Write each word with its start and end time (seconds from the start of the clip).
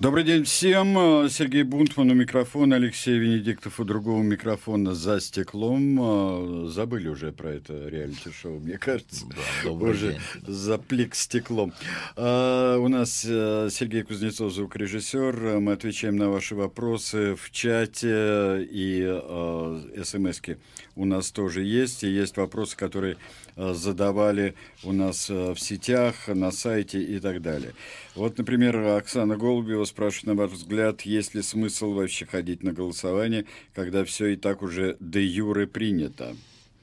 Добрый 0.00 0.24
день 0.24 0.44
всем. 0.44 1.28
Сергей 1.28 1.62
Бунтман 1.62 2.10
у 2.10 2.14
микрофона, 2.14 2.76
Алексей 2.76 3.18
Венедиктов 3.18 3.80
у 3.80 3.84
другого 3.84 4.22
микрофона 4.22 4.94
за 4.94 5.20
стеклом. 5.20 6.70
Забыли 6.70 7.08
уже 7.08 7.32
про 7.32 7.50
это 7.50 7.86
реалити-шоу, 7.86 8.60
мне 8.60 8.78
кажется. 8.78 9.26
Да, 9.62 9.70
уже 9.72 10.12
день. 10.12 10.20
заплик 10.46 11.14
стеклом. 11.14 11.74
А, 12.16 12.78
у 12.78 12.88
нас 12.88 13.26
э, 13.28 13.68
Сергей 13.70 14.02
Кузнецов, 14.02 14.54
звукорежиссер. 14.54 15.60
Мы 15.60 15.72
отвечаем 15.72 16.16
на 16.16 16.30
ваши 16.30 16.54
вопросы 16.54 17.34
в 17.34 17.50
чате 17.50 18.66
и 18.70 19.04
э, 19.06 20.02
смс-ки 20.02 20.56
у 20.96 21.04
нас 21.04 21.30
тоже 21.30 21.62
есть. 21.62 22.04
И 22.04 22.08
есть 22.08 22.38
вопросы, 22.38 22.74
которые 22.74 23.14
э, 23.14 23.49
задавали 23.74 24.54
у 24.84 24.92
нас 24.92 25.28
в 25.28 25.56
сетях, 25.56 26.28
на 26.28 26.50
сайте 26.50 27.02
и 27.02 27.20
так 27.20 27.42
далее. 27.42 27.74
Вот, 28.14 28.38
например, 28.38 28.76
Оксана 28.76 29.36
Голубева 29.36 29.84
спрашивает, 29.84 30.26
на 30.26 30.42
ваш 30.42 30.52
взгляд, 30.52 31.02
есть 31.02 31.34
ли 31.34 31.42
смысл 31.42 31.92
вообще 31.92 32.26
ходить 32.26 32.62
на 32.62 32.72
голосование, 32.72 33.44
когда 33.74 34.04
все 34.04 34.28
и 34.28 34.36
так 34.36 34.62
уже 34.62 34.96
де 35.00 35.24
юре 35.24 35.66
принято? 35.66 36.34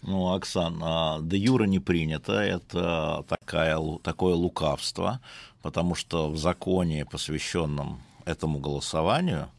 Ну, 0.04 0.34
Оксан, 0.34 0.80
а 0.84 1.20
де 1.22 1.38
юре 1.38 1.68
не 1.68 1.80
принято, 1.80 2.34
это 2.34 3.26
такая, 3.28 3.80
такое 4.04 4.36
лукавство, 4.36 5.20
потому 5.62 5.96
что 5.96 6.30
в 6.30 6.38
законе, 6.38 7.06
посвященном 7.06 8.02
этому 8.26 8.60
голосованию, 8.60 9.50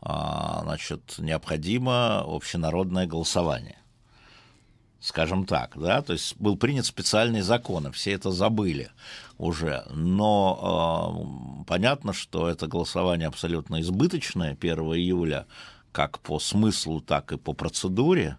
а, 0.00 0.62
значит, 0.64 1.16
необходимо 1.18 2.24
общенародное 2.26 3.06
голосование 3.06 3.76
скажем 5.02 5.46
так, 5.46 5.76
да, 5.76 6.00
то 6.00 6.12
есть 6.12 6.36
был 6.38 6.56
принят 6.56 6.86
специальный 6.86 7.40
закон, 7.40 7.88
и 7.88 7.90
все 7.90 8.12
это 8.12 8.30
забыли 8.30 8.90
уже, 9.36 9.84
но 9.90 11.18
э, 11.60 11.64
понятно, 11.66 12.12
что 12.12 12.48
это 12.48 12.68
голосование 12.68 13.26
абсолютно 13.26 13.80
избыточное 13.80 14.56
1 14.58 14.78
июля, 14.94 15.46
как 15.90 16.20
по 16.20 16.38
смыслу, 16.38 17.00
так 17.00 17.32
и 17.32 17.36
по 17.36 17.52
процедуре, 17.52 18.38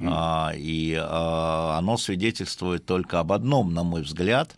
mm. 0.00 0.52
э, 0.52 0.58
и 0.58 0.92
э, 0.94 0.98
оно 1.00 1.96
свидетельствует 1.96 2.84
только 2.84 3.20
об 3.20 3.30
одном, 3.30 3.72
на 3.72 3.84
мой 3.84 4.02
взгляд, 4.02 4.56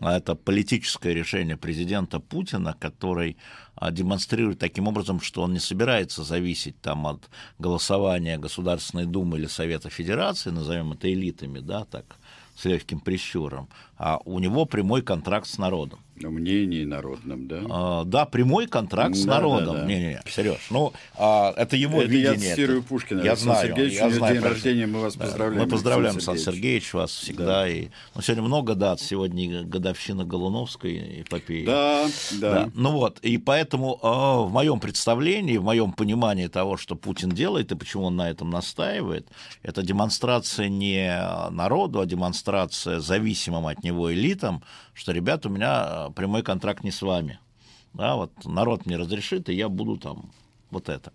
это 0.00 0.34
политическое 0.34 1.12
решение 1.12 1.56
президента 1.56 2.20
Путина, 2.20 2.74
который 2.78 3.36
а, 3.69 3.69
демонстрирует 3.90 4.58
таким 4.58 4.88
образом, 4.88 5.20
что 5.20 5.42
он 5.42 5.54
не 5.54 5.58
собирается 5.58 6.22
зависеть 6.22 6.78
там, 6.80 7.06
от 7.06 7.30
голосования 7.58 8.38
Государственной 8.38 9.06
Думы 9.06 9.38
или 9.38 9.46
Совета 9.46 9.88
Федерации, 9.88 10.50
назовем 10.50 10.92
это 10.92 11.10
элитами, 11.10 11.60
да, 11.60 11.84
так, 11.84 12.16
с 12.56 12.66
легким 12.66 13.00
прищуром, 13.00 13.68
а 13.96 14.18
у 14.24 14.38
него 14.38 14.66
прямой 14.66 15.02
контракт 15.02 15.46
с 15.46 15.56
народом. 15.56 16.00
Мнении 16.28 16.84
народном, 16.84 17.48
да? 17.48 17.62
А, 17.70 18.04
да, 18.04 18.26
прямой 18.26 18.66
контракт 18.66 19.16
с 19.16 19.24
народом. 19.24 19.74
Да, 19.74 19.80
да. 19.80 19.86
Не, 19.86 19.98
не, 19.98 20.06
не, 20.08 20.20
Сереж, 20.30 20.66
ну, 20.70 20.92
а, 21.16 21.54
это 21.56 21.76
его 21.76 22.02
это 22.02 22.10
видение. 22.10 22.48
Я 22.50 22.54
цитирую 22.54 22.82
Пушкина. 22.82 23.22
Я 23.22 23.36
знаю, 23.36 23.68
Сергеевич, 23.68 23.94
я 23.98 24.10
знаю. 24.10 24.34
день 24.34 24.42
рождения, 24.42 24.86
мы 24.86 25.00
вас 25.00 25.16
да, 25.16 25.24
поздравляем. 25.24 25.64
Мы 25.64 25.70
поздравляем, 25.70 26.20
Сан 26.20 26.36
Сергеевич, 26.36 26.92
вас 26.92 27.10
всегда. 27.10 27.62
Да. 27.62 27.68
И, 27.68 27.88
ну, 28.14 28.20
сегодня 28.20 28.42
много 28.42 28.74
дат, 28.74 29.00
сегодня 29.00 29.62
годовщина 29.62 30.24
Голуновской 30.24 31.22
эпопеи. 31.22 31.64
Да, 31.64 32.06
да. 32.32 32.54
да. 32.54 32.70
Ну 32.74 32.92
вот, 32.92 33.18
и 33.20 33.38
поэтому 33.38 33.98
э, 34.02 34.06
в 34.06 34.50
моем 34.52 34.80
представлении, 34.80 35.56
в 35.56 35.64
моем 35.64 35.92
понимании 35.92 36.48
того, 36.48 36.76
что 36.76 36.96
Путин 36.96 37.30
делает 37.30 37.72
и 37.72 37.76
почему 37.76 38.04
он 38.04 38.16
на 38.16 38.30
этом 38.30 38.50
настаивает, 38.50 39.26
это 39.62 39.82
демонстрация 39.82 40.68
не 40.68 41.50
народу, 41.50 42.00
а 42.00 42.06
демонстрация 42.06 43.00
зависимым 43.00 43.66
от 43.66 43.82
него 43.82 44.12
элитам, 44.12 44.62
что, 44.94 45.12
ребят, 45.12 45.46
у 45.46 45.48
меня 45.48 46.08
э, 46.08 46.12
прямой 46.12 46.42
контракт 46.42 46.84
не 46.84 46.90
с 46.90 47.02
вами. 47.02 47.38
Да, 47.92 48.16
вот 48.16 48.32
народ 48.44 48.86
мне 48.86 48.96
разрешит, 48.96 49.48
и 49.48 49.54
я 49.54 49.68
буду 49.68 49.96
там 49.96 50.30
вот 50.70 50.88
это. 50.88 51.12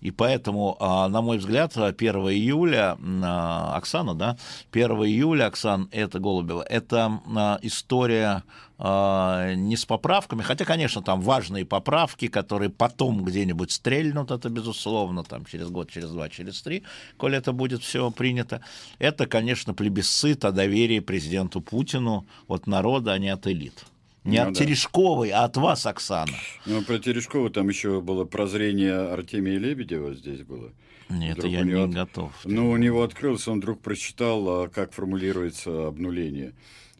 И 0.00 0.10
поэтому, 0.10 0.76
а, 0.80 1.08
на 1.08 1.20
мой 1.20 1.38
взгляд, 1.38 1.76
1 1.76 2.30
июля, 2.30 2.96
а, 3.22 3.76
Оксана, 3.76 4.14
да, 4.14 4.36
1 4.72 4.90
июля, 5.04 5.46
Оксан, 5.46 5.88
это 5.92 6.18
Голубева, 6.18 6.62
это 6.62 7.20
а, 7.34 7.58
история 7.62 8.42
не 8.82 9.76
с 9.76 9.84
поправками, 9.84 10.40
хотя, 10.40 10.64
конечно, 10.64 11.02
там 11.02 11.20
важные 11.20 11.66
поправки, 11.66 12.28
которые 12.28 12.70
потом 12.70 13.22
где-нибудь 13.22 13.72
стрельнут, 13.72 14.30
это 14.30 14.48
безусловно, 14.48 15.22
там 15.22 15.44
через 15.44 15.68
год, 15.68 15.90
через 15.90 16.08
два, 16.08 16.30
через 16.30 16.62
три, 16.62 16.82
коли 17.18 17.36
это 17.36 17.52
будет 17.52 17.82
все 17.82 18.10
принято. 18.10 18.62
Это, 18.98 19.26
конечно, 19.26 19.74
плебисцит 19.74 20.46
о 20.46 20.50
доверии 20.50 21.00
президенту 21.00 21.60
Путину 21.60 22.24
от 22.48 22.66
народа, 22.66 23.12
а 23.12 23.18
не 23.18 23.28
от 23.28 23.46
элит. 23.48 23.84
Не 24.24 24.42
ну, 24.42 24.48
от 24.48 24.54
да. 24.54 24.60
Терешковой, 24.60 25.30
а 25.30 25.44
от 25.44 25.56
вас, 25.56 25.86
Оксана. 25.86 26.32
Ну, 26.66 26.82
про 26.82 26.98
Терешкову 26.98 27.48
там 27.48 27.68
еще 27.68 28.00
было 28.00 28.24
прозрение 28.24 28.94
Артемия 28.94 29.58
Лебедева 29.58 30.14
здесь 30.14 30.42
было. 30.42 30.72
Нет, 31.08 31.38
вдруг 31.38 31.52
я 31.52 31.62
не 31.62 31.72
от... 31.72 31.90
готов. 31.90 32.32
Ну, 32.44 32.70
у 32.70 32.76
него 32.76 33.02
открылось, 33.02 33.48
он 33.48 33.58
вдруг 33.58 33.80
прочитал, 33.80 34.64
а, 34.64 34.68
как 34.68 34.92
формулируется 34.92 35.88
обнуление 35.88 36.52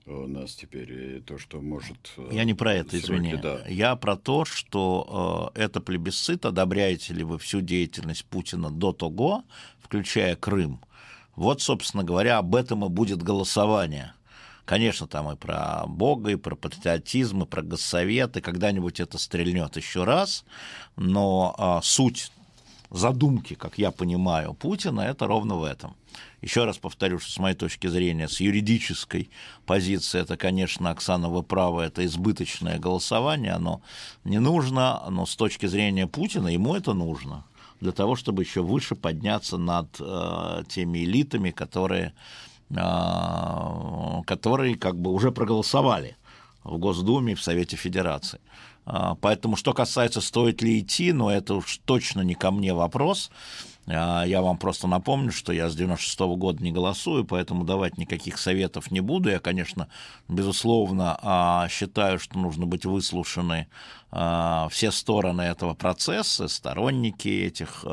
у 0.07 0.27
нас 0.27 0.55
теперь, 0.55 0.93
и 0.93 1.21
то, 1.21 1.39
что 1.39 1.61
может... 1.61 2.13
Э, 2.17 2.31
я 2.33 2.45
не 2.45 2.55
про 2.55 2.75
это, 2.75 2.91
сроки, 2.91 3.05
извини. 3.05 3.37
Да. 3.37 3.65
Я 3.69 3.95
про 3.95 4.17
то, 4.17 4.45
что 4.45 5.53
э, 5.55 5.61
это 5.61 5.81
плебисцит, 5.81 6.45
одобряете 6.45 7.15
ли 7.15 7.23
вы 7.23 7.39
всю 7.39 7.61
деятельность 7.61 8.25
Путина 8.25 8.71
до 8.71 8.93
того, 8.93 9.45
включая 9.79 10.35
Крым. 10.35 10.81
Вот, 11.37 11.63
собственно 11.63 12.03
говоря, 12.03 12.39
об 12.39 12.57
этом 12.57 12.85
и 12.85 12.89
будет 12.89 13.23
голосование– 13.23 14.15
Конечно, 14.65 15.07
там 15.07 15.31
и 15.31 15.37
про 15.37 15.85
Бога, 15.87 16.31
и 16.31 16.37
про 16.37 16.55
патриотизм, 16.55 17.43
и 17.43 17.47
про 17.47 17.63
госсовет, 17.63 18.37
и 18.37 18.41
когда-нибудь 18.41 19.01
это 19.01 19.19
стрельнет 19.19 19.77
еще 19.77 20.05
раз, 20.05 20.45
но 20.97 21.55
а, 21.59 21.81
суть 21.83 22.31
задумки, 22.91 23.55
как 23.55 23.79
я 23.79 23.91
понимаю, 23.91 24.55
Путина, 24.55 25.01
это 25.01 25.27
ровно 25.27 25.57
в 25.57 25.65
этом. 25.65 25.97
Еще 26.43 26.65
раз 26.65 26.79
повторю, 26.79 27.19
что 27.19 27.31
с 27.31 27.39
моей 27.39 27.57
точки 27.57 27.87
зрения, 27.87 28.29
с 28.29 28.41
юридической 28.41 29.31
позиции, 29.67 30.21
это, 30.21 30.37
конечно, 30.37 30.91
Оксана, 30.91 31.29
вы 31.29 31.43
правы, 31.43 31.83
это 31.83 32.05
избыточное 32.05 32.79
голосование, 32.79 33.53
оно 33.53 33.83
не 34.25 34.41
нужно, 34.41 35.03
но 35.11 35.27
с 35.27 35.37
точки 35.37 35.67
зрения 35.67 36.07
Путина 36.07 36.49
ему 36.49 36.75
это 36.75 36.95
нужно 36.95 37.45
для 37.81 37.93
того, 37.93 38.17
чтобы 38.17 38.43
еще 38.43 38.63
выше 38.63 38.95
подняться 38.95 39.57
над 39.57 39.97
э, 40.01 40.65
теми 40.69 41.05
элитами, 41.05 41.51
которые 41.51 42.13
которые 42.71 44.77
как 44.77 44.97
бы 44.97 45.11
уже 45.11 45.33
проголосовали 45.33 46.17
в 46.63 46.79
Госдуме, 46.79 47.35
в 47.35 47.43
Совете 47.43 47.77
Федерации. 47.77 48.41
А, 48.87 49.17
поэтому, 49.21 49.57
что 49.57 49.73
касается, 49.73 50.21
стоит 50.21 50.63
ли 50.63 50.81
идти, 50.81 51.13
но 51.13 51.31
это 51.31 51.55
уж 51.55 51.81
точно 51.85 52.23
не 52.23 52.35
ко 52.35 52.51
мне 52.51 52.75
вопрос. 52.75 53.31
А, 53.87 54.25
я 54.25 54.43
вам 54.43 54.59
просто 54.59 54.87
напомню, 54.87 55.33
что 55.33 55.53
я 55.53 55.69
с 55.69 55.75
96 55.75 56.21
-го 56.21 56.37
года 56.37 56.63
не 56.63 56.73
голосую, 56.73 57.25
поэтому 57.25 57.65
давать 57.65 57.99
никаких 57.99 58.39
советов 58.39 58.91
не 58.91 59.01
буду. 59.01 59.31
Я, 59.31 59.39
конечно, 59.39 59.89
безусловно, 60.29 61.67
считаю, 61.71 62.19
что 62.19 62.39
нужно 62.39 62.67
быть 62.67 62.85
выслушаны 62.85 63.67
все 64.11 64.91
стороны 64.91 65.43
этого 65.43 65.75
процесса, 65.75 66.49
сторонники 66.49 67.29
этих 67.29 67.85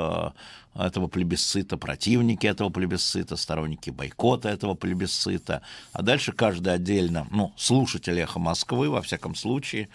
этого 0.78 1.08
плебисцита, 1.08 1.78
противники 1.78 2.46
этого 2.48 2.70
плебисцита, 2.70 3.36
сторонники 3.36 3.90
бойкота 3.90 4.50
этого 4.50 4.76
плебисцита, 4.76 5.62
а 5.92 6.02
дальше 6.02 6.32
каждый 6.32 6.74
отдельно, 6.74 7.28
ну, 7.32 7.54
слушатель 7.58 8.20
«Эхо 8.20 8.40
Москвы», 8.40 8.90
во 8.90 9.02
всяком 9.02 9.36
случае, 9.36 9.90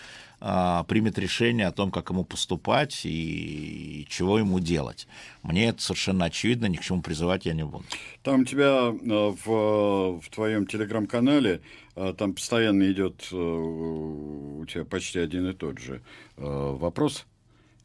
а, 0.45 0.83
примет 0.83 1.21
решение 1.21 1.69
о 1.69 1.73
том, 1.73 1.93
как 1.93 2.11
ему 2.11 2.25
поступать 2.25 3.03
и 3.05 4.05
чего 4.11 4.41
ему 4.41 4.59
делать. 4.59 5.07
Мне 5.45 5.69
это 5.69 5.81
совершенно 5.81 6.25
очевидно, 6.25 6.67
ни 6.67 6.77
к 6.77 6.81
чему 6.81 7.01
призывать 7.01 7.47
я 7.47 7.53
не 7.53 7.65
буду. 7.65 7.85
Там 8.25 8.41
у 8.41 8.45
тебя 8.45 8.89
э, 8.89 9.35
в, 9.45 10.21
в 10.21 10.29
твоем 10.31 10.67
телеграм-канале 10.67 11.61
э, 11.95 12.15
там 12.19 12.35
постоянно 12.35 12.91
идет 12.91 13.29
э, 13.31 13.37
у 13.37 14.67
тебя 14.67 14.85
почти 14.85 15.21
один 15.21 15.49
и 15.49 15.53
тот 15.53 15.79
же 15.79 16.03
вопрос 16.37 17.25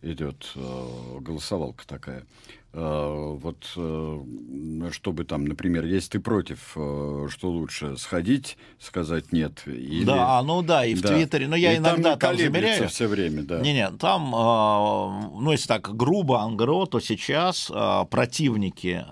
идет 0.01 0.51
голосовалка 0.55 1.85
такая. 1.85 2.23
Э, 2.79 3.35
вот 3.41 3.73
э, 3.75 4.91
чтобы 4.91 5.23
там, 5.23 5.45
например, 5.45 5.83
если 5.85 6.11
ты 6.11 6.19
против, 6.19 6.73
э, 6.75 7.27
что 7.27 7.49
лучше, 7.49 7.97
сходить, 7.97 8.55
сказать 8.79 9.31
нет? 9.31 9.63
Или... 9.65 10.05
Да, 10.05 10.43
ну 10.43 10.61
да, 10.61 10.85
и 10.85 10.93
в 10.93 11.01
да. 11.01 11.07
Твиттере, 11.07 11.47
но 11.47 11.55
я 11.55 11.73
и 11.73 11.77
иногда 11.77 12.11
там, 12.15 12.19
там 12.19 12.37
замеряю. 12.37 12.87
все 12.87 13.07
время, 13.07 13.41
да. 13.41 13.61
Не-не, 13.61 13.89
там, 13.97 14.29
ну 14.29 15.51
если 15.51 15.67
так 15.67 15.95
грубо, 15.95 16.41
ангро, 16.41 16.85
то 16.85 16.99
сейчас 16.99 17.71
противники 18.11 19.03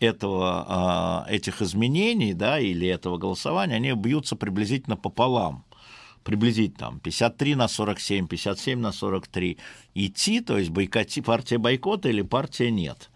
этого, 0.00 1.26
этих 1.28 1.62
изменений, 1.62 2.34
да, 2.34 2.58
или 2.58 2.88
этого 2.88 3.18
голосования, 3.18 3.76
они 3.76 3.92
бьются 3.92 4.34
приблизительно 4.34 4.96
пополам 4.96 5.64
приблизительно 6.24 6.78
там 6.78 7.00
53 7.00 7.54
на 7.54 7.68
47, 7.68 8.26
57 8.26 8.78
на 8.78 8.92
43 8.92 9.58
идти, 9.94 10.40
то 10.40 10.58
есть 10.58 10.70
бойкоти, 10.70 11.20
партия 11.20 11.58
бойкота 11.58 12.08
или 12.08 12.22
партия 12.22 12.70
нет. 12.70 13.10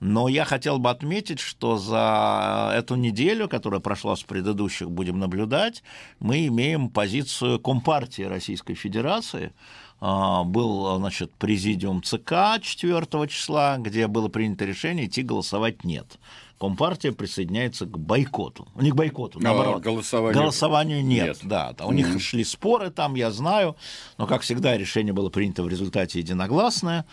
Но 0.00 0.28
я 0.28 0.44
хотел 0.44 0.78
бы 0.78 0.90
отметить, 0.90 1.40
что 1.40 1.76
за 1.76 2.72
эту 2.74 2.94
неделю, 2.94 3.48
которая 3.48 3.80
прошла 3.80 4.14
с 4.14 4.22
предыдущих, 4.22 4.90
будем 4.90 5.18
наблюдать, 5.18 5.82
мы 6.20 6.46
имеем 6.46 6.88
позицию 6.88 7.58
Компартии 7.58 8.22
Российской 8.22 8.74
Федерации. 8.74 9.52
А, 10.00 10.44
был, 10.44 10.96
значит, 10.98 11.32
президиум 11.34 12.04
ЦК 12.04 12.60
4 12.62 13.26
числа, 13.28 13.78
где 13.78 14.06
было 14.06 14.28
принято 14.28 14.64
решение 14.64 15.06
идти 15.06 15.22
голосовать 15.22 15.82
«нет». 15.82 16.18
Компартия 16.58 17.12
присоединяется 17.12 17.86
к 17.86 17.98
бойкоту. 17.98 18.66
Не 18.74 18.90
к 18.90 18.94
бойкоту, 18.94 19.38
наоборот. 19.40 19.76
А, 19.76 19.80
голосованию... 19.80 20.40
голосованию 20.40 21.04
нет. 21.04 21.26
нет. 21.26 21.38
Да, 21.44 21.74
у 21.84 21.92
них 21.92 22.20
шли 22.20 22.42
споры 22.42 22.90
там, 22.90 23.14
я 23.14 23.30
знаю, 23.30 23.76
но, 24.16 24.26
как 24.26 24.42
всегда, 24.42 24.76
решение 24.76 25.12
было 25.12 25.30
принято 25.30 25.62
в 25.62 25.68
результате 25.68 26.18
единогласное. 26.18 27.06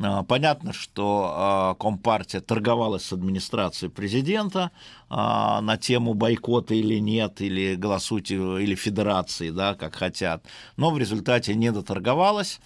А, 0.00 0.22
понятно, 0.22 0.72
что 0.72 1.32
а, 1.34 1.74
Компартия 1.74 2.40
торговалась 2.40 3.04
с 3.04 3.12
администрацией 3.12 3.90
президента 3.90 4.70
а, 5.08 5.60
на 5.60 5.76
тему 5.76 6.14
бойкота 6.14 6.74
или 6.74 6.98
нет, 6.98 7.40
или 7.40 7.74
голосуйте, 7.74 8.36
или 8.36 8.74
федерации, 8.74 9.50
да, 9.50 9.74
как 9.74 9.96
хотят, 9.96 10.44
но 10.76 10.90
в 10.90 10.98
результате 10.98 11.54
не 11.54 11.72
доторговалась, 11.72 12.60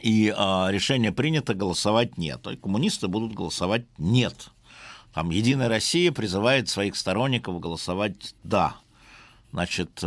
и 0.00 0.26
решение 0.26 1.12
принято, 1.12 1.54
голосовать 1.54 2.18
нет. 2.18 2.46
Есть 2.46 2.60
коммунисты 2.60 3.08
будут 3.08 3.32
голосовать 3.32 3.86
нет. 3.96 4.50
Там 5.14 5.30
Единая 5.30 5.68
Россия 5.68 6.10
призывает 6.10 6.68
своих 6.68 6.96
сторонников 6.96 7.60
голосовать 7.60 8.34
«да». 8.42 8.76
Значит, 9.54 10.00
э, 10.02 10.06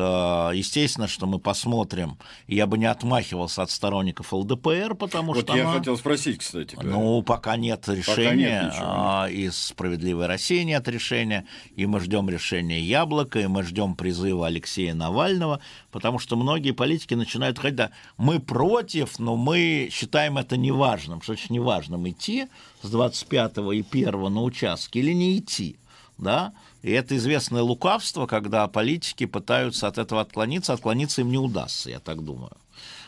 естественно, 0.56 1.08
что 1.08 1.26
мы 1.26 1.40
посмотрим. 1.40 2.18
Я 2.48 2.68
бы 2.68 2.78
не 2.78 2.86
отмахивался 2.86 3.62
от 3.62 3.72
сторонников 3.72 4.34
ЛДПР, 4.34 4.94
потому 4.96 5.32
вот 5.32 5.46
что... 5.46 5.54
Вот 5.54 5.58
я 5.58 5.70
она... 5.70 5.78
хотел 5.78 5.96
спросить, 5.96 6.40
кстати. 6.40 6.76
Говоря. 6.76 6.90
Ну, 6.90 7.22
пока 7.22 7.56
нет 7.56 7.88
решения, 7.88 8.16
пока 8.18 8.36
нет 8.36 8.74
а, 8.78 9.28
из 9.30 9.58
«Справедливой 9.58 10.26
России» 10.26 10.64
нет 10.64 10.86
решения, 10.90 11.46
и 11.78 11.86
мы 11.86 12.02
ждем 12.02 12.30
решения 12.30 12.82
«Яблока», 12.82 13.40
и 13.40 13.48
мы 13.48 13.64
ждем 13.64 13.96
призыва 13.96 14.48
Алексея 14.48 14.94
Навального, 14.94 15.62
потому 15.92 16.20
что 16.20 16.36
многие 16.36 16.72
политики 16.72 17.14
начинают 17.14 17.58
ходить, 17.58 17.78
да, 17.78 17.92
мы 18.18 18.42
против, 18.42 19.18
но 19.18 19.38
мы 19.38 19.88
считаем 19.94 20.38
это 20.38 20.58
неважным. 20.58 21.22
Что 21.22 21.36
значит 21.36 21.52
неважным? 21.52 22.10
Идти 22.10 22.48
с 22.82 22.90
25 22.90 23.60
и 23.72 23.86
1 23.90 24.12
на 24.12 24.44
участке 24.44 25.00
или 25.00 25.14
не 25.14 25.38
идти? 25.38 25.78
Да? 26.18 26.52
И 26.88 26.92
это 26.92 27.18
известное 27.18 27.64
лукавство, 27.64 28.28
когда 28.28 28.66
политики 28.70 29.26
пытаются 29.26 29.90
от 29.90 29.98
этого 29.98 30.22
отклониться, 30.22 30.72
отклониться 30.72 31.20
им 31.20 31.30
не 31.30 31.38
удастся, 31.38 31.90
я 31.90 32.00
так 32.00 32.24
думаю. 32.24 32.54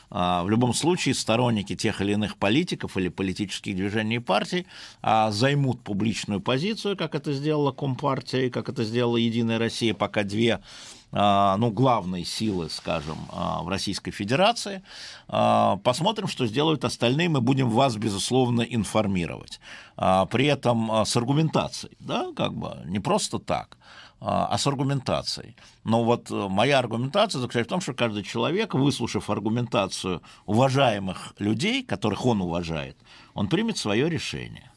А, 0.10 0.44
в 0.44 0.50
любом 0.50 0.74
случае 0.74 1.16
сторонники 1.16 1.78
тех 1.78 2.02
или 2.02 2.12
иных 2.12 2.36
политиков 2.36 2.98
или 2.98 3.08
политических 3.08 3.78
движений 3.78 4.18
и 4.18 4.20
партий 4.20 4.68
а, 5.02 5.32
займут 5.32 5.82
публичную 5.82 6.42
позицию, 6.42 6.98
как 6.98 7.16
это 7.16 7.32
сделала 7.32 7.72
Компартия 7.72 8.48
и 8.48 8.50
как 8.50 8.68
это 8.68 8.84
сделала 8.84 9.16
Единая 9.16 9.60
Россия, 9.60 9.94
пока 9.94 10.24
две 10.24 10.60
ну, 11.12 11.72
главной 11.72 12.24
силы, 12.24 12.70
скажем, 12.70 13.18
а, 13.32 13.64
в 13.64 13.70
Российской 13.70 14.12
Федерации. 14.12 14.84
А, 15.28 15.78
посмотрим, 15.78 16.28
что 16.28 16.46
сделают 16.46 16.86
остальные, 16.86 17.30
мы 17.30 17.42
будем 17.42 17.70
вас, 17.70 17.96
безусловно, 17.96 18.62
информировать. 18.62 19.60
При 19.96 20.46
этом 20.46 21.06
с 21.06 21.18
аргументацией, 21.18 21.98
да, 22.00 22.28
как 22.36 22.54
бы, 22.54 22.78
не 22.86 23.00
просто 23.00 23.40
так 23.40 23.78
а 24.22 24.58
с 24.58 24.68
аргументацией. 24.68 25.56
Но 25.86 26.04
вот 26.04 26.30
моя 26.30 26.80
аргументация 26.80 27.40
заключается 27.40 27.70
в 27.70 27.76
том, 27.76 27.80
что 27.80 27.94
каждый 27.94 28.24
человек, 28.24 28.74
выслушав 28.74 29.30
аргументацию 29.30 30.22
уважаемых 30.46 31.34
людей, 31.40 31.84
которых 31.84 32.26
он 32.26 32.42
уважает, 32.42 32.98
он 33.34 33.48
примет 33.48 33.78
свое 33.78 34.10
решение. 34.10 34.70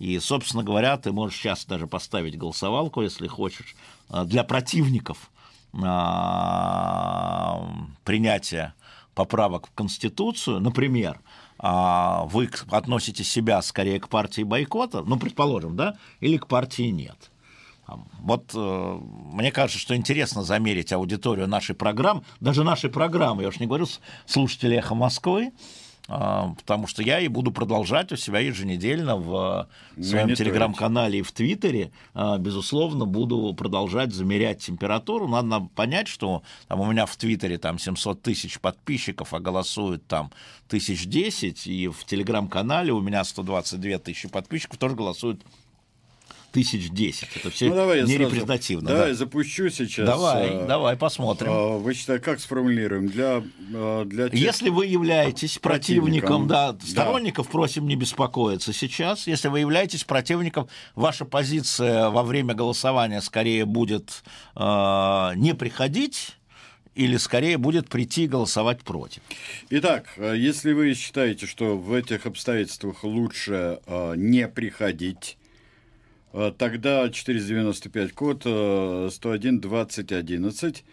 И, 0.00 0.18
собственно 0.18 0.64
говоря, 0.64 0.96
ты 0.96 1.12
можешь 1.12 1.38
сейчас 1.38 1.64
даже 1.64 1.86
поставить 1.86 2.36
голосовалку, 2.36 3.02
если 3.02 3.28
хочешь, 3.28 3.76
для 4.08 4.42
противников 4.42 5.30
а, 5.30 5.31
принятия 8.04 8.74
поправок 9.14 9.68
в 9.68 9.72
Конституцию, 9.72 10.60
например, 10.60 11.20
а, 11.58 12.24
вы 12.24 12.50
относите 12.70 13.24
себя 13.24 13.62
скорее 13.62 14.00
к 14.00 14.08
партии 14.08 14.42
бойкота, 14.42 15.02
ну, 15.02 15.18
предположим, 15.18 15.76
да, 15.76 15.96
или 16.20 16.36
к 16.36 16.46
партии 16.46 16.90
нет. 16.90 17.30
Вот 18.20 18.52
э, 18.54 18.98
мне 19.32 19.50
кажется, 19.52 19.78
что 19.78 19.94
интересно 19.96 20.42
замерить 20.42 20.92
аудиторию 20.92 21.48
нашей 21.48 21.74
программы, 21.74 22.22
даже 22.40 22.64
нашей 22.64 22.90
программы, 22.90 23.42
я 23.42 23.48
уж 23.48 23.60
не 23.60 23.66
говорю 23.66 23.86
слушатели 24.26 24.76
«Эхо 24.76 24.94
Москвы», 24.94 25.48
а, 25.48 25.81
потому 26.06 26.86
что 26.86 27.02
я 27.02 27.20
и 27.20 27.28
буду 27.28 27.52
продолжать 27.52 28.10
у 28.12 28.16
себя 28.16 28.40
еженедельно 28.40 29.16
в 29.16 29.68
э, 29.96 30.02
своем 30.02 30.34
телеграм-канале 30.34 31.20
и 31.20 31.22
в 31.22 31.30
Твиттере, 31.30 31.92
а, 32.12 32.38
безусловно, 32.38 33.06
буду 33.06 33.54
продолжать 33.54 34.12
замерять 34.12 34.58
температуру. 34.58 35.28
Надо 35.28 35.68
понять, 35.74 36.08
что 36.08 36.42
там, 36.66 36.80
у 36.80 36.90
меня 36.90 37.06
в 37.06 37.16
Твиттере 37.16 37.56
там 37.56 37.78
700 37.78 38.20
тысяч 38.20 38.58
подписчиков, 38.58 39.32
а 39.32 39.38
голосуют 39.38 40.06
там 40.06 40.32
тысяч 40.66 41.06
десять, 41.06 41.66
и 41.66 41.88
в 41.88 42.04
телеграм-канале 42.04 42.92
у 42.92 43.00
меня 43.00 43.22
122 43.22 43.98
тысячи 43.98 44.28
подписчиков 44.28 44.78
тоже 44.78 44.96
голосуют 44.96 45.42
тысяч 46.52 46.90
десять. 46.90 47.28
Это 47.34 47.50
все 47.50 47.68
ну, 47.68 47.74
давай 47.74 48.02
не 48.02 48.16
репрезентативно. 48.16 48.88
Давай 48.90 49.08
да. 49.08 49.14
запущу 49.14 49.70
сейчас. 49.70 50.06
Давай, 50.06 50.50
а, 50.50 50.66
давай 50.66 50.96
посмотрим. 50.96 51.50
А, 51.50 51.78
вы 51.78 51.94
считаете, 51.94 52.22
как 52.22 52.40
сформулируем? 52.40 53.08
Для, 53.08 53.42
а, 53.74 54.04
для 54.04 54.28
тех... 54.28 54.38
Если 54.38 54.68
вы 54.68 54.86
являетесь 54.86 55.58
противником, 55.58 56.46
противником 56.46 56.48
да, 56.48 56.86
сторонников 56.86 57.46
да. 57.46 57.52
просим 57.52 57.88
не 57.88 57.96
беспокоиться 57.96 58.72
сейчас. 58.72 59.26
Если 59.26 59.48
вы 59.48 59.60
являетесь 59.60 60.04
противником, 60.04 60.68
ваша 60.94 61.24
позиция 61.24 62.10
во 62.10 62.22
время 62.22 62.54
голосования 62.54 63.20
скорее 63.22 63.64
будет 63.64 64.22
э, 64.54 64.60
не 65.36 65.54
приходить 65.54 66.36
или 66.94 67.16
скорее 67.16 67.56
будет 67.56 67.88
прийти 67.88 68.26
голосовать 68.26 68.82
против. 68.82 69.22
Итак, 69.70 70.08
если 70.18 70.74
вы 70.74 70.92
считаете, 70.92 71.46
что 71.46 71.78
в 71.78 71.94
этих 71.94 72.26
обстоятельствах 72.26 73.02
лучше 73.04 73.80
э, 73.86 74.14
не 74.16 74.46
приходить, 74.46 75.38
Э, 75.41 75.41
тогда 76.58 77.08
495 77.08 78.12
код 78.12 78.40
101 78.42 79.60
20 79.60 80.12
11. 80.12 80.84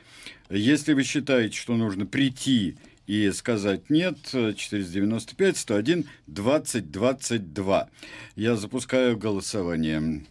Если 0.49 0.93
вы 0.93 1.03
считаете, 1.03 1.55
что 1.55 1.75
нужно 1.75 2.05
прийти 2.05 2.77
и 3.07 3.31
сказать 3.31 3.89
нет, 3.89 4.17
495 4.31 5.57
101 5.57 6.05
20 6.27 6.91
22. 6.91 7.89
Я 8.35 8.55
запускаю 8.55 9.17
голосование. 9.17 10.23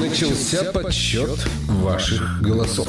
Начался 0.00 0.72
подсчет 0.72 1.46
ваших 1.68 2.42
голосов. 2.42 2.88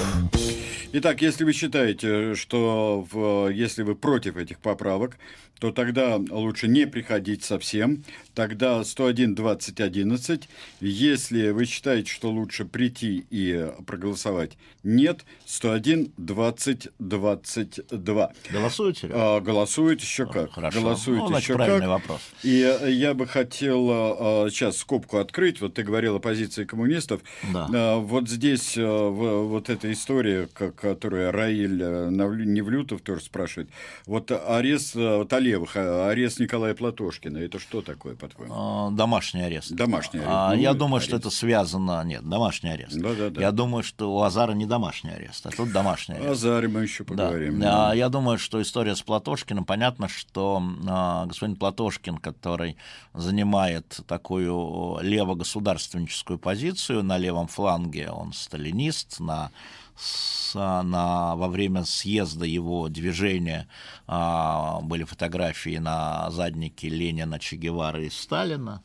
Итак, 0.94 1.22
если 1.22 1.44
вы 1.44 1.52
считаете, 1.52 2.34
что 2.36 3.06
в, 3.12 3.50
если 3.50 3.84
вы 3.84 3.94
против 3.96 4.38
этих 4.38 4.60
поправок, 4.60 5.18
то 5.60 5.72
тогда 5.72 6.18
лучше 6.30 6.68
не 6.68 6.86
приходить 6.86 7.44
совсем. 7.44 8.04
Тогда 8.34 8.84
101 8.84 9.36
20 9.36 9.82
11. 9.82 10.50
Если 10.82 11.50
вы 11.50 11.66
считаете, 11.66 12.12
что 12.12 12.30
лучше 12.30 12.66
прийти 12.66 13.26
и 13.30 13.68
проголосовать, 13.86 14.52
нет. 14.84 15.26
101 15.46 16.14
20 16.18 16.90
22. 17.00 18.32
Голосуете? 18.52 19.10
А, 19.12 19.40
голосует 19.40 20.02
еще 20.02 20.28
как. 20.28 20.54
Хорошо. 20.54 20.82
Голосует 20.82 21.30
ну, 21.30 21.38
еще 21.38 21.56
правильный 21.56 21.88
как. 21.88 21.90
вопрос. 21.90 22.22
И 22.44 22.78
я 22.88 23.14
бы 23.14 23.26
хотел 23.26 23.88
а, 23.90 24.48
сейчас 24.50 24.78
скобку 24.78 25.18
открыть. 25.18 25.60
Вот 25.60 25.74
ты 25.74 25.84
говорил 25.84 26.18
о 26.18 26.20
позиции 26.20 26.66
коммунистов. 26.66 27.22
Да. 27.52 27.68
А, 27.74 27.98
вот 27.98 28.30
здесь 28.30 28.76
а, 28.78 29.10
вот 29.10 29.70
эта 29.70 29.92
история, 29.92 30.48
которую 30.80 31.32
Раиль 31.32 31.82
э, 31.82 32.10
Невлютов 32.10 33.02
тоже 33.02 33.22
спрашивает. 33.22 33.70
Вот 34.06 34.32
арест 34.32 34.94
Талевых, 34.94 35.76
арест 35.76 36.40
Николая 36.40 36.74
Платошкина, 36.76 37.38
это 37.38 37.60
что 37.60 37.82
такое, 37.82 38.16
по-твоему? 38.16 38.92
Домашний 38.92 39.42
арест. 39.42 39.72
Домашний 39.72 40.20
арест. 40.20 40.56
Ну, 40.56 40.62
я 40.62 40.74
думаю, 40.74 40.98
арест. 40.98 41.08
что 41.08 41.18
это 41.18 41.30
связано... 41.30 42.04
Нет, 42.04 42.28
домашний 42.28 42.70
арест. 42.70 42.98
Да, 42.98 43.14
да, 43.14 43.30
да. 43.30 43.42
Я 43.42 43.52
думаю, 43.52 43.84
что 43.84 44.14
у 44.14 44.22
Азара 44.22 44.54
не 44.54 44.66
домашний 44.66 45.12
арест, 45.12 45.46
а 45.46 45.50
тут 45.50 45.72
домашний 45.72 46.16
арест. 46.16 46.30
О 46.30 46.32
Азаре 46.32 46.68
мы 46.68 46.82
еще 46.82 47.04
поговорим. 47.04 47.60
Да. 47.60 47.88
Да. 47.90 47.94
Я 47.94 48.10
думаю, 48.10 48.38
что 48.38 48.62
история 48.62 48.96
с 48.96 49.02
Платошкиным, 49.02 49.66
понятно, 49.66 50.08
что 50.08 50.62
а, 50.88 51.26
господин 51.26 51.56
Платошкин, 51.56 52.18
который 52.18 52.78
занимает 53.14 54.00
такую 54.08 55.00
левогосударственническую 55.02 56.40
позицию 56.40 57.04
на 57.04 57.18
левом 57.18 57.48
фланге, 57.48 58.10
он 58.10 58.34
сталинист, 58.34 59.20
на 59.20 59.52
с, 59.98 60.54
на, 60.56 61.36
во 61.36 61.48
время 61.48 61.84
съезда 61.84 62.46
его 62.46 62.88
движения 62.90 63.68
а, 64.08 64.80
были 64.82 65.04
фотографии 65.04 65.78
на 65.78 66.30
заднике 66.30 66.90
Ленина, 66.90 67.40
Че 67.40 67.56
Гевары 67.58 68.06
и 68.06 68.10
Сталина. 68.10 68.84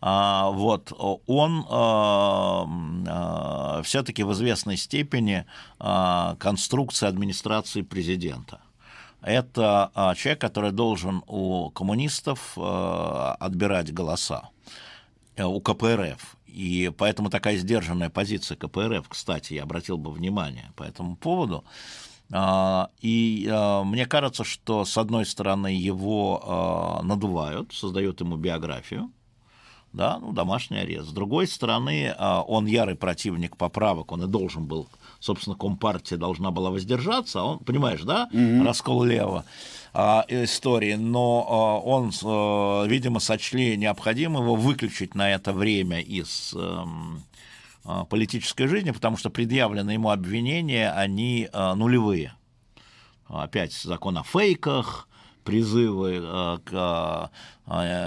А, 0.00 0.50
вот, 0.50 0.92
он 1.26 1.66
а, 1.68 2.66
а, 3.08 3.82
все-таки 3.82 4.22
в 4.22 4.32
известной 4.32 4.76
степени 4.76 5.46
а, 5.78 6.36
конструкция 6.38 7.08
администрации 7.08 7.82
президента. 7.82 8.60
Это 9.22 9.90
а, 9.94 10.14
человек, 10.14 10.40
который 10.40 10.72
должен 10.72 11.22
у 11.26 11.70
коммунистов 11.70 12.52
а, 12.56 13.36
отбирать 13.40 13.92
голоса. 13.92 14.50
у 15.38 15.60
КПРФ. 15.60 16.35
И 16.56 16.90
поэтому 16.96 17.28
такая 17.28 17.58
сдержанная 17.58 18.08
позиция 18.08 18.56
КПРФ, 18.56 19.06
кстати, 19.10 19.52
я 19.52 19.64
обратил 19.64 19.98
бы 19.98 20.10
внимание 20.10 20.72
по 20.74 20.84
этому 20.84 21.14
поводу. 21.14 21.64
А, 22.32 22.88
и 23.02 23.46
а, 23.52 23.84
мне 23.84 24.06
кажется, 24.06 24.42
что, 24.42 24.86
с 24.86 24.96
одной 24.96 25.26
стороны, 25.26 25.66
его 25.66 26.42
а, 26.42 27.02
надувают, 27.02 27.74
создают 27.74 28.22
ему 28.22 28.36
биографию, 28.36 29.12
да, 29.92 30.18
ну, 30.18 30.32
домашний 30.32 30.78
арест. 30.78 31.10
С 31.10 31.12
другой 31.12 31.46
стороны, 31.46 32.14
он 32.18 32.64
ярый 32.64 32.94
противник 32.94 33.58
поправок, 33.58 34.12
он 34.12 34.22
и 34.22 34.26
должен 34.26 34.64
был, 34.64 34.88
собственно, 35.26 35.56
Компартия 35.56 36.16
должна 36.16 36.50
была 36.50 36.70
воздержаться, 36.70 37.42
он, 37.42 37.58
понимаешь, 37.58 38.02
да, 38.02 38.28
mm-hmm. 38.32 38.64
раскол 38.64 39.04
лево 39.04 39.44
истории, 40.28 40.92
но 40.92 41.80
он, 41.82 42.10
видимо, 42.86 43.18
сочли 43.18 43.78
необходимо 43.78 44.40
его 44.40 44.54
выключить 44.54 45.14
на 45.14 45.30
это 45.32 45.54
время 45.54 46.02
из 46.02 46.52
эм, 46.54 47.22
а, 47.88 48.04
политической 48.04 48.66
жизни, 48.66 48.90
потому 48.90 49.16
что 49.16 49.30
предъявленные 49.30 49.94
ему 49.94 50.10
обвинения, 50.10 50.90
они 50.90 51.48
а, 51.52 51.74
нулевые. 51.76 52.34
Опять 53.28 53.72
закон 53.72 54.18
о 54.18 54.24
фейках, 54.24 55.08
призывы 55.44 56.18
а, 56.20 56.58
к 56.64 57.30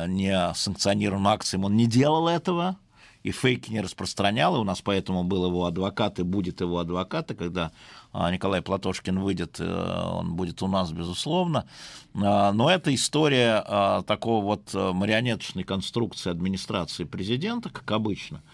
несанкционированным 0.07 1.27
акциям, 1.27 1.63
он 1.65 1.77
не 1.77 1.85
делал 1.85 2.27
этого, 2.27 2.77
и 3.23 3.31
фейки 3.31 3.71
не 3.71 3.81
распространял, 3.81 4.55
и 4.55 4.59
у 4.59 4.63
нас 4.63 4.81
поэтому 4.81 5.23
был 5.23 5.45
его 5.45 5.65
адвокат, 5.65 6.19
и 6.19 6.23
будет 6.23 6.61
его 6.61 6.79
адвокат, 6.79 7.31
и 7.31 7.35
когда 7.35 7.71
Николай 8.13 8.61
Платошкин 8.61 9.19
выйдет, 9.19 9.57
э, 9.59 10.09
он 10.13 10.33
будет 10.33 10.61
у 10.63 10.67
нас, 10.67 10.91
безусловно. 10.91 11.65
Но 12.13 12.69
это 12.71 12.93
история 12.93 14.03
такого 14.07 14.43
вот 14.43 14.73
э, 14.73 14.91
марионеточной 14.93 15.63
конструкции 15.63 16.31
администрации 16.31 17.03
президента, 17.03 17.69
как 17.69 17.91
обычно– 17.91 18.41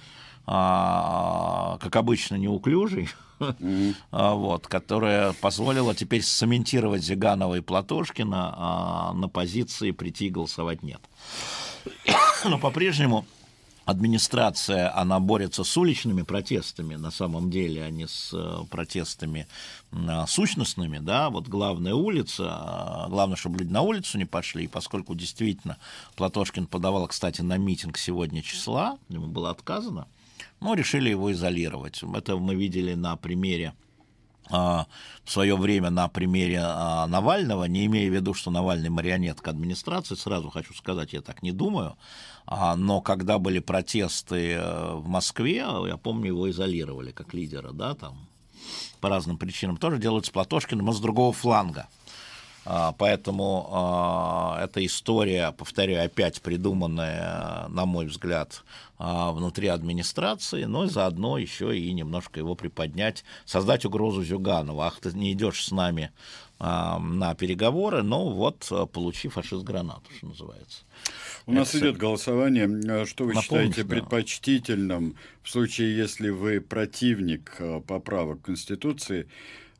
а, 0.47 1.77
как 1.81 1.95
обычно, 1.95 2.35
неуклюжий, 2.35 3.09
mm-hmm. 3.39 3.95
вот, 4.35 4.67
которая 4.67 5.33
позволила 5.33 5.95
теперь 5.95 6.21
цементировать 6.21 7.03
Зиганова 7.03 7.55
и 7.55 7.61
Платошкина 7.61 8.53
а 8.55 9.13
на 9.13 9.27
позиции 9.27 9.91
прийти 9.91 10.29
голосовать 10.29 10.83
нет. 10.83 11.01
Но 12.45 12.59
по-прежнему 12.59 13.25
администрация, 13.85 14.95
она 14.95 15.19
борется 15.19 15.63
с 15.63 15.77
уличными 15.77 16.23
протестами, 16.23 16.95
на 16.95 17.11
самом 17.11 17.49
деле, 17.49 17.83
а 17.83 17.89
не 17.89 18.07
с 18.07 18.31
э, 18.33 18.65
протестами 18.69 19.47
сущностными, 20.27 20.99
да, 20.99 21.29
вот 21.29 21.47
главная 21.47 21.93
улица, 21.93 23.05
главное, 23.09 23.37
чтобы 23.37 23.59
люди 23.59 23.71
на 23.71 23.81
улицу 23.81 24.17
не 24.17 24.25
пошли, 24.25 24.65
и 24.65 24.67
поскольку 24.67 25.15
действительно 25.15 25.77
Платошкин 26.15 26.67
подавал, 26.67 27.07
кстати, 27.07 27.41
на 27.41 27.57
митинг 27.57 27.97
сегодня 27.97 28.41
числа, 28.41 28.97
ему 29.07 29.27
было 29.27 29.51
отказано, 29.51 30.07
но 30.59 30.73
решили 30.73 31.09
его 31.09 31.31
изолировать. 31.31 32.01
Это 32.03 32.35
мы 32.35 32.55
видели 32.55 32.93
на 32.93 33.15
примере 33.15 33.69
а, 33.69 33.84
в 34.49 35.31
свое 35.31 35.55
время 35.55 35.89
на 35.89 36.07
примере 36.07 36.59
а, 36.61 37.07
Навального, 37.07 37.65
не 37.65 37.85
имея 37.87 38.09
в 38.09 38.13
виду, 38.13 38.33
что 38.33 38.51
Навальный 38.51 38.89
марионетка 38.89 39.49
администрации, 39.49 40.15
сразу 40.15 40.49
хочу 40.49 40.73
сказать, 40.73 41.13
я 41.13 41.21
так 41.21 41.41
не 41.41 41.51
думаю, 41.51 41.97
а, 42.45 42.75
но 42.75 43.01
когда 43.01 43.39
были 43.39 43.59
протесты 43.59 44.51
э, 44.51 44.93
в 44.93 45.07
Москве, 45.07 45.65
я 45.87 45.97
помню, 45.97 46.27
его 46.27 46.49
изолировали 46.49 47.11
как 47.11 47.33
лидера, 47.33 47.71
да, 47.71 47.95
там, 47.95 48.27
по 48.99 49.09
разным 49.09 49.37
причинам, 49.37 49.77
тоже 49.77 49.97
делают 49.97 50.27
с 50.27 50.29
Платошкиным, 50.29 50.85
но 50.85 50.91
с 50.91 50.99
другого 50.99 51.33
фланга. 51.33 51.87
Поэтому 52.65 54.57
э, 54.57 54.63
эта 54.63 54.83
история, 54.83 55.51
повторяю, 55.51 56.07
опять 56.07 56.41
придуманная, 56.41 57.67
на 57.67 57.85
мой 57.85 58.07
взгляд, 58.07 58.63
э, 58.97 59.03
внутри 59.31 59.67
администрации, 59.67 60.63
но 60.63 60.85
и 60.85 60.89
заодно 60.89 61.37
еще 61.37 61.77
и 61.77 61.93
немножко 61.93 62.39
его 62.39 62.55
приподнять, 62.55 63.23
создать 63.45 63.85
угрозу 63.85 64.23
Зюганову. 64.23 64.81
Ах, 64.81 64.99
ты 64.99 65.11
не 65.13 65.31
идешь 65.33 65.63
с 65.63 65.71
нами 65.71 66.11
на 66.57 67.35
переговоры, 67.35 68.01
но 68.01 68.29
вот 68.29 68.71
получи 68.93 69.27
фашист-гранату, 69.27 70.09
что 70.17 70.27
называется. 70.27 70.83
У 71.47 71.51
Это... 71.51 71.59
нас 71.59 71.75
идет 71.75 71.97
голосование. 71.97 73.05
Что 73.05 73.25
вы 73.25 73.33
Напомните, 73.33 73.81
считаете 73.81 73.83
предпочтительным 73.83 75.17
в 75.43 75.49
случае, 75.49 75.97
если 75.97 76.29
вы 76.29 76.61
противник 76.61 77.61
поправок 77.85 78.41
Конституции? 78.43 79.27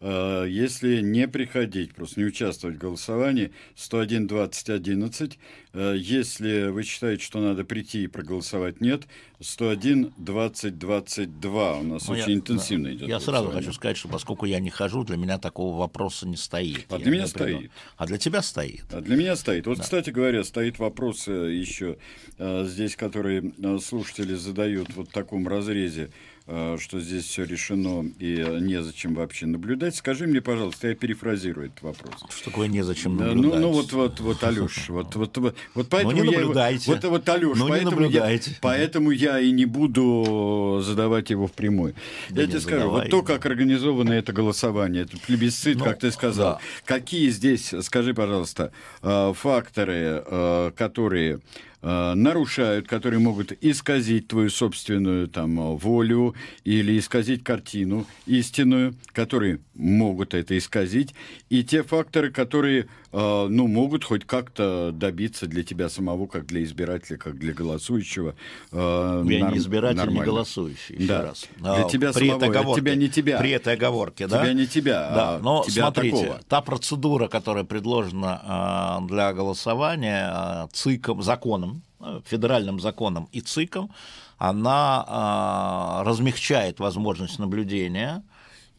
Э, 0.01 0.45
если 0.47 1.01
не 1.01 1.27
приходить, 1.27 1.93
просто 1.93 2.19
не 2.19 2.25
участвовать 2.25 2.77
в 2.77 2.79
голосовании, 2.79 3.51
101 3.75 4.27
20 4.27 4.69
11. 4.69 5.39
Если 5.73 6.69
вы 6.69 6.83
считаете, 6.83 7.21
что 7.21 7.41
надо 7.41 7.65
прийти 7.65 8.05
и 8.05 8.07
проголосовать 8.07 8.79
нет, 8.79 9.03
101 9.41 10.13
20 10.17 10.79
22. 10.79 11.77
У 11.77 11.83
нас 11.83 12.07
ну, 12.07 12.13
очень 12.13 12.29
я, 12.29 12.35
интенсивно 12.35 12.93
идет. 12.93 13.07
Я 13.07 13.19
сразу 13.19 13.49
хочу 13.49 13.73
сказать, 13.73 13.97
что 13.97 14.07
поскольку 14.07 14.45
я 14.45 14.59
не 14.59 14.69
хожу, 14.69 15.03
для 15.03 15.17
меня 15.17 15.37
такого 15.37 15.77
вопроса 15.77 16.27
не 16.27 16.37
стоит. 16.37 16.85
А 16.89 16.97
для 16.97 17.11
меня 17.11 17.27
стоит. 17.27 17.71
А 17.97 18.05
для 18.05 18.17
тебя 18.17 18.41
стоит. 18.41 18.85
А 18.91 19.01
для 19.01 19.15
меня 19.15 19.35
стоит. 19.35 19.67
Вот, 19.67 19.77
да. 19.77 19.83
кстати 19.83 20.09
говоря, 20.09 20.43
стоит 20.43 20.79
вопрос 20.79 21.27
э, 21.27 21.53
еще 21.53 21.97
э, 22.37 22.65
здесь, 22.65 22.95
который 22.95 23.53
слушатели 23.81 24.35
задают 24.35 24.93
вот 24.95 25.09
в 25.09 25.11
таком 25.11 25.47
разрезе. 25.47 26.11
Э, 26.47 26.77
что 26.79 26.99
здесь 26.99 27.25
все 27.25 27.43
решено 27.43 28.07
и 28.19 28.35
незачем 28.61 29.15
вообще 29.15 29.47
наблюдать. 29.47 29.95
Скажи 29.95 30.27
мне, 30.27 30.41
пожалуйста, 30.41 30.89
я 30.89 30.95
перефразирую 30.95 31.67
этот 31.67 31.81
вопрос. 31.81 32.13
Что 32.29 32.51
такое 32.51 32.67
незачем 32.67 33.17
наблюдать? 33.17 33.53
Ну, 33.53 33.59
ну 33.59 33.71
вот, 33.71 33.91
вот, 33.93 34.19
вот, 34.19 34.43
Алеш, 34.43 34.89
вот, 34.89 35.15
вот, 35.15 35.35
вот, 35.37 35.55
вот 35.73 35.87
поэтому 35.89 36.23
ну, 36.23 36.31
я... 36.31 36.45
Вот, 36.45 37.03
вот, 37.03 37.29
Алеш, 37.29 37.57
ну, 37.57 37.67
поэтому, 37.67 38.01
я, 38.01 38.39
поэтому 38.61 39.09
я 39.09 39.39
и 39.39 39.49
не 39.49 39.65
буду 39.65 40.81
задавать 40.83 41.31
его 41.31 41.47
в 41.47 41.51
прямой. 41.51 41.95
Да 42.29 42.43
я 42.43 42.47
тебе 42.47 42.59
скажу, 42.59 42.91
вот 42.91 43.09
то, 43.09 43.23
как 43.23 43.47
организовано 43.47 44.13
это 44.13 44.31
голосование, 44.31 45.01
этот 45.01 45.21
плебисцит, 45.21 45.79
ну, 45.79 45.85
как 45.85 45.97
ты 45.97 46.11
сказал, 46.11 46.59
да. 46.59 46.61
какие 46.85 47.29
здесь, 47.29 47.73
скажи, 47.81 48.13
пожалуйста, 48.13 48.71
э, 49.01 49.33
факторы, 49.35 50.23
э, 50.23 50.71
которые 50.75 51.39
Э, 51.88 52.15
нарушают, 52.15 52.88
которые 52.88 53.20
могут 53.20 53.54
исказить 53.62 54.27
твою 54.27 54.50
собственную 54.50 55.27
там 55.27 55.77
волю 55.77 56.34
или 56.63 56.98
исказить 56.98 57.44
картину 57.44 58.08
истинную, 58.25 58.96
которые 59.13 59.60
могут 59.75 60.34
это 60.34 60.58
исказить, 60.58 61.13
и 61.50 61.63
те 61.63 61.84
факторы, 61.84 62.32
которые 62.32 62.88
э, 63.12 63.48
ну, 63.50 63.67
могут 63.67 64.03
хоть 64.03 64.25
как-то 64.25 64.91
добиться 64.94 65.48
для 65.48 65.63
тебя 65.63 65.89
самого, 65.89 66.27
как 66.27 66.46
для 66.46 66.63
избирателя, 66.63 67.17
как 67.17 67.38
для 67.38 67.53
голосующего. 67.53 68.36
Э, 68.72 69.24
Я 69.27 69.39
нар- 69.44 69.51
не 69.53 69.58
избиратель, 69.58 69.98
нормально. 69.98 70.20
не 70.20 70.25
голосующий, 70.25 70.96
еще 70.96 71.08
да. 71.08 71.22
раз. 71.24 71.46
Для 71.58 71.84
тебя 71.84 72.13
при 72.13 72.29
самого, 72.29 72.48
оговорке, 72.48 72.82
тебя 72.82 72.96
не 72.96 73.10
тебя. 73.10 73.38
При 73.38 73.51
этой 73.51 73.74
оговорке, 73.74 74.27
да? 74.27 74.41
Тебя 74.41 74.53
не 74.53 74.65
тебя, 74.67 75.12
да. 75.13 75.36
а 75.36 75.39
Но 75.39 75.63
тебя 75.65 75.84
смотрите, 75.84 76.17
такого. 76.17 76.39
та 76.48 76.62
процедура, 76.62 77.27
которая 77.27 77.63
предложена 77.65 79.01
э, 79.03 79.08
для 79.08 79.34
голосования 79.34 80.32
э, 80.34 80.67
ЦИКом, 80.72 81.22
законом, 81.22 81.82
федеральным 82.25 82.79
законом 82.79 83.27
и 83.32 83.41
ЦИКом, 83.41 83.91
она 84.38 86.01
э, 86.03 86.08
размягчает 86.08 86.79
возможность 86.79 87.39
наблюдения 87.39 88.24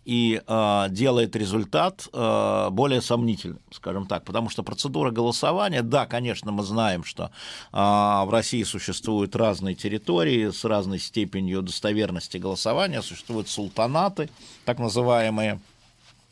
и 0.06 0.40
э, 0.46 0.86
делает 0.90 1.34
результат 1.34 2.08
э, 2.12 2.68
более 2.70 3.02
сомнительным, 3.02 3.58
скажем 3.72 4.06
так, 4.06 4.24
потому 4.24 4.48
что 4.48 4.62
процедура 4.62 5.10
голосования, 5.10 5.82
да, 5.82 6.06
конечно, 6.06 6.52
мы 6.52 6.62
знаем, 6.62 7.02
что 7.02 7.24
э, 7.24 7.76
в 7.76 8.28
России 8.30 8.62
существуют 8.62 9.34
разные 9.34 9.74
территории 9.74 10.50
с 10.50 10.64
разной 10.64 11.00
степенью 11.00 11.60
достоверности 11.60 12.38
голосования, 12.38 13.02
существуют 13.02 13.48
султанаты, 13.48 14.30
так 14.64 14.78
называемые, 14.78 15.58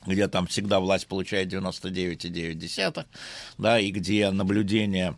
где 0.07 0.29
там 0.29 0.47
всегда 0.47 0.79
власть 0.79 1.09
получает 1.09 1.53
99,9, 1.53 3.07
да, 3.59 3.81
и 3.81 3.91
где 3.91 4.31
наблюдение 4.31 5.17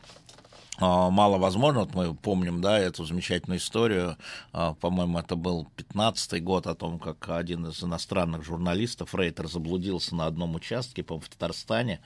мало 0.78 1.38
возможно. 1.38 1.80
Вот 1.80 1.94
мы 1.94 2.14
помним, 2.14 2.60
да, 2.60 2.78
эту 2.78 3.04
замечательную 3.04 3.58
историю, 3.58 4.16
а, 4.52 4.74
по-моему, 4.74 5.18
это 5.18 5.36
был 5.36 5.66
15-й 5.76 6.40
год 6.40 6.66
о 6.66 6.74
том, 6.74 6.98
как 6.98 7.28
один 7.28 7.66
из 7.66 7.82
иностранных 7.82 8.44
журналистов, 8.44 9.14
Рейтер, 9.14 9.48
заблудился 9.48 10.14
на 10.14 10.26
одном 10.26 10.54
участке, 10.54 11.02
по 11.02 11.18
в 11.18 11.28
Татарстане, 11.28 12.00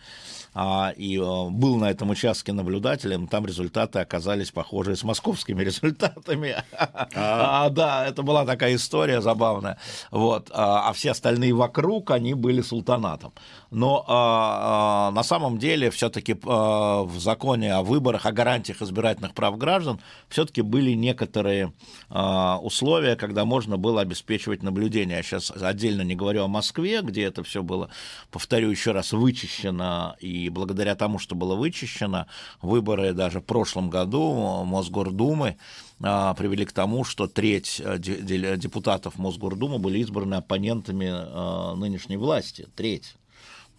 а, 0.54 0.92
и 0.96 1.18
был 1.18 1.76
на 1.76 1.90
этом 1.90 2.10
участке 2.10 2.52
наблюдателем, 2.52 3.26
там 3.26 3.46
результаты 3.46 3.98
оказались 3.98 4.50
похожие 4.50 4.96
с 4.96 5.04
московскими 5.04 5.62
результатами. 5.64 6.56
А, 7.14 7.68
да, 7.70 8.06
это 8.06 8.22
была 8.22 8.44
такая 8.44 8.76
история 8.76 9.20
забавная. 9.20 9.78
Вот. 10.10 10.50
А 10.52 10.92
все 10.92 11.10
остальные 11.10 11.54
вокруг, 11.54 12.10
они 12.10 12.34
были 12.34 12.62
султанатом. 12.62 13.32
Но 13.70 14.04
на 15.14 15.22
самом 15.22 15.58
деле 15.58 15.90
все-таки 15.90 16.34
в 16.34 17.12
законе 17.18 17.74
о 17.74 17.82
выборах, 17.82 18.26
о 18.26 18.32
гарантии 18.32 18.59
гарантиях 18.60 18.82
избирательных 18.82 19.32
прав 19.34 19.56
граждан 19.56 20.00
все-таки 20.28 20.60
были 20.62 20.92
некоторые 20.92 21.72
э, 22.10 22.54
условия, 22.62 23.16
когда 23.16 23.44
можно 23.44 23.78
было 23.78 24.02
обеспечивать 24.02 24.62
наблюдение. 24.62 25.16
Я 25.16 25.22
сейчас 25.22 25.50
отдельно 25.50 26.02
не 26.02 26.14
говорю 26.14 26.44
о 26.44 26.48
Москве, 26.48 27.00
где 27.02 27.24
это 27.24 27.42
все 27.42 27.62
было, 27.62 27.88
повторю 28.30 28.70
еще 28.70 28.92
раз, 28.92 29.12
вычищено, 29.12 30.14
и 30.20 30.50
благодаря 30.50 30.94
тому, 30.94 31.18
что 31.18 31.34
было 31.34 31.54
вычищено, 31.54 32.26
выборы 32.60 33.14
даже 33.14 33.40
в 33.40 33.44
прошлом 33.44 33.88
году 33.88 34.64
Мосгордумы 34.64 35.56
а, 36.02 36.34
привели 36.34 36.66
к 36.66 36.72
тому, 36.72 37.04
что 37.04 37.26
треть 37.28 37.80
э, 37.82 37.98
депутатов 37.98 39.18
Мосгордумы 39.18 39.78
были 39.78 39.98
избраны 40.00 40.34
оппонентами 40.34 41.08
а, 41.10 41.74
нынешней 41.76 42.18
власти. 42.18 42.68
Треть 42.76 43.16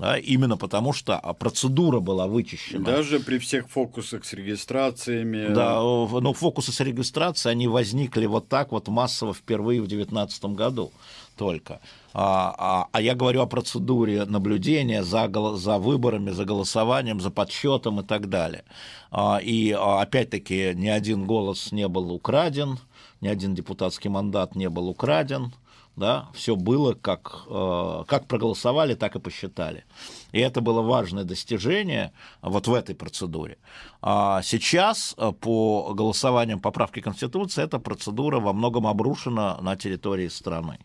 да, 0.02 0.18
именно 0.18 0.58
потому 0.58 0.94
что 0.94 1.20
процедура 1.38 2.00
была 2.00 2.26
вычищена. 2.26 2.84
Даже 2.84 3.20
при 3.20 3.38
всех 3.38 3.70
фокусах 3.70 4.26
с 4.26 4.34
регистрациями. 4.34 5.54
Да, 5.54 5.76
но 5.76 6.34
фокусы 6.34 6.72
с 6.72 6.80
регистрацией, 6.80 7.52
они 7.52 7.68
возникли 7.68 8.26
вот 8.26 8.48
так 8.48 8.72
вот 8.72 8.88
массово 8.88 9.36
впервые 9.36 9.80
в 9.80 9.88
2019 9.88 10.46
году 10.46 10.92
только. 11.36 11.82
А, 12.14 12.56
а, 12.58 12.88
а 12.92 13.02
я 13.02 13.14
говорю 13.14 13.42
о 13.42 13.46
процедуре 13.46 14.26
наблюдения 14.26 15.04
за, 15.04 15.30
за 15.56 15.78
выборами, 15.78 16.32
за 16.32 16.46
голосованием, 16.46 17.22
за 17.22 17.30
подсчетом 17.30 18.00
и 18.00 18.04
так 18.04 18.28
далее. 18.28 18.64
А, 19.12 19.38
и 19.38 19.72
а, 19.72 20.02
опять-таки 20.02 20.74
ни 20.74 20.88
один 20.88 21.28
голос 21.28 21.72
не 21.72 21.88
был 21.88 22.12
украден, 22.12 22.80
ни 23.22 23.28
один 23.28 23.54
депутатский 23.54 24.10
мандат 24.10 24.56
не 24.56 24.68
был 24.68 24.90
украден 24.90 25.54
да, 25.96 26.30
все 26.34 26.56
было 26.56 26.94
как, 26.94 27.44
э, 27.50 28.04
как 28.08 28.28
проголосовали, 28.28 28.96
так 28.96 29.16
и 29.16 29.20
посчитали. 29.20 29.84
И 30.32 30.40
это 30.40 30.62
было 30.62 30.82
важное 30.82 31.24
достижение 31.24 32.12
вот 32.42 32.68
в 32.68 32.74
этой 32.74 32.96
процедуре. 32.96 33.58
А 34.02 34.42
сейчас 34.42 35.14
э, 35.18 35.32
по 35.40 35.94
голосованиям 35.94 36.60
поправки 36.60 37.02
Конституции 37.02 37.64
эта 37.64 37.80
процедура 37.80 38.40
во 38.40 38.54
многом 38.54 38.88
обрушена 38.88 39.58
на 39.62 39.76
территории 39.76 40.30
страны. 40.30 40.80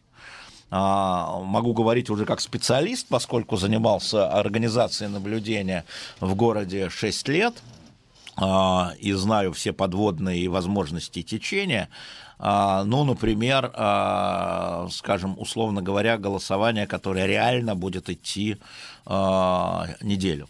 А, 0.70 1.40
могу 1.40 1.72
говорить 1.72 2.10
уже 2.10 2.24
как 2.24 2.40
специалист, 2.40 3.06
поскольку 3.08 3.56
занимался 3.56 4.28
организацией 4.28 5.10
наблюдения 5.10 5.84
в 6.20 6.34
городе 6.34 6.90
6 6.90 7.28
лет 7.28 7.54
а, 8.36 8.92
и 8.98 9.12
знаю 9.12 9.52
все 9.52 9.72
подводные 9.72 10.48
возможности 10.48 11.22
течения. 11.22 11.88
А, 12.38 12.84
ну, 12.84 13.04
например, 13.04 13.70
а, 13.74 14.88
скажем, 14.90 15.38
условно 15.38 15.82
говоря, 15.82 16.18
голосование, 16.18 16.86
которое 16.86 17.26
реально 17.26 17.74
будет 17.74 18.10
идти 18.10 18.58
а, 19.06 19.86
неделю. 20.02 20.48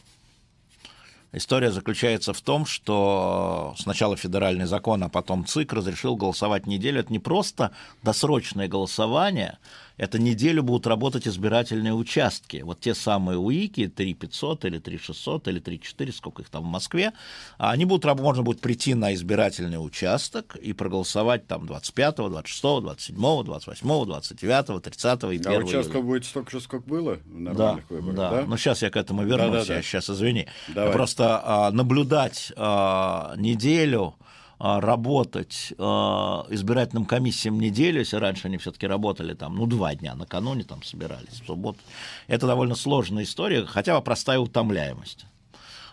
История 1.33 1.71
заключается 1.71 2.33
в 2.33 2.41
том, 2.41 2.65
что 2.65 3.75
сначала 3.79 4.17
федеральный 4.17 4.65
закон, 4.65 5.03
а 5.03 5.09
потом 5.09 5.45
ЦИК 5.45 5.75
разрешил 5.75 6.17
голосовать 6.17 6.67
неделю. 6.67 7.01
Это 7.01 7.13
не 7.13 7.19
просто 7.19 7.73
досрочное 8.03 8.69
голосование, 8.69 9.59
это 9.97 10.19
неделю 10.19 10.63
будут 10.63 10.87
работать 10.87 11.27
избирательные 11.27 11.95
участки. 11.95 12.59
Вот 12.59 12.81
те 12.81 12.95
самые 12.95 13.39
УИКи, 13.39 13.89
3500 13.89 14.65
или 14.67 14.79
3600 14.79 15.49
или 15.49 15.59
3400, 15.59 16.19
сколько 16.19 16.43
их 16.43 16.51
там 16.51 16.65
в 16.65 16.67
Москве, 16.67 17.13
они 17.59 17.85
будут, 17.85 18.05
можно 18.21 18.43
будет 18.43 18.61
прийти 18.61 18.95
на 18.95 19.15
избирательный 19.15 19.77
участок 19.77 20.57
и 20.57 20.73
проголосовать 20.73 21.47
там 21.47 21.67
25, 21.67 22.17
26, 22.17 22.63
27, 22.83 23.45
28, 23.45 24.05
29, 24.07 24.83
30 24.83 25.23
и 25.23 25.27
1 25.27 25.47
А 25.47 25.65
участков 25.65 26.05
будет 26.05 26.25
столько 26.25 26.51
же, 26.51 26.61
сколько 26.61 26.87
было 26.89 27.19
в 27.25 27.41
нормальных 27.41 27.89
да, 27.89 27.95
выборах, 27.95 28.17
да? 28.17 28.31
да? 28.31 28.45
Ну, 28.47 28.57
сейчас 28.57 28.83
я 28.83 28.91
к 28.91 28.97
этому 28.97 29.25
вернусь, 29.25 29.53
да, 29.53 29.65
да, 29.65 29.75
да. 29.77 29.83
сейчас, 29.83 30.11
извини. 30.11 30.47
Давай. 30.69 30.93
Просто 30.93 31.41
а, 31.43 31.71
наблюдать 31.71 32.53
а, 32.57 33.35
неделю 33.37 34.15
работать 34.59 35.75
а, 35.79 36.47
избирательным 36.49 37.05
комиссиям 37.05 37.61
неделю, 37.61 38.01
если 38.01 38.17
раньше 38.17 38.47
они 38.49 38.57
все-таки 38.57 38.87
работали 38.87 39.35
там, 39.35 39.57
ну, 39.57 39.67
два 39.67 39.95
дня, 39.95 40.15
накануне 40.15 40.65
там 40.65 40.83
собирались, 40.83 41.41
в 41.43 41.47
субботу. 41.47 41.79
Это 42.27 42.47
довольно 42.47 42.75
сложная 42.75 43.25
история, 43.25 43.67
хотя 43.67 43.97
бы 43.97 44.03
простая 44.03 44.39
утомляемость. 44.39 45.27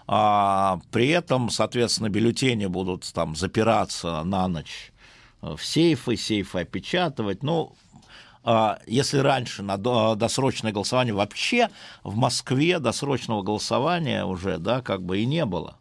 А, 0.08 0.80
при 0.92 1.10
этом, 1.10 1.50
соответственно, 1.50 2.10
бюллетени 2.10 2.68
будут 2.68 3.12
там 3.14 3.36
запираться 3.36 4.24
на 4.24 4.48
ночь 4.48 4.92
в 5.42 5.60
сейфы, 5.60 6.16
сейфы 6.16 6.60
опечатывать. 6.60 7.44
Ну, 7.44 7.76
если 8.88 9.20
раньше 9.20 9.62
на 9.64 9.78
досрочное 9.78 10.74
голосование 10.74 11.14
вообще 11.14 11.70
в 12.04 12.16
Москве 12.16 12.80
досрочного 12.80 13.42
голосования 13.42 14.26
уже, 14.26 14.58
да, 14.58 14.82
как 14.82 15.02
бы 15.02 15.20
и 15.20 15.26
не 15.26 15.46
было 15.46 15.78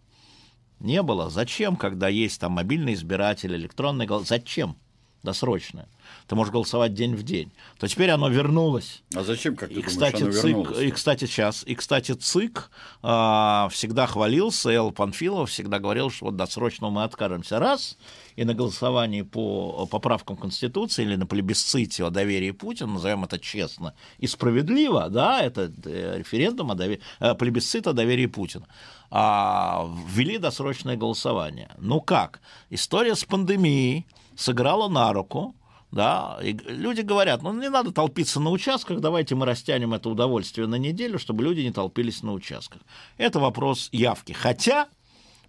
не 0.82 1.02
было. 1.02 1.30
Зачем, 1.30 1.76
когда 1.76 2.08
есть 2.08 2.40
там 2.40 2.52
мобильный 2.52 2.94
избиратель, 2.94 3.54
электронный 3.54 4.06
голос? 4.06 4.28
Зачем? 4.28 4.76
Досрочное. 5.22 5.88
Ты 6.32 6.36
можешь 6.36 6.50
голосовать 6.50 6.94
день 6.94 7.14
в 7.14 7.24
день. 7.24 7.52
То 7.78 7.86
теперь 7.86 8.08
оно 8.08 8.30
вернулось. 8.30 9.02
А 9.14 9.22
зачем, 9.22 9.54
как 9.54 9.68
ты 9.68 9.74
и, 9.74 9.82
кстати, 9.82 10.20
думаешь, 10.20 10.38
оно 10.38 10.48
вернулось? 10.48 10.78
И, 10.80 10.90
кстати, 10.90 11.26
сейчас. 11.26 11.62
И, 11.66 11.74
кстати, 11.74 12.12
ЦИК 12.12 12.70
а, 13.02 13.68
всегда 13.70 14.06
хвалился, 14.06 14.70
Эл 14.70 14.92
Панфилов 14.92 15.50
всегда 15.50 15.78
говорил, 15.78 16.08
что 16.08 16.24
вот 16.24 16.36
досрочно 16.36 16.88
мы 16.88 17.02
откажемся. 17.02 17.58
Раз, 17.58 17.98
и 18.36 18.44
на 18.44 18.54
голосовании 18.54 19.20
по 19.20 19.84
поправкам 19.84 20.38
Конституции 20.38 21.02
или 21.02 21.16
на 21.16 21.26
плебисците 21.26 22.02
о 22.02 22.08
доверии 22.08 22.52
Путина, 22.52 22.94
назовем 22.94 23.24
это 23.24 23.38
честно 23.38 23.92
и 24.16 24.26
справедливо, 24.26 25.10
да, 25.10 25.42
это 25.42 25.70
э, 25.84 26.14
референдум 26.16 26.70
о 26.70 26.74
доверии, 26.74 27.02
э, 27.20 27.34
плебисцит 27.34 27.86
о 27.86 27.92
доверии 27.92 28.24
Путина 28.24 28.66
а, 29.10 29.86
ввели 30.08 30.38
досрочное 30.38 30.96
голосование. 30.96 31.68
Ну 31.76 32.00
как? 32.00 32.40
История 32.70 33.16
с 33.16 33.24
пандемией 33.24 34.06
сыграла 34.34 34.88
на 34.88 35.12
руку, 35.12 35.54
да, 35.92 36.38
и 36.42 36.52
люди 36.52 37.02
говорят, 37.02 37.42
ну 37.42 37.52
не 37.52 37.68
надо 37.68 37.92
толпиться 37.92 38.40
на 38.40 38.50
участках, 38.50 39.00
давайте 39.00 39.34
мы 39.34 39.44
растянем 39.44 39.92
это 39.92 40.08
удовольствие 40.08 40.66
на 40.66 40.76
неделю, 40.76 41.18
чтобы 41.18 41.44
люди 41.44 41.60
не 41.60 41.70
толпились 41.70 42.22
на 42.22 42.32
участках. 42.32 42.80
Это 43.18 43.38
вопрос 43.38 43.90
явки. 43.92 44.32
Хотя, 44.32 44.88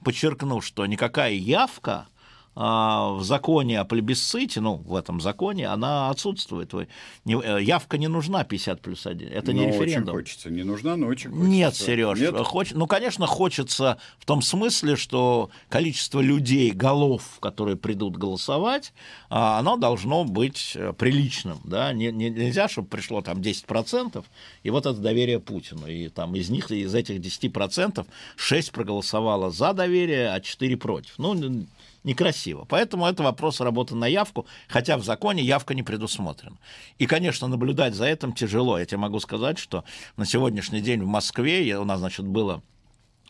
подчеркну, 0.04 0.60
что 0.60 0.86
никакая 0.86 1.32
явка 1.32 2.08
в 2.56 3.22
законе 3.24 3.80
о 3.80 3.86
плебисците, 3.86 4.62
ну, 4.62 4.76
в 4.76 4.96
этом 4.96 5.20
законе, 5.20 5.68
она 5.68 6.10
отсутствует. 6.10 6.72
Вы, 6.74 6.88
не, 7.26 7.36
э, 7.36 7.64
явка 7.64 7.98
не 7.98 8.08
нужна 8.08 8.44
50 8.44 8.82
плюс 8.82 9.08
1. 9.08 9.28
Это 9.28 9.54
но 9.54 9.60
не 9.60 9.68
референдум. 9.68 10.16
Очень 10.16 10.26
хочется. 10.26 10.50
Не 10.52 10.64
нужна, 10.64 10.96
но 10.96 11.08
очень 11.08 11.32
хочется. 11.32 11.50
Нет, 11.50 11.76
Сереж. 11.76 12.20
Нет? 12.20 12.36
Хоч, 12.38 12.72
ну, 12.72 12.86
конечно, 12.86 13.26
хочется 13.26 13.98
в 14.20 14.26
том 14.26 14.42
смысле, 14.42 14.96
что 14.96 15.50
количество 15.70 16.22
людей, 16.22 16.72
голов, 16.72 17.40
которые 17.40 17.76
придут 17.76 18.18
голосовать, 18.18 18.94
а, 19.30 19.58
оно 19.58 19.78
должно 19.78 20.24
быть 20.24 20.74
э, 20.76 20.94
приличным. 20.94 21.60
Да? 21.64 21.92
Не, 21.92 22.12
не, 22.12 22.30
нельзя, 22.30 22.68
чтобы 22.68 22.88
пришло 22.88 23.22
там 23.22 23.40
10%, 23.40 24.24
и 24.62 24.70
вот 24.70 24.86
это 24.86 25.00
доверие 25.00 25.40
Путину. 25.40 25.88
И 25.88 26.10
там 26.10 26.36
из 26.36 26.50
них, 26.52 26.70
из 26.70 26.94
этих 26.94 27.20
10%, 27.20 28.06
6 28.36 28.72
проголосовало 28.72 29.50
за 29.50 29.74
доверие, 29.74 30.30
а 30.30 30.40
4 30.40 30.78
против. 30.78 31.14
Ну, 31.18 31.34
некрасиво. 32.04 32.66
Поэтому 32.66 33.06
это 33.06 33.24
вопрос 33.24 33.60
работы 33.62 33.96
на 33.96 34.06
явку, 34.06 34.46
хотя 34.68 34.98
в 34.98 35.04
законе 35.04 35.44
явка 35.44 35.74
не 35.74 35.84
предусмотрена. 35.84 36.58
И, 36.98 37.06
конечно, 37.06 37.48
наблюдать 37.48 37.96
за 37.96 38.06
этим 38.06 38.34
тяжело. 38.34 38.78
Я 38.78 38.86
тебе 38.86 38.98
могу 38.98 39.20
сказать, 39.20 39.58
что 39.58 39.84
на 40.18 40.26
сегодняшний 40.26 40.82
день 40.82 41.02
в 41.02 41.08
Москве 41.08 41.78
у 41.78 41.86
нас, 41.86 42.00
значит, 42.00 42.26
было 42.26 42.62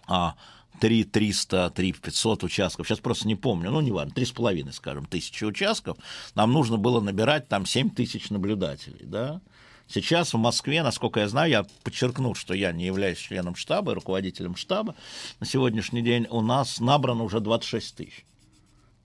а, 0.08 0.36
3 0.80 1.04
300, 1.04 1.70
3 1.70 1.94
500 1.94 2.44
участков, 2.44 2.88
сейчас 2.88 3.00
просто 3.00 3.28
не 3.28 3.36
помню, 3.36 3.72
ну, 3.72 3.82
не 3.82 3.92
важно, 3.92 4.12
3,5, 4.12 4.72
скажем, 4.72 5.06
тысячи 5.06 5.44
участков, 5.44 5.98
нам 6.36 6.52
нужно 6.52 6.78
было 6.78 7.00
набирать 7.00 7.48
там 7.48 7.66
7 7.66 7.90
тысяч 7.90 8.30
наблюдателей, 8.30 9.06
да, 9.06 9.42
Сейчас 9.88 10.34
в 10.34 10.38
Москве, 10.38 10.82
насколько 10.82 11.20
я 11.20 11.28
знаю, 11.28 11.52
я 11.52 11.66
подчеркну, 11.84 12.34
что 12.34 12.54
я 12.54 12.72
не 12.72 12.86
являюсь 12.86 13.20
членом 13.20 13.56
штаба, 13.56 13.94
руководителем 13.94 14.56
штаба, 14.56 14.96
на 15.40 15.46
сегодняшний 15.46 16.02
день 16.02 16.26
у 16.30 16.42
нас 16.42 16.80
набрано 16.80 17.24
уже 17.24 17.42
26 17.42 17.96
тысяч. 17.96 18.26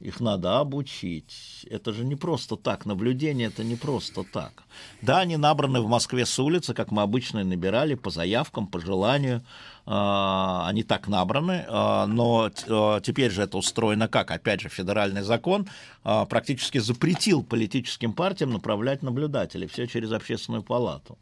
Их 0.01 0.21
надо 0.21 0.61
обучить. 0.61 1.67
Это 1.69 1.93
же 1.93 2.05
не 2.05 2.15
просто 2.15 2.57
так. 2.57 2.87
Наблюдение 2.87 3.49
это 3.49 3.65
не 3.65 3.75
просто 3.75 4.23
так. 4.23 4.63
Да, 5.03 5.19
они 5.19 5.37
набраны 5.37 5.81
в 5.81 5.89
Москве 5.89 6.25
с 6.25 6.39
улицы, 6.39 6.73
как 6.73 6.93
мы 6.93 7.03
обычно 7.03 7.43
набирали, 7.43 7.97
по 7.97 8.11
заявкам, 8.11 8.69
по 8.69 8.79
желанию. 8.79 9.43
А, 9.87 10.69
они 10.69 10.85
так 10.85 11.09
набраны, 11.09 11.65
а, 11.67 12.07
но 12.07 12.51
а, 12.69 13.01
теперь 13.01 13.33
же 13.33 13.43
это 13.43 13.59
устроено 13.59 14.07
как? 14.07 14.31
Опять 14.31 14.61
же, 14.61 14.69
федеральный 14.69 15.23
закон 15.23 15.67
практически 16.03 16.79
запретил 16.79 17.43
политическим 17.43 18.13
партиям 18.13 18.51
направлять 18.51 19.03
наблюдателей. 19.03 19.67
Все 19.67 19.87
через 19.87 20.13
общественную 20.13 20.63
палату 20.63 21.19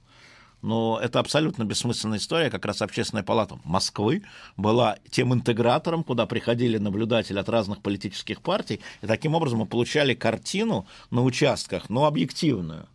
но 0.62 0.98
это 1.02 1.20
абсолютно 1.20 1.64
бессмысленная 1.64 2.18
история. 2.18 2.50
Как 2.50 2.64
раз 2.64 2.82
Общественная 2.82 3.22
палата 3.22 3.58
Москвы 3.64 4.22
была 4.56 4.98
тем 5.10 5.32
интегратором, 5.32 6.04
куда 6.04 6.26
приходили 6.26 6.78
наблюдатели 6.78 7.38
от 7.38 7.48
разных 7.48 7.82
политических 7.82 8.42
партий, 8.42 8.80
и 9.02 9.06
таким 9.06 9.34
образом 9.34 9.60
мы 9.60 9.66
получали 9.66 10.14
картину 10.14 10.86
на 11.10 11.22
участках, 11.22 11.88
но 11.88 12.06
объективную. 12.06 12.88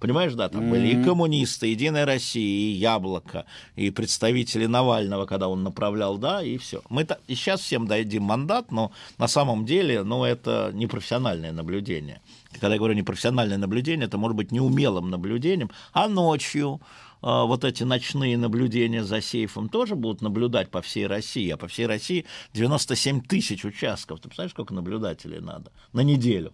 Понимаешь, 0.00 0.32
да, 0.32 0.48
там 0.48 0.62
mm-hmm. 0.62 0.70
были 0.70 0.88
и 0.88 1.04
коммунисты, 1.04 1.68
и 1.68 1.72
Единая 1.72 2.06
Россия, 2.06 2.42
и 2.42 2.72
Яблоко, 2.72 3.44
и 3.76 3.90
представители 3.90 4.64
Навального, 4.64 5.26
когда 5.26 5.48
он 5.48 5.62
направлял, 5.62 6.16
да, 6.16 6.42
и 6.42 6.56
все. 6.56 6.80
Мы 6.88 7.02
-то, 7.02 7.18
и 7.28 7.34
сейчас 7.34 7.60
всем 7.60 7.86
дадим 7.86 8.22
мандат, 8.22 8.72
но 8.72 8.92
на 9.18 9.28
самом 9.28 9.66
деле, 9.66 10.02
ну, 10.02 10.24
это 10.24 10.70
непрофессиональное 10.72 11.52
наблюдение. 11.52 12.22
Когда 12.52 12.74
я 12.74 12.78
говорю 12.78 12.94
непрофессиональное 12.94 13.58
наблюдение, 13.58 14.06
это 14.06 14.18
может 14.18 14.36
быть 14.36 14.50
неумелым 14.50 15.08
наблюдением, 15.08 15.70
а 15.92 16.08
ночью 16.08 16.80
а, 17.22 17.44
вот 17.44 17.64
эти 17.64 17.84
ночные 17.84 18.36
наблюдения 18.36 19.04
за 19.04 19.20
сейфом 19.20 19.68
тоже 19.68 19.94
будут 19.94 20.22
наблюдать 20.22 20.70
по 20.70 20.82
всей 20.82 21.06
России, 21.06 21.48
а 21.50 21.56
по 21.56 21.68
всей 21.68 21.86
России 21.86 22.26
97 22.54 23.22
тысяч 23.22 23.64
участков. 23.64 24.20
Ты 24.20 24.28
представляешь, 24.28 24.52
сколько 24.52 24.74
наблюдателей 24.74 25.40
надо 25.40 25.70
на 25.92 26.00
неделю? 26.00 26.52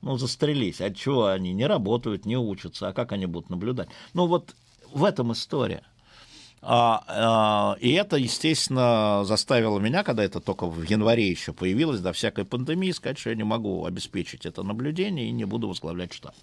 Ну, 0.00 0.16
застрелись. 0.16 0.80
А 0.80 0.92
чего 0.92 1.26
они 1.26 1.52
не 1.52 1.66
работают, 1.66 2.26
не 2.26 2.36
учатся? 2.36 2.88
А 2.88 2.92
как 2.92 3.12
они 3.12 3.26
будут 3.26 3.50
наблюдать? 3.50 3.88
Ну, 4.14 4.26
вот 4.26 4.54
в 4.92 5.04
этом 5.04 5.32
история. 5.32 5.84
А, 6.64 7.02
а, 7.08 7.76
и 7.80 7.90
это, 7.92 8.16
естественно, 8.16 9.24
заставило 9.24 9.80
меня, 9.80 10.04
когда 10.04 10.22
это 10.22 10.38
только 10.38 10.66
в 10.66 10.84
январе 10.84 11.28
еще 11.28 11.52
появилось, 11.52 12.00
до 12.00 12.12
всякой 12.12 12.44
пандемии, 12.44 12.92
сказать, 12.92 13.18
что 13.18 13.30
я 13.30 13.36
не 13.36 13.42
могу 13.42 13.84
обеспечить 13.84 14.46
это 14.46 14.62
наблюдение 14.62 15.26
и 15.26 15.32
не 15.32 15.44
буду 15.44 15.66
возглавлять 15.66 16.12
штаб. 16.12 16.34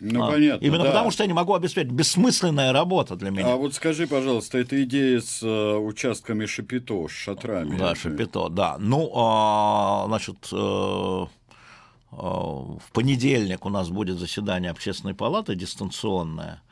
Ну, 0.00 0.24
а, 0.24 0.32
понятно. 0.32 0.64
Именно 0.64 0.84
да. 0.84 0.90
потому, 0.90 1.10
что 1.10 1.22
я 1.22 1.26
не 1.26 1.34
могу 1.34 1.54
обеспечить. 1.54 1.92
Бессмысленная 1.92 2.72
работа 2.72 3.16
для 3.16 3.30
меня. 3.30 3.52
А 3.52 3.56
вот 3.56 3.74
скажи, 3.74 4.06
пожалуйста, 4.06 4.58
эта 4.58 4.82
идея 4.84 5.20
с 5.20 5.42
э, 5.42 5.76
участками 5.76 6.46
Шапито, 6.46 7.06
с 7.06 7.12
шатрами. 7.12 7.76
Да, 7.76 7.94
Шапито, 7.94 8.48
да. 8.48 8.76
Ну, 8.78 9.12
а, 9.14 10.04
значит, 10.08 10.36
э, 10.52 10.56
э, 10.56 12.16
в 12.16 12.90
понедельник 12.92 13.66
у 13.66 13.68
нас 13.68 13.90
будет 13.90 14.18
заседание 14.18 14.70
общественной 14.70 15.14
палаты 15.14 15.54
дистанционное. 15.54 16.62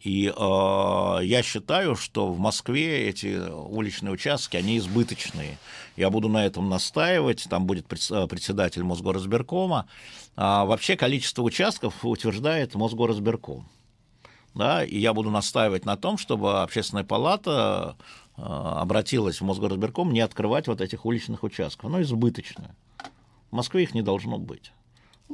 И 0.00 0.32
э, 0.34 1.18
я 1.24 1.42
считаю, 1.42 1.96
что 1.96 2.28
в 2.28 2.38
Москве 2.38 3.08
эти 3.08 3.36
уличные 3.50 4.12
участки, 4.12 4.56
они 4.56 4.78
избыточные. 4.78 5.58
Я 5.96 6.10
буду 6.10 6.28
на 6.28 6.46
этом 6.46 6.68
настаивать, 6.68 7.46
там 7.50 7.66
будет 7.66 7.86
председатель 7.86 8.84
Мосгорразберкома. 8.84 9.88
А 10.36 10.64
вообще 10.64 10.96
количество 10.96 11.42
участков 11.42 12.04
утверждает 12.04 12.76
Мосгорразберком. 12.76 13.68
Да, 14.54 14.84
и 14.84 14.98
я 14.98 15.12
буду 15.14 15.30
настаивать 15.30 15.84
на 15.84 15.96
том, 15.96 16.16
чтобы 16.16 16.62
общественная 16.62 17.04
палата 17.04 17.96
э, 18.36 18.42
обратилась 18.42 19.40
в 19.40 19.44
Мосгорразберком 19.44 20.12
не 20.12 20.20
открывать 20.20 20.68
вот 20.68 20.80
этих 20.80 21.04
уличных 21.06 21.42
участков. 21.42 21.86
Оно 21.86 22.02
избыточное. 22.02 22.74
В 23.50 23.56
Москве 23.56 23.82
их 23.82 23.94
не 23.94 24.02
должно 24.02 24.38
быть. 24.38 24.72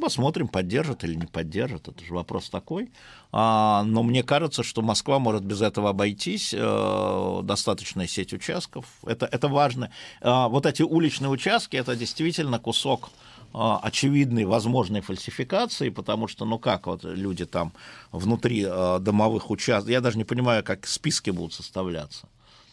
Посмотрим, 0.01 0.49
поддержат 0.49 1.05
или 1.05 1.15
не 1.15 1.27
поддержат. 1.27 1.89
Это 1.89 2.05
же 2.05 2.15
вопрос 2.15 2.51
такой. 2.51 2.91
А, 3.31 3.85
но 3.85 4.03
мне 4.03 4.23
кажется, 4.23 4.63
что 4.63 4.83
Москва 4.83 5.19
может 5.19 5.45
без 5.45 5.63
этого 5.63 5.91
обойтись. 5.91 6.53
А, 6.57 7.43
достаточная 7.43 8.07
сеть 8.07 8.33
участков. 8.33 8.87
Это, 9.07 9.27
это 9.27 9.49
важно. 9.49 9.91
А, 10.21 10.49
вот 10.49 10.67
эти 10.67 10.83
уличные 10.83 11.31
участки 11.31 11.77
это 11.77 11.95
действительно 11.95 12.59
кусок 12.59 13.11
а, 13.53 13.79
очевидной 13.79 14.45
возможной 14.45 15.01
фальсификации, 15.01 15.91
потому 15.91 16.27
что, 16.27 16.45
ну 16.45 16.59
как 16.59 16.89
вот 16.89 17.05
люди 17.05 17.45
там 17.47 17.73
внутри 18.11 18.67
а, 18.69 18.99
домовых 18.99 19.49
участков, 19.49 19.91
я 19.91 20.01
даже 20.01 20.19
не 20.19 20.25
понимаю, 20.25 20.65
как 20.65 20.89
списки 20.89 21.31
будут 21.31 21.53
составляться. 21.53 22.27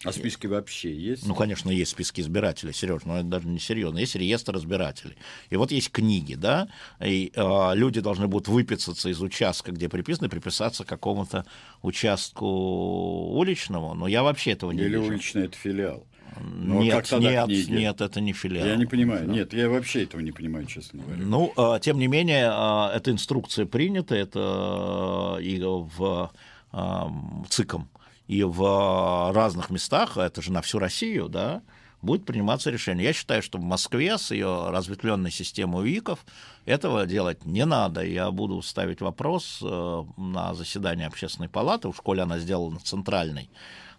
А 0.03 0.11
списки 0.11 0.47
вообще 0.47 0.93
есть? 0.95 1.27
Ну, 1.27 1.35
конечно, 1.35 1.69
есть 1.69 1.91
списки 1.91 2.21
избирателей, 2.21 2.73
Сереж, 2.73 3.03
но 3.05 3.17
это 3.17 3.25
даже 3.25 3.47
не 3.47 3.59
серьезно. 3.59 3.99
Есть 3.99 4.15
реестр 4.15 4.57
избирателей. 4.57 5.15
И 5.49 5.55
вот 5.55 5.71
есть 5.71 5.91
книги, 5.91 6.35
да, 6.35 6.67
и 7.03 7.31
э, 7.35 7.71
люди 7.75 8.01
должны 8.01 8.27
будут 8.27 8.47
выписаться 8.47 9.09
из 9.09 9.21
участка, 9.21 9.71
где 9.71 9.89
приписаны, 9.89 10.29
приписаться 10.29 10.83
к 10.83 10.87
какому-то 10.87 11.45
участку 11.81 12.45
уличному. 12.45 13.93
Но 13.93 14.07
я 14.07 14.23
вообще 14.23 14.51
этого 14.51 14.71
не 14.71 14.79
Или 14.81 14.89
вижу. 14.89 15.03
Или 15.03 15.09
уличный 15.09 15.45
это 15.45 15.57
филиал? 15.57 16.05
Но 16.39 16.75
ну, 16.75 16.81
нет, 16.83 17.11
нет, 17.11 17.45
книги? 17.45 17.71
нет, 17.71 18.01
это 18.01 18.21
не 18.21 18.33
филиал. 18.33 18.65
Я 18.65 18.75
не 18.75 18.85
понимаю. 18.85 19.27
Да. 19.27 19.33
Нет, 19.33 19.53
я 19.53 19.69
вообще 19.69 20.03
этого 20.03 20.21
не 20.21 20.31
понимаю, 20.31 20.65
честно 20.65 21.01
говоря. 21.03 21.21
Ну, 21.21 21.53
э, 21.55 21.79
тем 21.81 21.99
не 21.99 22.07
менее, 22.07 22.49
э, 22.51 22.95
эта 22.95 23.11
инструкция 23.11 23.65
принята, 23.65 24.15
это 24.15 25.37
э, 25.39 25.43
и 25.43 25.61
в 25.61 26.31
э, 26.71 27.03
ЦИКом 27.49 27.89
и 28.31 28.43
в 28.43 29.33
разных 29.33 29.69
местах, 29.71 30.15
это 30.15 30.41
же 30.41 30.53
на 30.53 30.61
всю 30.61 30.79
Россию, 30.79 31.27
да, 31.27 31.61
будет 32.01 32.25
приниматься 32.25 32.69
решение. 32.71 33.07
Я 33.07 33.11
считаю, 33.11 33.43
что 33.43 33.57
в 33.57 33.61
Москве 33.61 34.17
с 34.17 34.31
ее 34.31 34.69
разветвленной 34.69 35.31
системой 35.31 35.83
УИКов 35.83 36.25
этого 36.65 37.05
делать 37.05 37.45
не 37.45 37.65
надо. 37.65 38.05
Я 38.05 38.31
буду 38.31 38.61
ставить 38.61 39.01
вопрос 39.01 39.59
э, 39.61 40.03
на 40.15 40.53
заседание 40.53 41.07
общественной 41.07 41.49
палаты, 41.49 41.91
в 41.91 41.97
школе 41.97 42.21
она 42.21 42.39
сделана 42.39 42.79
центральной, 42.79 43.49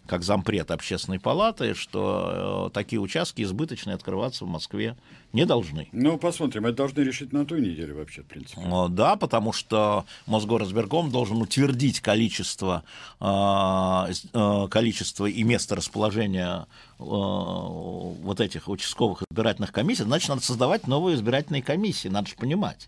как 0.05 0.23
зампред 0.23 0.71
общественной 0.71 1.19
палаты, 1.19 1.73
что 1.73 2.67
э, 2.67 2.73
такие 2.73 2.99
участки 2.99 3.41
избыточные 3.41 3.95
открываться 3.95 4.45
в 4.45 4.47
Москве 4.47 4.97
не 5.31 5.45
должны. 5.45 5.87
Ну, 5.91 6.17
посмотрим, 6.17 6.65
это 6.65 6.77
должны 6.77 7.01
решить 7.01 7.31
на 7.31 7.45
той 7.45 7.61
неделе 7.61 7.93
вообще, 7.93 8.21
в 8.21 8.25
принципе. 8.25 8.61
Да, 8.89 9.15
потому 9.15 9.53
что 9.53 10.05
Мосгорразберком 10.25 11.09
должен 11.09 11.41
утвердить 11.41 12.01
количество, 12.01 12.83
э, 13.19 14.13
э, 14.33 14.67
количество 14.69 15.25
и 15.25 15.43
место 15.43 15.75
расположения 15.75 16.67
вот 16.99 18.39
этих 18.39 18.69
участковых 18.69 19.23
избирательных 19.29 19.73
комиссий, 19.73 20.03
значит, 20.03 20.29
надо 20.29 20.41
создавать 20.41 20.87
новые 20.87 21.15
избирательные 21.15 21.61
комиссии, 21.61 22.07
надо 22.07 22.29
же 22.29 22.35
понимать 22.35 22.87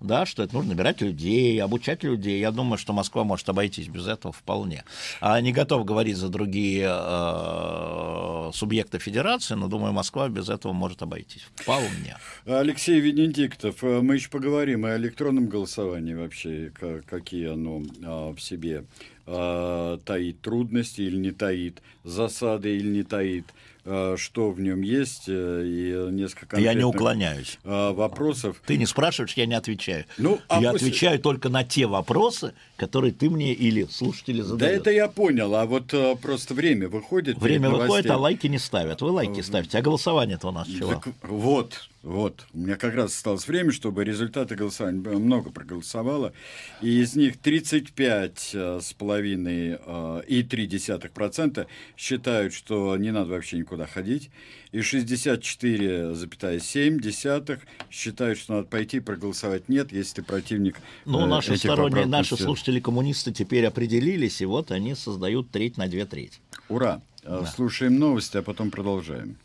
да, 0.00 0.26
что 0.26 0.42
это 0.42 0.54
нужно 0.54 0.74
набирать 0.74 1.00
людей, 1.00 1.60
обучать 1.62 2.04
людей. 2.04 2.38
Я 2.38 2.50
думаю, 2.50 2.78
что 2.78 2.92
Москва 2.92 3.24
может 3.24 3.48
обойтись 3.48 3.88
без 3.88 4.06
этого 4.06 4.32
вполне. 4.32 4.84
А 5.20 5.40
не 5.40 5.52
готов 5.52 5.84
говорить 5.84 6.16
за 6.16 6.28
другие 6.28 6.86
э, 6.88 8.50
субъекты 8.52 8.98
федерации, 8.98 9.54
но 9.54 9.68
думаю, 9.68 9.92
Москва 9.92 10.28
без 10.28 10.48
этого 10.48 10.72
может 10.72 11.02
обойтись. 11.02 11.46
Вполне. 11.54 12.16
Алексей 12.44 13.00
Венедиктов, 13.00 13.82
э, 13.82 14.00
мы 14.00 14.16
еще 14.16 14.28
поговорим 14.28 14.84
о 14.84 14.96
электронном 14.96 15.48
голосовании 15.48 16.14
вообще, 16.14 16.72
какие 17.06 17.52
оно 17.52 17.82
а, 18.04 18.32
в 18.32 18.40
себе 18.40 18.84
а, 19.26 19.98
таит 20.04 20.40
трудности 20.40 21.00
или 21.02 21.16
не 21.16 21.32
таит, 21.32 21.82
засады 22.04 22.76
или 22.76 22.88
не 22.88 23.02
таит. 23.02 23.46
Э, 23.88 24.16
что 24.18 24.50
в 24.50 24.60
нем 24.60 24.82
есть, 24.82 25.28
э, 25.28 25.62
и 25.64 26.10
несколько 26.10 26.58
Я 26.58 26.74
не 26.74 26.82
уклоняюсь. 26.82 27.56
Э, 27.62 27.92
вопросов. 27.92 28.60
Ты 28.66 28.78
не 28.78 28.86
спрашиваешь, 28.86 29.34
я 29.34 29.46
не 29.46 29.54
отвечаю. 29.54 30.06
Ну, 30.18 30.40
а 30.48 30.60
я 30.60 30.72
после... 30.72 30.88
отвечаю 30.88 31.20
только 31.20 31.48
на 31.48 31.62
те 31.62 31.86
вопросы, 31.86 32.52
которые 32.76 33.12
ты 33.12 33.30
мне 33.30 33.52
или 33.52 33.84
слушатели 33.84 34.40
задают. 34.40 34.58
Да 34.58 34.68
это 34.68 34.90
я 34.90 35.06
понял, 35.06 35.54
а 35.54 35.66
вот 35.66 35.94
просто 36.20 36.54
время 36.54 36.88
выходит. 36.88 37.38
Время 37.38 37.70
выходит, 37.70 38.10
а 38.10 38.16
лайки 38.16 38.48
не 38.48 38.58
ставят. 38.58 39.02
Вы 39.02 39.10
лайки 39.10 39.40
ставите, 39.40 39.78
а 39.78 39.82
голосование-то 39.82 40.48
у 40.48 40.52
нас 40.52 40.66
чего? 40.66 40.94
Так, 40.94 41.08
вот, 41.22 41.88
вот, 42.06 42.46
у 42.54 42.58
меня 42.58 42.76
как 42.76 42.94
раз 42.94 43.16
осталось 43.16 43.48
время, 43.48 43.72
чтобы 43.72 44.04
результаты 44.04 44.54
голосования 44.54 45.00
много 45.00 45.50
проголосовало, 45.50 46.32
и 46.80 47.00
из 47.00 47.16
них 47.16 47.36
35 47.36 48.50
э, 48.54 48.78
с 48.80 48.92
половиной 48.92 49.80
э, 49.84 50.22
и 50.28 50.44
3% 50.44 51.66
считают, 51.96 52.54
что 52.54 52.96
не 52.96 53.10
надо 53.10 53.30
вообще 53.30 53.58
никуда 53.58 53.86
ходить, 53.86 54.30
и 54.70 54.78
64,7 54.78 57.60
считают, 57.90 58.38
что 58.38 58.54
надо 58.54 58.68
пойти 58.68 59.00
проголосовать 59.00 59.68
нет, 59.68 59.90
если 59.90 60.20
ты 60.20 60.22
противник 60.22 60.76
Ну, 61.06 61.22
э, 61.22 61.26
наши 61.26 61.56
сторонние, 61.56 62.06
наши 62.06 62.36
слушатели-коммунисты 62.36 63.32
теперь 63.32 63.66
определились, 63.66 64.40
и 64.40 64.44
вот 64.44 64.70
они 64.70 64.94
создают 64.94 65.50
треть 65.50 65.76
на 65.76 65.88
две 65.88 66.06
трети. 66.06 66.38
Ура! 66.68 67.02
Да. 67.24 67.44
Слушаем 67.46 67.98
новости, 67.98 68.36
а 68.36 68.42
потом 68.42 68.70
продолжаем. 68.70 69.36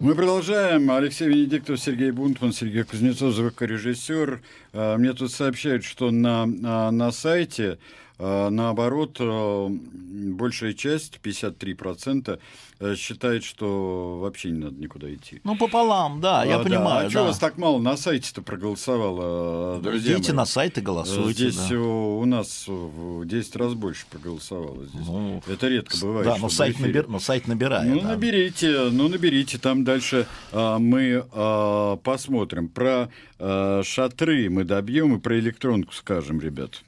Мы 0.00 0.14
продолжаем. 0.14 0.92
Алексей 0.92 1.26
Венедиктов, 1.26 1.80
Сергей 1.80 2.12
Бунтман, 2.12 2.52
Сергей 2.52 2.84
Кузнецов, 2.84 3.34
звукорежиссер. 3.34 4.40
А, 4.72 4.96
мне 4.96 5.12
тут 5.12 5.32
сообщают, 5.32 5.82
что 5.82 6.12
на, 6.12 6.46
на, 6.46 6.92
на 6.92 7.10
сайте 7.10 7.78
а, 8.16 8.48
наоборот, 8.48 9.16
а, 9.18 9.68
большая 9.68 10.74
часть, 10.74 11.18
53%, 11.20 12.38
э, 12.77 12.77
считает, 12.96 13.44
что 13.44 14.18
вообще 14.20 14.50
не 14.50 14.58
надо 14.58 14.76
никуда 14.80 15.12
идти. 15.12 15.40
Ну, 15.44 15.56
пополам, 15.56 16.20
да, 16.20 16.44
я 16.44 16.56
а, 16.56 16.62
понимаю. 16.62 17.00
А 17.00 17.02
да. 17.04 17.10
что 17.10 17.24
вас 17.24 17.38
так 17.38 17.58
мало 17.58 17.78
на 17.78 17.96
сайте-то 17.96 18.42
проголосовало, 18.42 19.80
друзья 19.80 20.14
Идите 20.14 20.32
на 20.32 20.46
сайт 20.46 20.78
и 20.78 20.80
голосуйте. 20.80 21.50
Здесь 21.50 21.68
да. 21.68 21.78
у 21.78 22.24
нас 22.24 22.64
в 22.66 23.24
10 23.26 23.56
раз 23.56 23.74
больше 23.74 24.06
проголосовало. 24.10 24.86
Здесь. 24.86 25.06
Ну, 25.06 25.42
Это 25.46 25.68
редко 25.68 25.96
бывает. 26.00 26.26
Да, 26.26 26.36
но 26.36 26.48
сайт, 26.48 26.78
набер... 26.80 27.08
но 27.08 27.18
сайт 27.18 27.46
набирает. 27.48 27.92
Ну, 27.92 28.00
да. 28.00 28.08
наберите, 28.08 28.88
ну, 28.90 29.08
наберите. 29.08 29.58
Там 29.58 29.84
дальше 29.84 30.26
а, 30.52 30.78
мы 30.78 31.24
а, 31.32 31.96
посмотрим. 31.96 32.68
Про 32.68 33.10
а, 33.38 33.82
шатры 33.84 34.48
мы 34.50 34.64
добьем 34.64 35.16
и 35.16 35.20
про 35.20 35.38
электронку 35.38 35.92
скажем, 35.92 36.40
ребят. 36.40 36.82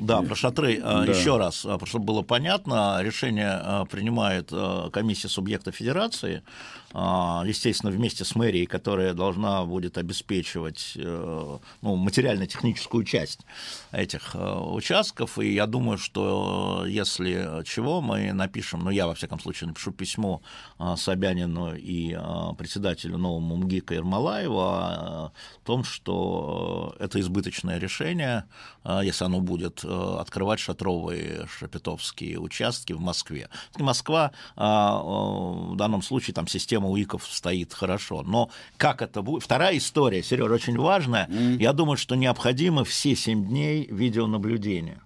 Да, 0.00 0.22
про 0.22 0.36
шатры. 0.36 0.80
Да. 0.80 1.04
Еще 1.04 1.36
раз, 1.36 1.66
чтобы 1.84 2.04
было 2.04 2.22
понятно, 2.22 2.98
решение 3.02 3.86
принимает 3.90 4.52
комиссия 4.92 5.27
субъекта 5.28 5.72
федерации, 5.72 6.40
естественно, 6.94 7.92
вместе 7.92 8.24
с 8.24 8.34
мэрией, 8.34 8.66
которая 8.66 9.12
должна 9.12 9.64
будет 9.64 9.98
обеспечивать 9.98 10.92
э, 10.96 11.58
ну, 11.82 11.96
материально-техническую 11.96 13.04
часть 13.04 13.40
этих 13.92 14.34
э, 14.34 14.58
участков. 14.58 15.38
И 15.38 15.52
я 15.52 15.66
думаю, 15.66 15.98
что 15.98 16.84
если 16.86 17.62
чего, 17.64 18.00
мы 18.00 18.32
напишем, 18.32 18.80
ну, 18.80 18.90
я, 18.90 19.06
во 19.06 19.14
всяком 19.14 19.38
случае, 19.38 19.68
напишу 19.68 19.92
письмо 19.92 20.40
э, 20.78 20.94
Собянину 20.96 21.74
и 21.74 22.16
председателю 22.56 23.18
новому 23.18 23.56
МГИКа 23.56 23.94
Ермолаеву 23.94 24.60
о 24.60 25.32
том, 25.64 25.84
что 25.84 26.96
это 26.98 27.20
избыточное 27.20 27.78
решение, 27.78 28.44
если 29.02 29.24
оно 29.24 29.40
будет 29.40 29.84
открывать 29.84 30.60
шатровые 30.60 31.46
шапитовские 31.46 32.38
участки 32.38 32.92
в 32.92 33.00
Москве. 33.00 33.48
Москва 33.76 34.32
в 34.56 35.74
данном 35.76 36.02
случае 36.02 36.34
там 36.34 36.46
система 36.46 36.77
система 36.78 36.88
УИКов 36.90 37.26
стоит 37.26 37.74
хорошо. 37.74 38.22
Но 38.22 38.50
как 38.76 39.02
это 39.02 39.22
будет? 39.22 39.42
Вторая 39.42 39.76
история, 39.76 40.22
Сережа, 40.22 40.54
очень 40.54 40.78
важная. 40.78 41.26
Mm. 41.26 41.56
Я 41.58 41.72
думаю, 41.72 41.96
что 41.96 42.14
необходимо 42.14 42.84
все 42.84 43.16
семь 43.16 43.46
дней 43.46 43.88
видеонаблюдения. 43.90 45.00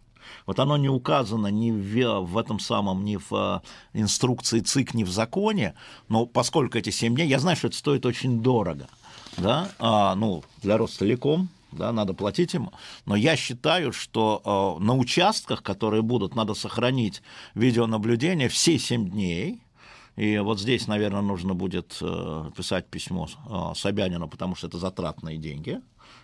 Вот 0.47 0.59
оно 0.59 0.77
не 0.77 0.89
указано 0.89 1.49
ни 1.49 1.71
в, 1.71 2.21
в 2.21 2.39
этом 2.39 2.59
самом, 2.59 3.05
ни 3.05 3.17
в 3.17 3.33
э, 3.33 3.61
инструкции 3.99 4.61
ЦИК, 4.61 4.95
ни 4.95 5.05
в 5.05 5.11
законе, 5.11 5.75
но 6.09 6.27
поскольку 6.27 6.79
эти 6.79 6.91
семь 6.91 7.15
дней, 7.15 7.29
я 7.29 7.39
знаю, 7.39 7.57
что 7.57 7.69
это 7.69 7.77
стоит 7.77 8.07
очень 8.07 8.43
дорого, 8.43 8.89
да, 9.37 9.69
а, 9.79 10.15
ну, 10.17 10.43
для 10.63 10.79
Ростелеком, 10.79 11.49
да, 11.71 11.93
надо 11.93 12.13
платить 12.13 12.55
им. 12.55 12.71
Но 13.07 13.15
я 13.15 13.37
считаю, 13.37 13.93
что 13.93 14.43
э, 14.45 14.85
на 14.85 14.95
участках, 14.97 15.63
которые 15.63 16.03
будут, 16.03 16.35
надо 16.35 16.55
сохранить 16.55 17.23
видеонаблюдение 17.55 18.49
все 18.49 18.79
семь 18.79 19.09
дней, 19.09 19.61
и 20.17 20.39
вот 20.39 20.61
здесь, 20.61 20.87
наверное, 20.87 21.23
нужно 21.23 21.55
будет 21.55 21.99
э, 22.01 22.51
писать 22.57 22.87
письмо 22.87 23.29
э, 23.49 23.73
Собянину, 23.75 24.29
потому 24.29 24.55
что 24.55 24.67
это 24.67 24.79
затратные 24.79 25.39
деньги 25.39 25.81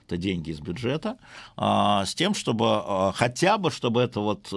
это 0.06 0.16
деньги 0.16 0.50
из 0.50 0.60
бюджета, 0.60 1.18
а, 1.54 2.06
с 2.06 2.14
тем, 2.14 2.32
чтобы 2.32 2.82
э, 2.82 3.12
хотя 3.14 3.58
бы, 3.58 3.70
чтобы 3.70 4.00
это 4.00 4.20
вот 4.20 4.50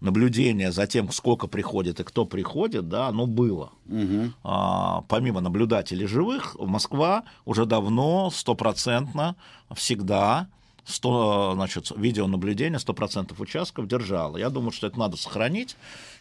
наблюдение 0.00 0.70
за 0.70 0.86
тем, 0.86 1.10
сколько 1.10 1.48
приходит 1.48 2.00
и 2.00 2.04
кто 2.04 2.24
приходит, 2.24 2.88
да, 2.88 3.08
оно 3.08 3.26
было. 3.26 3.72
Угу. 3.88 4.32
А, 4.44 5.02
помимо 5.08 5.40
наблюдателей 5.40 6.06
живых, 6.06 6.56
Москва 6.58 7.24
уже 7.44 7.66
давно 7.66 8.30
стопроцентно 8.30 9.34
всегда 9.74 10.48
100, 10.84 11.52
значит, 11.54 11.92
видеонаблюдение 11.96 12.78
100% 12.78 13.34
участков 13.38 13.86
держало. 13.88 14.36
Я 14.36 14.50
думаю, 14.50 14.70
что 14.70 14.86
это 14.86 14.98
надо 14.98 15.16
сохранить, 15.16 15.76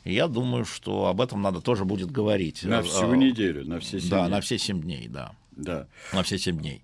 и 0.07 0.13
я 0.13 0.27
думаю, 0.27 0.63
что 0.63 1.07
об 1.07 1.19
этом 1.19 1.41
надо 1.41 1.59
тоже 1.59 1.83
будет 1.83 2.09
говорить. 2.09 2.63
На 2.63 2.81
всю 2.81 3.11
а, 3.11 3.17
неделю, 3.17 3.67
на 3.67 3.79
все 3.81 3.99
7 3.99 4.09
да, 4.09 4.19
дней. 4.21 4.29
на 4.31 4.41
все 4.41 4.57
7 4.57 4.81
дней, 4.81 5.07
да. 5.09 5.35
Да. 5.51 5.87
На 6.13 6.23
все 6.23 6.37
7 6.37 6.57
дней. 6.57 6.83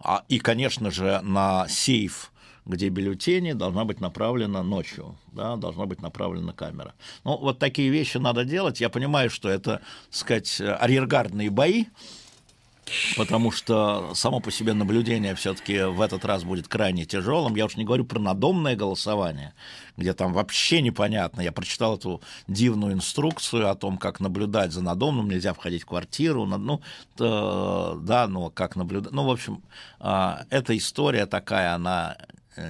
А, 0.00 0.24
и, 0.28 0.40
конечно 0.40 0.90
же, 0.90 1.20
на 1.22 1.68
сейф 1.68 2.32
где 2.66 2.88
бюллетени 2.88 3.52
должна 3.52 3.84
быть 3.84 4.00
направлена 4.00 4.62
ночью, 4.62 5.18
да, 5.32 5.56
должна 5.56 5.84
быть 5.84 6.00
направлена 6.00 6.54
камера. 6.54 6.94
Ну, 7.22 7.36
вот 7.36 7.58
такие 7.58 7.90
вещи 7.90 8.16
надо 8.16 8.46
делать. 8.46 8.80
Я 8.80 8.88
понимаю, 8.88 9.28
что 9.28 9.50
это, 9.50 9.82
так 10.06 10.14
сказать, 10.18 10.60
арьергардные 10.60 11.50
бои, 11.50 11.84
потому 13.16 13.50
что 13.50 14.14
само 14.14 14.40
по 14.40 14.50
себе 14.50 14.72
наблюдение 14.74 15.34
все-таки 15.34 15.82
в 15.82 16.00
этот 16.00 16.24
раз 16.24 16.44
будет 16.44 16.68
крайне 16.68 17.04
тяжелым. 17.04 17.54
Я 17.54 17.66
уж 17.66 17.76
не 17.76 17.84
говорю 17.84 18.04
про 18.04 18.18
надомное 18.18 18.76
голосование, 18.76 19.54
где 19.96 20.12
там 20.12 20.32
вообще 20.32 20.82
непонятно. 20.82 21.40
Я 21.40 21.52
прочитал 21.52 21.96
эту 21.96 22.20
дивную 22.48 22.94
инструкцию 22.94 23.70
о 23.70 23.74
том, 23.74 23.98
как 23.98 24.20
наблюдать 24.20 24.72
за 24.72 24.82
надомным, 24.82 25.28
нельзя 25.28 25.54
входить 25.54 25.82
в 25.82 25.86
квартиру, 25.86 26.46
ну, 26.46 26.80
то, 27.16 27.98
да, 28.02 28.26
ну, 28.26 28.50
как 28.50 28.76
наблюдать. 28.76 29.12
Ну, 29.12 29.24
в 29.24 29.30
общем, 29.30 29.62
а, 30.00 30.44
эта 30.50 30.76
история 30.76 31.26
такая, 31.26 31.74
она 31.74 32.16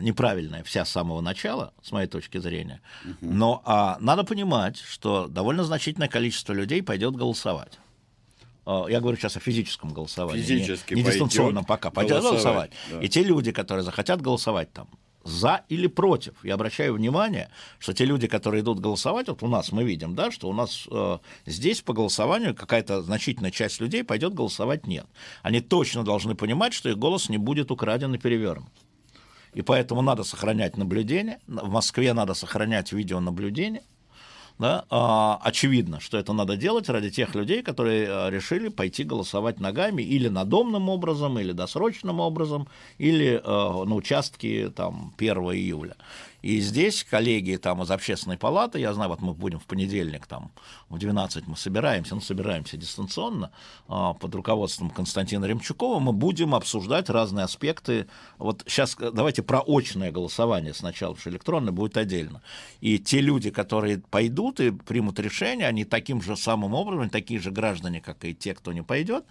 неправильная 0.01 0.63
вся 0.63 0.85
с 0.85 0.91
самого 0.91 1.21
начала, 1.21 1.73
с 1.83 1.93
моей 1.93 2.09
точки 2.09 2.39
зрения. 2.39 2.81
Но 3.21 3.63
а, 3.65 3.99
надо 4.01 4.25
понимать, 4.25 4.79
что 4.79 5.27
довольно 5.27 5.65
значительное 5.65 6.09
количество 6.09 6.53
людей 6.53 6.83
пойдет 6.83 7.15
голосовать. 7.15 7.79
А, 8.67 8.87
я 8.89 9.01
говорю 9.01 9.17
сейчас 9.17 9.37
о 9.37 9.41
физическом 9.41 9.93
голосовании, 9.93 10.43
Физически 10.43 10.95
не, 10.95 11.03
не 11.03 11.11
дистанционном 11.11 11.65
пока, 11.65 11.91
пойдет 11.91 12.23
голосовать. 12.23 12.73
Да. 12.91 13.01
И 13.01 13.09
те 13.09 13.23
люди, 13.23 13.53
которые 13.53 13.85
захотят 13.85 14.21
голосовать 14.21 14.73
там, 14.73 14.89
за 15.25 15.63
или 15.69 15.87
против. 15.87 16.35
Я 16.45 16.55
обращаю 16.55 16.95
внимание, 16.95 17.49
что 17.79 17.93
те 17.93 18.05
люди, 18.05 18.27
которые 18.29 18.63
идут 18.63 18.81
голосовать, 18.81 19.29
вот 19.29 19.43
у 19.43 19.49
нас 19.49 19.73
мы 19.73 19.85
видим, 19.85 20.15
да, 20.15 20.31
что 20.31 20.49
у 20.49 20.53
нас 20.53 20.87
э, 20.91 21.19
здесь 21.47 21.81
по 21.81 21.93
голосованию 21.93 22.55
какая-то 22.55 23.03
значительная 23.03 23.51
часть 23.51 23.81
людей 23.81 24.05
пойдет 24.05 24.35
голосовать 24.35 24.87
нет. 24.87 25.07
Они 25.43 25.61
точно 25.61 26.05
должны 26.05 26.35
понимать, 26.35 26.75
что 26.75 26.91
их 26.91 26.99
голос 26.99 27.29
не 27.29 27.39
будет 27.39 27.71
украден 27.71 28.15
и 28.15 28.19
перевернут. 28.19 28.73
И 29.55 29.63
поэтому 29.63 30.03
надо 30.03 30.25
сохранять 30.25 30.77
наблюдение. 30.77 31.39
В 31.47 31.71
Москве 31.71 32.13
надо 32.13 32.35
сохранять 32.35 32.93
видеонаблюдение 32.93 33.83
да, 34.59 34.85
а, 34.89 35.41
очевидно, 35.43 35.99
что 35.99 36.17
это 36.17 36.33
надо 36.33 36.57
делать 36.57 36.89
ради 36.89 37.11
тех 37.11 37.35
людей, 37.35 37.63
которые 37.63 38.07
а, 38.09 38.31
решили 38.31 38.69
пойти 38.69 39.03
голосовать 39.03 39.59
ногами 39.59 40.03
или 40.03 40.29
надомным 40.29 40.89
образом, 40.89 41.39
или 41.41 41.51
досрочным 41.53 42.21
образом, 42.21 42.69
или 42.99 43.41
а, 43.43 43.85
на 43.85 43.95
участке 43.95 44.71
там, 44.71 45.13
1 45.19 45.37
июля. 45.37 45.97
И 46.45 46.61
здесь 46.61 47.05
коллеги 47.05 47.57
там 47.57 47.83
из 47.83 47.91
общественной 47.91 48.37
палаты, 48.37 48.79
я 48.79 48.93
знаю, 48.93 49.09
вот 49.09 49.23
мы 49.23 49.33
будем 49.33 49.59
в 49.59 49.65
понедельник 49.65 50.27
там 50.27 50.53
в 50.91 50.99
12 50.99 51.47
мы 51.47 51.57
собираемся, 51.57 52.15
ну, 52.15 52.21
собираемся 52.21 52.77
дистанционно 52.77 53.51
а, 53.89 54.13
под 54.13 54.35
руководством 54.35 54.91
Константина 54.91 55.47
Ремчукова, 55.47 56.01
мы 56.01 56.13
будем 56.13 56.55
обсуждать 56.55 57.09
разные 57.09 57.45
аспекты. 57.45 58.09
Вот 58.37 58.63
сейчас 58.67 58.95
э, 59.01 59.11
давайте 59.11 59.43
про 59.43 59.63
очное 59.67 60.13
голосование 60.13 60.75
сначала, 60.75 61.13
потому 61.15 61.21
что 61.23 61.31
электронное 61.31 61.73
будет 61.73 61.97
отдельно. 61.97 62.43
И 62.83 62.99
те 62.99 63.23
люди, 63.23 63.49
которые 63.49 64.03
пойдут 64.11 64.61
и 64.61 64.71
примут 64.71 65.19
решение, 65.21 65.67
они 65.67 65.87
таким 65.87 66.21
же 66.21 66.37
самым 66.37 66.75
образом, 66.75 67.09
такие 67.09 67.41
же 67.41 67.53
граждане, 67.53 68.03
как 68.03 68.23
и 68.27 68.35
те, 68.35 68.53
кто 68.53 68.75
не 68.75 68.83
пойдет, 68.83 69.25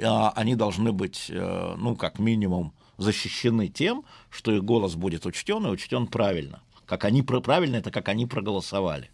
а, 0.00 0.32
они 0.36 0.54
должны 0.54 0.92
быть, 0.92 1.26
э, 1.30 1.74
ну, 1.76 1.96
как 1.96 2.20
минимум, 2.20 2.72
защищены 3.00 3.68
тем, 3.68 4.04
что 4.30 4.52
их 4.52 4.62
голос 4.62 4.94
будет 4.94 5.26
учтен 5.26 5.66
и 5.66 5.70
учтен 5.70 6.06
правильно. 6.06 6.60
Как 6.86 7.04
они 7.04 7.22
правильно, 7.22 7.76
это 7.76 7.90
как 7.90 8.08
они 8.08 8.26
проголосовали. 8.26 9.10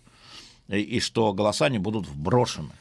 И, 0.69 0.81
и 0.81 1.01
что 1.01 1.33
голоса 1.33 1.69
не 1.69 1.79
будут 1.79 2.07
вброшены 2.07 2.73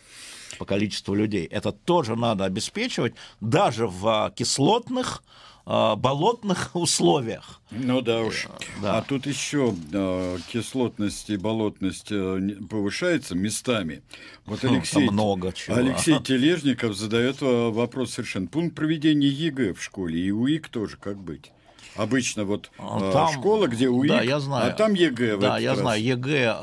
по 0.58 0.66
количеству 0.66 1.14
людей. 1.14 1.46
Это 1.46 1.72
тоже 1.72 2.16
надо 2.16 2.46
обеспечивать 2.46 3.14
даже 3.40 3.88
в 3.88 4.08
а, 4.08 4.32
кислотных 4.32 5.24
Э, 5.68 5.96
болотных 5.96 6.72
условиях. 6.76 7.60
Ну 7.72 8.02
да 8.02 8.22
уж. 8.22 8.48
Да. 8.82 9.00
А 9.00 9.02
тут 9.02 9.26
еще 9.26 9.74
э, 9.92 10.38
кислотность 10.48 11.32
и 11.32 11.38
болотность 11.38 12.12
э, 12.12 12.56
повышается 12.70 13.34
местами. 13.34 14.04
Вот 14.46 14.60
хм, 14.62 14.68
Алексей, 14.68 15.06
Там 15.06 15.14
много 15.16 15.52
чего. 15.54 15.76
Алексей 15.76 16.20
Тележников 16.24 16.96
задает 16.96 17.38
вопрос 17.42 18.12
совершенно. 18.12 18.46
Пункт 18.46 18.76
проведения 18.76 19.28
ЕГЭ 19.28 19.74
в 19.74 19.82
школе 19.82 20.20
и 20.20 20.32
УИК 20.32 20.70
тоже 20.70 20.98
как 20.98 21.18
быть? 21.18 21.52
Обычно 21.96 22.44
вот 22.44 22.70
там, 22.78 23.32
школа, 23.32 23.68
где 23.68 23.88
УИК, 23.90 24.10
да, 24.12 24.22
я 24.22 24.40
знаю. 24.40 24.72
а 24.72 24.76
там 24.76 24.94
ЕГЭ. 24.94 25.38
Да, 25.38 25.58
я 25.58 25.72
раз. 25.72 25.80
знаю. 25.80 26.04
ЕГЭ, 26.04 26.54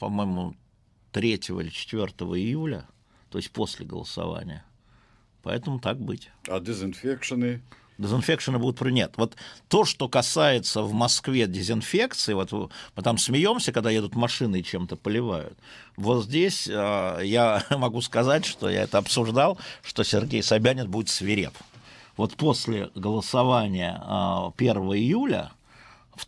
по-моему, 0.00 0.56
3 1.12 1.30
или 1.34 1.68
4 1.68 2.04
июля, 2.06 2.88
то 3.30 3.38
есть 3.38 3.50
после 3.52 3.86
голосования. 3.86 4.64
Поэтому 5.42 5.78
так 5.78 6.00
быть. 6.00 6.30
А 6.48 6.58
дезинфекшены? 6.58 7.60
Дезинфекшена 7.98 8.58
будут 8.58 8.80
нет. 8.90 9.14
Вот 9.16 9.36
то, 9.68 9.84
что 9.84 10.08
касается 10.08 10.82
в 10.82 10.92
Москве 10.92 11.46
дезинфекции, 11.46 12.34
вот 12.34 12.52
мы 12.52 13.02
там 13.02 13.16
смеемся, 13.16 13.72
когда 13.72 13.90
едут 13.90 14.14
машины 14.14 14.60
и 14.60 14.64
чем-то 14.64 14.96
поливают. 14.96 15.58
Вот 15.96 16.24
здесь 16.24 16.68
э, 16.68 17.20
я 17.24 17.64
могу 17.70 18.02
сказать, 18.02 18.44
что 18.44 18.68
я 18.68 18.82
это 18.82 18.98
обсуждал, 18.98 19.58
что 19.82 20.04
Сергей 20.04 20.42
Собянин 20.42 20.90
будет 20.90 21.08
свиреп. 21.08 21.54
Вот 22.16 22.34
после 22.34 22.90
голосования 22.94 24.02
э, 24.02 24.50
1 24.58 24.76
июля, 24.92 25.52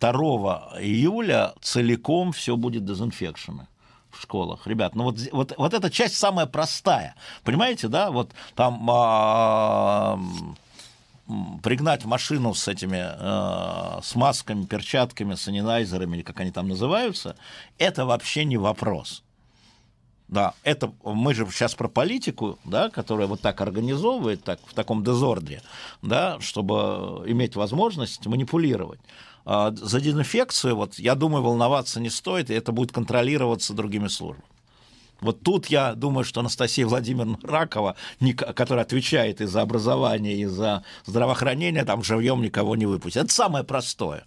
2 0.01 0.79
июля 0.81 1.55
целиком 1.61 2.33
все 2.33 2.57
будет 2.57 2.87
дезинфекшены 2.87 3.67
в 4.11 4.23
школах. 4.23 4.67
Ребят, 4.67 4.95
ну 4.95 5.05
вот, 5.05 5.19
вот, 5.33 5.53
вот 5.59 5.75
эта 5.75 5.91
часть 5.91 6.17
самая 6.17 6.47
простая. 6.47 7.15
Понимаете, 7.45 7.89
да? 7.89 8.11
Вот 8.11 8.31
там... 8.55 8.89
Э, 8.91 10.17
пригнать 11.63 12.05
машину 12.05 12.55
с 12.55 12.69
этими 12.69 12.99
э, 12.99 14.01
с 14.03 14.15
масками, 14.15 14.65
перчатками, 14.65 15.35
санинайзерами, 15.35 16.17
или 16.17 16.23
как 16.23 16.41
они 16.41 16.51
там 16.51 16.69
называются, 16.69 17.37
это 17.79 18.07
вообще 18.07 18.45
не 18.45 18.57
вопрос. 18.57 19.23
Да, 20.29 20.53
это 20.63 20.93
мы 21.05 21.35
же 21.35 21.47
сейчас 21.51 21.75
про 21.75 21.89
политику, 21.89 22.59
да, 22.65 22.91
которая 22.91 23.27
вот 23.27 23.41
так 23.41 23.61
организовывает, 23.63 24.45
так, 24.45 24.61
в 24.67 24.75
таком 24.75 25.03
дезордре, 25.03 25.63
да, 26.03 26.39
чтобы 26.41 27.23
иметь 27.27 27.57
возможность 27.57 28.27
манипулировать. 28.27 29.01
А 29.47 29.71
за 29.71 30.01
дезинфекцию, 30.01 30.77
вот, 30.77 30.99
я 30.99 31.15
думаю, 31.15 31.43
волноваться 31.43 32.01
не 32.01 32.11
стоит, 32.11 32.51
и 32.51 32.55
это 32.55 32.73
будет 32.73 32.93
контролироваться 32.93 33.73
другими 33.73 34.09
службами. 34.09 34.45
Вот 35.21 35.43
тут 35.43 35.67
я 35.67 35.95
думаю, 35.95 36.25
что 36.25 36.41
Анастасия 36.41 36.87
Владимировна 36.87 37.39
Ракова, 37.43 37.97
которая 38.55 38.85
отвечает 38.85 39.41
и 39.41 39.47
за 39.47 39.63
образование, 39.63 40.37
и 40.37 40.45
за 40.45 40.85
здравоохранение, 41.07 41.85
там 41.85 42.03
живьем 42.03 42.41
никого 42.43 42.77
не 42.77 42.87
выпустит. 42.87 43.25
Это 43.25 43.33
самое 43.33 43.65
простое. 43.65 44.25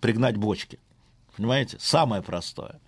Пригнать 0.00 0.36
бочки. 0.36 0.78
Понимаете? 1.36 1.76
Самое 1.80 2.22
простое. 2.22 2.80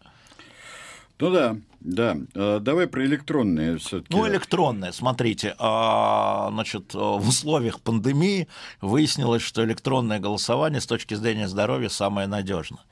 Ну 1.18 1.30
да, 1.30 1.56
да. 1.80 2.16
А, 2.34 2.60
давай 2.60 2.86
про 2.86 3.04
электронные 3.04 3.78
все-таки. 3.78 4.14
Ну, 4.14 4.26
электронные, 4.28 4.92
смотрите. 4.92 5.54
А, 5.58 6.50
значит, 6.52 6.94
в 6.94 7.28
условиях 7.28 7.80
пандемии 7.80 8.48
выяснилось, 8.80 9.42
что 9.42 9.64
электронное 9.64 10.18
голосование 10.18 10.80
с 10.80 10.86
точки 10.86 11.14
зрения 11.14 11.48
здоровья 11.48 11.88
самое 11.88 12.26
надежное. 12.26 12.82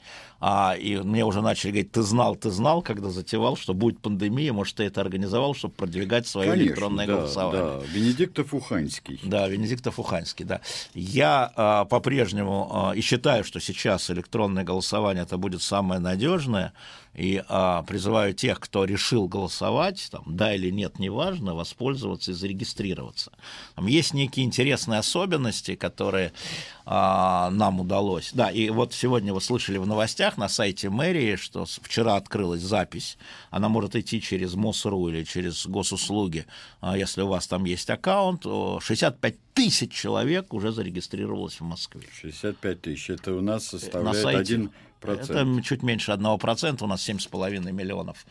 А, 0.43 0.75
и 0.75 0.97
мне 0.97 1.25
уже 1.25 1.43
начали 1.43 1.71
говорить, 1.71 1.93
ты 1.93 2.01
знал, 2.01 2.35
ты 2.35 2.51
знал, 2.51 2.81
когда 2.81 3.11
затевал, 3.11 3.59
что 3.59 3.75
будет 3.75 4.01
пандемия, 4.01 4.55
может, 4.55 4.77
ты 4.77 4.85
это 4.85 5.03
организовал, 5.03 5.55
чтобы 5.55 5.75
продвигать 5.75 6.27
свое 6.27 6.51
Конечно, 6.51 6.69
электронное 6.69 7.07
да, 7.07 7.17
голосование. 7.17 7.63
Да, 7.63 7.87
Венедиктов 7.93 8.55
Уханьский. 8.55 9.21
Да, 9.23 9.47
Венедиктов 9.49 9.99
Уханьский, 9.99 10.47
да. 10.47 10.63
Я 10.95 11.53
а, 11.55 11.85
по-прежнему 11.85 12.71
а, 12.73 12.93
и 12.93 13.03
считаю, 13.03 13.45
что 13.45 13.61
сейчас 13.61 14.11
электронное 14.11 14.65
голосование 14.65 15.25
это 15.25 15.37
будет 15.37 15.61
самое 15.61 16.01
надежное, 16.01 16.73
и 17.15 17.43
а, 17.49 17.83
призываю 17.83 18.35
тех, 18.35 18.61
кто 18.61 18.85
решил 18.85 19.27
голосовать, 19.27 20.09
там, 20.11 20.23
да 20.27 20.55
или 20.55 20.71
нет, 20.71 20.99
неважно, 20.99 21.55
воспользоваться 21.55 22.31
и 22.31 22.35
зарегистрироваться. 22.35 23.33
Там 23.75 23.87
есть 23.87 24.15
некие 24.15 24.47
интересные 24.47 25.01
особенности, 25.01 25.75
которые 25.75 26.33
а, 26.87 27.51
нам 27.51 27.81
удалось. 27.81 28.31
Да, 28.33 28.51
и 28.51 28.71
вот 28.71 28.95
сегодня 28.95 29.35
вы 29.35 29.41
слышали 29.41 29.79
в 29.79 29.87
новостях 29.87 30.39
на 30.39 30.49
сайте 30.49 30.89
мэрии, 30.89 31.37
что 31.37 31.65
вчера 31.65 32.17
открылась 32.17 32.63
запись. 32.63 33.19
Она 33.51 33.69
может 33.69 33.97
идти 33.97 34.23
через 34.23 34.55
МОСРУ 34.55 35.09
или 35.09 35.25
через 35.25 35.67
госуслуги, 35.67 36.47
а, 36.81 36.97
если 36.97 37.23
у 37.23 37.29
вас 37.29 37.49
там 37.49 37.65
есть 37.65 37.91
аккаунт. 37.91 38.45
65 38.45 39.37
тысяч 39.53 39.93
человек 39.93 40.55
уже 40.55 40.71
зарегистрировалось 40.71 41.61
в 41.61 41.65
Москве. 41.65 42.03
65 42.21 42.81
тысяч. 42.81 43.11
Это 43.11 43.35
у 43.35 43.41
нас 43.41 43.67
составляет 43.67 44.27
один 44.27 44.71
это 45.03 45.63
чуть 45.63 45.83
меньше 45.83 46.13
1%, 46.13 46.85
у 46.85 46.87
нас 46.87 47.09
7,5 47.09 47.73
миллионов 47.73 48.27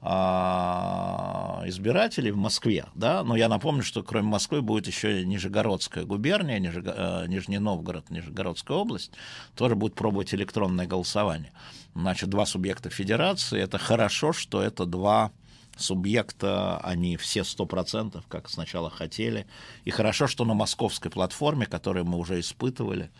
а, 0.00 1.62
избирателей 1.66 2.30
в 2.30 2.36
Москве, 2.36 2.86
да, 2.94 3.22
но 3.22 3.36
я 3.36 3.48
напомню, 3.48 3.82
что 3.82 4.02
кроме 4.02 4.28
Москвы 4.28 4.62
будет 4.62 4.86
еще 4.86 5.24
Нижегородская 5.24 6.04
губерния, 6.04 6.58
Нижег... 6.58 6.84
Э, 6.86 7.26
Нижний 7.26 7.58
Новгород, 7.58 8.10
Нижегородская 8.10 8.76
область, 8.76 9.12
тоже 9.56 9.74
будет 9.74 9.94
пробовать 9.94 10.32
электронное 10.34 10.86
голосование. 10.86 11.52
Значит, 11.94 12.28
два 12.28 12.46
субъекта 12.46 12.90
федерации, 12.90 13.60
это 13.60 13.78
хорошо, 13.78 14.32
что 14.32 14.62
это 14.62 14.86
два 14.86 15.32
субъекта, 15.76 16.78
они 16.78 17.16
все 17.16 17.40
100%, 17.40 18.22
как 18.28 18.48
сначала 18.48 18.90
хотели. 18.90 19.46
И 19.84 19.90
хорошо, 19.90 20.26
что 20.26 20.44
на 20.44 20.54
московской 20.54 21.10
платформе, 21.10 21.66
которую 21.66 22.04
мы 22.04 22.18
уже 22.18 22.40
испытывали, 22.40 23.10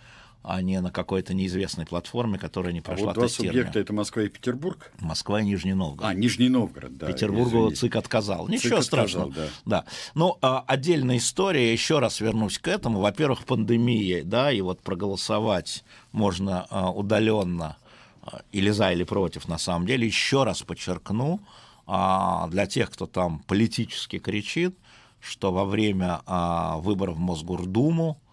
а 0.43 0.63
не 0.63 0.81
на 0.81 0.91
какой-то 0.91 1.35
неизвестной 1.35 1.85
платформе, 1.85 2.39
которая 2.39 2.73
не 2.73 2.81
прошла 2.81 3.05
а 3.05 3.09
вот 3.09 3.15
два 3.15 3.29
субъекта— 3.29 3.79
это 3.81 3.93
Москва 3.93 4.23
и 4.23 4.29
Петербург? 4.29 4.91
Москва 4.99 5.41
и 5.41 5.45
Нижний 5.45 5.75
Новгород. 5.75 6.11
А, 6.11 6.15
Нижний 6.15 6.49
Новгород, 6.49 6.97
да. 6.97 7.07
Петербургу 7.07 7.59
извините. 7.59 7.77
ЦИК 7.77 7.97
отказал. 7.97 8.49
Ничего 8.49 8.77
ЦИК 8.77 8.85
страшного. 8.85 9.29
Отказал, 9.29 9.51
да. 9.67 9.83
да. 9.83 9.85
Ну, 10.15 10.39
а, 10.41 10.65
отдельная 10.67 11.19
история, 11.19 11.73
еще 11.73 11.99
раз 11.99 12.21
вернусь 12.21 12.59
к 12.59 12.69
этому. 12.69 13.01
Во-первых, 13.01 13.45
пандемия, 13.45 14.25
да, 14.25 14.51
и 14.51 14.63
вот 14.63 14.81
проголосовать 14.81 15.85
можно 16.13 16.67
а, 16.71 16.91
удаленно 16.91 17.77
а, 18.23 18.41
или 18.51 18.71
за, 18.71 18.93
или 18.93 19.05
против, 19.05 19.47
на 19.47 19.59
самом 19.59 19.87
деле. 19.87 20.07
Еще 20.07 20.45
раз 20.45 20.63
подчеркну, 20.63 21.41
а, 21.87 22.49
для 22.49 22.67
тех, 22.67 22.91
кто 22.91 23.07
там 23.07 23.41
политически 23.47 24.19
кричит, 24.19 24.75
что 25.21 25.53
во 25.53 25.67
время 25.67 26.23
а, 26.25 26.79
выборов 26.79 27.17
в 27.17 27.21
Мосгордуму 27.21 28.19
а, 28.23 28.30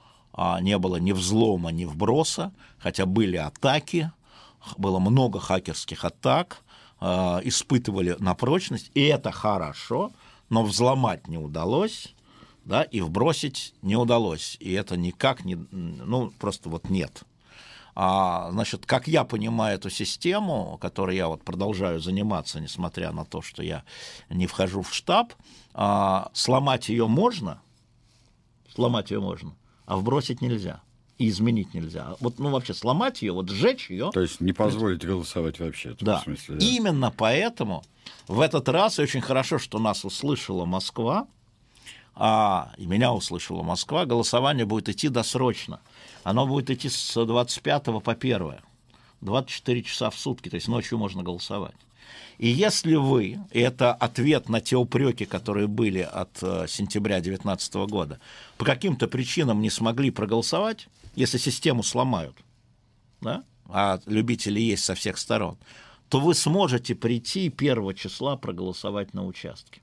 не 0.61 0.77
было 0.77 0.97
ни 0.97 1.11
взлома, 1.11 1.71
ни 1.71 1.85
вброса, 1.85 2.53
хотя 2.77 3.05
были 3.05 3.37
атаки, 3.37 4.11
было 4.77 4.99
много 4.99 5.39
хакерских 5.39 6.05
атак, 6.05 6.63
а, 6.99 7.41
испытывали 7.43 8.15
на 8.19 8.33
прочность, 8.33 8.91
и 8.93 9.03
это 9.03 9.31
хорошо, 9.31 10.11
но 10.49 10.63
взломать 10.63 11.27
не 11.27 11.37
удалось, 11.37 12.13
да, 12.65 12.83
и 12.83 13.01
вбросить 13.01 13.73
не 13.81 13.95
удалось, 13.95 14.57
и 14.59 14.73
это 14.73 14.97
никак 14.97 15.45
не, 15.45 15.55
ну, 15.71 16.31
просто 16.39 16.69
вот 16.69 16.89
нет. 16.89 17.23
А, 17.95 18.49
значит, 18.51 18.85
как 18.85 19.07
я 19.07 19.23
понимаю 19.23 19.75
эту 19.75 19.89
систему, 19.89 20.77
которой 20.79 21.15
я 21.15 21.27
вот 21.27 21.43
продолжаю 21.43 21.99
заниматься, 21.99 22.59
несмотря 22.59 23.11
на 23.11 23.25
то, 23.25 23.41
что 23.41 23.63
я 23.63 23.83
не 24.29 24.45
вхожу 24.45 24.81
в 24.81 24.93
штаб, 24.93 25.33
а, 25.73 26.29
сломать 26.33 26.89
ее 26.89 27.07
можно, 27.07 27.61
сломать 28.73 29.11
ее 29.11 29.19
можно, 29.19 29.55
а 29.87 29.97
вбросить 29.97 30.41
нельзя 30.41 30.81
и 31.17 31.29
изменить 31.29 31.73
нельзя. 31.73 32.15
Вот, 32.19 32.37
ну, 32.37 32.51
вообще 32.51 32.75
сломать 32.75 33.23
ее, 33.23 33.31
вот 33.31 33.49
сжечь 33.49 33.89
ее. 33.89 34.11
То 34.13 34.21
есть 34.21 34.39
не 34.39 34.53
позволить 34.53 35.03
голосовать 35.03 35.59
вообще. 35.59 35.95
Да. 35.99 36.19
Смысле, 36.19 36.57
да. 36.57 36.65
Именно 36.65 37.11
поэтому 37.15 37.83
в 38.27 38.39
этот 38.41 38.69
раз 38.69 38.99
очень 38.99 39.21
хорошо, 39.21 39.57
что 39.57 39.79
нас 39.79 40.05
услышала 40.05 40.65
Москва, 40.65 41.27
а 42.13 42.73
и 42.77 42.85
меня 42.85 43.13
услышала 43.13 43.63
Москва, 43.63 44.05
голосование 44.05 44.65
будет 44.65 44.89
идти 44.89 45.09
досрочно. 45.09 45.79
Оно 46.23 46.45
будет 46.45 46.69
идти 46.69 46.89
с 46.89 47.25
25 47.25 47.83
по 48.03 48.11
1. 48.11 48.55
24 49.21 49.83
часа 49.83 50.09
в 50.11 50.17
сутки, 50.19 50.49
то 50.49 50.55
есть 50.55 50.67
ночью 50.67 50.99
можно 50.99 51.23
голосовать. 51.23 51.75
И 52.37 52.47
если 52.47 52.95
вы, 52.95 53.39
и 53.51 53.59
это 53.59 53.93
ответ 53.93 54.47
на 54.49 54.61
те 54.61 54.75
упреки, 54.75 55.25
которые 55.25 55.67
были 55.67 55.99
от 55.99 56.37
э, 56.41 56.65
сентября 56.67 57.15
2019 57.15 57.73
года, 57.89 58.19
по 58.57 58.65
каким-то 58.65 59.07
причинам 59.07 59.61
не 59.61 59.69
смогли 59.69 60.11
проголосовать, 60.11 60.87
если 61.15 61.37
систему 61.39 61.81
сломают, 61.81 62.35
да, 63.21 63.43
а 63.65 63.99
любители 64.05 64.59
есть 64.59 64.83
со 64.83 64.93
всех 64.93 65.17
сторон, 65.17 65.57
то 66.09 66.19
вы 66.19 66.35
сможете 66.35 66.95
прийти 66.95 67.53
1 67.55 67.95
числа 67.95 68.37
проголосовать 68.37 69.13
на 69.13 69.25
участке. 69.25 69.81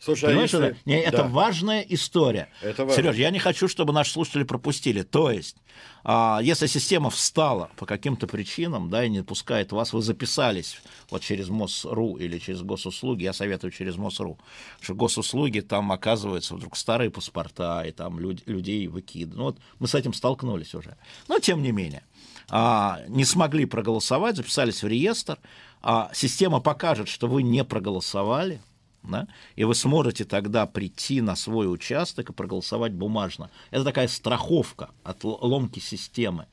Слушай, 0.00 0.30
Понимаешь, 0.30 0.54
а 0.54 0.66
если... 0.66 0.98
это, 0.98 1.08
это 1.08 1.16
да. 1.18 1.28
важная 1.28 1.80
история. 1.82 2.48
Это 2.62 2.84
важно. 2.84 3.02
Сереж, 3.02 3.16
я 3.16 3.30
не 3.30 3.38
хочу, 3.38 3.68
чтобы 3.68 3.92
наши 3.92 4.12
слушатели 4.12 4.42
пропустили. 4.42 5.02
То 5.02 5.30
есть, 5.30 5.56
а, 6.02 6.40
если 6.42 6.66
система 6.66 7.10
встала 7.10 7.70
по 7.76 7.86
каким-то 7.86 8.26
причинам, 8.26 8.90
да, 8.90 9.04
и 9.04 9.08
не 9.08 9.22
пускает 9.22 9.72
вас, 9.72 9.92
вы 9.92 10.02
записались 10.02 10.80
вот 11.10 11.22
через 11.22 11.48
МОСРУ 11.48 12.16
или 12.16 12.38
через 12.38 12.62
госуслуги, 12.62 13.24
я 13.24 13.32
советую 13.32 13.70
через 13.70 13.96
МОСРУ, 13.96 14.38
что 14.80 14.94
госуслуги 14.94 15.60
там 15.60 15.92
оказываются 15.92 16.54
вдруг 16.54 16.76
старые 16.76 17.10
паспорта, 17.10 17.84
и 17.86 17.92
там 17.92 18.18
люд, 18.18 18.42
людей 18.46 18.86
выкидывают. 18.88 19.36
Ну, 19.36 19.44
вот 19.44 19.58
мы 19.78 19.86
с 19.86 19.94
этим 19.94 20.12
столкнулись 20.12 20.74
уже. 20.74 20.96
Но 21.28 21.38
тем 21.38 21.62
не 21.62 21.70
менее, 21.70 22.02
а, 22.48 23.00
не 23.08 23.24
смогли 23.24 23.64
проголосовать, 23.66 24.36
записались 24.36 24.82
в 24.82 24.88
реестр, 24.88 25.38
а 25.82 26.10
система 26.12 26.60
покажет, 26.60 27.08
что 27.08 27.28
вы 27.28 27.42
не 27.42 27.64
проголосовали, 27.64 28.60
да, 29.02 29.28
и 29.56 29.64
вы 29.64 29.74
сможете 29.74 30.24
тогда 30.24 30.66
прийти 30.66 31.20
на 31.20 31.36
свой 31.36 31.72
участок 31.72 32.30
и 32.30 32.32
проголосовать 32.32 32.92
бумажно. 32.92 33.50
Это 33.70 33.84
такая 33.84 34.08
страховка 34.08 34.90
от 35.02 35.24
ломки 35.24 35.78
системы. 35.78 36.46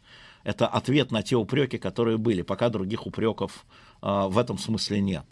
Это 0.43 0.67
ответ 0.67 1.11
на 1.11 1.23
те 1.23 1.35
упреки, 1.35 1.77
которые 1.77 2.17
были, 2.17 2.41
пока 2.41 2.69
других 2.69 3.05
упреков 3.05 3.65
а, 4.01 4.27
в 4.29 4.37
этом 4.37 4.57
смысле 4.57 5.01
нет. 5.01 5.25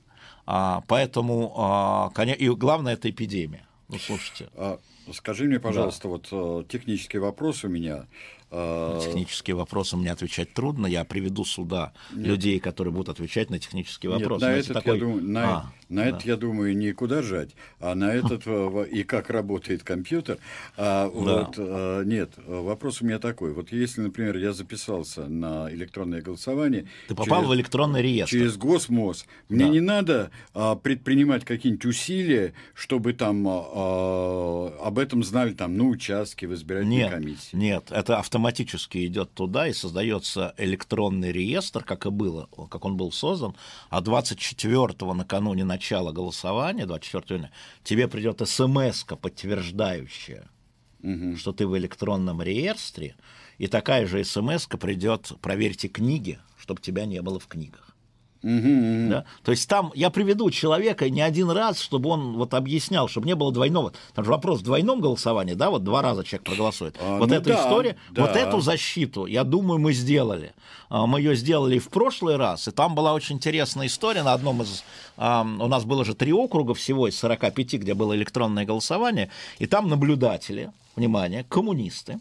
А, 0.46 0.84
поэтому, 0.88 1.54
а, 1.56 2.12
и 2.18 2.50
главное, 2.50 2.94
это 2.94 3.10
эпидемия. 3.10 3.66
Ну, 3.88 3.98
слушайте. 3.98 4.50
А, 4.56 4.80
скажи 5.14 5.46
мне, 5.46 5.60
пожалуйста, 5.60 6.04
да. 6.04 6.10
вот 6.10 6.28
э, 6.32 6.64
технический 6.68 7.20
вопрос 7.20 7.64
у 7.64 7.70
меня. 7.70 8.08
На 8.52 9.00
технические 9.02 9.56
вопросы 9.56 9.98
мне 9.98 10.12
отвечать 10.12 10.54
трудно. 10.54 10.88
Я 10.88 11.04
приведу 11.04 11.44
сюда 11.44 11.94
Нет. 12.14 12.28
людей, 12.28 12.60
которые 12.60 12.94
будут 12.94 13.10
отвечать 13.10 13.50
на 13.50 13.60
технические 13.60 14.12
вопросы. 14.12 14.46
Нет, 14.46 14.56
на 14.56 14.60
этот, 14.60 14.74
такой... 14.74 14.94
я 14.94 15.00
думаю, 15.00 15.24
на, 15.24 15.44
а, 15.44 15.72
на 15.90 16.04
да. 16.04 16.10
это, 16.10 16.28
я 16.28 16.38
думаю, 16.38 16.78
не 16.78 16.94
куда 16.94 17.22
жать, 17.22 17.56
а 17.80 17.96
на 17.96 18.14
этот 18.14 18.44
э, 18.46 18.88
и 18.92 19.04
как 19.04 19.30
работает 19.30 19.84
компьютер. 19.84 20.38
А, 20.78 21.06
да. 21.06 21.10
вот, 21.10 21.56
а, 21.58 22.04
нет, 22.04 22.32
вопрос 22.46 23.02
у 23.02 23.06
меня 23.06 23.20
такой. 23.20 23.52
Вот 23.54 23.72
если, 23.72 24.02
например, 24.02 24.38
я 24.38 24.54
записался 24.54 25.28
на 25.28 25.70
электронное 25.72 26.22
голосование... 26.22 26.88
Ты 27.08 27.16
попал 27.16 27.40
через, 27.40 27.50
в 27.50 27.56
электронный 27.56 28.02
реестр. 28.02 28.32
Через 28.32 28.58
Госмос. 28.58 29.26
Мне 29.50 29.66
да. 29.66 29.72
не 29.72 29.80
надо 29.82 30.32
а, 30.54 30.76
предпринимать 30.76 31.44
какие-нибудь 31.46 31.86
усилия, 31.86 32.54
чтобы 32.74 33.14
там 33.14 33.46
а, 33.48 34.78
об 34.82 35.00
этом 35.00 35.24
знали 35.24 35.54
там 35.54 35.76
на 35.78 35.86
участке 35.86 36.48
в 36.48 36.54
избирательной 36.54 36.96
нет, 36.96 37.12
комиссии. 37.12 37.56
Нет, 37.56 37.88
это 37.90 38.20
автоматически 38.20 38.35
автоматически 38.36 39.06
идет 39.06 39.34
туда 39.34 39.68
и 39.70 39.74
создается 39.74 40.54
электронный 40.58 41.32
реестр, 41.32 41.86
как 41.86 42.06
и 42.06 42.10
было, 42.10 42.50
как 42.70 42.84
он 42.84 42.98
был 42.98 43.14
создан, 43.14 43.56
а 43.90 44.02
24-го 44.02 45.14
накануне 45.14 45.64
начала 45.64 46.12
голосования, 46.12 46.86
24 46.86 47.50
тебе 47.86 48.10
придет 48.10 48.42
смс 48.46 49.06
подтверждающая, 49.06 50.50
угу. 51.02 51.38
что 51.38 51.54
ты 51.54 51.66
в 51.66 51.78
электронном 51.78 52.42
реестре, 52.42 53.16
и 53.58 53.68
такая 53.68 54.06
же 54.06 54.22
смс 54.26 54.68
придет, 54.68 55.32
проверьте 55.42 55.88
книги, 55.88 56.38
чтобы 56.58 56.82
тебя 56.82 57.06
не 57.06 57.22
было 57.22 57.40
в 57.40 57.48
книгах. 57.48 57.85
Угу, 58.46 59.10
да? 59.10 59.26
То 59.44 59.52
есть 59.52 59.68
там 59.68 59.92
я 59.96 60.12
приведу 60.12 60.52
человека 60.52 61.10
не 61.10 61.22
один 61.22 61.50
раз, 61.50 61.80
чтобы 61.80 62.12
он 62.12 62.34
вот 62.34 62.54
объяснял, 62.54 63.08
чтобы 63.08 63.26
не 63.26 63.34
было 63.34 63.52
двойного. 63.52 63.92
Там 64.14 64.24
же 64.24 64.30
вопрос 64.30 64.60
в 64.60 64.64
двойном 64.64 65.02
голосовании, 65.02 65.56
да, 65.56 65.72
вот 65.72 65.84
два 65.84 66.04
раза 66.04 66.24
человек 66.24 66.44
проголосует. 66.44 66.96
А, 67.02 67.18
вот 67.18 67.30
ну 67.30 67.36
эта 67.36 67.50
да, 67.50 67.64
история, 67.64 67.96
да. 68.12 68.22
вот 68.22 68.36
эту 68.36 68.62
защиту, 68.62 69.26
я 69.26 69.44
думаю, 69.44 69.80
мы 69.80 69.94
сделали. 69.94 70.54
А, 70.90 71.08
мы 71.08 71.22
ее 71.22 71.36
сделали 71.36 71.80
в 71.80 71.90
прошлый 71.90 72.36
раз, 72.36 72.68
и 72.68 72.72
там 72.72 72.94
была 72.94 73.14
очень 73.14 73.38
интересная 73.38 73.88
история 73.88 74.22
на 74.22 74.34
одном 74.34 74.62
из... 74.62 74.84
У 75.18 75.22
нас 75.68 75.86
было 75.86 76.06
же 76.06 76.14
три 76.14 76.34
округа 76.34 76.76
всего 76.76 77.08
из 77.08 77.18
45, 77.18 77.74
где 77.76 77.94
было 77.96 78.16
электронное 78.16 78.66
голосование, 78.66 79.32
и 79.58 79.66
там 79.66 79.90
наблюдатели, 79.90 80.72
внимание, 80.96 81.46
коммунисты, 81.50 82.20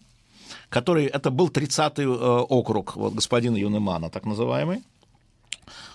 которые... 0.71 1.09
Это 1.09 1.31
был 1.31 1.49
30-й 1.49 2.05
э, 2.05 2.07
округ 2.07 2.97
вот, 2.97 3.13
господина 3.13 3.57
Юнемана, 3.57 4.11
так 4.11 4.25
называемый, 4.25 4.83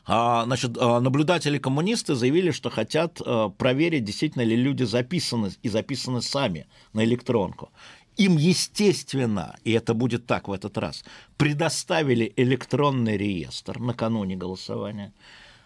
значит, 0.05 0.77
а, 0.77 0.99
наблюдатели-коммунисты 0.99 2.15
заявили, 2.15 2.51
что 2.51 2.69
хотят 2.69 3.21
а, 3.25 3.49
проверить, 3.49 4.03
действительно 4.03 4.43
ли 4.43 4.55
люди 4.55 4.83
записаны 4.83 5.51
и 5.63 5.69
записаны 5.69 6.21
сами 6.21 6.67
на 6.93 7.03
электронку. 7.03 7.71
Им, 8.17 8.35
естественно, 8.35 9.55
и 9.63 9.71
это 9.71 9.93
будет 9.93 10.25
так 10.25 10.49
в 10.49 10.51
этот 10.51 10.77
раз, 10.77 11.05
предоставили 11.37 12.33
электронный 12.35 13.15
реестр 13.15 13.79
накануне 13.79 14.35
голосования. 14.35 15.13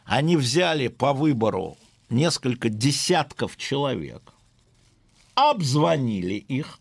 Они 0.05 0.37
взяли 0.37 0.87
по 0.87 1.13
выбору 1.13 1.77
несколько 2.09 2.69
десятков 2.69 3.57
человек, 3.57 4.33
обзвонили 5.33 6.35
их, 6.35 6.79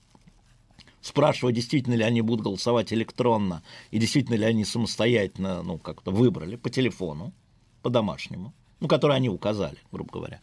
спрашивая, 1.02 1.52
действительно 1.52 1.94
ли 1.94 2.04
они 2.04 2.22
будут 2.22 2.44
голосовать 2.44 2.92
электронно 2.92 3.62
и 3.90 3.98
действительно 3.98 4.36
ли 4.36 4.44
они 4.44 4.64
самостоятельно 4.64 5.62
ну, 5.62 5.76
как-то 5.78 6.10
выбрали 6.10 6.56
по 6.56 6.70
телефону 6.70 7.34
по-домашнему, 7.82 8.54
ну, 8.80 8.88
который 8.88 9.16
они 9.16 9.28
указали, 9.28 9.78
грубо 9.90 10.10
говоря. 10.12 10.40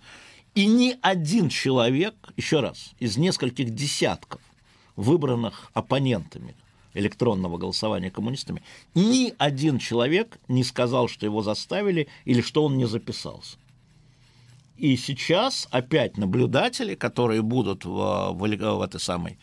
И 0.53 0.65
ни 0.65 0.95
один 1.01 1.49
человек, 1.49 2.15
еще 2.35 2.59
раз, 2.59 2.91
из 2.99 3.17
нескольких 3.17 3.73
десятков 3.73 4.41
выбранных 4.95 5.71
оппонентами 5.73 6.55
электронного 6.93 7.57
голосования 7.57 8.11
коммунистами, 8.11 8.61
ни 8.93 9.33
один 9.37 9.79
человек 9.79 10.37
не 10.49 10.63
сказал, 10.63 11.07
что 11.07 11.25
его 11.25 11.41
заставили 11.41 12.07
или 12.25 12.41
что 12.41 12.65
он 12.65 12.77
не 12.77 12.85
записался. 12.85 13.57
И 14.75 14.95
сейчас 14.95 15.67
опять 15.71 16.17
наблюдатели, 16.17 16.95
которые 16.95 17.41
будут 17.41 17.85
в, 17.85 18.31
в, 18.31 18.37
в 18.37 18.81
этой 18.81 18.99
самой 18.99 19.37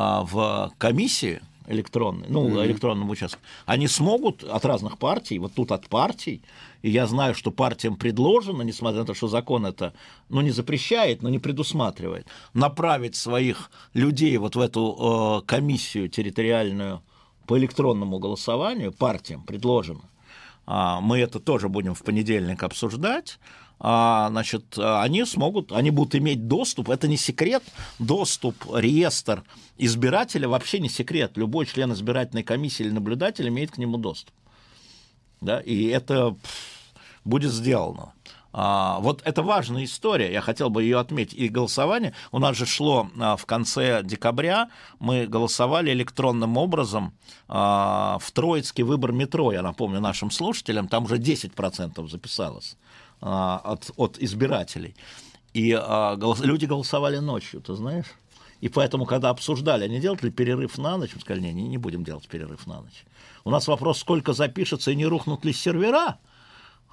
а, 0.00 0.22
в 0.22 0.72
комиссии 0.78 1.40
электронной, 1.66 2.28
ну, 2.28 2.48
mm-hmm. 2.48 2.66
электронном 2.66 3.10
участке, 3.10 3.40
они 3.66 3.88
смогут 3.88 4.44
от 4.44 4.64
разных 4.64 4.96
партий, 4.96 5.40
вот 5.40 5.54
тут 5.54 5.72
от 5.72 5.88
партий, 5.88 6.40
и 6.82 6.90
я 6.90 7.06
знаю, 7.08 7.34
что 7.34 7.50
партиям 7.50 7.96
предложено, 7.96 8.62
несмотря 8.62 9.00
на 9.00 9.06
то, 9.06 9.14
что 9.14 9.26
закон 9.26 9.66
это, 9.66 9.92
ну, 10.28 10.40
не 10.40 10.52
запрещает, 10.52 11.22
но 11.22 11.30
не 11.30 11.40
предусматривает, 11.40 12.28
направить 12.54 13.16
своих 13.16 13.72
людей 13.92 14.36
вот 14.36 14.54
в 14.54 14.60
эту 14.60 15.42
э, 15.42 15.46
комиссию 15.46 16.08
территориальную 16.08 17.02
по 17.46 17.58
электронному 17.58 18.20
голосованию, 18.20 18.92
партиям 18.92 19.42
предложено. 19.42 20.02
А, 20.64 21.00
мы 21.00 21.18
это 21.18 21.40
тоже 21.40 21.68
будем 21.68 21.94
в 21.94 22.04
понедельник 22.04 22.62
обсуждать 22.62 23.40
значит, 23.80 24.76
они 24.76 25.24
смогут, 25.24 25.72
они 25.72 25.90
будут 25.90 26.14
иметь 26.16 26.48
доступ, 26.48 26.90
это 26.90 27.06
не 27.06 27.16
секрет, 27.16 27.62
доступ, 27.98 28.56
реестр 28.74 29.44
избирателя 29.78 30.48
вообще 30.48 30.80
не 30.80 30.88
секрет. 30.88 31.36
Любой 31.36 31.66
член 31.66 31.92
избирательной 31.92 32.42
комиссии 32.42 32.82
или 32.82 32.90
наблюдатель 32.90 33.48
имеет 33.48 33.70
к 33.70 33.78
нему 33.78 33.96
доступ. 33.96 34.34
Да, 35.40 35.60
и 35.60 35.86
это 35.86 36.36
будет 37.24 37.52
сделано. 37.52 38.12
А, 38.52 38.98
вот 39.00 39.22
это 39.24 39.42
важная 39.42 39.84
история, 39.84 40.32
я 40.32 40.40
хотел 40.40 40.70
бы 40.70 40.82
ее 40.82 40.98
отметить. 40.98 41.38
И 41.38 41.48
голосование 41.48 42.14
у 42.32 42.38
нас 42.38 42.56
же 42.56 42.66
шло 42.66 43.08
а, 43.18 43.36
в 43.36 43.46
конце 43.46 44.02
декабря, 44.02 44.70
мы 44.98 45.26
голосовали 45.26 45.92
электронным 45.92 46.56
образом 46.56 47.12
а, 47.46 48.18
в 48.20 48.30
Троицкий 48.32 48.82
выбор 48.82 49.12
метро, 49.12 49.52
я 49.52 49.62
напомню 49.62 50.00
нашим 50.00 50.30
слушателям, 50.30 50.88
там 50.88 51.04
уже 51.04 51.18
10% 51.18 52.08
записалось. 52.08 52.76
А, 53.20 53.60
от, 53.64 53.90
от 53.96 54.16
избирателей. 54.20 54.94
И 55.52 55.72
а, 55.72 56.14
голос, 56.14 56.40
люди 56.40 56.66
голосовали 56.66 57.18
ночью, 57.18 57.60
ты 57.60 57.74
знаешь? 57.74 58.06
И 58.60 58.68
поэтому, 58.68 59.06
когда 59.06 59.30
обсуждали, 59.30 59.84
они 59.84 59.98
делают 59.98 60.22
ли 60.22 60.30
перерыв 60.30 60.78
на 60.78 60.96
ночь, 60.96 61.10
мы 61.14 61.20
сказали, 61.20 61.40
не, 61.40 61.52
не, 61.52 61.78
будем 61.78 62.04
делать 62.04 62.28
перерыв 62.28 62.66
на 62.66 62.80
ночь. 62.80 63.04
У 63.44 63.50
нас 63.50 63.66
вопрос, 63.66 63.98
сколько 63.98 64.34
запишется 64.34 64.92
и 64.92 64.96
не 64.96 65.06
рухнут 65.06 65.44
ли 65.44 65.52
сервера 65.52 66.18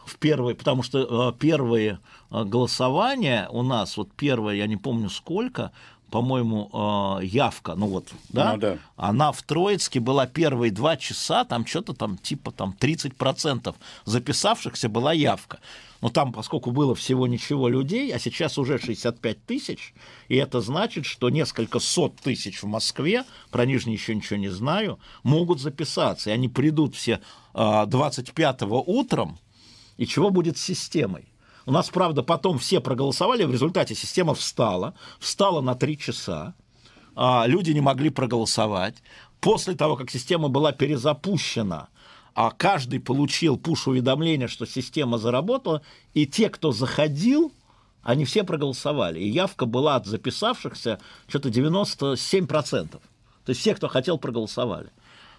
в 0.06 0.18
первые, 0.18 0.56
потому 0.56 0.82
что 0.82 1.30
э, 1.30 1.40
первые 1.40 2.00
голосования 2.32 3.48
у 3.52 3.62
нас, 3.62 3.98
вот 3.98 4.12
первое, 4.14 4.56
я 4.56 4.68
не 4.68 4.78
помню 4.78 5.10
сколько, 5.10 5.72
по-моему, 6.10 7.20
явка, 7.22 7.76
ну 7.76 7.88
вот, 7.88 8.08
да? 8.30 8.54
Ну, 8.54 8.60
да, 8.60 8.78
она 8.96 9.32
в 9.32 9.42
Троицке 9.42 10.00
была 10.00 10.28
первые 10.28 10.72
два 10.72 10.98
часа, 10.98 11.44
там 11.46 11.66
что-то 11.66 11.94
там 11.94 12.18
типа 12.18 12.52
там 12.52 12.76
30% 12.80 13.76
записавшихся 14.06 14.88
была 14.88 15.14
явка. 15.14 15.60
Но 16.06 16.12
там, 16.12 16.32
поскольку 16.32 16.70
было 16.70 16.94
всего 16.94 17.26
ничего 17.26 17.68
людей, 17.68 18.14
а 18.14 18.20
сейчас 18.20 18.60
уже 18.60 18.78
65 18.78 19.44
тысяч, 19.44 19.96
и 20.28 20.36
это 20.36 20.62
значит, 20.62 21.04
что 21.04 21.32
несколько 21.32 21.80
сот 21.80 22.18
тысяч 22.18 22.62
в 22.62 22.68
Москве, 22.68 23.24
про 23.50 23.66
Нижний 23.66 23.94
еще 23.94 24.14
ничего 24.14 24.38
не 24.38 24.50
знаю, 24.50 25.00
могут 25.24 25.60
записаться, 25.60 26.30
и 26.30 26.34
они 26.34 26.48
придут 26.48 26.94
все 26.94 27.22
25-го 27.56 28.78
а, 28.78 28.82
утром, 28.82 29.40
и 29.98 30.06
чего 30.06 30.30
будет 30.30 30.60
с 30.60 30.62
системой? 30.62 31.28
У 31.66 31.72
нас, 31.72 31.90
правда, 31.90 32.22
потом 32.22 32.60
все 32.60 32.82
проголосовали, 32.82 33.44
в 33.44 33.52
результате 33.52 33.96
система 33.96 34.36
встала, 34.36 34.94
встала 35.20 35.62
на 35.62 35.74
три 35.74 35.98
часа, 35.98 36.54
а 37.16 37.46
люди 37.48 37.72
не 37.72 37.82
могли 37.82 38.12
проголосовать. 38.12 39.02
После 39.40 39.74
того, 39.74 39.96
как 39.96 40.12
система 40.12 40.50
была 40.50 40.72
перезапущена, 40.72 41.88
а 42.36 42.52
каждый 42.52 43.00
получил 43.00 43.58
пуш-уведомление, 43.58 44.50
что 44.50 44.66
система 44.66 45.18
заработала, 45.18 45.82
и 46.14 46.28
те, 46.28 46.50
кто 46.50 46.74
заходил, 46.74 47.54
они 48.04 48.26
все 48.26 48.44
проголосовали. 48.44 49.20
И 49.20 49.30
явка 49.30 49.66
была 49.66 49.96
от 49.96 50.06
записавшихся 50.06 51.00
что-то 51.28 51.50
97%. 51.50 52.90
То 52.90 53.00
есть 53.48 53.62
все, 53.62 53.74
кто 53.74 53.88
хотел, 53.88 54.18
проголосовали. 54.18 54.90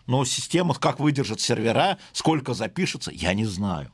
Но 0.06 0.24
система, 0.24 0.74
как 0.74 0.98
выдержит 0.98 1.40
сервера, 1.40 1.98
сколько 2.12 2.54
запишется, 2.54 3.12
я 3.12 3.34
не 3.34 3.44
знаю 3.44 3.90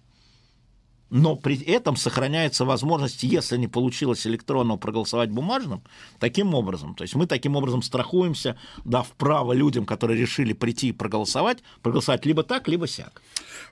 но 1.13 1.37
при 1.37 1.63
этом 1.65 1.95
сохраняется 1.95 2.65
возможность, 2.65 3.23
если 3.23 3.59
не 3.59 3.69
получилось 3.69 4.27
электронно 4.27 4.79
проголосовать 4.79 5.31
бумажным, 5.31 5.83
таким 6.19 6.55
образом. 6.55 6.95
То 6.95 7.03
есть 7.03 7.15
мы 7.15 7.27
таким 7.27 7.55
образом 7.55 7.83
страхуемся, 7.83 8.57
дав 8.87 9.07
право 9.19 9.53
людям, 9.53 9.85
которые 9.85 10.19
решили 10.19 10.55
прийти 10.55 10.89
и 10.89 10.93
проголосовать, 10.93 11.59
проголосовать 11.83 12.25
либо 12.25 12.43
так, 12.43 12.67
либо 12.67 12.87
сяк. 12.87 13.21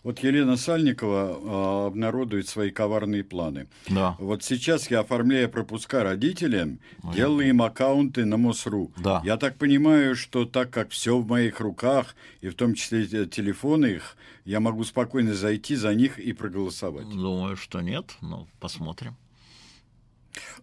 Вот 0.05 0.19
Елена 0.19 0.57
Сальникова 0.57 1.31
э, 1.31 1.87
обнародует 1.87 2.47
свои 2.47 2.71
коварные 2.71 3.25
планы. 3.25 3.69
Да. 3.89 4.17
Вот 4.19 4.45
сейчас 4.45 4.91
я 4.91 5.01
оформляю 5.01 5.49
пропуска 5.49 6.05
родителям, 6.05 6.79
Ой. 7.03 7.15
делаю 7.15 7.49
им 7.49 7.63
аккаунты 7.63 8.27
на 8.27 8.37
МОСРУ. 8.37 8.93
Да. 8.99 9.23
Я 9.25 9.39
так 9.39 9.57
понимаю, 9.57 10.15
что 10.15 10.45
так 10.45 10.71
как 10.71 10.91
все 10.91 11.19
в 11.19 11.27
моих 11.27 11.61
руках, 11.61 12.15
и 12.43 12.51
в 12.51 12.55
том 12.55 12.75
числе 12.75 13.07
телефоны 13.27 13.87
их, 13.87 14.17
я 14.51 14.59
могу 14.59 14.83
спокойно 14.83 15.33
зайти 15.33 15.77
за 15.77 15.95
них 15.95 16.19
и 16.19 16.33
проголосовать. 16.33 17.09
Думаю, 17.09 17.57
что 17.57 17.81
нет, 17.81 18.17
но 18.21 18.49
посмотрим. 18.59 19.17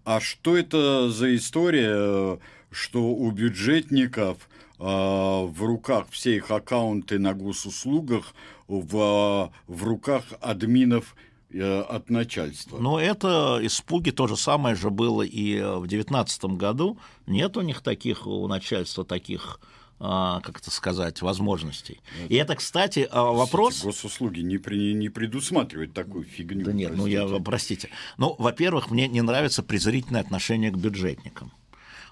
А 0.03 0.19
что 0.19 0.57
это 0.57 1.09
за 1.09 1.33
история, 1.38 2.38
что 2.69 3.01
у 3.01 3.31
бюджетников 3.31 4.49
э, 4.77 4.83
в 4.83 5.55
руках 5.61 6.07
все 6.09 6.35
их 6.35 6.51
аккаунты 6.51 7.17
на 7.17 7.33
госуслугах, 7.33 8.33
в, 8.67 9.53
в 9.67 9.83
руках 9.85 10.25
админов 10.41 11.15
э, 11.49 11.79
от 11.79 12.09
начальства. 12.09 12.79
Но 12.79 12.99
это 12.99 13.59
испуги 13.61 14.11
то 14.11 14.27
же 14.27 14.35
самое 14.35 14.75
же 14.75 14.89
было 14.89 15.21
и 15.21 15.61
в 15.61 15.88
2019 15.88 16.43
году. 16.57 16.97
Нет 17.25 17.55
у 17.55 17.61
них 17.61 17.79
таких, 17.79 18.27
у 18.27 18.45
начальства 18.49 19.05
таких 19.05 19.61
а, 19.61 19.76
как 19.99 20.59
это 20.59 20.69
сказать, 20.69 21.21
возможностей. 21.21 22.01
И 22.29 22.35
это, 22.35 22.55
кстати, 22.55 23.07
а, 23.09 23.23
вопрос... 23.31 23.83
Госуслуги 23.83 24.41
не, 24.41 24.57
при, 24.57 24.93
не 24.93 25.09
предусматривают 25.09 25.93
такую 25.93 26.23
фигню. 26.23 26.65
Да 26.65 26.73
нет, 26.73 26.89
простите. 26.89 27.19
ну 27.19 27.33
я, 27.35 27.39
простите. 27.43 27.89
Ну, 28.17 28.35
во-первых, 28.37 28.91
мне 28.91 29.07
не 29.07 29.21
нравится 29.21 29.63
презрительное 29.63 30.21
отношение 30.21 30.71
к 30.71 30.77
бюджетникам. 30.77 31.51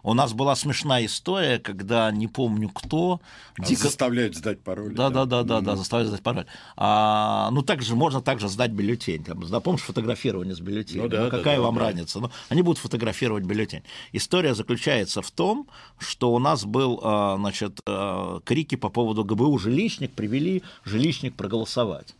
У 0.05 0.13
нас 0.13 0.33
была 0.33 0.55
смешная 0.55 1.07
история, 1.07 1.57
когда 1.57 2.11
не 2.11 2.27
помню 2.27 2.69
кто. 2.69 3.21
А 3.57 3.63
дико... 3.63 3.81
Заставляют 3.81 4.35
сдать 4.35 4.61
пароль. 4.61 4.93
Да, 4.93 5.09
да, 5.09 5.25
да, 5.25 5.41
да, 5.41 5.61
да, 5.61 5.61
да 5.61 5.75
заставляют 5.75 6.09
сдать 6.09 6.21
пароль. 6.21 6.45
А, 6.77 7.49
ну, 7.51 7.63
также 7.63 7.95
можно 7.95 8.21
также 8.21 8.47
сдать 8.47 8.69
бюллетень. 8.69 9.23
Там, 9.23 9.41
помнишь 9.61 9.81
фотографирование 9.81 10.55
с 10.55 10.59
бюллетенем? 10.59 11.05
Ну, 11.05 11.09
да, 11.09 11.23
ну, 11.23 11.29
какая 11.31 11.57
да, 11.57 11.63
вам 11.63 11.75
да. 11.75 11.81
разница? 11.81 12.19
Ну, 12.19 12.29
они 12.49 12.61
будут 12.61 12.77
фотографировать 12.77 13.45
бюллетень. 13.45 13.81
История 14.11 14.53
заключается 14.53 15.23
в 15.23 15.31
том, 15.31 15.67
что 15.97 16.31
у 16.35 16.37
нас 16.37 16.65
был, 16.65 16.99
а, 17.01 17.37
значит, 17.37 17.79
а, 17.87 18.41
крики 18.41 18.75
по 18.75 18.89
поводу 18.89 19.25
ГБУ 19.25 19.57
жилищник, 19.57 20.13
привели 20.13 20.61
жилищник 20.83 21.33
проголосовать. 21.33 22.13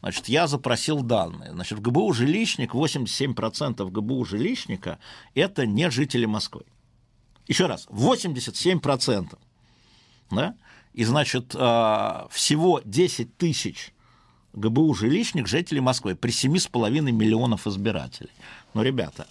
Значит, 0.00 0.28
я 0.28 0.48
запросил 0.48 1.02
данные. 1.02 1.52
Значит, 1.52 1.78
в 1.78 1.82
ГБУ 1.82 2.12
жилищник, 2.14 2.74
87% 2.74 3.88
ГБУ 3.88 4.24
жилищника– 4.24 4.98
это 5.36 5.66
не 5.66 5.88
жители 5.88 6.24
Москвы. 6.24 6.64
Еще 7.48 7.66
раз, 7.66 7.86
87%. 7.88 9.38
Да? 10.30 10.54
И, 10.92 11.04
значит, 11.04 11.54
а, 11.56 12.28
всего 12.30 12.80
10 12.84 13.36
тысяч 13.36 13.92
ГБУ 14.52 14.94
жилищник 14.94 15.48
жителей 15.48 15.80
Москвы 15.80 16.14
при 16.14 16.30
7,5 16.30 17.10
миллионов 17.10 17.66
избирателей. 17.66 18.30
Ну, 18.74 18.82
ребята, 18.82 19.26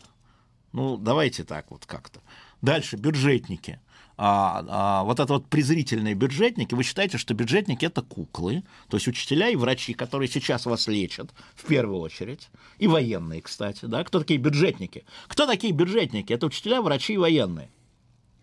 ну, 0.74 0.97
давайте 0.97 1.43
так 1.43 1.70
вот 1.70 1.86
как-то. 1.86 2.20
Дальше, 2.61 2.97
бюджетники– 2.97 3.80
а, 4.20 4.65
а, 4.68 5.03
вот 5.03 5.20
это 5.20 5.34
вот 5.34 5.47
презрительные 5.47 6.15
бюджетники, 6.15 6.74
вы 6.74 6.82
считаете, 6.84 7.20
что 7.20 7.36
бюджетники 7.36 7.86
это 7.86 8.01
куклы, 8.01 8.63
то 8.89 8.97
есть 8.97 9.07
учителя 9.07 9.49
и 9.49 9.55
врачи, 9.55 9.93
которые 9.93 10.28
сейчас 10.28 10.65
вас 10.65 10.88
лечат 10.88 11.30
в 11.55 11.65
первую 11.68 11.99
очередь, 11.99 12.49
и 12.80 12.88
военные, 12.88 13.43
кстати, 13.43 13.86
да, 13.86 14.03
кто 14.03 14.20
такие 14.20 14.39
бюджетники? 14.39 15.05
Кто 15.28 15.45
такие 15.45 15.72
бюджетники? 15.72 16.34
Это 16.34 16.47
учителя, 16.47 16.82
врачи 16.82 17.13
и 17.13 17.18
военные. 17.18 17.70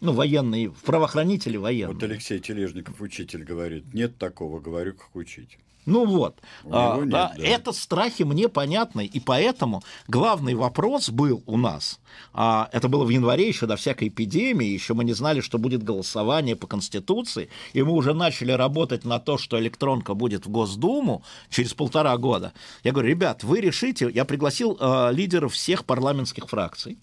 Ну, 0.05 0.13
военные, 0.13 0.71
правоохранители 0.85 1.57
военные. 1.57 1.95
Вот 1.95 2.03
Алексей 2.03 2.39
Тележников, 2.39 3.01
учитель, 3.01 3.43
говорит, 3.43 3.95
нет 3.95 4.19
такого, 4.19 4.61
говорю, 4.61 4.93
как 4.93 5.17
учитель. 5.17 5.59
Ну 5.87 6.07
вот, 6.07 6.41
а, 6.71 6.99
нет, 6.99 7.09
да, 7.11 7.33
да. 7.37 7.43
это 7.43 7.73
страхи 7.73 8.23
мне 8.23 8.49
понятны, 8.49 9.05
и 9.05 9.21
поэтому 9.21 9.83
главный 10.09 10.55
вопрос 10.55 11.11
был 11.11 11.43
у 11.47 11.59
нас, 11.59 12.01
а, 12.33 12.71
это 12.73 12.89
было 12.89 13.05
в 13.05 13.11
январе 13.11 13.47
еще 13.47 13.67
до 13.67 13.77
всякой 13.77 14.09
эпидемии, 14.09 14.67
еще 14.67 14.95
мы 14.95 15.05
не 15.05 15.13
знали, 15.13 15.41
что 15.41 15.59
будет 15.59 15.83
голосование 15.83 16.57
по 16.57 16.67
Конституции, 16.67 17.51
и 17.75 17.83
мы 17.83 17.93
уже 17.93 18.15
начали 18.15 18.53
работать 18.53 19.05
на 19.05 19.19
то, 19.19 19.37
что 19.37 19.59
электронка 19.61 20.15
будет 20.15 20.47
в 20.47 20.51
Госдуму 20.51 21.23
через 21.51 21.75
полтора 21.75 22.17
года. 22.17 22.55
Я 22.83 22.93
говорю, 22.93 23.11
ребят, 23.11 23.45
вы 23.45 23.61
решите, 23.61 24.11
я 24.13 24.25
пригласил 24.25 24.79
а, 24.81 25.11
лидеров 25.11 25.53
всех 25.53 25.85
парламентских 25.85 26.49
фракций 26.49 26.99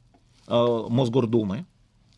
а, 0.48 0.88
Мосгордумы, 0.88 1.66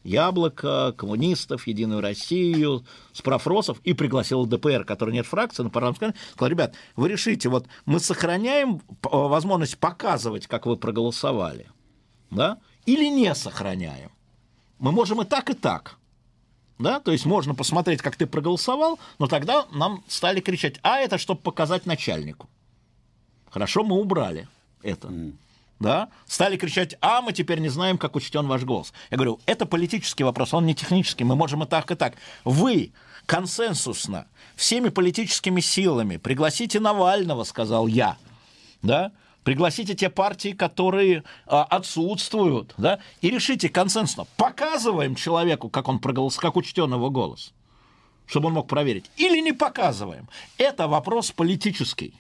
Яблоко, 0.04 0.93
коммунистов, 0.97 1.66
Единую 1.66 2.01
Россию, 2.01 2.86
справросов 3.14 3.80
и 3.84 3.93
пригласил 3.93 4.45
ДПР, 4.45 4.84
который 4.84 5.14
нет 5.14 5.26
фракции, 5.26 5.64
на 5.64 5.70
парламент 5.70 6.16
сказал, 6.34 6.49
ребят, 6.49 6.76
вы 6.95 7.10
решите, 7.10 7.49
вот 7.49 7.68
мы 7.86 7.99
сохраняем 7.99 8.82
возможность 9.01 9.78
показывать, 9.78 10.47
как 10.47 10.66
вы 10.66 10.76
проголосовали, 10.76 11.68
да, 12.30 12.60
или 12.86 13.08
не 13.08 13.34
сохраняем. 13.34 14.12
Мы 14.80 14.91
можем 14.91 15.22
и 15.22 15.26
так, 15.26 15.49
и 15.49 15.54
так. 15.54 15.97
Да? 16.80 16.99
То 16.99 17.12
есть 17.12 17.26
можно 17.26 17.56
посмотреть, 17.56 18.01
как 18.01 18.18
ты 18.18 18.26
проголосовал, 18.26 18.99
но 19.20 19.28
тогда 19.28 19.66
нам 19.72 20.04
стали 20.08 20.41
кричать, 20.41 20.80
а 20.84 20.97
это 20.97 21.18
чтобы 21.18 21.39
показать 21.39 21.86
начальнику. 21.86 22.49
Хорошо, 23.49 23.84
мы 23.84 23.95
убрали 23.97 24.49
это. 24.82 25.08
Mm 25.08 25.34
да, 25.80 26.09
стали 26.26 26.57
кричать, 26.57 26.95
а 27.01 27.21
мы 27.21 27.34
теперь 27.34 27.59
не 27.59 27.69
знаем, 27.69 27.97
как 27.97 28.15
учтен 28.15 28.47
ваш 28.47 28.63
голос. 28.63 28.93
Я 29.11 29.17
говорю, 29.17 29.39
это 29.45 29.65
политический 29.65 30.24
вопрос, 30.24 30.53
он 30.53 30.65
не 30.65 30.76
технический, 30.76 31.24
мы 31.24 31.36
можем 31.36 31.63
и 31.63 31.67
так, 31.67 31.91
и 31.91 31.95
так. 31.95 32.15
Вы 32.43 32.91
консенсусно, 33.26 34.28
всеми 34.55 34.89
политическими 34.89 35.61
силами 35.61 36.17
пригласите 36.17 36.80
Навального, 36.80 37.43
сказал 37.43 37.88
я, 37.88 38.17
да, 38.82 39.11
пригласите 39.43 39.93
те 39.93 40.09
партии, 40.09 40.53
которые 40.53 41.24
а, 41.45 41.63
отсутствуют, 41.63 42.74
да, 42.78 42.99
и 43.21 43.30
решите 43.30 43.69
консенсусно, 43.69 44.26
показываем 44.38 45.15
человеку, 45.15 45.69
как 45.69 45.88
он 45.88 45.99
проголосовал, 45.99 46.51
как 46.51 46.57
учтен 46.57 46.93
его 46.93 47.09
голос, 47.09 47.53
чтобы 48.26 48.47
он 48.47 48.53
мог 48.53 48.67
проверить, 48.67 49.09
или 49.17 49.39
не 49.39 49.53
показываем. 49.53 50.30
Это 50.57 50.88
вопрос 50.88 51.32
политический. 51.32 52.13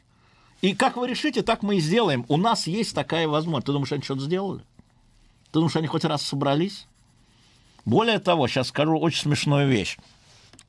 И 0.63 0.73
как 0.73 0.95
вы 0.95 1.09
решите, 1.09 1.41
так 1.41 1.61
мы 1.61 1.75
и 1.75 1.79
сделаем. 1.81 2.25
У 2.29 2.37
нас 2.37 2.67
есть 2.67 2.95
такая 2.95 3.27
возможность. 3.27 3.65
Ты 3.65 3.73
думаешь, 3.73 3.91
они 3.91 4.01
что-то 4.01 4.21
сделали? 4.21 4.61
Ты 5.47 5.59
думаешь, 5.59 5.75
они 5.75 5.87
хоть 5.87 6.05
раз 6.05 6.21
собрались? 6.21 6.87
Более 7.83 8.17
того, 8.19 8.47
сейчас 8.47 8.69
скажу 8.69 8.97
очень 8.97 9.23
смешную 9.23 9.67
вещь. 9.67 9.97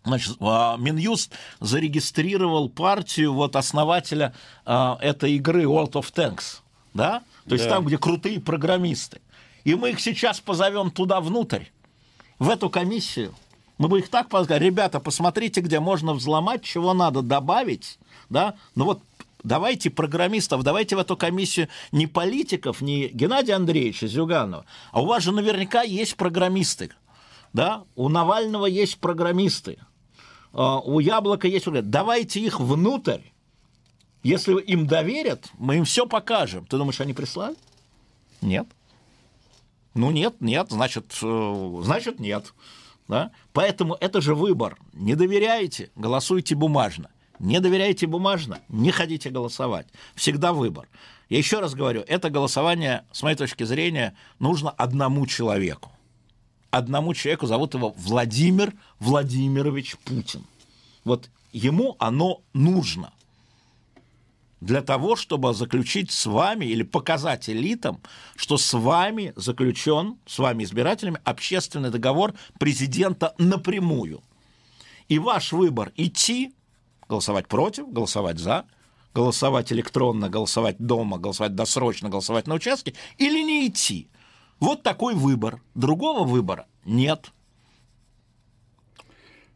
Значит, 0.03 0.37
а, 0.41 0.77
Минюст 0.79 1.33
зарегистрировал 1.61 2.69
партию 2.69 3.35
вот 3.35 3.55
основателя 3.55 4.35
а, 4.67 4.99
этой 5.01 5.35
игры 5.35 5.63
World 5.63 5.93
of 5.93 6.13
Tanks, 6.13 6.59
да? 6.93 7.23
То 7.49 7.55
есть 7.55 7.67
да. 7.67 7.77
там, 7.77 7.85
где 7.85 7.97
крутые 7.97 8.41
программисты. 8.41 9.21
И 9.63 9.77
мы 9.77 9.91
их 9.91 10.01
сейчас 10.01 10.41
позовем 10.41 10.91
туда 10.91 11.21
внутрь, 11.21 11.67
в 12.41 12.51
эту 12.51 12.69
комиссию. 12.69 13.33
Мы 13.79 13.87
бы 13.87 14.01
их 14.01 14.09
так 14.09 14.29
позвали, 14.29 14.65
ребята, 14.65 14.99
посмотрите, 14.99 15.61
где 15.61 15.79
можно 15.79 16.15
взломать, 16.15 16.65
чего 16.65 16.95
надо 16.95 17.23
добавить, 17.23 18.01
да? 18.29 18.57
Ну 18.75 18.87
вот 18.87 19.01
давайте 19.45 19.91
программистов, 19.91 20.63
давайте 20.65 20.97
в 20.97 20.99
эту 20.99 21.17
комиссию 21.17 21.69
не 21.93 22.07
политиков, 22.07 22.81
не 22.81 23.09
Геннадия 23.09 23.55
Андреевича 23.55 24.09
Зюганова, 24.09 24.65
а 24.91 25.03
у 25.03 25.07
вас 25.07 25.23
же 25.23 25.31
наверняка 25.31 25.83
есть 25.83 26.17
программисты, 26.17 26.91
да, 27.53 27.85
у 27.95 28.09
Навального 28.09 28.67
есть 28.67 28.99
программисты, 28.99 29.79
а, 30.53 30.81
у 30.81 30.99
Яблока 30.99 31.47
есть 31.47 31.67
давайте 31.67 32.41
их 32.41 32.59
внутрь, 32.59 33.21
если 34.25 34.59
им 34.63 34.87
доверят, 34.87 35.51
мы 35.59 35.77
им 35.77 35.85
все 35.85 36.07
покажем. 36.07 36.65
Ты 36.65 36.79
думаешь, 36.79 37.01
они 37.01 37.13
прислали? 37.13 37.57
Нет. 38.41 38.67
Ну 39.93 40.11
нет, 40.11 40.37
нет, 40.41 40.69
значит, 40.71 41.15
э, 41.23 41.81
значит 41.83 42.19
нет. 42.19 42.55
Да? 43.07 43.33
Поэтому 43.53 43.97
это 44.01 44.23
же 44.23 44.35
выбор. 44.35 44.79
Не 44.95 45.15
доверяете, 45.15 45.91
голосуйте 45.95 46.55
бумажно. 46.55 47.11
Не 47.39 47.61
доверяйте 47.61 48.07
бумажно, 48.07 48.61
не 48.69 48.91
ходите 48.91 49.31
голосовать. 49.31 49.87
Всегда 50.15 50.53
выбор. 50.53 50.89
Я 51.29 51.39
еще 51.39 51.61
раз 51.61 51.75
говорю, 51.75 52.05
это 52.07 52.31
голосование, 52.31 53.05
с 53.13 53.23
моей 53.23 53.37
точки 53.37 53.65
зрения, 53.65 54.17
нужно 54.39 54.71
одному 54.71 55.27
человеку. 55.27 55.91
Одному 56.71 57.15
человеку, 57.15 57.47
зовут 57.47 57.75
его 57.75 57.95
Владимир 57.97 58.75
Владимирович 58.99 59.97
Путин. 60.05 60.45
Вот 61.05 61.29
ему 61.53 61.97
оно 61.99 62.43
нужно 62.53 63.13
для 64.61 64.81
того, 64.81 65.15
чтобы 65.15 65.53
заключить 65.53 66.11
с 66.11 66.25
вами 66.27 66.65
или 66.65 66.83
показать 66.83 67.51
элитам, 67.51 68.01
что 68.35 68.57
с 68.57 68.73
вами 68.73 69.33
заключен, 69.37 70.17
с 70.27 70.39
вами 70.39 70.65
избирателями, 70.65 71.21
общественный 71.25 71.91
договор 71.91 72.33
президента 72.59 73.35
напрямую. 73.39 74.23
И 75.09 75.19
ваш 75.19 75.53
выбор 75.53 75.93
идти 75.97 76.55
голосовать 77.15 77.47
против, 77.47 77.93
голосовать 77.93 78.39
за, 78.39 78.65
голосовать 79.15 79.73
электронно, 79.73 80.29
голосовать 80.29 80.77
дома, 80.79 81.19
голосовать 81.19 81.55
досрочно, 81.55 82.09
голосовать 82.09 82.49
на 82.49 82.55
участке 82.55 82.95
или 83.19 83.41
не 83.43 83.69
идти. 83.69 84.09
Вот 84.59 84.83
такой 84.83 85.15
выбор. 85.15 85.61
Другого 85.75 86.25
выбора 86.25 86.67
нет. 86.85 87.31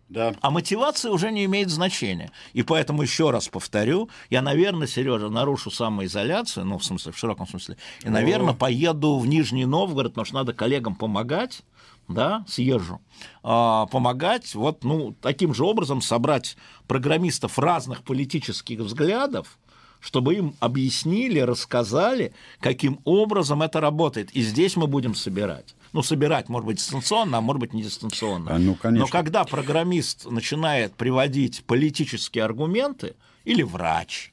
Да. 0.08 0.34
А 0.40 0.50
мотивация 0.50 1.10
уже 1.10 1.32
не 1.32 1.44
имеет 1.44 1.68
значения. 1.68 2.30
И 2.52 2.62
поэтому 2.62 3.02
еще 3.02 3.30
раз 3.30 3.48
повторю, 3.48 4.08
я, 4.30 4.40
наверное, 4.40 4.86
Сережа, 4.86 5.28
нарушу 5.28 5.70
самоизоляцию, 5.70 6.64
ну, 6.64 6.78
в 6.78 6.84
смысле, 6.84 7.12
в 7.12 7.18
широком 7.18 7.46
смысле, 7.46 7.76
и, 8.04 8.08
наверное, 8.08 8.54
поеду 8.54 9.18
в 9.18 9.26
Нижний 9.26 9.66
Новгород, 9.66 10.12
потому 10.12 10.24
что 10.24 10.36
надо 10.36 10.54
коллегам 10.54 10.94
помогать, 10.94 11.62
да, 12.08 12.44
съезжу, 12.48 13.00
а, 13.42 13.86
помогать 13.86 14.54
вот, 14.54 14.82
ну, 14.84 15.14
таким 15.20 15.54
же 15.54 15.64
образом 15.64 16.00
собрать 16.00 16.56
программистов 16.86 17.58
разных 17.58 18.02
политических 18.02 18.80
взглядов, 18.80 19.58
чтобы 20.00 20.34
им 20.34 20.54
объяснили, 20.60 21.40
рассказали, 21.40 22.32
каким 22.60 23.00
образом 23.04 23.62
это 23.62 23.80
работает. 23.80 24.30
И 24.30 24.42
здесь 24.42 24.76
мы 24.76 24.86
будем 24.86 25.14
собирать. 25.14 25.74
Ну, 25.92 26.02
собирать, 26.02 26.48
может 26.48 26.66
быть, 26.66 26.76
дистанционно, 26.76 27.38
а 27.38 27.40
может 27.40 27.60
быть, 27.60 27.72
не 27.72 27.82
дистанционно. 27.82 28.54
А, 28.54 28.58
ну, 28.58 28.74
конечно. 28.74 29.06
Но 29.06 29.10
когда 29.10 29.44
программист 29.44 30.30
начинает 30.30 30.94
приводить 30.94 31.64
политические 31.64 32.44
аргументы, 32.44 33.16
или 33.44 33.62
врач, 33.62 34.32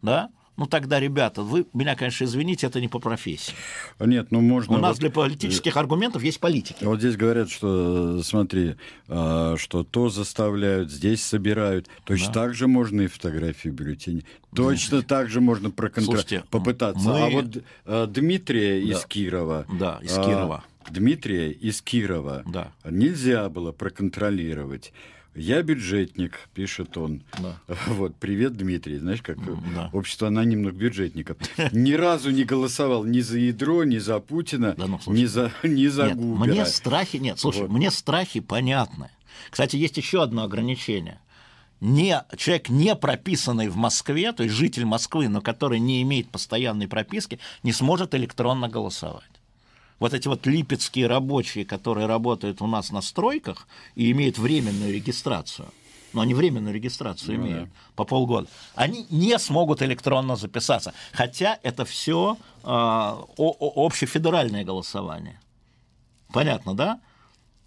да, 0.00 0.30
ну 0.56 0.66
тогда, 0.66 1.00
ребята, 1.00 1.42
вы 1.42 1.66
меня, 1.72 1.96
конечно, 1.96 2.24
извините, 2.24 2.66
это 2.66 2.80
не 2.80 2.88
по 2.88 2.98
профессии. 2.98 3.54
Нет, 3.98 4.28
ну 4.30 4.40
можно... 4.40 4.76
У 4.76 4.78
нас 4.78 4.92
вот... 4.92 5.00
для 5.00 5.10
политических 5.10 5.76
аргументов 5.76 6.22
есть 6.22 6.40
политики. 6.40 6.84
Вот 6.84 6.98
здесь 6.98 7.16
говорят, 7.16 7.50
что, 7.50 8.22
смотри, 8.22 8.76
а, 9.08 9.56
что 9.56 9.82
то 9.82 10.08
заставляют, 10.10 10.90
здесь 10.90 11.22
собирают. 11.24 11.88
Точно 12.04 12.28
да. 12.28 12.32
так 12.32 12.54
же 12.54 12.66
можно 12.66 13.02
и 13.02 13.06
фотографии 13.06 13.70
бюллетеней. 13.70 14.26
Точно 14.54 15.00
да. 15.00 15.06
так 15.06 15.30
же 15.30 15.40
можно 15.40 15.70
проконтролировать, 15.70 16.48
попытаться. 16.50 17.08
Мы... 17.08 17.22
А 17.22 17.30
вот 17.30 17.64
а, 17.86 18.06
Дмитрия 18.06 18.80
да. 18.80 18.92
из 18.92 19.04
Кирова... 19.06 19.66
Да, 19.72 20.00
из 20.02 20.14
Кирова. 20.14 20.64
Дмитрия 20.90 21.50
из 21.50 21.80
Кирова 21.80 22.42
да. 22.44 22.72
нельзя 22.84 23.48
было 23.48 23.72
проконтролировать. 23.72 24.92
Я 25.34 25.62
бюджетник, 25.62 26.48
пишет 26.54 26.96
он. 26.96 27.22
Да. 27.38 27.56
Вот, 27.86 28.14
привет, 28.16 28.54
Дмитрий. 28.54 28.98
Знаешь, 28.98 29.22
как 29.22 29.38
да. 29.74 29.88
общество 29.92 30.28
анонимных 30.28 30.74
бюджетников. 30.74 31.38
Ни 31.72 31.92
разу 31.92 32.30
не 32.30 32.44
голосовал 32.44 33.04
ни 33.04 33.20
за 33.20 33.38
ядро, 33.38 33.84
ни 33.84 33.98
за 33.98 34.20
Путина, 34.20 34.74
да, 34.76 34.86
ну, 34.86 35.00
ни 35.06 35.24
за, 35.24 35.52
ни 35.62 35.86
за 35.86 36.08
нет, 36.08 36.16
Губера. 36.16 36.52
Мне 36.52 36.66
страхи, 36.66 37.16
нет, 37.16 37.38
слушай, 37.38 37.62
вот. 37.62 37.70
мне 37.70 37.90
страхи 37.90 38.40
понятны. 38.40 39.10
Кстати, 39.50 39.76
есть 39.76 39.96
еще 39.96 40.22
одно 40.22 40.44
ограничение. 40.44 41.18
не, 41.80 42.22
человек, 42.36 42.68
не 42.68 42.94
прописанный 42.94 43.68
в 43.68 43.76
Москве, 43.76 44.32
то 44.32 44.42
есть 44.42 44.54
житель 44.54 44.84
Москвы, 44.84 45.28
но 45.28 45.40
который 45.40 45.78
не 45.78 46.02
имеет 46.02 46.30
постоянной 46.30 46.88
прописки, 46.88 47.38
не 47.62 47.72
сможет 47.72 48.14
электронно 48.14 48.68
голосовать. 48.68 49.31
Вот 50.02 50.14
эти 50.14 50.26
вот 50.26 50.46
липецкие 50.46 51.06
рабочие, 51.06 51.64
которые 51.64 52.08
работают 52.08 52.60
у 52.60 52.66
нас 52.66 52.90
на 52.90 53.02
стройках 53.02 53.68
и 53.94 54.10
имеют 54.10 54.36
временную 54.36 54.92
регистрацию, 54.92 55.68
но 56.12 56.22
они 56.22 56.34
временную 56.34 56.74
регистрацию 56.74 57.38
ну, 57.38 57.46
имеют 57.46 57.68
да. 57.68 57.76
по 57.94 58.04
полгода, 58.04 58.48
они 58.74 59.06
не 59.10 59.38
смогут 59.38 59.80
электронно 59.80 60.34
записаться. 60.34 60.92
Хотя 61.12 61.56
это 61.62 61.84
все 61.84 62.36
э, 62.64 62.68
общефедеральное 63.38 64.64
голосование. 64.64 65.38
Понятно, 66.32 66.74
да? 66.74 67.00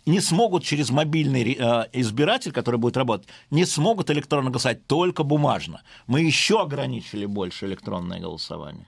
не 0.05 0.19
смогут 0.19 0.65
через 0.65 0.89
мобильный 0.89 1.53
э, 1.57 1.85
избиратель, 1.93 2.51
который 2.51 2.81
будет 2.81 2.97
работать, 2.97 3.29
не 3.49 3.65
смогут 3.65 4.11
электронно 4.11 4.49
голосовать, 4.49 4.85
только 4.87 5.23
бумажно. 5.23 5.83
Мы 6.05 6.19
еще 6.19 6.61
ограничили 6.61 7.25
больше 7.25 7.65
электронное 7.65 8.19
голосование. 8.19 8.87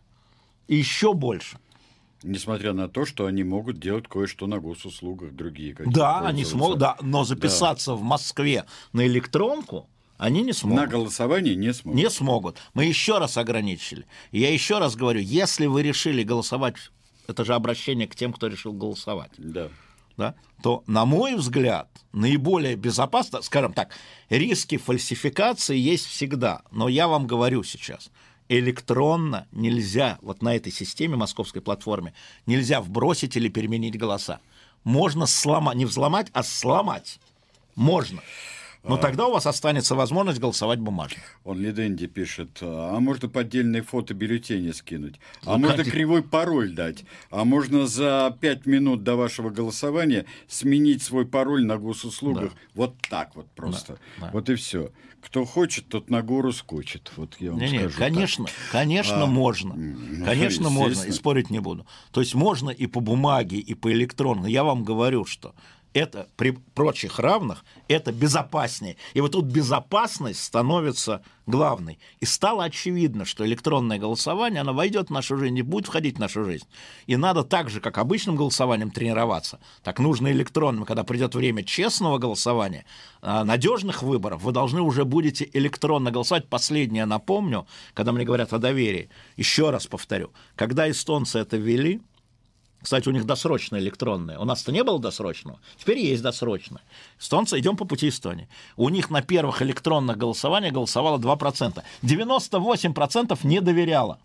Еще 0.68 1.14
больше. 1.14 1.58
Несмотря 2.24 2.74
на 2.74 2.90
то, 2.90 3.06
что 3.06 3.26
они 3.28 3.44
могут 3.44 3.80
делать 3.80 4.08
кое-что 4.08 4.48
на 4.48 4.60
госуслугах, 4.60 5.34
другие 5.34 5.76
Да, 5.86 6.22
они 6.22 6.46
смогут, 6.46 6.80
да, 6.80 6.98
но 7.02 7.24
записаться 7.24 7.92
да. 7.92 7.98
в 7.98 8.02
Москве 8.02 8.66
на 8.92 9.06
электронку 9.06 9.88
они 10.18 10.42
не 10.42 10.54
смогут. 10.54 10.82
На 10.82 10.88
голосование 10.88 11.56
не 11.56 11.74
смогут. 11.74 12.02
Не 12.02 12.10
смогут. 12.10 12.58
Мы 12.74 12.86
еще 12.86 13.20
раз 13.20 13.38
ограничили. 13.38 14.06
Я 14.32 14.52
еще 14.52 14.80
раз 14.80 14.96
говорю, 14.96 15.20
если 15.20 15.68
вы 15.68 15.84
решили 15.84 16.24
голосовать, 16.24 16.76
это 17.28 17.46
же 17.46 17.54
обращение 17.54 18.08
к 18.08 18.16
тем, 18.16 18.34
кто 18.34 18.48
решил 18.48 18.74
голосовать. 18.74 19.32
Да 19.38 19.70
да, 20.18 20.36
то, 20.62 20.84
на 20.88 21.06
мой 21.06 21.36
взгляд, 21.36 21.88
наиболее 22.12 22.76
безопасно, 22.76 23.42
скажем 23.42 23.74
так, 23.74 23.92
риски 24.30 24.78
фальсификации 24.78 25.78
есть 25.78 26.08
всегда. 26.08 26.64
Но 26.72 26.90
я 26.90 27.08
вам 27.08 27.28
говорю 27.28 27.64
сейчас, 27.64 28.10
электронно 28.50 29.48
нельзя, 29.52 30.18
вот 30.22 30.42
на 30.42 30.56
этой 30.56 30.72
системе, 30.72 31.16
московской 31.16 31.62
платформе, 31.62 32.14
нельзя 32.46 32.82
вбросить 32.82 33.36
или 33.36 33.50
переменить 33.50 33.98
голоса. 33.98 34.40
Можно 34.84 35.26
сломать, 35.26 35.76
не 35.76 35.86
взломать, 35.86 36.28
а 36.34 36.44
сломать. 36.44 37.20
Можно. 37.76 38.22
Но 38.88 38.96
а... 38.96 38.98
тогда 38.98 39.28
у 39.28 39.32
вас 39.32 39.46
останется 39.46 39.96
возможность 39.96 40.40
голосовать 40.40 40.80
бумажно. 40.80 41.22
Он 41.44 41.60
Лиденди 41.60 42.08
пишет, 42.08 42.60
а 42.62 43.00
можно 43.00 43.30
поддельные 43.30 43.82
фото 43.82 44.14
бюллетени 44.14 44.72
скинуть, 44.72 45.16
а 45.44 45.58
ну, 45.58 45.68
можно 45.68 45.84
как... 45.84 45.94
кривой 45.94 46.24
пароль 46.24 46.74
дать, 46.74 47.04
а 47.30 47.46
можно 47.46 47.88
за 47.88 48.36
пять 48.40 48.66
минут 48.66 49.04
до 49.04 49.16
вашего 49.16 49.50
голосования 49.50 50.26
сменить 50.48 51.04
свой 51.04 51.26
пароль 51.26 51.66
на 51.66 51.78
госуслугах. 51.78 52.52
Да. 52.52 52.60
Вот 52.74 52.96
так 53.10 53.36
вот 53.36 53.48
просто. 53.52 54.00
Да, 54.20 54.28
да. 54.28 54.30
Вот 54.34 54.50
и 54.50 54.56
все. 54.56 54.92
Кто 55.22 55.44
хочет, 55.44 55.88
тот 55.90 56.10
на 56.10 56.22
гору 56.22 56.54
скочит. 56.54 57.12
Вот 57.18 57.36
я 57.40 57.52
вам 57.52 57.60
не, 57.60 57.68
скажу. 57.68 57.84
Нет, 57.84 57.96
конечно, 57.96 58.46
так. 58.46 58.54
конечно 58.72 59.24
а, 59.24 59.26
можно. 59.26 59.74
Ну, 59.76 60.24
конечно 60.24 60.70
можно, 60.70 61.04
и 61.04 61.12
спорить 61.12 61.50
не 61.50 61.60
буду. 61.60 61.86
То 62.12 62.22
есть 62.22 62.34
можно 62.34 62.70
и 62.70 62.88
по 62.88 63.02
бумаге, 63.02 63.58
и 63.58 63.74
по 63.74 63.92
электронно. 63.92 64.46
Я 64.46 64.64
вам 64.64 64.84
говорю, 64.84 65.26
что 65.26 65.54
это 65.98 66.28
при 66.36 66.52
прочих 66.52 67.20
равных, 67.20 67.66
это 67.88 68.12
безопаснее. 68.12 68.98
И 69.14 69.22
вот 69.22 69.32
тут 69.32 69.46
безопасность 69.46 70.44
становится 70.44 71.24
главной. 71.48 71.98
И 72.20 72.26
стало 72.26 72.66
очевидно, 72.66 73.26
что 73.26 73.46
электронное 73.46 73.98
голосование, 73.98 74.62
оно 74.62 74.74
войдет 74.74 75.08
в 75.08 75.14
нашу 75.14 75.38
жизнь, 75.38 75.56
не 75.56 75.62
будет 75.64 75.88
входить 75.88 76.18
в 76.18 76.20
нашу 76.20 76.44
жизнь. 76.44 76.66
И 77.08 77.16
надо 77.16 77.44
так 77.44 77.70
же, 77.70 77.80
как 77.80 77.98
обычным 77.98 78.36
голосованием 78.36 78.92
тренироваться, 78.92 79.60
так 79.84 80.00
нужно 80.00 80.32
электронным. 80.32 80.86
Когда 80.86 81.04
придет 81.04 81.34
время 81.34 81.64
честного 81.64 82.20
голосования, 82.20 82.86
а, 83.22 83.44
надежных 83.44 84.04
выборов, 84.04 84.44
вы 84.44 84.52
должны 84.52 84.82
уже 84.82 85.04
будете 85.06 85.50
электронно 85.54 86.12
голосовать. 86.12 86.48
Последнее 86.48 87.06
напомню, 87.06 87.66
когда 87.94 88.12
мне 88.12 88.26
говорят 88.26 88.54
о 88.54 88.60
доверии, 88.60 89.10
еще 89.36 89.72
раз 89.72 89.88
повторю, 89.88 90.32
когда 90.56 90.90
эстонцы 90.90 91.40
это 91.40 91.58
ввели, 91.58 92.02
кстати, 92.82 93.10
у 93.10 93.12
них 93.12 93.26
досрочное 93.26 93.80
электронное. 93.80 94.38
У 94.40 94.46
нас-то 94.46 94.72
не 94.72 94.84
было 94.84 95.00
досрочного. 95.00 95.60
Теперь 95.78 96.00
есть 96.00 96.22
досрочное. 96.22 96.82
Эстонцы, 97.20 97.60
идем 97.60 97.76
по 97.76 97.86
пути 97.86 98.10
Эстонии. 98.10 98.48
У 98.76 98.90
них 98.90 99.10
на 99.10 99.22
первых 99.22 99.62
электронных 99.62 100.18
голосованиях 100.18 100.74
голосовало 100.74 101.18
2%. 101.18 101.84
98% 102.04 103.40
не 103.44 103.62
доверяло. 103.62 104.20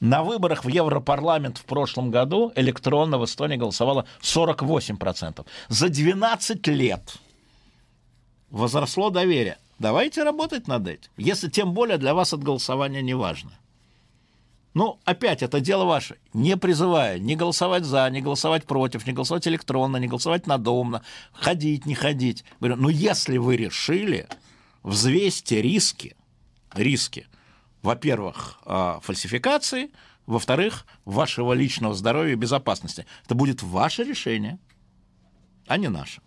На 0.00 0.24
выборах 0.24 0.64
в 0.64 0.68
Европарламент 0.68 1.58
в 1.58 1.64
прошлом 1.64 2.10
году 2.10 2.52
электронно 2.56 3.18
в 3.18 3.24
Эстонии 3.24 3.56
голосовало 3.56 4.04
48%. 4.20 5.46
За 5.68 5.88
12 5.88 6.66
лет 6.66 7.18
возросло 8.50 9.10
доверие. 9.10 9.58
Давайте 9.78 10.22
работать 10.22 10.68
над 10.68 10.86
этим. 10.86 11.10
Если 11.16 11.48
тем 11.48 11.72
более 11.72 11.98
для 11.98 12.14
вас 12.14 12.32
это 12.32 12.42
голосование 12.42 13.02
не 13.02 13.14
важно. 13.14 13.52
Ну, 14.74 14.98
опять, 15.04 15.42
это 15.42 15.60
дело 15.60 15.84
ваше. 15.84 16.16
Не 16.32 16.56
призывая 16.56 17.18
не 17.18 17.36
голосовать 17.36 17.84
за, 17.84 18.08
не 18.08 18.22
голосовать 18.22 18.64
против, 18.64 19.06
не 19.06 19.12
голосовать 19.12 19.46
электронно, 19.46 19.98
не 19.98 20.08
голосовать 20.08 20.46
надомно, 20.46 21.02
ходить, 21.32 21.84
не 21.84 21.94
ходить. 21.94 22.44
Говорю, 22.58 22.76
ну, 22.76 22.88
если 22.88 23.36
вы 23.36 23.56
решили, 23.56 24.26
взвесьте 24.82 25.60
риски, 25.60 26.16
риски, 26.72 27.26
во-первых, 27.82 28.60
а, 28.64 29.00
фальсификации, 29.00 29.90
во-вторых, 30.26 30.86
вашего 31.04 31.52
личного 31.52 31.94
здоровья 31.94 32.32
и 32.32 32.36
безопасности. 32.36 33.06
Это 33.24 33.34
будет 33.34 33.62
ваше 33.62 34.04
решение, 34.04 34.58
а 35.66 35.76
не 35.76 35.88
наше. 35.88 36.22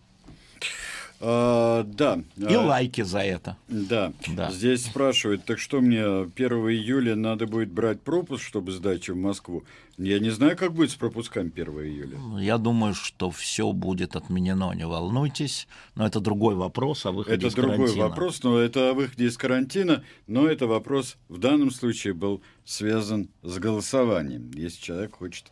А, 1.27 1.83
да. 1.83 2.21
И 2.37 2.53
а, 2.53 2.61
лайки 2.61 3.01
за 3.01 3.19
это. 3.19 3.57
Да. 3.67 4.13
да. 4.27 4.51
Здесь 4.51 4.85
спрашивают, 4.85 5.43
так 5.43 5.57
что 5.57 5.81
мне 5.81 6.03
1 6.03 6.31
июля 6.37 7.15
надо 7.15 7.47
будет 7.47 7.71
брать 7.71 7.99
пропуск, 8.01 8.43
чтобы 8.43 8.71
сдать 8.71 9.09
в 9.09 9.15
Москву? 9.15 9.63
Я 9.97 10.19
не 10.19 10.29
знаю, 10.29 10.55
как 10.55 10.73
будет 10.73 10.91
с 10.91 10.95
пропусками 10.95 11.51
1 11.51 11.67
июля. 11.67 12.17
Ну, 12.19 12.37
я 12.37 12.59
думаю, 12.59 12.93
что 12.93 13.31
все 13.31 13.71
будет 13.71 14.15
отменено, 14.15 14.71
не 14.73 14.85
волнуйтесь. 14.85 15.67
Но 15.95 16.05
это 16.05 16.19
другой 16.19 16.53
вопрос 16.53 17.07
о 17.07 17.11
выходе 17.11 17.37
это 17.37 17.47
из 17.47 17.55
карантина. 17.55 17.83
Это 17.83 17.93
другой 17.93 18.09
вопрос, 18.09 18.43
но 18.43 18.59
это 18.59 18.89
о 18.91 18.93
выходе 18.93 19.25
из 19.25 19.35
карантина, 19.35 20.03
но 20.27 20.47
это 20.47 20.67
вопрос 20.67 21.17
в 21.27 21.39
данном 21.39 21.71
случае 21.71 22.13
был 22.13 22.43
связан 22.65 23.29
с 23.41 23.57
голосованием. 23.57 24.51
Если 24.53 24.79
человек 24.79 25.15
хочет 25.15 25.45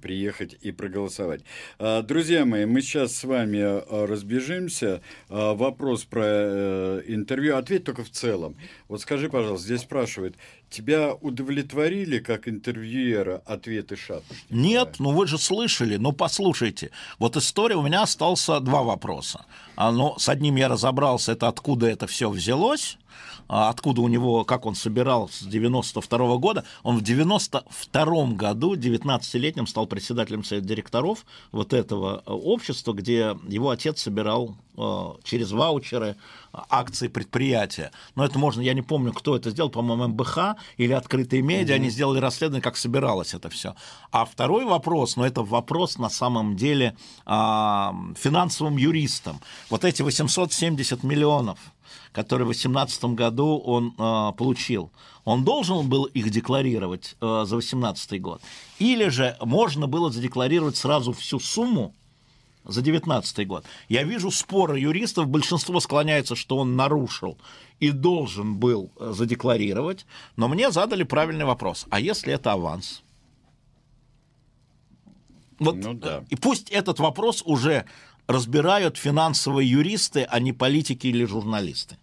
приехать 0.00 0.56
и 0.60 0.72
проголосовать. 0.72 1.42
А, 1.78 2.02
друзья 2.02 2.44
мои, 2.44 2.64
мы 2.64 2.82
сейчас 2.82 3.16
с 3.16 3.24
вами 3.24 3.58
э, 3.58 4.04
разбежимся. 4.06 5.02
А, 5.28 5.54
вопрос 5.54 6.04
про 6.04 6.22
э, 6.24 7.02
интервью. 7.06 7.56
Ответь 7.56 7.84
только 7.84 8.04
в 8.04 8.10
целом. 8.10 8.56
Вот 8.88 9.00
скажи, 9.00 9.28
пожалуйста, 9.28 9.66
здесь 9.66 9.82
спрашивают, 9.82 10.36
тебя 10.70 11.14
удовлетворили 11.14 12.18
как 12.18 12.48
интервьюера 12.48 13.42
ответы 13.44 13.96
Шапошникова? 13.96 14.36
Нет, 14.50 14.96
ну 14.98 15.12
вы 15.12 15.26
же 15.26 15.38
слышали, 15.38 15.96
ну 15.96 16.12
послушайте. 16.12 16.90
Вот 17.18 17.36
история, 17.36 17.76
у 17.76 17.82
меня 17.82 18.02
остался 18.02 18.60
два 18.60 18.82
вопроса. 18.82 19.44
А, 19.76 19.90
ну, 19.90 20.18
с 20.18 20.28
одним 20.28 20.56
я 20.56 20.68
разобрался, 20.68 21.32
это 21.32 21.48
откуда 21.48 21.88
это 21.88 22.06
все 22.06 22.30
взялось. 22.30 22.98
А 23.48 23.68
откуда 23.68 24.00
у 24.00 24.08
него, 24.08 24.44
как 24.44 24.66
он 24.66 24.74
собирал 24.74 25.28
с 25.28 25.42
92 25.42 26.18
-го 26.26 26.38
года. 26.38 26.64
Он 26.82 26.98
в 26.98 27.02
92 27.02 28.34
году, 28.34 28.76
19-летним, 28.76 29.66
стал 29.66 29.86
председателем 29.86 30.44
совета 30.44 30.66
директоров 30.66 31.26
вот 31.50 31.72
этого 31.72 32.22
э, 32.24 32.30
общества, 32.32 32.92
где 32.92 33.36
его 33.48 33.70
отец 33.70 34.00
собирал 34.00 34.56
э, 34.76 35.04
через 35.24 35.52
ваучеры 35.52 36.16
акции 36.52 37.08
предприятия. 37.08 37.90
Но 38.14 38.24
это 38.24 38.38
можно, 38.38 38.60
я 38.60 38.74
не 38.74 38.82
помню, 38.82 39.12
кто 39.12 39.36
это 39.36 39.50
сделал, 39.50 39.70
по-моему, 39.70 40.08
МБХ 40.08 40.56
или 40.76 40.92
открытые 40.92 41.42
медиа, 41.42 41.74
mm-hmm. 41.74 41.76
они 41.76 41.90
сделали 41.90 42.18
расследование, 42.20 42.62
как 42.62 42.76
собиралось 42.76 43.34
это 43.34 43.48
все. 43.48 43.74
А 44.10 44.24
второй 44.24 44.64
вопрос, 44.64 45.16
но 45.16 45.26
это 45.26 45.42
вопрос 45.42 45.98
на 45.98 46.10
самом 46.10 46.56
деле 46.56 46.96
а, 47.24 47.94
финансовым 48.16 48.76
юристам. 48.76 49.40
Вот 49.70 49.84
эти 49.84 50.02
870 50.02 51.02
миллионов, 51.02 51.58
который 52.12 52.42
в 52.42 52.50
2018 52.50 53.04
году 53.04 53.58
он 53.58 53.94
э, 53.98 54.32
получил, 54.36 54.90
он 55.24 55.44
должен 55.44 55.88
был 55.88 56.04
их 56.04 56.30
декларировать 56.30 57.16
э, 57.20 57.44
за 57.44 57.56
2018 57.56 58.20
год? 58.20 58.42
Или 58.78 59.08
же 59.08 59.36
можно 59.40 59.86
было 59.86 60.10
задекларировать 60.10 60.76
сразу 60.76 61.12
всю 61.12 61.38
сумму 61.38 61.94
за 62.64 62.82
2019 62.82 63.46
год? 63.46 63.64
Я 63.88 64.02
вижу 64.02 64.30
споры 64.30 64.78
юристов, 64.78 65.28
большинство 65.28 65.80
склоняется, 65.80 66.36
что 66.36 66.58
он 66.58 66.76
нарушил 66.76 67.38
и 67.80 67.90
должен 67.90 68.56
был 68.56 68.90
э, 68.98 69.12
задекларировать, 69.14 70.06
но 70.36 70.48
мне 70.48 70.70
задали 70.70 71.02
правильный 71.02 71.44
вопрос. 71.44 71.86
А 71.90 72.00
если 72.00 72.32
это 72.32 72.52
аванс? 72.52 73.02
Вот, 75.58 75.76
ну, 75.76 75.94
да. 75.94 76.24
И 76.28 76.34
пусть 76.34 76.70
этот 76.70 76.98
вопрос 76.98 77.42
уже 77.46 77.84
разбирают 78.32 78.96
финансовые 78.96 79.70
юристы, 79.70 80.26
а 80.28 80.40
не 80.40 80.52
политики 80.52 81.06
или 81.06 81.24
журналисты. 81.24 81.96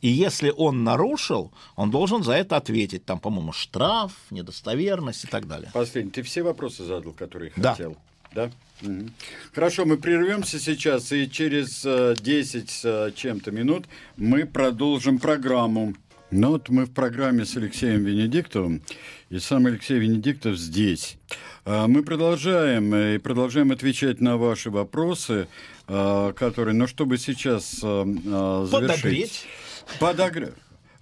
И 0.00 0.08
если 0.08 0.52
он 0.56 0.84
нарушил, 0.84 1.52
он 1.74 1.90
должен 1.90 2.22
за 2.22 2.32
это 2.32 2.56
ответить. 2.56 3.04
Там, 3.04 3.18
по-моему, 3.18 3.52
штраф, 3.52 4.12
недостоверность 4.30 5.24
и 5.24 5.26
так 5.26 5.48
далее. 5.48 5.70
Последний. 5.72 6.10
Ты 6.10 6.22
все 6.22 6.42
вопросы 6.42 6.84
задал, 6.84 7.12
которые 7.12 7.52
да. 7.56 7.72
хотел? 7.72 7.96
Да? 8.34 8.50
Угу. 8.82 9.08
Хорошо, 9.54 9.86
мы 9.86 9.96
прервемся 9.96 10.60
сейчас, 10.60 11.10
и 11.12 11.30
через 11.30 11.86
10 12.20 12.70
с 12.70 12.84
э, 12.84 13.12
чем-то 13.14 13.50
минут 13.50 13.86
мы 14.16 14.44
продолжим 14.44 15.18
программу. 15.18 15.94
Ну 16.30 16.50
вот 16.50 16.68
мы 16.68 16.84
в 16.84 16.92
программе 16.92 17.44
с 17.44 17.56
Алексеем 17.56 18.04
Венедиктовым, 18.04 18.82
и 19.30 19.38
сам 19.38 19.66
Алексей 19.66 19.98
Венедиктов 19.98 20.56
здесь. 20.56 21.16
А, 21.64 21.86
мы 21.86 22.02
продолжаем 22.02 22.92
э, 22.94 23.14
и 23.14 23.18
продолжаем 23.18 23.70
отвечать 23.70 24.20
на 24.20 24.36
ваши 24.36 24.70
вопросы, 24.70 25.48
а, 25.88 26.32
которые, 26.32 26.74
ну, 26.74 26.86
чтобы 26.86 27.18
сейчас 27.18 27.70
завершить... 27.70 28.70
Подогреть. 28.70 29.46
Подогреть 30.00 30.54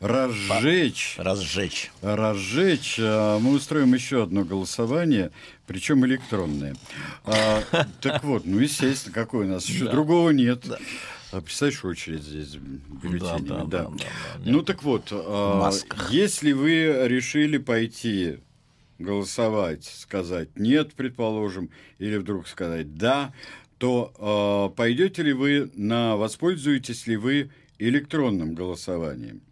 разжечь, 0.04 1.14
разжечь, 1.18 1.90
разжечь, 2.02 2.96
а, 3.00 3.38
мы 3.38 3.52
устроим 3.52 3.94
еще 3.94 4.24
одно 4.24 4.44
голосование, 4.44 5.30
причем 5.66 6.04
электронное. 6.04 6.76
А, 7.24 7.62
так 8.00 8.22
вот, 8.24 8.44
ну 8.44 8.58
естественно, 8.58 9.14
какой 9.14 9.46
у 9.46 9.48
нас 9.48 9.66
еще 9.66 9.86
да. 9.86 9.92
другого 9.92 10.30
нет. 10.30 10.60
Да. 10.64 10.78
А 11.32 11.40
представляешь, 11.40 11.84
очередь 11.84 12.22
здесь 12.22 12.54
бюллетенями. 12.56 13.48
Да, 13.48 13.56
да, 13.56 13.64
да. 13.64 13.64
Да, 13.64 13.84
да, 13.84 13.90
да, 13.90 14.50
ну 14.50 14.62
так 14.62 14.82
вот, 14.82 15.08
а, 15.10 15.70
если 16.10 16.52
вы 16.52 17.08
решили 17.08 17.58
пойти 17.58 18.40
голосовать, 18.98 19.84
сказать 19.84 20.50
нет, 20.56 20.94
предположим, 20.94 21.70
или 21.98 22.16
вдруг 22.16 22.46
сказать 22.46 22.96
да, 22.96 23.32
то 23.84 24.70
э, 24.72 24.76
пойдете 24.76 25.22
ли 25.22 25.34
вы 25.34 25.70
на, 25.74 26.16
воспользуетесь 26.16 27.06
ли 27.06 27.18
вы 27.18 27.50
электронным 27.78 28.54
голосованием? 28.54 29.42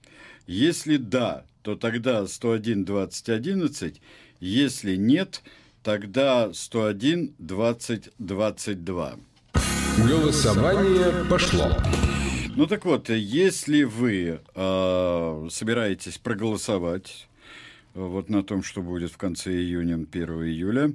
Если 0.46 0.96
да, 0.96 1.44
то 1.60 1.76
тогда 1.76 2.26
101 2.26 2.86
20 2.86 3.28
11, 3.28 4.00
если 4.40 4.96
нет, 4.96 5.42
тогда 5.82 6.50
101 6.54 7.34
20 7.38 8.08
22. 8.18 9.16
Голосование 9.98 11.26
пошло. 11.28 11.70
Ну 12.56 12.66
так 12.66 12.86
вот, 12.86 13.10
если 13.10 13.82
вы 13.82 14.40
э, 14.54 15.48
собираетесь 15.50 16.16
проголосовать 16.16 17.28
вот 17.94 18.28
на 18.30 18.42
том, 18.42 18.62
что 18.62 18.82
будет 18.82 19.10
в 19.12 19.16
конце 19.16 19.52
июня, 19.52 19.94
1 19.94 20.28
июля, 20.44 20.92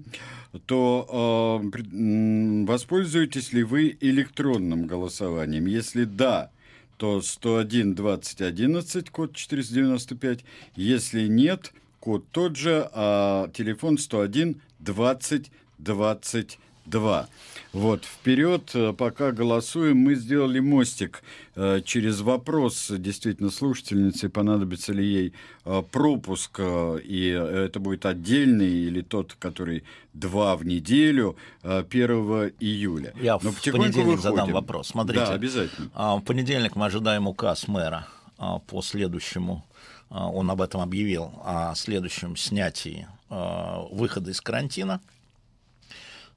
то 0.66 1.62
э, 1.64 2.66
воспользуетесь 2.66 3.54
ли 3.54 3.64
вы 3.64 3.98
электронным 4.02 4.88
голосованием? 4.88 5.66
Если 5.66 6.06
да, 6.06 6.52
то 6.98 7.22
101 7.22 7.96
20 7.96 8.42
11, 8.42 9.10
код 9.10 9.36
495. 9.36 10.44
Если 10.76 11.28
нет, 11.28 11.74
код 12.00 12.26
тот 12.32 12.56
же, 12.56 12.90
а 12.94 13.50
телефон 13.54 13.98
101 13.98 14.62
20 14.80 16.60
22. 16.88 17.28
Вот, 17.74 18.06
вперед, 18.06 18.72
э, 18.74 18.94
пока 18.94 19.32
голосуем, 19.32 19.98
мы 19.98 20.16
сделали 20.16 20.60
мостик 20.60 21.22
э, 21.56 21.82
через 21.86 22.22
вопрос, 22.22 22.88
действительно, 22.90 23.52
слушательницы, 23.52 24.30
понадобится 24.30 24.94
ли 24.94 25.06
ей 25.06 25.34
э, 25.66 25.84
пропуск, 25.92 26.56
э, 26.60 27.00
и 27.04 27.28
это 27.28 27.80
будет 27.80 28.06
отдельный 28.06 28.72
или 28.72 29.02
тот, 29.02 29.36
который 29.38 29.84
два 30.14 30.56
в 30.56 30.66
неделю, 30.66 31.36
э, 31.62 31.84
1 31.88 32.54
июля. 32.60 33.14
Я 33.22 33.38
Но 33.44 33.52
в 33.52 33.62
понедельник 33.62 34.18
выходим. 34.18 34.22
задам 34.22 34.52
вопрос. 34.54 34.88
Смотрите, 34.88 35.26
да, 35.26 35.34
обязательно. 35.34 35.90
А, 35.94 36.16
в 36.16 36.22
понедельник 36.22 36.76
мы 36.76 36.86
ожидаем 36.86 37.28
указ 37.28 37.68
мэра 37.68 38.08
а, 38.38 38.60
по 38.60 38.82
следующему, 38.82 39.66
а, 40.10 40.30
он 40.30 40.50
об 40.50 40.62
этом 40.62 40.82
объявил, 40.82 41.34
о 41.44 41.76
следующем 41.76 42.38
снятии 42.38 43.08
выхода 43.30 44.32
из 44.32 44.40
карантина– 44.40 45.02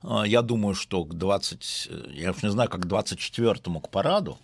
я 0.03 0.43
думаю, 0.43 0.75
что 0.75 1.05
к 1.05 1.15
20, 1.15 1.91
я 2.13 2.31
уж 2.31 2.43
не 2.43 2.51
знаю, 2.51 2.69
как 2.71 2.83
к 2.83 2.87
24-му, 2.87 3.81
к 3.81 3.91
параду, 3.91 4.39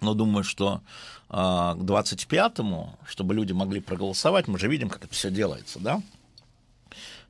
но 0.00 0.14
думаю, 0.14 0.44
что 0.44 0.80
а, 1.28 1.74
к 1.74 1.78
25-му, 1.78 2.98
чтобы 3.06 3.34
люди 3.34 3.52
могли 3.52 3.80
проголосовать, 3.80 4.48
мы 4.48 4.58
же 4.58 4.68
видим, 4.68 4.88
как 4.88 5.04
это 5.04 5.14
все 5.14 5.30
делается, 5.30 5.78
да? 5.78 6.02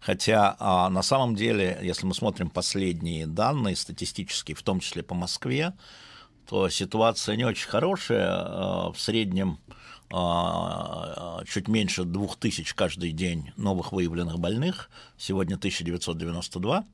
Хотя 0.01 0.57
а, 0.59 0.89
на 0.89 1.03
самом 1.03 1.35
деле, 1.35 1.79
если 1.83 2.07
мы 2.07 2.15
смотрим 2.15 2.49
последние 2.49 3.27
данные 3.27 3.77
статистические, 3.77 4.55
в 4.55 4.63
том 4.63 4.81
числе 4.81 5.03
по 5.03 5.15
Москве, 5.15 5.75
то 6.49 6.69
ситуация 6.69 7.37
не 7.37 7.45
очень 7.45 7.69
хорошая. 7.69 8.91
В 8.91 8.97
среднем 8.97 9.59
чуть 11.47 11.69
меньше 11.69 12.03
2000 12.03 12.75
каждый 12.75 13.13
день 13.13 13.53
новых 13.57 13.93
выявленных 13.93 14.41
больных. 14.41 14.91
Сегодня 15.17 15.55
1992. 15.55 16.85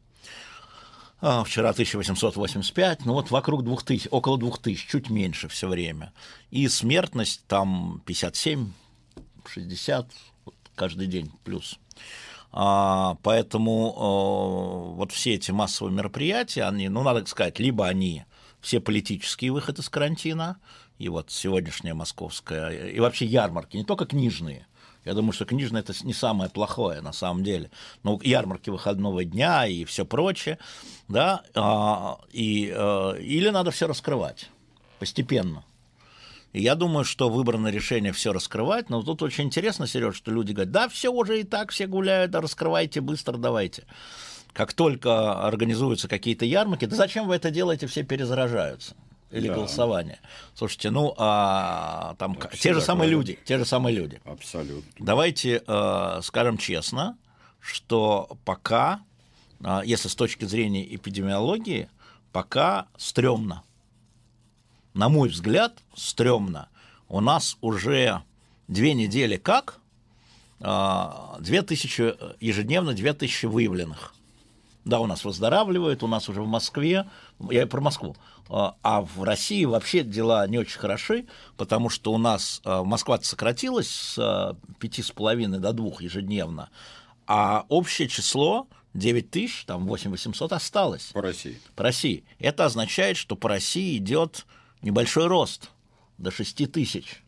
А, 1.21 1.45
вчера 1.45 1.71
1885, 1.71 3.07
ну 3.07 3.15
вот 3.15 3.31
вокруг 3.31 3.65
2000, 3.65 4.09
около 4.11 4.39
2000, 4.39 4.87
чуть 4.87 5.09
меньше 5.11 5.49
все 5.49 5.67
время. 5.69 6.13
И 6.51 6.69
смертность 6.69 7.43
там 7.47 8.03
57, 8.05 8.73
60 9.47 10.11
вот, 10.45 10.55
каждый 10.75 11.07
день 11.07 11.33
плюс. 11.45 11.79
А, 12.53 13.17
поэтому 13.23 13.95
а, 13.97 14.95
вот 14.95 15.13
все 15.13 15.35
эти 15.35 15.53
массовые 15.53 15.95
мероприятия, 15.95 16.65
они, 16.65 16.89
ну, 16.89 17.03
надо 17.03 17.25
сказать, 17.27 17.59
либо 17.59 17.87
они 17.87 18.25
все 18.61 18.81
политические 18.81 19.53
выходы 19.53 19.81
из 19.81 19.89
карантина, 19.89 20.59
и 20.99 21.09
вот 21.09 21.31
сегодняшняя 21.31 21.95
московская, 21.95 22.91
и 22.91 23.01
вообще 23.01 23.25
ярмарки, 23.25 23.77
не 23.77 23.85
только 23.85 24.05
книжные– 24.05 24.67
я 25.07 25.15
думаю, 25.15 25.33
что 25.33 25.45
книжное 25.45 25.83
это 25.83 25.95
не 26.03 26.13
самое 26.13 26.51
плохое 26.51 27.01
на 27.01 27.13
самом 27.13 27.45
деле. 27.45 27.71
Ну, 28.03 28.21
ярмарки 28.25 28.71
выходного 28.71 29.25
дня 29.25 29.65
и 29.65 29.85
все 29.85 30.05
прочее, 30.05 30.59
да, 31.07 31.43
а, 31.55 32.19
и, 32.33 32.73
а, 32.77 33.13
или 33.13 33.49
надо 33.51 33.71
все 33.71 33.87
раскрывать 33.87 34.51
постепенно. 34.99 35.65
И 36.53 36.61
я 36.61 36.75
думаю, 36.75 37.05
что 37.05 37.29
выбрано 37.29 37.69
решение 37.69 38.13
все 38.13 38.33
раскрывать, 38.33 38.91
но 38.91 39.01
тут 39.03 39.23
очень 39.23 39.45
интересно, 39.45 39.87
Сереж, 39.87 40.17
что 40.17 40.33
люди 40.33 40.53
говорят, 40.53 40.73
да, 40.73 40.89
все 40.89 41.13
уже 41.13 41.41
и 41.41 41.45
так, 41.45 41.71
все 41.71 41.87
гуляют, 41.87 42.33
да 42.33 42.41
раскрывайте 42.41 43.01
быстро, 43.01 43.37
давайте. 43.37 43.85
Как 44.53 44.73
только 44.73 45.47
организуются 45.47 46.09
какие-то 46.09 46.45
ярмарки, 46.47 46.87
да 46.87 46.97
зачем 46.97 47.29
вы 47.29 47.37
это 47.37 47.53
делаете, 47.53 47.87
все 47.87 48.03
перезаражаются 48.03 48.97
или 49.31 49.49
да. 49.49 49.55
голосование. 49.55 50.21
Слушайте, 50.55 50.91
ну 50.91 51.15
а 51.19 52.15
там 52.19 52.35
Вообще 52.35 52.59
те 52.59 52.75
же 52.75 52.81
самые 52.81 53.11
люди, 53.11 53.39
те 53.45 53.59
же 53.59 53.65
самые 53.65 53.97
люди. 53.97 54.21
Абсолютно. 54.25 54.91
Давайте 54.99 55.63
э, 55.67 56.21
скажем 56.23 56.59
честно, 56.59 57.19
что 57.61 58.37
пока, 58.45 59.01
э, 59.61 59.81
если 59.85 60.09
с 60.09 60.15
точки 60.15 60.45
зрения 60.45 60.95
эпидемиологии, 60.95 61.89
пока 62.33 62.87
стрёмно. 62.97 63.63
На 64.95 65.09
мой 65.09 65.29
взгляд, 65.29 65.75
стрёмно. 65.95 66.69
У 67.09 67.21
нас 67.21 67.57
уже 67.61 68.23
две 68.69 68.95
недели 68.95 69.37
как, 69.37 69.79
э, 70.61 71.09
две 71.41 71.63
тысячи 71.63 72.15
ежедневно 72.41 72.95
две 72.95 73.13
тысячи 73.13 73.47
выявленных. 73.47 74.16
Да, 74.87 75.01
у 75.01 75.07
нас 75.07 75.25
выздоравливают, 75.25 76.05
у 76.05 76.07
нас 76.07 76.29
уже 76.29 76.43
в 76.43 76.47
Москве, 76.47 77.07
я 77.51 77.67
про 77.67 77.81
Москву, 77.81 78.15
а, 78.49 78.77
а 78.85 79.03
в 79.03 79.25
России 79.25 79.65
вообще 79.65 80.05
дела 80.05 80.47
не 80.47 80.59
очень 80.59 80.79
хороши, 80.79 81.27
потому 81.57 81.89
что 81.89 82.13
у 82.13 82.19
нас 82.19 82.61
а, 82.65 82.85
Москва 82.85 83.19
сократилась 83.21 83.91
с 83.91 84.57
пяти 84.79 85.03
с 85.03 85.11
половиной 85.11 85.59
до 85.59 85.73
двух 85.73 86.03
ежедневно, 86.03 86.71
а 87.27 87.67
общее 87.69 88.07
число 88.07 88.69
9 88.95 89.29
тысяч, 89.29 89.65
там 89.65 89.89
8 89.89 90.09
800 90.09 90.53
осталось. 90.53 91.11
По 91.13 91.21
России. 91.21 91.61
По 91.75 91.83
России. 91.83 92.25
Это 92.39 92.65
означает, 92.65 93.17
что 93.17 93.35
по 93.35 93.49
России 93.49 93.97
идет 93.97 94.47
небольшой 94.83 95.27
рост 95.27 95.71
до 96.17 96.31
6 96.31 96.71
тысяч 96.71 97.25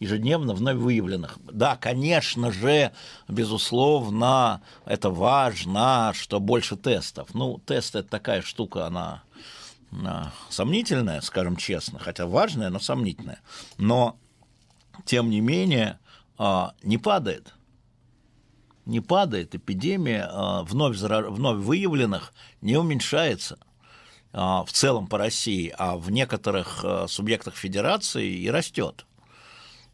ежедневно 0.00 0.54
вновь 0.54 0.76
выявленных. 0.76 1.38
Да, 1.52 1.76
конечно 1.76 2.50
же, 2.50 2.92
безусловно, 3.28 4.62
это 4.86 5.10
важно, 5.10 6.12
что 6.14 6.40
больше 6.40 6.76
тестов. 6.76 7.34
Ну, 7.34 7.58
тест– 7.58 7.94
это 7.96 8.08
такая 8.08 8.42
штука, 8.42 8.86
она 8.86 9.22
сомнительная, 10.48 11.20
скажем 11.20 11.56
честно, 11.56 11.98
хотя 11.98 12.26
важная, 12.26 12.70
но 12.70 12.78
сомнительная. 12.78 13.40
Но, 13.76 14.16
тем 15.04 15.30
не 15.30 15.40
менее, 15.40 15.98
а, 16.38 16.74
не 16.82 16.96
падает. 16.96 17.54
Не 18.86 19.00
падает. 19.00 19.54
Эпидемия 19.54 20.28
а, 20.30 20.62
вновь, 20.62 20.96
вновь 20.96 21.64
выявленных 21.64 22.32
не 22.60 22.76
уменьшается 22.76 23.58
а, 24.32 24.64
в 24.64 24.72
целом 24.72 25.08
по 25.08 25.18
России, 25.18 25.74
а 25.76 25.96
в 25.96 26.10
некоторых 26.10 26.84
субъектах 27.08 27.56
федерации 27.56 28.32
и 28.32 28.48
растет. 28.48 29.06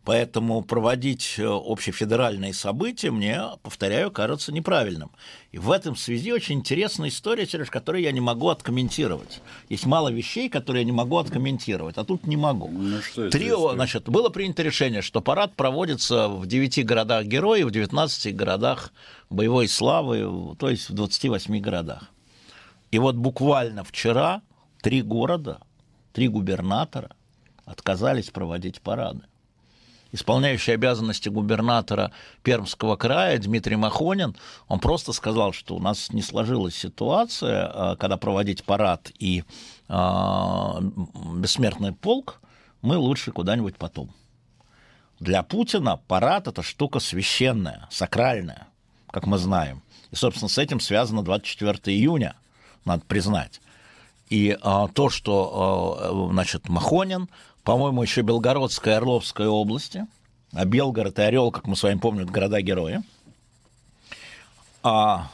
Поэтому 0.06 0.62
проводить 0.62 1.34
э, 1.36 1.44
общефедеральные 1.44 2.54
события 2.54 3.10
мне, 3.10 3.42
повторяю, 3.64 4.12
кажется 4.12 4.52
неправильным. 4.52 5.10
И 5.50 5.58
в 5.58 5.72
этом 5.72 5.96
связи 5.96 6.30
очень 6.30 6.60
интересная 6.60 7.08
история, 7.08 7.44
Сереж, 7.44 7.70
которую 7.70 8.02
я 8.02 8.12
не 8.12 8.20
могу 8.20 8.48
откомментировать. 8.48 9.40
Есть 9.68 9.84
мало 9.84 10.10
вещей, 10.10 10.48
которые 10.48 10.82
я 10.82 10.86
не 10.86 10.92
могу 10.92 11.16
откомментировать, 11.16 11.98
а 11.98 12.04
тут 12.04 12.24
не 12.24 12.36
могу. 12.36 12.68
Ну, 12.68 13.02
что 13.02 13.30
Трио, 13.30 13.72
значит, 13.74 14.08
было 14.08 14.28
принято 14.28 14.62
решение, 14.62 15.02
что 15.02 15.20
парад 15.20 15.56
проводится 15.56 16.28
в 16.28 16.46
9 16.46 16.86
городах 16.86 17.24
героев, 17.24 17.66
в 17.66 17.72
19 17.72 18.36
городах 18.36 18.92
боевой 19.28 19.66
славы, 19.66 20.54
то 20.56 20.70
есть 20.70 20.88
в 20.88 20.94
28 20.94 21.58
городах. 21.58 22.04
И 22.92 23.00
вот 23.00 23.16
буквально 23.16 23.82
вчера 23.82 24.42
три 24.82 25.02
города, 25.02 25.58
три 26.12 26.28
губернатора 26.28 27.10
отказались 27.64 28.30
проводить 28.30 28.80
парады. 28.80 29.22
Исполняющий 30.12 30.72
обязанности 30.72 31.28
губернатора 31.28 32.12
Пермского 32.42 32.96
края 32.96 33.38
Дмитрий 33.38 33.76
Махонин, 33.76 34.36
он 34.68 34.78
просто 34.78 35.12
сказал, 35.12 35.52
что 35.52 35.74
у 35.74 35.80
нас 35.80 36.12
не 36.12 36.22
сложилась 36.22 36.76
ситуация, 36.76 37.66
а, 37.66 37.96
когда 37.96 38.16
проводить 38.16 38.64
парад 38.64 39.10
и 39.18 39.44
э, 39.88 39.92
бессмертный 41.36 41.92
полк, 41.92 42.40
мы 42.82 42.96
лучше 42.96 43.32
куда-нибудь 43.32 43.76
потом. 43.76 44.10
Для 45.18 45.42
Путина 45.42 45.96
парад– 45.96 46.46
это 46.48 46.62
штука 46.62 47.00
священная, 47.00 47.88
сакральная, 47.90 48.68
как 49.10 49.26
мы 49.26 49.38
знаем. 49.38 49.82
И, 50.10 50.16
собственно, 50.16 50.48
с 50.48 50.58
этим 50.58 50.78
связано 50.78 51.22
24 51.24 51.96
июня, 51.96 52.36
надо 52.84 53.02
признать. 53.06 53.60
И 54.28 54.56
а, 54.60 54.88
то, 54.88 55.08
что, 55.08 55.98
а, 55.98 56.32
значит, 56.32 56.68
Махонин, 56.68 57.28
по-моему, 57.66 58.00
еще 58.00 58.22
Белгородская 58.22 58.94
и 58.94 58.96
Орловская 58.98 59.48
области, 59.48 60.06
а 60.52 60.64
Белгород 60.64 61.18
и 61.18 61.22
Орел, 61.22 61.50
как 61.50 61.66
мы 61.66 61.74
с 61.74 61.82
вами 61.82 61.98
помним, 61.98 62.26
города-герои, 62.26 63.02
а, 64.84 65.28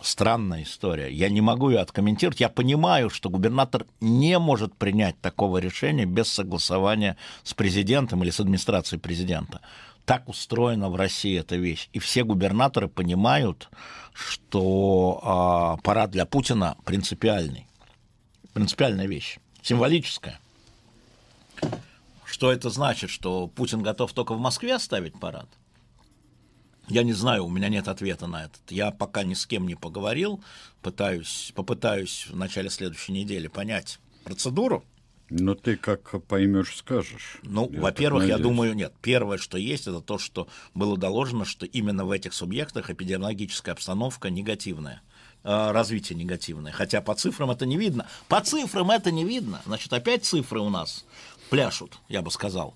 странная 0.00 0.62
история. 0.62 1.12
Я 1.12 1.28
не 1.28 1.40
могу 1.40 1.70
ее 1.70 1.80
откомментировать. 1.80 2.38
Я 2.38 2.48
понимаю, 2.48 3.10
что 3.10 3.30
губернатор 3.30 3.84
не 4.00 4.38
может 4.38 4.76
принять 4.76 5.20
такого 5.20 5.58
решения 5.58 6.04
без 6.04 6.28
согласования 6.28 7.16
с 7.42 7.52
президентом 7.52 8.22
или 8.22 8.30
с 8.30 8.38
администрацией 8.38 9.00
президента. 9.00 9.60
Так 10.04 10.28
устроена 10.28 10.88
в 10.88 10.94
России 10.94 11.36
эта 11.36 11.56
вещь. 11.56 11.88
И 11.92 11.98
все 11.98 12.22
губернаторы 12.22 12.86
понимают, 12.86 13.70
что 14.12 15.18
а, 15.24 15.76
парад 15.78 16.12
для 16.12 16.26
Путина 16.26 16.76
принципиальный. 16.84 17.66
Принципиальная 18.52 19.08
вещь, 19.08 19.38
символическая. 19.60 20.38
Что 22.34 22.50
это 22.50 22.68
значит, 22.68 23.10
что 23.10 23.46
Путин 23.46 23.80
готов 23.80 24.12
только 24.12 24.34
в 24.34 24.40
Москве 24.40 24.74
оставить 24.74 25.16
парад? 25.20 25.46
Я 26.88 27.04
не 27.04 27.12
знаю, 27.12 27.44
у 27.44 27.48
меня 27.48 27.68
нет 27.68 27.86
ответа 27.86 28.26
на 28.26 28.46
этот. 28.46 28.60
Я 28.70 28.90
пока 28.90 29.22
ни 29.22 29.34
с 29.34 29.46
кем 29.46 29.68
не 29.68 29.76
поговорил, 29.76 30.42
пытаюсь, 30.82 31.52
попытаюсь 31.54 32.26
в 32.28 32.34
начале 32.34 32.70
следующей 32.70 33.12
недели 33.12 33.46
понять 33.46 34.00
процедуру. 34.24 34.84
Но 35.30 35.54
ты 35.54 35.76
как 35.76 36.26
поймешь, 36.26 36.76
скажешь. 36.76 37.38
Ну, 37.44 37.70
во-первых, 37.72 38.26
я 38.26 38.38
думаю, 38.38 38.74
нет. 38.74 38.92
Первое, 39.00 39.38
что 39.38 39.56
есть, 39.56 39.86
это 39.86 40.00
то, 40.00 40.18
что 40.18 40.48
было 40.74 40.98
доложено, 40.98 41.44
что 41.44 41.66
именно 41.66 42.04
в 42.04 42.10
этих 42.10 42.34
субъектах 42.34 42.90
эпидемиологическая 42.90 43.74
обстановка 43.74 44.28
негативная 44.28 45.02
э, 45.44 45.70
развитие 45.70 46.18
негативное. 46.18 46.72
Хотя 46.72 47.00
по 47.00 47.14
цифрам 47.14 47.50
это 47.52 47.64
не 47.64 47.76
видно. 47.76 48.08
По 48.28 48.40
цифрам 48.40 48.90
это 48.90 49.12
не 49.12 49.24
видно. 49.24 49.62
Значит, 49.66 49.92
опять 49.92 50.24
цифры 50.24 50.60
у 50.60 50.68
нас 50.68 51.04
пляшут, 51.54 51.98
я 52.08 52.22
бы 52.22 52.30
сказал. 52.30 52.74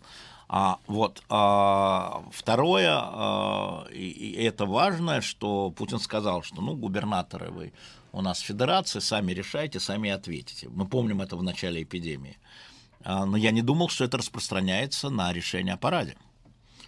А, 0.49 0.79
вот, 0.87 1.23
а, 1.29 2.25
второе, 2.33 2.91
а, 2.91 3.87
и, 3.93 4.09
и 4.09 4.43
это 4.43 4.67
важное, 4.67 5.21
что 5.21 5.71
Путин 5.71 5.99
сказал, 5.99 6.43
что 6.43 6.63
ну, 6.63 6.75
губернаторы 6.75 7.51
вы 7.51 7.73
у 8.13 8.23
нас 8.23 8.39
федерации, 8.39 9.01
сами 9.01 9.33
решайте, 9.33 9.81
сами 9.81 10.11
ответите. 10.11 10.69
Мы 10.71 10.87
помним 10.87 11.21
это 11.21 11.37
в 11.37 11.43
начале 11.43 11.83
эпидемии. 11.83 12.39
А, 13.05 13.27
но 13.27 13.37
я 13.37 13.51
не 13.51 13.63
думал, 13.63 13.89
что 13.89 14.05
это 14.05 14.17
распространяется 14.17 15.11
на 15.11 15.33
решение 15.33 15.75
о 15.75 15.77
параде. 15.77 16.17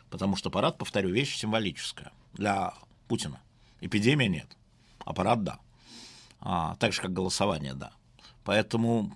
Потому 0.08 0.36
что 0.36 0.50
парад, 0.50 0.78
повторю, 0.78 1.10
вещь 1.10 1.36
символическая 1.36 2.12
для 2.32 2.72
Путина. 3.08 3.40
Эпидемия 3.80 4.28
нет, 4.28 4.56
а 5.04 5.12
парад 5.12 5.44
да. 5.44 5.58
А, 6.40 6.76
так 6.76 6.92
же, 6.92 7.02
как 7.02 7.12
голосование 7.12 7.74
да. 7.74 7.92
Поэтому 8.44 9.14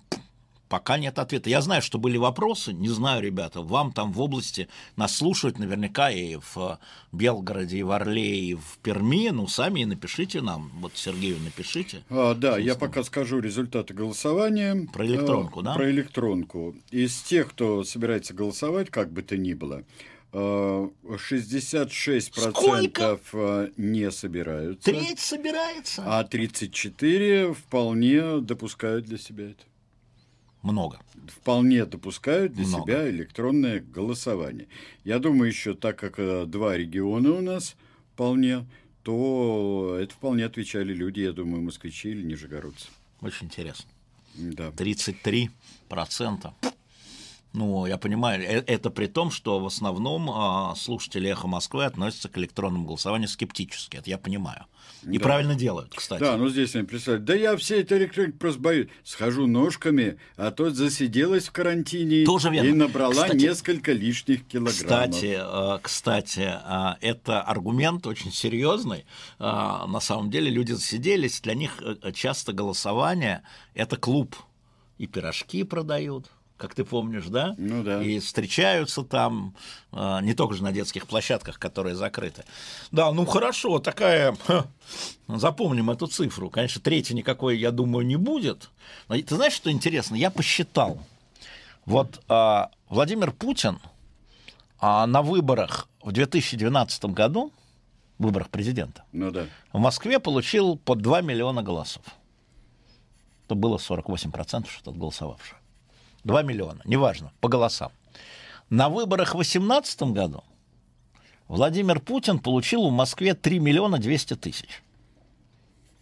Пока 0.75 0.97
нет 0.97 1.19
ответа. 1.19 1.49
Я 1.49 1.61
знаю, 1.61 1.81
что 1.81 1.97
были 1.97 2.17
вопросы, 2.17 2.73
не 2.73 2.89
знаю, 2.89 3.23
ребята, 3.23 3.61
вам 3.61 3.93
там 3.93 4.11
в 4.11 4.19
области 4.19 4.67
нас 4.97 5.15
слушают 5.15 5.57
наверняка 5.57 6.11
и 6.11 6.35
в 6.35 6.79
Белгороде, 7.13 7.77
и 7.77 7.83
в 7.83 7.91
Орле, 7.91 8.39
и 8.39 8.55
в 8.55 8.77
Перми, 8.83 9.29
ну, 9.29 9.47
сами 9.47 9.79
и 9.79 9.85
напишите 9.85 10.41
нам, 10.41 10.69
вот 10.81 10.91
Сергею 10.95 11.37
напишите. 11.39 12.03
А, 12.09 12.33
да, 12.33 12.57
я 12.57 12.75
пока 12.75 13.05
скажу 13.05 13.39
результаты 13.39 13.93
голосования. 13.93 14.85
Про 14.91 15.05
электронку, 15.05 15.61
а, 15.61 15.63
да? 15.63 15.75
Про 15.75 15.89
электронку. 15.89 16.75
Из 16.91 17.21
тех, 17.21 17.51
кто 17.51 17.85
собирается 17.85 18.33
голосовать, 18.33 18.89
как 18.89 19.13
бы 19.13 19.21
то 19.21 19.37
ни 19.37 19.53
было, 19.53 19.85
66% 20.33 21.87
э, 22.17 22.51
Сколько? 22.51 23.19
Э, 23.31 23.69
не 23.77 24.11
собираются. 24.11 24.91
Треть 24.91 25.21
собирается. 25.21 26.03
А 26.05 26.25
34 26.25 27.53
вполне 27.53 28.41
допускают 28.41 29.05
для 29.05 29.17
себя 29.17 29.51
это 29.51 29.63
много. 30.65 30.99
Вполне 31.27 31.85
допускают 31.85 32.53
для 32.53 32.65
много. 32.67 32.83
себя 32.83 33.09
электронное 33.09 33.79
голосование. 33.79 34.67
Я 35.03 35.19
думаю, 35.19 35.49
еще 35.49 35.73
так 35.73 35.97
как 35.97 36.15
э, 36.19 36.45
два 36.45 36.75
региона 36.77 37.31
у 37.31 37.41
нас 37.41 37.75
вполне, 38.13 38.65
то 39.03 39.97
это 40.01 40.13
вполне 40.13 40.45
отвечали 40.45 40.93
люди, 40.93 41.21
я 41.21 41.31
думаю, 41.31 41.61
москвичи 41.61 42.09
или 42.09 42.23
нижегородцы. 42.23 42.87
Очень 43.21 43.47
интересно. 43.47 43.85
Да. 44.35 44.71
33 44.71 45.49
процента. 45.87 46.53
Ну, 47.55 47.85
я 47.85 47.97
понимаю, 47.97 48.43
э, 48.43 48.63
это 48.67 48.89
при 48.89 49.07
том, 49.07 49.31
что 49.31 49.59
в 49.59 49.65
основном 49.65 50.29
а, 50.29 50.75
слушатели 50.75 51.29
«Эхо 51.29 51.47
Москвы» 51.47 51.85
относятся 51.85 52.27
к 52.27 52.37
электронному 52.37 52.85
голосованию 52.85 53.29
скептически. 53.29 53.97
Это 53.97 54.09
я 54.09 54.17
понимаю. 54.17 54.65
И 55.03 55.17
да. 55.17 55.23
правильно 55.23 55.55
делают, 55.55 55.93
кстати. 55.95 56.19
Да, 56.19 56.35
ну 56.35 56.49
здесь 56.49 56.75
они 56.75 56.85
представляют. 56.85 57.23
Да 57.25 57.33
я 57.33 57.55
все 57.55 57.79
эти 57.79 57.93
электроники 57.93 58.35
просто 58.35 58.59
боюсь. 58.59 58.89
Схожу 59.03 59.47
ножками, 59.47 60.17
а 60.35 60.51
то 60.51 60.69
засиделась 60.69 61.47
в 61.47 61.53
карантине 61.53 62.25
Тоже 62.25 62.49
верно. 62.49 62.67
и 62.67 62.73
набрала 62.73 63.13
кстати, 63.13 63.37
несколько 63.37 63.93
лишних 63.93 64.45
килограммов. 64.45 64.75
Кстати, 64.75 65.37
э, 65.39 65.79
кстати, 65.81 66.53
э, 66.61 66.95
это 66.99 67.41
аргумент 67.41 68.05
очень 68.05 68.31
серьезный. 68.33 69.05
На 69.39 69.99
самом 70.01 70.29
деле 70.29 70.49
люди 70.49 70.73
засиделись, 70.73 71.39
для 71.41 71.53
них 71.53 71.81
часто 72.13 72.51
голосование– 72.51 73.43
это 73.73 73.95
клуб. 73.95 74.35
И 74.97 75.07
пирожки 75.07 75.63
продают, 75.63 76.29
как 76.57 76.73
ты 76.73 76.85
помнишь, 76.85 77.25
да? 77.25 77.53
Ну 77.57 77.83
да. 77.83 78.01
И 78.01 78.19
встречаются 78.19 79.03
там, 79.03 79.55
а, 79.91 80.21
не 80.21 80.33
только 80.33 80.55
же 80.55 80.63
на 80.63 80.71
детских 80.71 81.07
площадках, 81.07 81.59
которые 81.59 81.95
закрыты. 81.95 82.45
Да, 82.91 83.11
ну 83.11 83.25
хорошо, 83.25 83.79
такая, 83.79 84.37
запомним 85.27 85.89
эту 85.89 86.07
цифру. 86.07 86.49
Конечно, 86.49 86.81
третьей 86.81 87.15
никакой, 87.15 87.57
я 87.57 87.71
думаю, 87.71 88.05
не 88.05 88.15
будет. 88.15 88.69
Но 89.09 89.17
ты 89.17 89.35
знаешь, 89.35 89.53
что 89.53 89.71
интересно? 89.71 90.15
Я 90.15 90.31
посчитал. 90.31 90.99
Вот 91.85 92.23
а, 92.27 92.71
Владимир 92.89 93.31
Путин 93.31 93.79
а, 94.79 95.05
на 95.07 95.21
выборах 95.21 95.89
в 96.01 96.11
2012 96.11 97.05
году, 97.05 97.51
выборах 98.17 98.49
президента, 98.49 99.03
ну 99.11 99.29
да. 99.29 99.47
в 99.73 99.79
Москве 99.79 100.19
получил 100.19 100.77
по 100.77 100.95
2 100.95 101.21
миллиона 101.21 101.61
голосов. 101.63 102.03
Это 103.45 103.55
было 103.55 103.77
48% 103.77 104.67
что-то 104.69 104.91
голосовавших. 104.91 105.57
2 106.25 106.41
миллиона, 106.41 106.81
неважно, 106.85 107.31
по 107.39 107.47
голосам. 107.47 107.91
На 108.69 108.89
выборах 108.89 109.29
в 109.29 109.37
2018 109.37 110.03
году 110.11 110.43
Владимир 111.47 111.99
Путин 111.99 112.39
получил 112.39 112.89
в 112.89 112.91
Москве 112.91 113.35
3 113.35 113.59
миллиона 113.59 113.99
200 113.99 114.35
тысяч. 114.35 114.81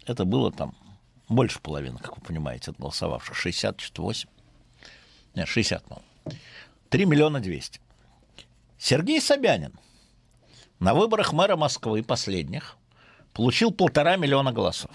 Это 0.05 0.23
было 0.23 0.51
там 0.51 0.75
больше 1.27 1.59
половины, 1.59 1.99
как 1.99 2.17
вы 2.17 2.23
понимаете, 2.23 2.71
от 2.71 2.77
голосовавших. 2.77 3.35
68. 3.35 4.29
Нет, 5.35 5.47
60, 5.47 5.83
по 5.83 6.01
3 6.89 7.05
миллиона 7.05 7.41
200. 7.41 7.81
Сергей 8.77 9.19
Собянин 9.19 9.73
на 10.79 10.93
выборах 10.93 11.33
мэра 11.33 11.57
Москвы 11.57 12.01
последних 12.01 12.77
получил 13.33 13.71
полтора 13.71 14.15
миллиона 14.15 14.53
голосов. 14.53 14.91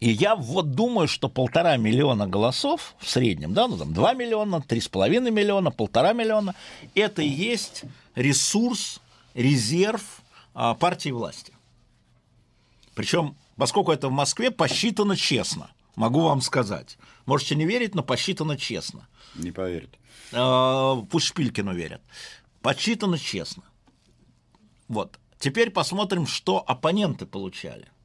И 0.00 0.10
я 0.10 0.34
вот 0.34 0.70
думаю, 0.72 1.06
что 1.08 1.28
полтора 1.28 1.76
миллиона 1.76 2.26
голосов 2.26 2.94
в 2.98 3.08
среднем, 3.08 3.52
да, 3.52 3.68
ну 3.68 3.76
там 3.76 3.92
2 3.92 4.14
миллиона, 4.14 4.62
три 4.62 4.80
с 4.80 4.88
половиной 4.88 5.30
миллиона, 5.30 5.70
полтора 5.70 6.14
миллиона, 6.14 6.54
это 6.94 7.20
и 7.20 7.28
есть 7.28 7.82
ресурс, 8.14 9.00
резерв 9.34 10.22
а, 10.54 10.74
партии 10.74 11.10
власти. 11.10 11.52
Причем, 12.94 13.36
поскольку 13.56 13.92
это 13.92 14.08
в 14.08 14.12
Москве, 14.12 14.50
посчитано 14.50 15.16
честно, 15.16 15.70
могу 15.96 16.22
вам 16.22 16.40
сказать. 16.40 16.96
Можете 17.26 17.54
не 17.54 17.66
верить, 17.66 17.94
но 17.94 18.02
посчитано 18.02 18.56
честно. 18.56 19.06
Не 19.34 19.52
поверят. 19.52 19.98
А, 20.32 20.96
пусть 21.10 21.26
Шпилькину 21.26 21.74
верят. 21.74 22.00
Подсчитано 22.62 23.18
честно. 23.18 23.64
Вот. 24.88 25.18
Теперь 25.38 25.70
посмотрим, 25.70 26.26
что 26.26 26.64
оппоненты 26.66 27.26
получали– 27.26 27.86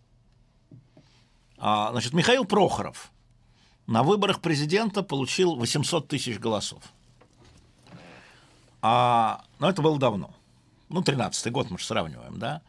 а, 1.58 1.91
значит, 1.91 2.14
Михаил 2.14 2.45
Прохоров 2.45 3.12
на 3.88 4.03
выборах 4.03 4.41
президента 4.41 5.03
получил 5.03 5.56
800 5.56 6.08
тысяч 6.08 6.39
голосов. 6.39 6.82
А, 8.82 9.43
но 9.60 9.70
это 9.70 9.82
было 9.82 9.97
давно. 9.97 10.32
Ну, 10.89 11.01
13-й 11.01 11.51
год 11.51 11.72
мы 11.72 11.80
же 11.80 11.86
сравниваем, 11.86 12.38
да? 12.38 12.62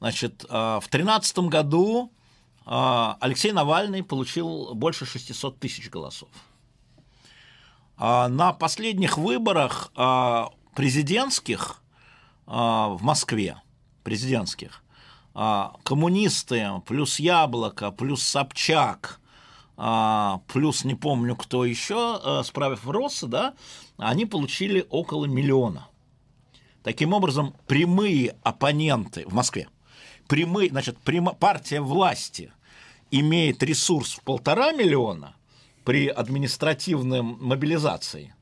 Значит, 0.00 0.44
а, 0.48 0.80
в 0.80 0.88
13 0.88 1.38
году 1.38 2.12
а, 2.66 3.16
Алексей 3.20 3.52
Навальный 3.52 4.02
получил 4.02 4.74
больше 4.74 5.06
600 5.06 5.58
тысяч 5.58 5.90
голосов. 5.90 6.28
На 7.98 8.52
последних 8.52 9.16
выборах 9.16 9.92
президентских 10.74 11.82
в 12.46 12.98
Москве, 13.00 13.62
президентских, 14.02 14.82
коммунисты 15.34 16.68
плюс 16.86 17.18
Яблоко, 17.18 17.90
плюс 17.90 18.22
Собчак, 18.22 19.20
плюс 20.46 20.84
не 20.84 20.94
помню 20.94 21.36
кто 21.36 21.64
еще, 21.64 22.42
справив 22.44 22.86
Росса, 22.88 23.26
да, 23.26 23.54
они 23.96 24.26
получили 24.26 24.86
около 24.90 25.24
миллиона. 25.24 25.88
Таким 26.82 27.12
образом, 27.12 27.54
прямые 27.66 28.36
оппоненты 28.42 29.24
в 29.26 29.32
Москве, 29.32 29.68
прямые, 30.28 30.68
значит, 30.68 30.98
прямо, 30.98 31.32
партия 31.32 31.80
власти 31.80 32.52
имеет 33.10 33.62
ресурс 33.62 34.14
в 34.14 34.22
полтора 34.22 34.72
миллиона 34.72 35.34
при 35.84 36.08
административной 36.08 37.22
мобилизации, 37.22 38.34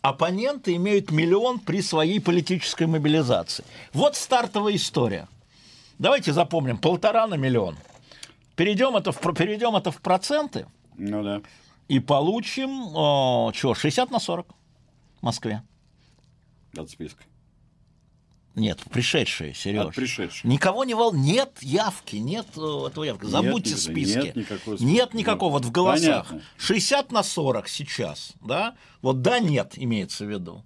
оппоненты 0.00 0.76
имеют 0.76 1.10
миллион 1.10 1.58
при 1.58 1.82
своей 1.82 2.20
политической 2.20 2.86
мобилизации. 2.86 3.64
Вот 3.92 4.16
стартовая 4.16 4.76
история. 4.76 5.28
Давайте 5.98 6.32
запомним, 6.32 6.78
полтора 6.78 7.26
на 7.26 7.34
миллион. 7.34 7.76
Перейдем 8.54 8.96
это 8.96 9.12
в, 9.12 9.20
перейдем 9.34 9.76
это 9.76 9.90
в 9.90 10.00
проценты. 10.00 10.66
Ну 10.96 11.22
да. 11.22 11.42
И 11.88 12.00
получим, 12.00 12.96
о, 12.96 13.52
что, 13.54 13.74
60 13.74 14.10
на 14.10 14.18
40 14.18 14.46
в 15.20 15.22
Москве. 15.22 15.62
От 16.76 16.90
списка. 16.90 17.22
Нет, 18.56 18.80
пришедшие, 18.90 19.52
Сереж. 19.52 19.94
пришедшие. 19.94 20.50
Никого 20.50 20.84
не 20.84 20.94
вол... 20.94 21.12
Нет 21.12 21.58
явки, 21.60 22.16
нет 22.16 22.46
э, 22.56 22.86
этого 22.86 23.04
явки. 23.04 23.26
Забудьте 23.26 23.70
нет, 23.72 23.78
списки. 23.78 24.16
Нет 24.16 24.36
никакого. 24.36 24.76
Нет 24.80 25.14
никакого. 25.14 25.52
Вот 25.52 25.64
в 25.66 25.70
голосах. 25.70 26.28
Понятно. 26.28 26.48
60 26.56 27.12
на 27.12 27.22
40 27.22 27.68
сейчас, 27.68 28.32
да? 28.40 28.74
Вот 29.02 29.20
да, 29.20 29.40
нет, 29.40 29.74
имеется 29.76 30.24
в 30.24 30.30
виду. 30.30 30.64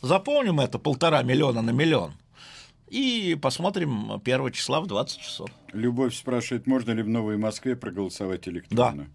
Запомним 0.00 0.58
это, 0.58 0.78
полтора 0.78 1.22
миллиона 1.22 1.60
на 1.60 1.70
миллион. 1.70 2.14
И 2.90 3.36
посмотрим 3.40 4.12
1 4.12 4.52
числа 4.52 4.80
в 4.80 4.86
20 4.86 5.20
часов. 5.20 5.50
Любовь 5.72 6.14
спрашивает, 6.14 6.66
можно 6.66 6.92
ли 6.92 7.02
в 7.02 7.08
Новой 7.08 7.36
Москве 7.36 7.76
проголосовать 7.76 8.48
электронно? 8.48 9.08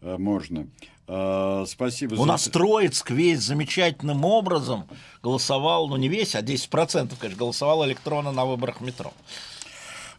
Да. 0.00 0.18
Можно. 0.18 0.68
А, 1.06 1.64
спасибо. 1.66 2.14
У 2.14 2.18
за... 2.18 2.24
нас 2.26 2.44
Троицк 2.44 3.10
весь 3.10 3.40
замечательным 3.40 4.24
образом 4.24 4.86
голосовал, 5.22 5.88
ну 5.88 5.96
не 5.96 6.08
весь, 6.08 6.34
а 6.34 6.42
10%, 6.42 7.12
конечно, 7.18 7.38
голосовал 7.38 7.84
электронно 7.86 8.30
на 8.30 8.44
выборах 8.44 8.80
метро. 8.80 9.12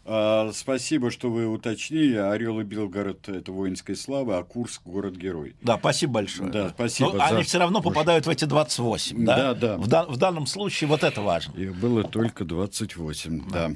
А, 0.04 0.50
спасибо, 0.54 1.10
что 1.10 1.30
вы 1.30 1.46
уточнили. 1.46 2.16
Орел 2.16 2.60
и 2.60 2.64
Белгород– 2.64 3.28
это 3.28 3.52
воинская 3.52 3.96
слава, 3.96 4.38
а 4.38 4.44
Курск– 4.44 4.82
город-герой. 4.84 5.54
Да, 5.62 5.78
спасибо 5.78 6.14
большое. 6.14 6.50
Да, 6.50 6.70
спасибо. 6.70 7.12
Но 7.12 7.18
за... 7.18 7.24
они 7.26 7.42
все 7.42 7.58
равно 7.58 7.82
попадают 7.82 8.26
в 8.26 8.30
эти 8.30 8.44
28, 8.44 9.24
да? 9.24 9.36
Да, 9.36 9.54
да. 9.54 9.76
В, 9.76 9.86
да, 9.86 10.06
в 10.06 10.16
данном 10.16 10.46
случае 10.46 10.88
вот 10.88 11.04
это 11.04 11.20
важно. 11.20 11.56
Их 11.58 11.76
было 11.76 12.02
только 12.04 12.44
28, 12.44 13.50
да. 13.50 13.68
да. 13.68 13.74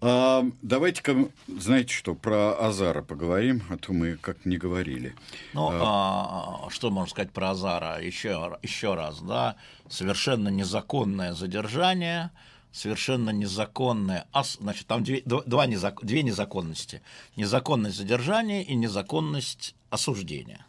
А, 0.00 0.44
давайте-ка, 0.62 1.28
знаете 1.48 1.94
что, 1.94 2.14
про 2.14 2.58
Азара 2.58 3.02
поговорим, 3.02 3.62
а 3.70 3.76
то 3.76 3.92
мы 3.92 4.16
как 4.16 4.44
не 4.44 4.56
говорили. 4.56 5.14
Ну, 5.54 5.70
а... 5.72 6.66
А, 6.66 6.70
что 6.70 6.90
можно 6.90 7.10
сказать 7.10 7.32
про 7.32 7.50
Азара? 7.50 8.00
Еще, 8.00 8.58
еще 8.62 8.94
раз, 8.94 9.20
да, 9.20 9.56
совершенно 9.88 10.48
незаконное 10.48 11.32
задержание, 11.32 12.30
совершенно 12.72 13.30
незаконное, 13.30 14.26
значит, 14.60 14.86
там 14.86 15.04
две, 15.04 15.22
два 15.24 15.66
незак, 15.66 16.04
две 16.04 16.22
незаконности. 16.22 17.02
Незаконность 17.36 17.96
задержания 17.96 18.62
и 18.62 18.74
незаконность 18.74 19.74
осуждения. 19.90 20.66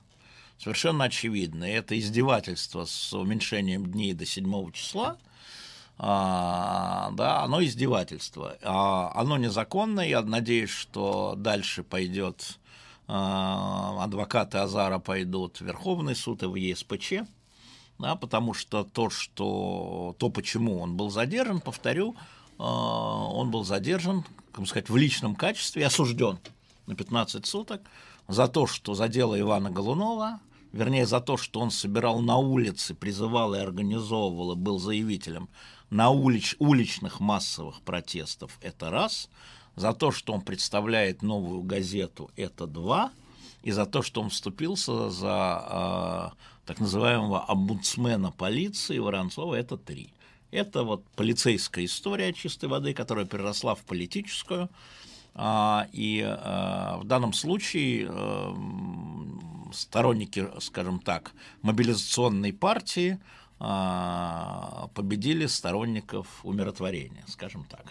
Совершенно 0.58 1.06
очевидно. 1.06 1.66
И 1.66 1.74
это 1.74 1.98
издевательство 2.00 2.86
с 2.86 3.14
уменьшением 3.14 3.86
дней 3.86 4.14
до 4.14 4.26
7 4.26 4.72
числа– 4.72 5.18
а, 6.04 7.12
да, 7.12 7.44
оно 7.44 7.64
издевательство. 7.64 8.58
А, 8.64 9.12
оно 9.14 9.38
незаконное, 9.38 10.08
я 10.08 10.24
надеюсь, 10.24 10.72
что 10.72 11.36
дальше 11.38 11.84
пойдет 11.84 12.58
а, 13.08 14.04
адвокаты 14.04 14.58
Азара 14.58 14.98
пойдут 14.98 15.58
в 15.58 15.62
Верховный 15.62 16.16
суд 16.16 16.42
и 16.42 16.48
в 16.48 16.56
ЕСПЧ, 16.56 17.14
да, 18.02 18.16
потому 18.16 18.54
что 18.54 18.84
то, 18.84 19.10
что, 19.10 20.16
то, 20.18 20.30
почему 20.30 20.80
он 20.80 20.98
был 20.98 21.10
задержан, 21.10 21.62
повторю, 21.62 22.16
а, 22.58 22.66
он 22.66 23.52
был 23.52 23.64
задержан, 23.64 24.26
как 24.52 24.68
сказать, 24.68 24.90
в 24.90 24.98
личном 24.98 25.36
качестве, 25.36 25.86
осужден 25.86 26.40
на 26.88 26.96
15 26.96 27.46
суток 27.46 27.82
за 28.28 28.48
то, 28.48 28.68
что 28.68 28.94
за 28.94 29.08
дело 29.08 29.40
Ивана 29.40 29.72
Голунова, 29.72 30.40
вернее, 30.74 31.06
за 31.06 31.22
то, 31.22 31.38
что 31.38 31.60
он 31.60 31.72
собирал 31.72 32.22
на 32.22 32.38
улице, 32.38 32.94
призывал 32.94 33.54
и 33.54 33.60
организовывал, 33.60 34.54
и 34.54 34.56
был 34.56 34.80
заявителем 34.80 35.50
на 35.90 36.10
улич, 36.10 36.56
уличных 36.60 37.20
массовых 37.20 37.82
протестов– 37.82 38.58
это 38.62 38.90
раз, 38.90 39.30
за 39.76 39.94
то, 39.94 40.12
что 40.12 40.34
он 40.34 40.42
представляет 40.42 41.22
новую 41.22 41.62
газету– 41.62 42.32
это 42.36 42.68
два, 42.68 43.12
и 43.64 43.72
за 43.72 43.86
то, 43.86 44.02
что 44.02 44.22
он 44.22 44.30
вступился 44.30 45.10
за 45.10 46.34
э, 46.34 46.51
так 46.72 46.80
называемого 46.80 47.44
омбудсмена 47.50 48.32
полиции 48.32 48.98
Воронцова– 48.98 49.56
это 49.56 49.76
три. 49.76 50.14
Это 50.52 50.84
вот 50.84 51.04
полицейская 51.18 51.84
история 51.84 52.32
чистой 52.32 52.70
воды, 52.70 52.94
которая 52.94 53.26
переросла 53.26 53.76
в 53.76 53.82
политическую, 53.82 54.70
а, 55.36 55.90
и 55.92 56.24
а, 56.26 56.98
в 57.00 57.04
данном 57.04 57.34
случае 57.34 58.08
а, 58.10 58.56
сторонники, 59.74 60.48
скажем 60.62 61.00
так, 61.00 61.34
мобилизационной 61.62 62.54
партии 62.54 63.20
победили 64.96 65.46
сторонников 65.48 66.40
умиротворения, 66.44 67.24
скажем 67.28 67.66
так. 67.66 67.84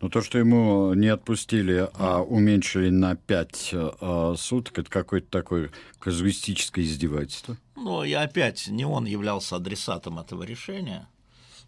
Ну, 0.00 0.10
то, 0.10 0.20
что 0.20 0.38
ему 0.38 0.92
не 0.94 1.08
отпустили, 1.08 1.88
а 1.94 2.20
уменьшили 2.20 2.90
на 2.90 3.16
пять 3.16 3.70
а, 3.72 4.34
суток, 4.36 4.78
это 4.78 4.90
какое-то 4.90 5.28
такое 5.30 5.70
казуистическое 5.98 6.84
издевательство. 6.84 7.56
Ну, 7.76 8.04
и 8.04 8.12
опять, 8.12 8.68
не 8.68 8.84
он 8.84 9.06
являлся 9.06 9.56
адресатом 9.56 10.18
этого 10.18 10.42
решения, 10.42 11.08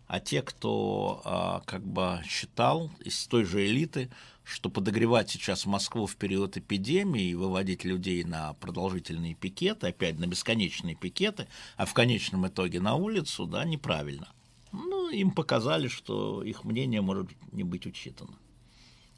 а 0.06 0.20
те, 0.20 0.42
кто 0.42 1.22
а, 1.24 1.62
как 1.64 1.82
бы 1.82 2.20
считал 2.26 2.90
из 3.00 3.26
той 3.26 3.44
же 3.44 3.66
элиты, 3.66 4.10
что 4.44 4.70
подогревать 4.70 5.30
сейчас 5.30 5.66
Москву 5.66 6.06
в 6.06 6.16
период 6.16 6.56
эпидемии 6.56 7.30
и 7.30 7.34
выводить 7.34 7.84
людей 7.84 8.24
на 8.24 8.54
продолжительные 8.54 9.34
пикеты, 9.34 9.88
опять 9.88 10.18
на 10.18 10.26
бесконечные 10.26 10.96
пикеты, 10.96 11.48
а 11.76 11.84
в 11.84 11.92
конечном 11.92 12.46
итоге 12.46 12.80
на 12.80 12.94
улицу, 12.94 13.46
да, 13.46 13.64
неправильно. 13.64 14.28
Ну, 14.72 15.10
им 15.10 15.30
показали, 15.30 15.88
что 15.88 16.42
их 16.42 16.64
мнение 16.64 17.00
может 17.00 17.28
не 17.52 17.64
быть 17.64 17.86
учитано. 17.86 18.32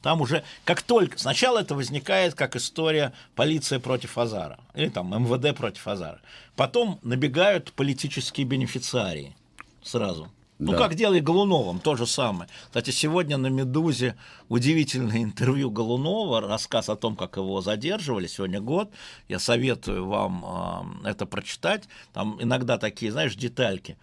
Там 0.03 0.23
уже, 0.23 0.45
как 0.65 0.81
только, 0.81 1.19
сначала 1.19 1.59
это 1.59 1.75
возникает 1.75 2.35
как 2.35 2.57
история 2.57 3.13
полиция 3.35 3.81
против 3.81 4.17
Азара, 4.17 4.59
или 4.75 4.89
там 4.89 5.11
МВД 5.11 5.55
против 5.57 5.87
Азара. 5.87 6.23
Потом 6.57 6.99
набегают 7.03 7.73
политические 7.73 8.47
бенефициарии 8.47 9.37
сразу– 9.83 10.31
ну, 10.61 10.73
да. 10.73 10.79
как 10.79 10.95
делали 10.95 11.21
Голуновым, 11.21 11.81
то 11.81 11.97
же 11.97 12.07
самое. 12.07 12.51
Кстати, 12.67 12.91
сегодня 12.91 13.39
на 13.39 13.47
«Медузе» 13.47 14.15
удивительное 14.51 15.23
интервью 15.23 15.71
Голунова, 15.71 16.43
рассказ 16.43 16.91
о 16.91 16.97
том, 16.97 17.17
как 17.17 17.39
его 17.39 17.63
задерживали, 17.63 18.27
сегодня 18.27 18.61
год. 18.61 18.91
Я 19.27 19.39
советую 19.39 20.07
вам 20.07 21.01
э, 21.05 21.09
это 21.09 21.25
прочитать. 21.25 21.89
Там 22.13 22.37
иногда 22.43 22.77
такие, 22.77 23.11
знаешь, 23.11 23.37
детальки. 23.37 23.97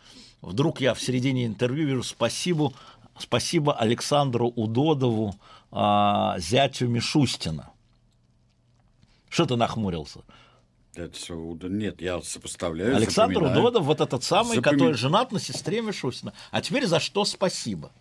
Вдруг 0.48 0.80
я 0.80 0.94
в 0.94 1.02
середине 1.02 1.46
интервью 1.46 1.88
вижу 1.88 2.04
«Спасибо, 2.04 2.72
спасибо 3.20 3.74
Александру 3.74 4.48
Удодову, 4.56 5.36
э, 5.74 6.36
зятю 6.38 6.88
Мишустина». 6.88 7.70
Что 9.30 9.46
ты 9.46 9.58
нахмурился? 9.58 10.22
Нет, 10.96 12.02
я 12.02 12.22
сопоставляю. 12.22 12.96
Александр 12.96 13.42
запоминаю. 13.42 13.60
Удодов, 13.60 13.84
вот 13.84 14.00
этот 14.00 14.24
самый, 14.24 14.56
Запоми... 14.56 14.74
который 14.74 14.94
женат 14.94 15.34
на 15.34 15.40
сестре 15.42 15.82
Мишустина. 15.82 16.32
А 16.52 16.62
теперь 16.62 16.88
за 16.88 17.02
что 17.02 17.26
спасибо? 17.26 17.92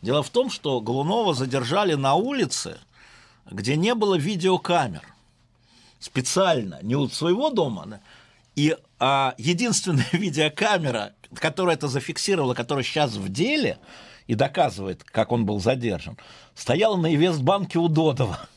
Дело 0.00 0.22
в 0.22 0.30
том, 0.30 0.48
что 0.48 0.80
Голунова 0.80 1.34
задержали 1.34 1.92
на 1.92 2.14
улице, 2.14 2.78
где 3.50 3.76
не 3.76 3.94
было 3.94 4.14
видеокамер. 4.14 5.02
Специально, 5.98 6.78
не 6.80 6.96
у 6.96 7.10
своего 7.10 7.50
дома. 7.50 8.00
И 8.56 8.74
а, 8.98 9.34
единственная 9.36 10.08
видеокамера, 10.12 11.12
которая 11.34 11.76
это 11.76 11.88
зафиксировала, 11.88 12.54
которая 12.54 12.84
сейчас 12.84 13.16
в 13.16 13.28
деле 13.28 13.78
и 14.26 14.34
доказывает, 14.34 15.04
как 15.04 15.32
он 15.32 15.44
был 15.44 15.60
задержан, 15.60 16.16
стояла 16.54 16.96
на 16.96 17.14
Инвестбанке 17.14 17.78
у 17.78 17.88
Додова. 17.88 18.48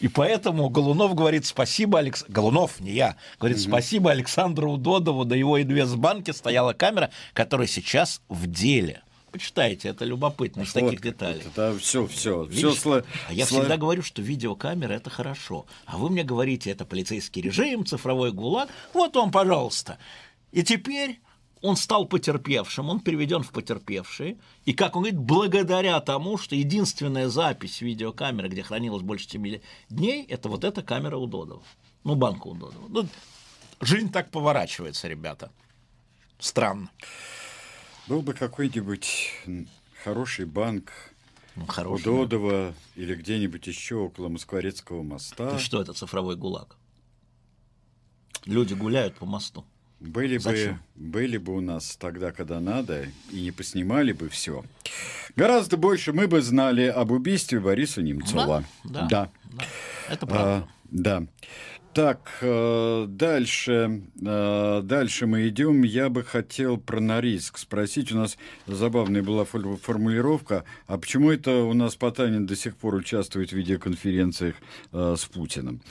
И 0.00 0.08
поэтому 0.08 0.68
Голунов 0.68 1.14
говорит 1.14 1.46
спасибо 1.46 2.00
Алекс... 2.00 2.24
Голунов, 2.28 2.80
не 2.80 2.92
я, 2.92 3.16
говорит 3.38 3.58
угу. 3.58 3.68
спасибо 3.68 4.10
Александру 4.10 4.72
Удодову, 4.72 5.24
до 5.24 5.34
его 5.34 5.60
инвестбанке 5.60 6.32
стояла 6.32 6.72
камера, 6.72 7.10
которая 7.32 7.66
сейчас 7.66 8.20
в 8.28 8.46
деле. 8.46 9.02
Почитайте, 9.30 9.88
это 9.88 10.04
любопытно 10.04 10.62
из 10.62 10.74
таких 10.74 11.00
деталей. 11.00 11.40
Это 11.40 11.74
все, 11.78 12.06
все, 12.06 12.44
Видишь, 12.44 12.76
все. 12.76 13.02
А 13.28 13.32
я 13.32 13.46
всегда 13.46 13.78
говорю, 13.78 14.02
что 14.02 14.20
видеокамера 14.20 14.92
это 14.92 15.08
хорошо. 15.08 15.64
А 15.86 15.96
вы 15.96 16.10
мне 16.10 16.22
говорите, 16.22 16.70
это 16.70 16.84
полицейский 16.84 17.40
режим, 17.40 17.86
цифровой 17.86 18.32
гулаг. 18.32 18.68
Вот 18.92 19.16
он, 19.16 19.30
пожалуйста. 19.30 19.96
И 20.50 20.62
теперь 20.62 21.18
он 21.62 21.76
стал 21.76 22.06
потерпевшим, 22.06 22.90
он 22.90 23.00
переведен 23.00 23.42
в 23.42 23.52
потерпевшие. 23.52 24.36
И, 24.64 24.72
как 24.72 24.96
он 24.96 25.04
говорит, 25.04 25.20
благодаря 25.20 26.00
тому, 26.00 26.36
что 26.36 26.56
единственная 26.56 27.28
запись 27.28 27.80
видеокамеры, 27.80 28.48
где 28.48 28.62
хранилась 28.62 29.02
больше 29.02 29.28
7 29.28 29.60
дней, 29.88 30.24
это 30.24 30.48
вот 30.48 30.64
эта 30.64 30.82
камера 30.82 31.16
у 31.16 31.26
Додова. 31.26 31.62
Ну, 32.04 32.16
банка 32.16 32.48
у 32.48 32.54
Додова. 32.54 32.88
Ну, 32.88 33.08
жизнь 33.80 34.10
так 34.10 34.30
поворачивается, 34.30 35.08
ребята. 35.08 35.52
Странно. 36.40 36.90
Был 38.08 38.22
бы 38.22 38.34
какой-нибудь 38.34 39.32
хороший 40.02 40.46
банк 40.46 40.92
Ну, 41.54 41.62
у 41.62 41.66
хороший. 41.66 42.04
Додова 42.04 42.74
или 42.96 43.14
где-нибудь 43.14 43.64
еще 43.68 43.94
около 43.94 44.28
Москворецкого 44.28 45.04
моста. 45.04 45.50
Это 45.50 45.58
что 45.60 45.80
это 45.80 45.92
цифровой 45.92 46.34
гулаг? 46.34 46.76
Люди 48.46 48.74
гуляют 48.74 49.14
по 49.14 49.26
мосту. 49.26 49.64
Были 50.02 50.36
бы, 50.36 50.42
Зачем? 50.42 50.80
были 50.96 51.36
бы 51.36 51.54
у 51.54 51.60
нас 51.60 51.96
тогда, 51.96 52.32
когда 52.32 52.58
надо, 52.58 53.06
и 53.30 53.40
не 53.40 53.52
поснимали 53.52 54.10
бы 54.10 54.28
все. 54.28 54.64
Гораздо 55.36 55.76
больше 55.76 56.12
мы 56.12 56.26
бы 56.26 56.42
знали 56.42 56.86
об 56.86 57.12
убийстве 57.12 57.60
Бориса 57.60 58.02
Немцова. 58.02 58.64
Да, 58.82 59.06
да. 59.06 59.30
да. 59.44 59.64
Это 60.08 60.26
правда. 60.26 60.56
А, 60.56 60.68
да. 60.90 61.26
Так, 61.94 62.38
э, 62.40 63.06
дальше, 63.06 64.02
э, 64.24 64.80
дальше 64.82 65.26
мы 65.26 65.48
идем. 65.48 65.82
Я 65.82 66.08
бы 66.08 66.24
хотел 66.24 66.78
про 66.78 67.00
Норильск 67.00 67.58
спросить. 67.58 68.12
У 68.12 68.16
нас 68.16 68.38
забавная 68.66 69.22
была 69.22 69.44
фор- 69.44 69.76
формулировка. 69.76 70.64
А 70.86 70.96
почему 70.96 71.30
это 71.30 71.64
у 71.64 71.74
нас 71.74 71.94
Потанин 71.96 72.46
до 72.46 72.56
сих 72.56 72.76
пор 72.76 72.94
участвует 72.94 73.50
в 73.50 73.56
видеоконференциях 73.56 74.56
э, 74.92 75.16
с 75.18 75.26
Путиным? 75.26 75.82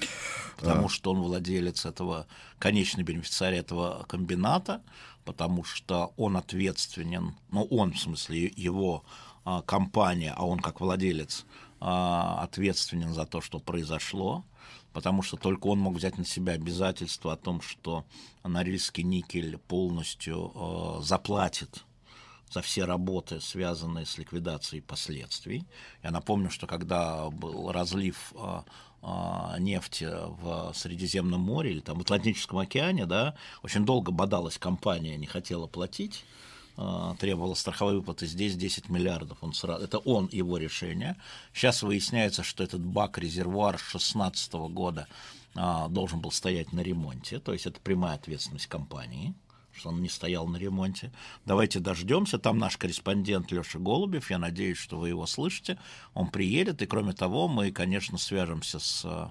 потому 0.62 0.90
что 0.90 1.12
он 1.12 1.22
владелец 1.22 1.86
этого, 1.86 2.28
конечный 2.60 3.04
бенефициарий 3.04 3.60
этого 3.60 4.06
комбината, 4.08 4.82
потому 5.26 5.64
что 5.64 6.14
он 6.18 6.38
ответственен, 6.38 7.36
ну 7.50 7.64
он 7.64 7.94
в 7.94 8.00
смысле 8.00 8.52
его 8.56 9.04
а, 9.44 9.62
компания, 9.64 10.34
а 10.36 10.46
он 10.46 10.60
как 10.60 10.80
владелец 10.80 11.46
а, 11.80 12.44
ответственен 12.44 13.14
за 13.14 13.26
то, 13.26 13.42
что 13.42 13.60
произошло, 13.60 14.46
потому 14.94 15.22
что 15.22 15.38
только 15.38 15.68
он 15.68 15.80
мог 15.80 15.96
взять 15.96 16.18
на 16.18 16.26
себя 16.26 16.54
обязательство 16.54 17.34
о 17.34 17.38
том, 17.38 17.62
что 17.62 18.06
Норильский 18.44 19.04
никель 19.04 19.58
полностью 19.58 20.52
а, 20.54 21.02
заплатит 21.02 21.84
за 22.52 22.62
все 22.62 22.84
работы, 22.84 23.40
связанные 23.40 24.06
с 24.06 24.18
ликвидацией 24.18 24.82
последствий. 24.82 25.64
Я 26.04 26.12
напомню, 26.12 26.50
что 26.50 26.68
когда 26.68 27.30
был 27.30 27.72
разлив 27.72 28.34
а, 28.36 28.66
а, 29.02 29.58
нефти 29.58 30.08
в 30.12 30.74
Средиземном 30.76 31.40
море 31.40 31.72
или 31.72 31.80
там 31.80 31.98
в 31.98 32.02
Атлантическом 32.02 32.60
океане, 32.60 33.06
да, 33.06 33.36
очень 33.64 33.86
долго 33.86 34.12
бодалась 34.12 34.58
компания, 34.58 35.18
не 35.18 35.28
хотела 35.28 35.68
платить, 35.68 36.26
требовала 37.20 37.54
страховой 37.54 37.96
выплаты 37.96 38.26
здесь 38.26 38.56
10 38.56 38.90
миллиардов. 38.90 39.38
Он 39.42 39.54
сразу, 39.54 39.84
это 39.84 40.00
он, 40.00 40.30
его 40.32 40.58
решение. 40.58 41.18
Сейчас 41.54 41.84
выясняется, 41.84 42.44
что 42.44 42.64
этот 42.64 42.82
бак-резервуар 42.82 43.78
с 43.78 43.92
2016 43.92 44.54
года 44.54 45.08
а, 45.56 45.88
должен 45.90 46.22
был 46.22 46.32
стоять 46.32 46.74
на 46.74 46.82
ремонте, 46.82 47.40
то 47.40 47.54
есть 47.54 47.66
это 47.66 47.80
прямая 47.80 48.16
ответственность 48.16 48.68
компании 48.68 49.34
что 49.74 49.90
он 49.90 50.02
не 50.02 50.10
стоял 50.10 50.48
на 50.48 50.58
ремонте. 50.58 51.12
Давайте 51.46 51.80
дождемся. 51.80 52.38
Там 52.38 52.58
наш 52.58 52.78
корреспондент 52.78 53.52
Леша 53.52 53.80
Голубев. 53.80 54.30
Я 54.30 54.38
надеюсь, 54.38 54.78
что 54.78 55.00
вы 55.00 55.10
его 55.10 55.26
слышите. 55.26 55.80
Он 56.14 56.30
приедет. 56.30 56.82
И 56.82 56.86
кроме 56.86 57.14
того, 57.14 57.48
мы, 57.48 57.72
конечно, 57.72 58.18
свяжемся 58.18 58.80
с 58.80 59.06
э, 59.06 59.30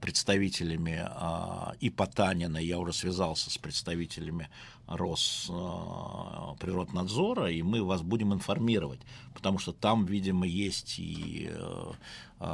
представителями 0.00 1.06
э, 1.06 1.74
и 1.80 1.90
Потанина, 1.90 2.58
я 2.58 2.78
уже 2.78 2.92
связался 2.92 3.50
с 3.50 3.58
представителями 3.58 4.48
Росприроднадзора, 4.86 7.50
и 7.50 7.62
мы 7.62 7.82
вас 7.82 8.02
будем 8.02 8.34
информировать, 8.34 9.00
потому 9.34 9.58
что 9.58 9.72
там, 9.72 10.06
видимо, 10.06 10.46
есть 10.46 10.98
и 10.98 11.48
э, 11.50 11.92
э, 12.40 12.44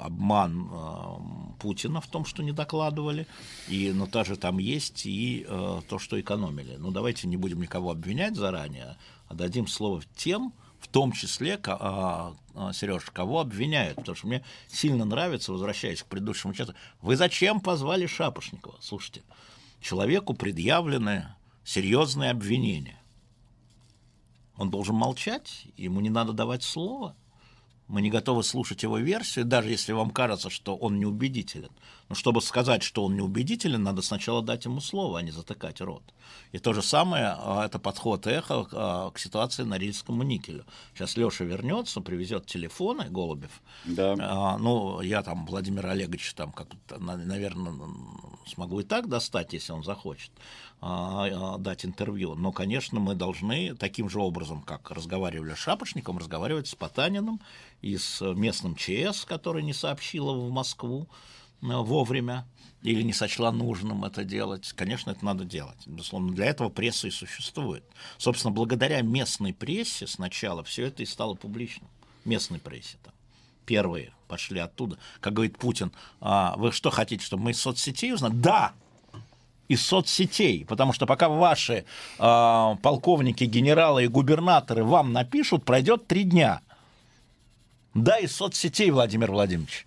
обман 0.00 0.68
э, 0.70 1.16
Путина 1.58 2.00
в 2.00 2.06
том, 2.06 2.24
что 2.24 2.42
не 2.42 2.52
докладывали, 2.52 3.26
и, 3.68 3.92
но 3.92 4.06
также 4.06 4.36
там 4.36 4.58
есть 4.58 5.06
и 5.06 5.44
э, 5.48 5.80
то, 5.88 5.98
что 5.98 6.20
экономили. 6.20 6.76
Ну, 6.76 6.90
давайте 6.90 7.28
не 7.28 7.36
будем 7.36 7.60
никого 7.60 7.90
обвинять 7.90 8.36
заранее, 8.36 8.96
а 9.28 9.34
дадим 9.34 9.66
слово 9.66 10.02
тем, 10.16 10.52
в 10.82 10.88
том 10.88 11.12
числе, 11.12 11.60
а, 11.64 12.34
а, 12.54 12.72
Сереж, 12.72 13.04
кого 13.04 13.40
обвиняют, 13.40 13.96
потому 13.98 14.16
что 14.16 14.26
мне 14.26 14.44
сильно 14.68 15.04
нравится, 15.04 15.52
возвращаясь 15.52 16.02
к 16.02 16.06
предыдущему 16.06 16.54
чату, 16.54 16.74
вы 17.00 17.16
зачем 17.16 17.60
позвали 17.60 18.06
Шапошникова? 18.06 18.76
Слушайте, 18.80 19.22
человеку 19.80 20.34
предъявлены 20.34 21.34
серьезные 21.64 22.32
обвинения. 22.32 23.00
Он 24.56 24.70
должен 24.70 24.96
молчать, 24.96 25.66
ему 25.76 26.00
не 26.00 26.10
надо 26.10 26.32
давать 26.32 26.64
слово. 26.64 27.16
Мы 27.92 28.00
не 28.00 28.08
готовы 28.08 28.42
слушать 28.42 28.82
его 28.84 28.96
версию, 28.96 29.44
даже 29.44 29.68
если 29.68 29.92
вам 29.92 30.12
кажется, 30.12 30.48
что 30.48 30.74
он 30.74 30.98
неубедителен. 30.98 31.68
Но 32.08 32.14
чтобы 32.14 32.40
сказать, 32.40 32.82
что 32.82 33.04
он 33.04 33.16
неубедителен, 33.16 33.82
надо 33.82 34.00
сначала 34.00 34.42
дать 34.42 34.64
ему 34.64 34.80
слово, 34.80 35.18
а 35.18 35.22
не 35.22 35.30
затыкать 35.30 35.82
рот. 35.82 36.02
И 36.52 36.58
то 36.58 36.72
же 36.72 36.80
самое, 36.82 37.36
а, 37.36 37.66
это 37.66 37.78
подход 37.78 38.26
эхо 38.26 38.66
а, 38.72 39.10
к 39.10 39.18
ситуации 39.18 39.64
на 39.64 39.76
Рильскому 39.76 40.22
никелю. 40.22 40.64
Сейчас 40.94 41.18
Леша 41.18 41.44
вернется, 41.44 42.00
привезет 42.00 42.46
телефоны, 42.46 43.10
Голубев. 43.10 43.60
Да. 43.84 44.16
А, 44.18 44.56
ну, 44.56 45.02
я 45.02 45.22
там 45.22 45.44
Владимир 45.44 45.86
Олегович 45.86 46.32
там 46.32 46.50
как 46.52 46.68
наверное, 46.98 47.74
смогу 48.46 48.80
и 48.80 48.84
так 48.84 49.10
достать, 49.10 49.52
если 49.52 49.72
он 49.72 49.84
захочет 49.84 50.30
а, 50.34 50.40
а, 50.40 50.71
дать 50.82 51.84
интервью. 51.84 52.34
Но, 52.34 52.50
конечно, 52.50 52.98
мы 52.98 53.14
должны 53.14 53.76
таким 53.76 54.10
же 54.10 54.18
образом, 54.18 54.62
как 54.62 54.90
разговаривали 54.90 55.54
с 55.54 55.58
Шапошником, 55.58 56.18
разговаривать 56.18 56.66
с 56.66 56.74
Потаниным 56.74 57.40
и 57.82 57.96
с 57.96 58.20
местным 58.34 58.74
ЧС, 58.74 59.24
который 59.24 59.62
не 59.62 59.74
сообщила 59.74 60.32
в 60.32 60.50
Москву 60.50 61.06
э, 61.62 61.66
вовремя 61.66 62.48
или 62.82 63.02
не 63.02 63.12
сочла 63.12 63.52
нужным 63.52 64.04
это 64.04 64.24
делать. 64.24 64.72
Конечно, 64.72 65.12
это 65.12 65.24
надо 65.24 65.44
делать. 65.44 65.78
Безусловно, 65.86 66.32
для 66.32 66.46
этого 66.46 66.68
пресса 66.68 67.06
и 67.06 67.12
существует. 67.12 67.84
Собственно, 68.18 68.52
благодаря 68.52 69.02
местной 69.02 69.54
прессе 69.54 70.08
сначала 70.08 70.64
все 70.64 70.86
это 70.86 71.04
и 71.04 71.06
стало 71.06 71.34
публичным. 71.34 71.88
Местной 72.24 72.58
прессе 72.58 72.98
там 73.04 73.14
первые 73.66 74.12
пошли 74.28 74.58
оттуда. 74.58 74.98
Как 75.20 75.32
говорит 75.32 75.58
Путин, 75.58 75.92
а, 76.20 76.56
вы 76.56 76.72
что 76.72 76.90
хотите, 76.90 77.24
чтобы 77.24 77.44
мы 77.44 77.50
из 77.52 77.60
соцсетей 77.60 78.12
узнали? 78.12 78.32
Да, 78.34 78.72
из 79.72 79.84
соцсетей, 79.84 80.64
потому 80.64 80.92
что 80.92 81.06
пока 81.06 81.28
ваши 81.28 81.84
а, 82.18 82.76
полковники, 82.82 83.44
генералы 83.44 84.04
и 84.04 84.08
губернаторы 84.08 84.84
вам 84.84 85.12
напишут, 85.12 85.64
пройдет 85.64 86.06
три 86.06 86.24
дня. 86.24 86.60
Да, 87.94 88.18
из 88.18 88.34
соцсетей, 88.34 88.90
Владимир 88.90 89.30
Владимирович. 89.32 89.86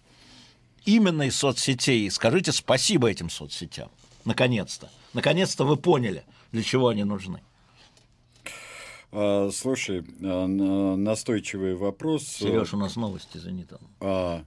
Именно 0.86 1.24
из 1.24 1.36
соцсетей. 1.36 2.10
Скажите 2.12 2.52
спасибо 2.52 3.10
этим 3.10 3.30
соцсетям. 3.30 3.90
Наконец-то. 4.26 4.90
Наконец-то 5.14 5.64
вы 5.64 5.78
поняли, 5.78 6.24
для 6.52 6.64
чего 6.64 6.90
они 6.90 7.04
нужны. 7.04 7.42
А, 9.12 9.50
слушай, 9.54 10.04
а, 10.22 10.46
на- 10.48 10.96
настойчивый 10.96 11.76
вопрос. 11.76 12.24
Сереж, 12.28 12.74
у 12.74 12.78
нас 12.78 12.96
новости, 12.96 13.38
извини 13.38 13.64
там. 13.64 13.80
А, 14.02 14.44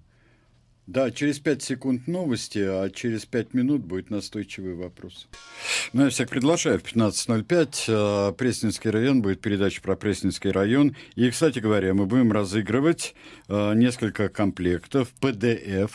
да, 0.88 1.10
через 1.10 1.38
5 1.38 1.62
секунд 1.62 2.08
новости, 2.08 2.58
а 2.60 2.88
через 2.88 3.26
5 3.26 3.52
минут 3.52 3.82
будет 3.82 4.08
настойчивый 4.08 4.74
вопрос. 4.74 5.28
Ну, 5.92 6.04
я 6.04 6.08
всех 6.08 6.30
приглашаю 6.30 6.78
в 6.78 6.82
15.05. 6.82 8.30
э, 8.30 8.32
Пресненский 8.32 8.90
район, 8.90 9.20
будет 9.20 9.40
передача 9.42 9.82
про 9.82 9.96
Пресненский 9.96 10.50
район. 10.50 10.96
И, 11.14 11.30
кстати 11.30 11.58
говоря, 11.58 11.92
мы 11.92 12.06
будем 12.06 12.32
разыгрывать 12.32 13.14
э, 13.48 13.74
несколько 13.74 14.30
комплектов 14.30 15.12
PDF. 15.20 15.90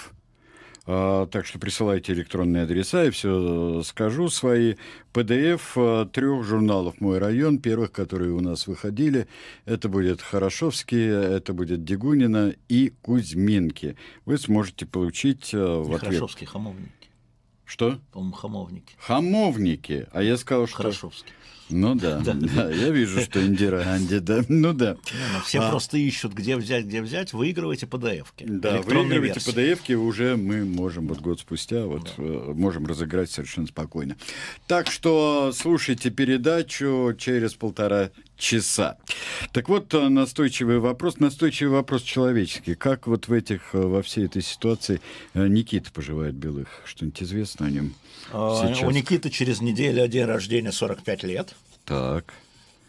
А, 0.86 1.28
Так 1.28 1.46
что 1.46 1.60
присылайте 1.60 2.14
электронные 2.14 2.64
адреса, 2.64 3.06
и 3.06 3.10
все 3.10 3.82
скажу 3.84 4.30
свои. 4.30 4.76
PDF 5.14 6.10
трех 6.10 6.44
журналов 6.44 7.00
«Мой 7.00 7.20
район», 7.20 7.60
первых, 7.60 7.92
которые 7.92 8.32
у 8.32 8.42
нас 8.42 8.68
выходили. 8.68 9.28
Это 9.66 9.88
будет 9.88 10.22
Хорошовский, 10.22 11.06
это 11.06 11.54
будет 11.54 11.84
Дегунина 11.84 12.54
и 12.68 12.94
Кузьминки. 13.02 13.96
Вы 14.26 14.38
сможете 14.38 14.86
получить 14.86 15.54
э, 15.54 15.58
в 15.58 15.94
ответ... 15.94 16.02
Хорошовский, 16.02 16.48
Хамовники. 16.48 16.92
Что? 17.66 18.00
По-моему, 18.12 18.36
Хамовники. 18.36 18.96
Хамовники. 19.00 20.08
А 20.12 20.22
я 20.22 20.36
сказал, 20.38 20.68
что... 20.68 20.78
Хорошовский. 20.78 21.32
Ну 21.74 21.96
да, 22.02 22.20
да. 22.20 22.70
я 22.70 22.90
вижу, 22.90 23.20
что 23.22 23.44
Индира 23.44 23.84
Ганди, 23.84 24.20
да, 24.20 24.44
ну 24.48 24.74
да. 24.74 24.96
Все 25.46 25.60
а... 25.60 25.70
просто 25.70 25.98
ищут, 25.98 26.34
где 26.34 26.56
взять, 26.56 26.86
где 26.86 27.02
взять, 27.02 27.34
выигрывайте 27.34 27.88
PDF-ки. 27.88 28.46
Да, 28.48 28.82
выигрывайте 28.82 29.40
PDF-ки, 29.40 29.94
уже 29.94 30.38
мы 30.38 30.66
можем 30.66 31.08
вот 31.08 31.20
год 31.20 31.40
спустя, 31.40 31.86
вот. 31.86 32.14
Э, 32.18 32.54
можем 32.56 32.86
разыграть 32.86 33.32
совершенно 33.32 33.68
спокойно. 33.68 34.16
Так 34.68 34.90
что 34.92 35.52
слушайте 35.54 36.12
передачу 36.12 37.14
через 37.18 37.56
полтора 37.56 38.12
часа. 38.38 38.98
Так 39.52 39.70
вот, 39.70 39.94
э, 39.94 40.10
настойчивый 40.10 40.80
вопрос, 40.80 41.20
настойчивый 41.20 41.74
вопрос 41.74 42.02
человеческий. 42.02 42.76
Как 42.76 43.08
вот 43.08 43.28
в 43.28 43.34
этих, 43.34 43.74
э, 43.74 43.80
во 43.80 44.02
всей 44.02 44.26
этой 44.26 44.42
ситуации 44.42 45.02
Никита 45.34 45.92
поживает 45.92 46.36
Белых? 46.36 46.68
Что-нибудь 46.86 47.22
известно 47.24 47.68
о 47.68 47.70
нем? 47.70 47.94
А, 48.32 48.68
сейчас? 48.68 48.84
У 48.84 48.92
Никиты 48.92 49.30
через 49.30 49.62
неделю 49.62 50.08
день 50.08 50.26
рождения 50.26 50.72
45 50.72 51.24
лет. 51.24 51.56
Так. 51.86 52.34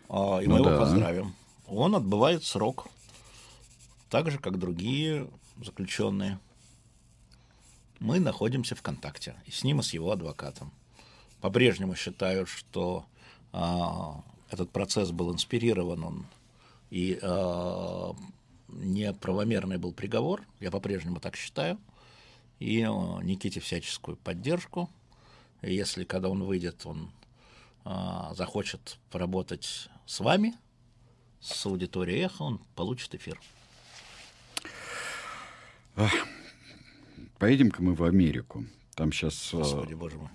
А, 0.08 0.38
и 0.40 0.46
ну 0.46 0.58
мы 0.58 0.64
да. 0.64 0.70
его 0.70 0.78
поздравим. 0.80 1.34
Он 1.66 1.94
отбывает 1.94 2.44
срок. 2.44 2.88
Так 4.10 4.30
же, 4.30 4.38
как 4.38 4.58
другие 4.58 5.28
заключенные. 5.62 6.38
Мы 8.00 8.20
находимся 8.20 8.74
в 8.74 8.82
контакте 8.82 9.34
и 9.46 9.50
с 9.50 9.64
ним, 9.64 9.80
и 9.80 9.82
с 9.82 9.92
его 9.94 10.10
адвокатом. 10.10 10.72
По-прежнему 11.40 11.94
считаю, 11.94 12.46
что 12.46 13.04
а, 13.52 14.22
этот 14.54 14.70
процесс 14.70 15.10
был 15.10 15.32
инспирирован, 15.32 16.04
он 16.04 16.26
и 16.90 17.18
а, 17.22 18.14
неправомерный 18.68 19.78
был 19.78 19.92
приговор. 19.92 20.42
Я 20.60 20.70
по-прежнему 20.70 21.20
так 21.20 21.36
считаю. 21.36 21.78
И 22.60 22.82
а, 22.82 23.20
Никите 23.22 23.60
всяческую 23.60 24.16
поддержку. 24.16 24.88
И 25.62 25.74
если, 25.74 26.04
когда 26.04 26.28
он 26.28 26.44
выйдет, 26.44 26.86
он 26.86 27.10
а, 27.84 28.32
захочет 28.34 28.98
поработать 29.10 29.88
с 30.06 30.20
вами, 30.20 30.54
с 31.40 31.66
аудиторией 31.66 32.24
эхо, 32.24 32.42
он 32.42 32.60
получит 32.74 33.14
эфир. 33.14 33.40
Поедем-ка 37.38 37.82
мы 37.82 37.94
в 37.94 38.04
Америку. 38.04 38.64
Там 38.94 39.12
сейчас... 39.12 39.50
Господи, 39.52 39.94
боже 39.94 40.16
мой. 40.16 40.30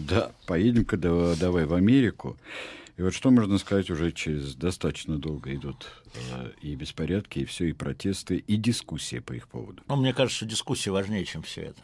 Да, 0.00 0.32
поедем-ка 0.46 0.96
давай 0.96 1.64
в 1.64 1.72
Америку. 1.72 2.36
И 2.98 3.02
вот 3.02 3.14
что 3.14 3.30
можно 3.30 3.58
сказать, 3.58 3.90
уже 3.90 4.10
через 4.10 4.56
достаточно 4.56 5.18
долго 5.18 5.54
идут 5.54 5.86
э, 6.32 6.50
и 6.60 6.74
беспорядки, 6.74 7.38
и 7.38 7.44
все, 7.44 7.66
и 7.66 7.72
протесты, 7.72 8.38
и 8.38 8.56
дискуссии 8.56 9.20
по 9.20 9.34
их 9.34 9.46
поводу. 9.46 9.84
Ну, 9.86 9.94
мне 9.94 10.12
кажется, 10.12 10.44
дискуссия 10.44 10.90
важнее, 10.90 11.24
чем 11.24 11.42
все 11.42 11.62
это. 11.62 11.80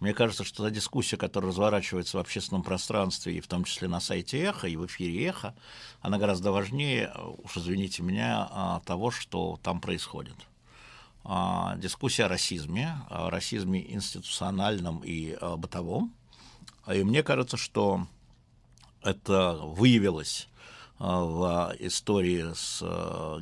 Мне 0.00 0.14
кажется, 0.14 0.44
что 0.44 0.64
та 0.64 0.70
дискуссия, 0.70 1.18
которая 1.18 1.50
разворачивается 1.50 2.16
в 2.16 2.20
общественном 2.20 2.62
пространстве, 2.62 3.36
и 3.36 3.40
в 3.42 3.46
том 3.46 3.64
числе 3.64 3.88
на 3.88 4.00
сайте 4.00 4.38
Эхо, 4.38 4.68
и 4.68 4.76
в 4.76 4.86
эфире 4.86 5.26
Эхо, 5.26 5.54
она 6.00 6.16
гораздо 6.16 6.50
важнее, 6.50 7.12
уж 7.44 7.58
извините 7.58 8.02
меня, 8.02 8.48
а, 8.50 8.80
того, 8.86 9.10
что 9.10 9.60
там 9.62 9.82
происходит. 9.82 10.36
А, 11.24 11.76
дискуссия 11.76 12.24
о 12.24 12.28
расизме, 12.28 12.96
о 13.10 13.28
расизме 13.28 13.84
институциональном 13.92 15.02
и 15.04 15.36
бытовом. 15.58 16.14
И 16.90 17.04
мне 17.04 17.22
кажется, 17.22 17.58
что 17.58 18.06
это 19.02 19.58
выявилось 19.62 20.48
в 20.98 21.74
истории 21.78 22.52
с 22.54 22.82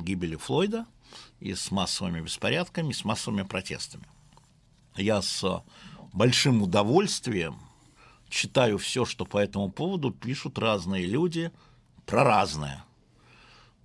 гибелью 0.01 0.39
Флойда 0.39 0.85
и 1.39 1.53
с 1.55 1.71
массовыми 1.71 2.21
беспорядками, 2.21 2.91
и 2.91 2.93
с 2.93 3.03
массовыми 3.03 3.43
протестами. 3.43 4.05
Я 4.95 5.21
с 5.21 5.63
большим 6.13 6.61
удовольствием 6.61 7.59
читаю 8.29 8.77
все, 8.77 9.05
что 9.05 9.25
по 9.25 9.37
этому 9.37 9.71
поводу 9.71 10.11
пишут 10.11 10.57
разные 10.57 11.05
люди 11.05 11.51
про 12.05 12.23
разное. 12.23 12.83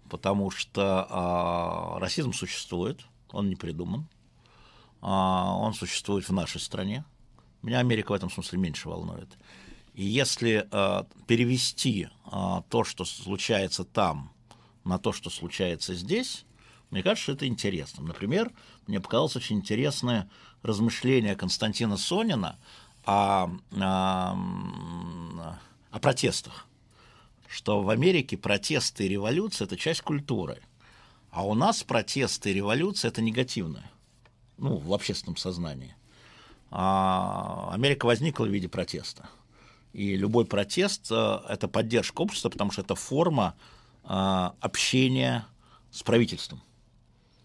Потому 0.08 0.50
что 0.50 1.06
а, 1.08 1.98
расизм 1.98 2.32
существует, 2.32 3.00
он 3.30 3.48
не 3.48 3.56
придуман, 3.56 4.06
а, 5.00 5.54
он 5.56 5.74
существует 5.74 6.28
в 6.28 6.32
нашей 6.32 6.60
стране. 6.60 7.04
Меня 7.62 7.78
Америка 7.78 8.12
в 8.12 8.14
этом 8.14 8.30
смысле 8.30 8.58
меньше 8.58 8.88
волнует. 8.88 9.28
И 9.94 10.04
если 10.04 10.66
а, 10.70 11.06
перевести 11.26 12.08
а, 12.24 12.62
то, 12.68 12.84
что 12.84 13.04
случается 13.04 13.84
там, 13.84 14.32
на 14.84 14.98
то, 14.98 15.12
что 15.12 15.30
случается 15.30 15.94
здесь, 15.94 16.44
мне 16.90 17.02
кажется, 17.02 17.32
это 17.32 17.46
интересно. 17.46 18.02
Например, 18.04 18.50
мне 18.86 19.00
показалось 19.00 19.36
очень 19.36 19.56
интересное 19.56 20.30
размышление 20.62 21.36
Константина 21.36 21.96
Сонина 21.96 22.58
о, 23.04 23.50
о, 23.72 24.36
о 25.90 25.98
протестах, 26.00 26.66
что 27.48 27.82
в 27.82 27.90
Америке 27.90 28.36
протесты 28.36 29.06
и 29.06 29.08
революция– 29.08 29.64
это 29.66 29.76
часть 29.76 30.02
культуры, 30.02 30.62
а 31.30 31.46
у 31.46 31.54
нас 31.54 31.82
протесты 31.82 32.50
и 32.50 32.54
революция– 32.54 33.08
это 33.10 33.22
негативное, 33.22 33.90
ну, 34.58 34.76
в 34.76 34.92
общественном 34.92 35.36
сознании. 35.36 35.96
А 36.70 37.70
Америка 37.72 38.06
возникла 38.06 38.44
в 38.44 38.50
виде 38.50 38.68
протеста. 38.68 39.28
И 39.92 40.16
любой 40.16 40.46
протест 40.46 41.08
э,– 41.10 41.40
это 41.48 41.68
поддержка 41.68 42.22
общества, 42.22 42.48
потому 42.48 42.70
что 42.70 42.82
это 42.82 42.94
форма 42.94 43.54
э, 44.04 44.08
общения 44.60 45.46
с 45.90 46.02
правительством. 46.02 46.62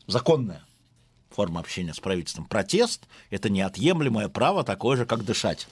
Законная 0.08 0.64
форма 1.30 1.60
общения 1.60 1.94
с 1.94 2.00
правительством. 2.00 2.46
Протест– 2.46 3.08
это 3.30 3.50
неотъемлемое 3.50 4.28
право, 4.28 4.64
такое 4.64 4.98
же, 4.98 5.06
как 5.06 5.24
дышать. 5.24 5.68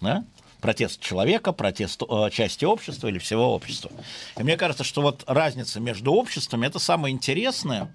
Да? 0.00 0.24
Протест 0.60 1.00
человека, 1.00 1.52
протест 1.52 2.02
э, 2.08 2.30
части 2.30 2.64
общества 2.64 3.08
или 3.08 3.18
всего 3.18 3.54
общества. 3.54 3.90
И 4.38 4.42
мне 4.42 4.56
кажется, 4.56 4.84
что 4.84 5.02
вот 5.02 5.24
разница 5.26 5.80
между 5.80 6.12
обществами– 6.12 6.66
это 6.68 6.78
самое 6.78 7.12
интересное, 7.12 7.92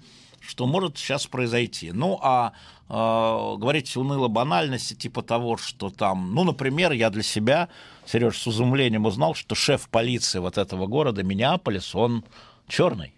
что 0.48 0.66
может 0.66 0.98
сейчас 0.98 1.28
произойти. 1.28 1.92
Ну, 1.92 2.20
а 2.22 2.54
э, 2.88 2.94
говорить 2.94 3.96
уныло 3.98 4.30
банальности 4.30 4.94
типа 4.94 5.22
того, 5.22 5.58
что 5.58 5.90
там, 5.90 6.34
ну, 6.34 6.44
например, 6.44 6.94
я 6.94 7.10
для 7.10 7.24
себя, 7.24 7.70
Сереж, 8.06 8.38
с 8.38 8.48
изумлением 8.48 9.06
узнал, 9.06 9.36
что 9.36 9.56
шеф 9.56 9.90
полиции 9.90 10.40
вот 10.40 10.58
этого 10.58 10.88
города, 10.88 11.22
Миннеаполис, 11.22 11.94
он 11.96 12.24
черный. 12.68 13.14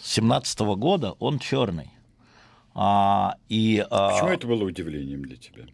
С 0.00 0.12
17 0.14 0.60
года 0.60 1.12
он 1.18 1.38
черный. 1.38 1.90
А, 2.74 3.36
и, 3.48 3.84
а, 3.90 4.12
Почему 4.12 4.28
это 4.30 4.46
было 4.46 4.64
удивлением 4.64 5.22
для 5.22 5.36
тебя? 5.36 5.64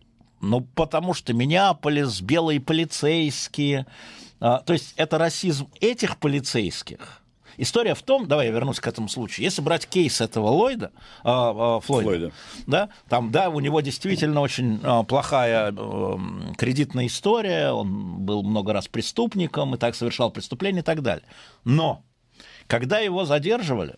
Ну, 0.40 0.60
потому 0.60 1.12
что 1.14 1.34
Миннеаполис, 1.34 2.20
белые 2.22 2.60
полицейские. 2.60 3.86
А, 4.40 4.60
то 4.60 4.72
есть 4.72 4.94
это 4.96 5.18
расизм 5.18 5.68
этих 5.80 6.16
полицейских. 6.18 7.21
История 7.56 7.94
в 7.94 8.02
том, 8.02 8.26
давай 8.26 8.46
я 8.46 8.52
вернусь 8.52 8.80
к 8.80 8.86
этому 8.86 9.08
случаю. 9.08 9.44
Если 9.44 9.60
брать 9.62 9.86
кейс 9.86 10.20
этого 10.20 10.48
Ллойда, 10.48 10.92
а, 11.22 11.76
а, 11.76 11.80
Флойда, 11.80 12.08
Флойда, 12.08 12.32
да, 12.66 12.88
там, 13.08 13.30
да, 13.30 13.50
у 13.50 13.60
него 13.60 13.80
действительно 13.80 14.40
очень 14.40 14.80
а, 14.82 15.02
плохая 15.02 15.74
а, 15.76 16.20
кредитная 16.56 17.06
история, 17.06 17.70
он 17.70 18.18
был 18.24 18.42
много 18.42 18.72
раз 18.72 18.88
преступником 18.88 19.74
и 19.74 19.78
так 19.78 19.94
совершал 19.94 20.30
преступления 20.30 20.80
и 20.80 20.84
так 20.84 21.02
далее. 21.02 21.24
Но 21.64 22.02
когда 22.66 22.98
его 22.98 23.24
задерживали, 23.24 23.96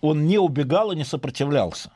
он 0.00 0.26
не 0.26 0.38
убегал 0.38 0.92
и 0.92 0.96
не 0.96 1.04
сопротивлялся. 1.04 1.90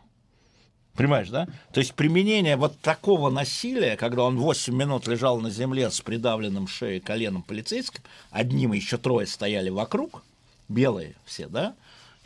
Понимаешь, 0.98 1.28
да? 1.28 1.46
То 1.72 1.78
есть 1.78 1.94
применение 1.94 2.56
вот 2.56 2.76
такого 2.80 3.30
насилия, 3.30 3.96
когда 3.96 4.24
он 4.24 4.36
8 4.36 4.74
минут 4.74 5.06
лежал 5.06 5.38
на 5.38 5.48
земле 5.48 5.90
с 5.90 6.00
придавленным 6.00 6.66
шеей 6.66 6.98
коленом 6.98 7.42
полицейским, 7.42 8.02
одним 8.32 8.74
и 8.74 8.78
еще 8.78 8.96
трое 8.96 9.24
стояли 9.28 9.68
вокруг, 9.68 10.24
белые 10.68 11.16
все, 11.24 11.48
да? 11.48 11.74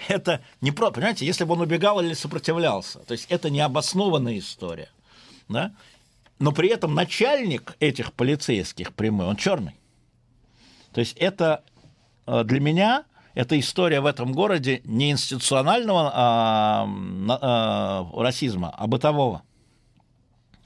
Это 0.09 0.43
не 0.61 0.73
про, 0.73 0.91
понимаете, 0.91 1.27
если 1.27 1.45
бы 1.45 1.55
он 1.55 1.61
убегал 1.61 2.01
или 2.01 2.15
сопротивлялся, 2.15 2.99
то 3.01 3.13
есть 3.13 3.27
это 3.29 3.51
необоснованная 3.51 4.39
история, 4.39 4.91
да? 5.49 5.73
Но 6.39 6.53
при 6.53 6.69
этом 6.69 6.95
начальник 6.95 7.77
этих 7.79 8.13
полицейских 8.13 8.93
прямой, 8.95 9.27
он 9.27 9.37
черный. 9.37 9.77
То 10.93 11.01
есть 11.01 11.17
это 11.17 11.63
э, 12.27 12.43
для 12.45 12.59
меня 12.59 13.05
это 13.35 13.59
история 13.59 14.01
в 14.01 14.07
этом 14.07 14.33
городе 14.33 14.83
не 14.85 15.11
институционального 15.11 16.11
а, 16.13 16.89
а, 17.29 18.23
расизма, 18.23 18.75
а 18.77 18.87
бытового. 18.87 19.43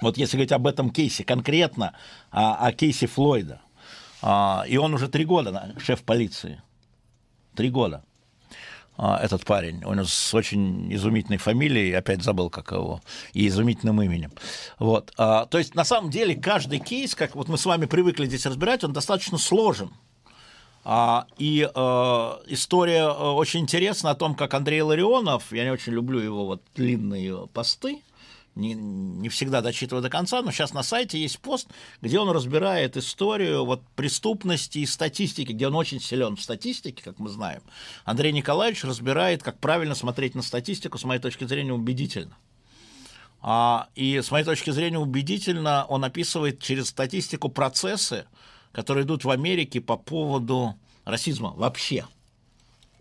Вот 0.01 0.19
если 0.19 0.36
говорить 0.36 0.53
об 0.53 0.66
этом 0.66 0.90
кейсе 0.90 1.24
конкретно, 1.24 1.94
о, 2.31 2.66
о 2.66 2.73
кейсе 2.73 3.07
Флойда, 3.07 3.61
а, 4.20 4.65
и 4.66 4.77
он 4.77 4.94
уже 4.94 5.09
три 5.09 5.24
года 5.24 5.74
шеф 5.78 6.03
полиции, 6.03 6.61
три 7.57 7.70
года 7.70 8.05
а, 8.97 9.19
этот 9.23 9.45
парень. 9.45 9.85
Он 9.85 10.05
с 10.05 10.35
очень 10.35 10.93
изумительной 10.95 11.39
фамилией, 11.39 11.93
опять 11.93 12.23
забыл, 12.23 12.51
как 12.51 12.73
его, 12.73 13.01
и 13.33 13.47
изумительным 13.49 14.01
именем. 14.03 14.33
Вот. 14.78 15.12
А, 15.19 15.47
то 15.47 15.59
есть, 15.59 15.74
на 15.74 15.85
самом 15.85 16.11
деле, 16.11 16.35
каждый 16.35 16.78
кейс, 16.78 17.15
как 17.15 17.35
вот 17.35 17.49
мы 17.49 17.59
с 17.59 17.66
вами 17.66 17.87
привыкли 17.87 18.27
здесь 18.27 18.47
разбирать, 18.47 18.85
он 18.85 18.93
достаточно 18.93 19.39
сложен. 19.39 19.91
А, 20.89 21.27
и 21.37 21.62
история 21.62 23.09
э, 23.09 23.11
очень 23.11 23.61
интересна 23.61 24.11
о 24.11 24.15
том, 24.15 24.37
как 24.37 24.55
Андрей 24.55 24.83
Ларионов, 24.83 25.53
я 25.53 25.65
не 25.65 25.70
очень 25.70 25.93
люблю 25.93 26.20
его 26.20 26.47
вот 26.47 26.62
длинные 26.77 27.49
посты, 27.49 28.03
не, 28.57 28.74
не 28.74 29.28
всегда 29.28 29.61
дочитываю 29.61 30.03
до 30.03 30.11
конца, 30.11 30.43
но 30.43 30.51
сейчас 30.51 30.73
на 30.73 30.83
сайте 30.83 31.20
есть 31.20 31.39
пост, 31.39 31.69
где 32.01 32.19
он 32.19 32.31
разбирает 32.31 32.97
историю 32.97 33.65
вот, 33.65 33.83
преступности 33.95 34.78
и 34.78 34.87
статистики, 34.87 35.53
где 35.53 35.69
он 35.69 35.77
очень 35.77 36.01
силен 36.01 36.37
в 36.37 36.43
статистике, 36.43 37.03
как 37.05 37.19
мы 37.19 37.28
знаем. 37.28 37.62
Андрей 38.05 38.33
Николаевич 38.33 38.83
разбирает, 38.85 39.43
как 39.43 39.59
правильно 39.59 39.95
смотреть 39.95 40.35
на 40.35 40.43
статистику, 40.43 40.99
с 40.99 41.05
моей 41.05 41.20
точки 41.20 41.45
зрения, 41.45 41.73
убедительно. 41.73 42.37
А, 43.43 43.89
и 43.95 44.20
с 44.20 44.31
моей 44.31 44.45
точки 44.45 44.70
зрения, 44.70 44.99
убедительно 44.99 45.85
он 45.85 46.05
описывает 46.05 46.61
через 46.61 46.89
статистику 46.89 47.51
процессы, 47.51 48.24
которые 48.73 49.05
идут 49.05 49.24
в 49.24 49.31
Америке 49.31 49.81
по 49.81 49.97
поводу 49.97 50.74
расизма 51.05 51.51
вообще. 51.51 52.07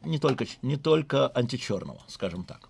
Не 0.04 0.20
только, 0.20 0.46
не 0.62 0.76
только 0.76 1.30
античерного, 1.30 2.00
скажем 2.08 2.44
так. 2.44 2.70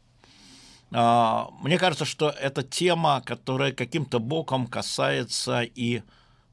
А, 0.91 1.49
мне 1.61 1.77
кажется, 1.77 2.05
что 2.05 2.29
это 2.29 2.63
тема, 2.63 3.21
которая 3.25 3.71
каким-то 3.71 4.19
боком 4.19 4.67
касается 4.67 5.61
и 5.61 6.03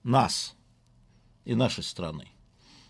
нас, 0.02 0.56
и 1.44 1.54
нашей 1.54 1.84
страны. 1.84 2.28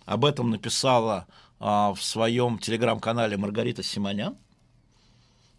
Об 0.04 0.24
этом 0.24 0.50
написала 0.50 1.26
а, 1.58 1.94
в 1.94 2.02
своем 2.02 2.58
телеграм-канале 2.58 3.36
Маргарита 3.36 3.82
Симонян, 3.82 4.36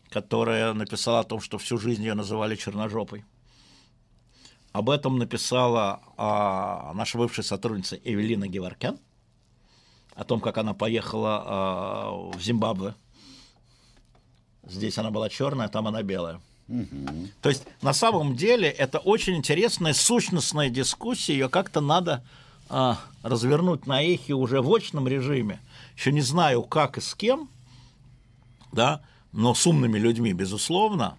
которая 0.09 0.73
написала 0.73 1.21
о 1.21 1.23
том, 1.23 1.39
что 1.39 1.57
всю 1.57 1.77
жизнь 1.77 2.03
ее 2.03 2.13
называли 2.13 2.55
черножопой. 2.55 3.25
Об 4.71 4.89
этом 4.89 5.17
написала 5.17 6.01
а, 6.17 6.93
наша 6.93 7.17
бывшая 7.17 7.43
сотрудница 7.43 7.95
Эвелина 7.95 8.47
Геворкян, 8.47 8.99
о 10.15 10.23
том, 10.23 10.39
как 10.39 10.59
она 10.59 10.75
поехала 10.75 12.31
в 12.35 12.39
Зимбабве 12.39 12.93
Здесь 14.67 14.97
она 14.97 15.11
была 15.11 15.29
черная, 15.29 15.67
там 15.67 15.87
она 15.87 16.03
белая. 16.03 16.39
Угу. 16.69 17.29
То 17.41 17.49
есть 17.49 17.63
на 17.81 17.93
самом 17.93 18.35
деле 18.35 18.69
это 18.69 18.99
очень 18.99 19.35
интересная 19.35 19.93
сущностная 19.93 20.69
дискуссия, 20.69 21.33
ее 21.33 21.49
как-то 21.49 21.81
надо 21.81 22.23
а, 22.69 22.99
развернуть 23.21 23.85
на 23.85 24.01
эхе 24.01 24.33
уже 24.33 24.61
в 24.61 24.73
очном 24.73 25.07
режиме. 25.07 25.59
Еще 25.97 26.11
не 26.11 26.21
знаю, 26.21 26.63
как 26.63 26.97
и 26.97 27.01
с 27.01 27.13
кем, 27.15 27.49
да, 28.71 29.01
но 29.31 29.53
с 29.53 29.67
умными 29.67 29.99
людьми, 29.99 30.33
безусловно. 30.33 31.17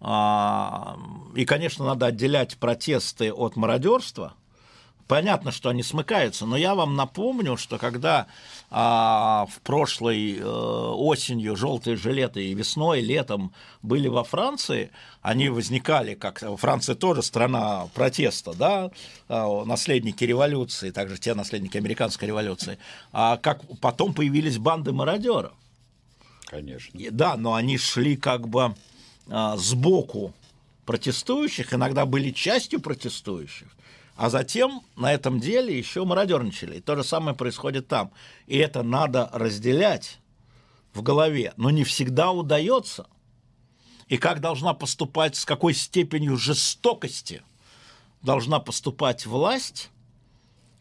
А, 0.00 0.98
и, 1.34 1.44
конечно, 1.44 1.84
надо 1.84 2.06
отделять 2.06 2.56
протесты 2.56 3.32
от 3.32 3.56
мародерства– 3.56 4.34
Понятно, 5.08 5.52
что 5.52 5.68
они 5.68 5.84
смыкаются, 5.84 6.46
но 6.46 6.56
я 6.56 6.74
вам 6.74 6.96
напомню, 6.96 7.56
что 7.56 7.78
когда 7.78 8.26
а, 8.70 9.46
в 9.46 9.60
прошлой 9.60 10.36
э, 10.36 10.42
осенью 10.42 11.54
желтые 11.54 11.96
жилеты 11.96 12.44
и 12.44 12.54
весной, 12.54 13.00
и 13.00 13.04
летом 13.04 13.52
были 13.82 14.08
во 14.08 14.24
Франции, 14.24 14.90
они 15.22 15.48
возникали, 15.48 16.14
как 16.14 16.42
Франция 16.58 16.96
тоже 16.96 17.22
страна 17.22 17.86
протеста, 17.94 18.52
да, 18.54 18.90
а, 19.28 19.64
наследники 19.64 20.24
революции, 20.24 20.90
также 20.90 21.18
те 21.18 21.34
наследники 21.34 21.76
американской 21.76 22.26
революции, 22.26 22.78
а 23.12 23.36
как 23.36 23.62
потом 23.80 24.12
появились 24.12 24.58
банды 24.58 24.92
мародеров. 24.92 25.52
Конечно. 26.46 26.98
И, 26.98 27.10
да, 27.10 27.36
но 27.36 27.54
они 27.54 27.78
шли 27.78 28.16
как 28.16 28.48
бы 28.48 28.74
а, 29.28 29.56
сбоку 29.56 30.34
протестующих, 30.84 31.74
иногда 31.74 32.06
были 32.06 32.30
частью 32.30 32.80
протестующих. 32.80 33.68
А 34.16 34.30
затем 34.30 34.82
на 34.96 35.12
этом 35.12 35.38
деле 35.38 35.76
еще 35.76 36.04
мародерничали. 36.04 36.78
И 36.78 36.80
то 36.80 36.96
же 36.96 37.04
самое 37.04 37.36
происходит 37.36 37.86
там. 37.86 38.12
И 38.46 38.56
это 38.56 38.82
надо 38.82 39.28
разделять 39.32 40.20
в 40.94 41.02
голове. 41.02 41.52
Но 41.56 41.70
не 41.70 41.84
всегда 41.84 42.32
удается. 42.32 43.06
И 44.08 44.16
как 44.16 44.40
должна 44.40 44.72
поступать, 44.72 45.36
с 45.36 45.44
какой 45.44 45.74
степенью 45.74 46.36
жестокости 46.36 47.42
должна 48.22 48.58
поступать 48.58 49.26
власть, 49.26 49.90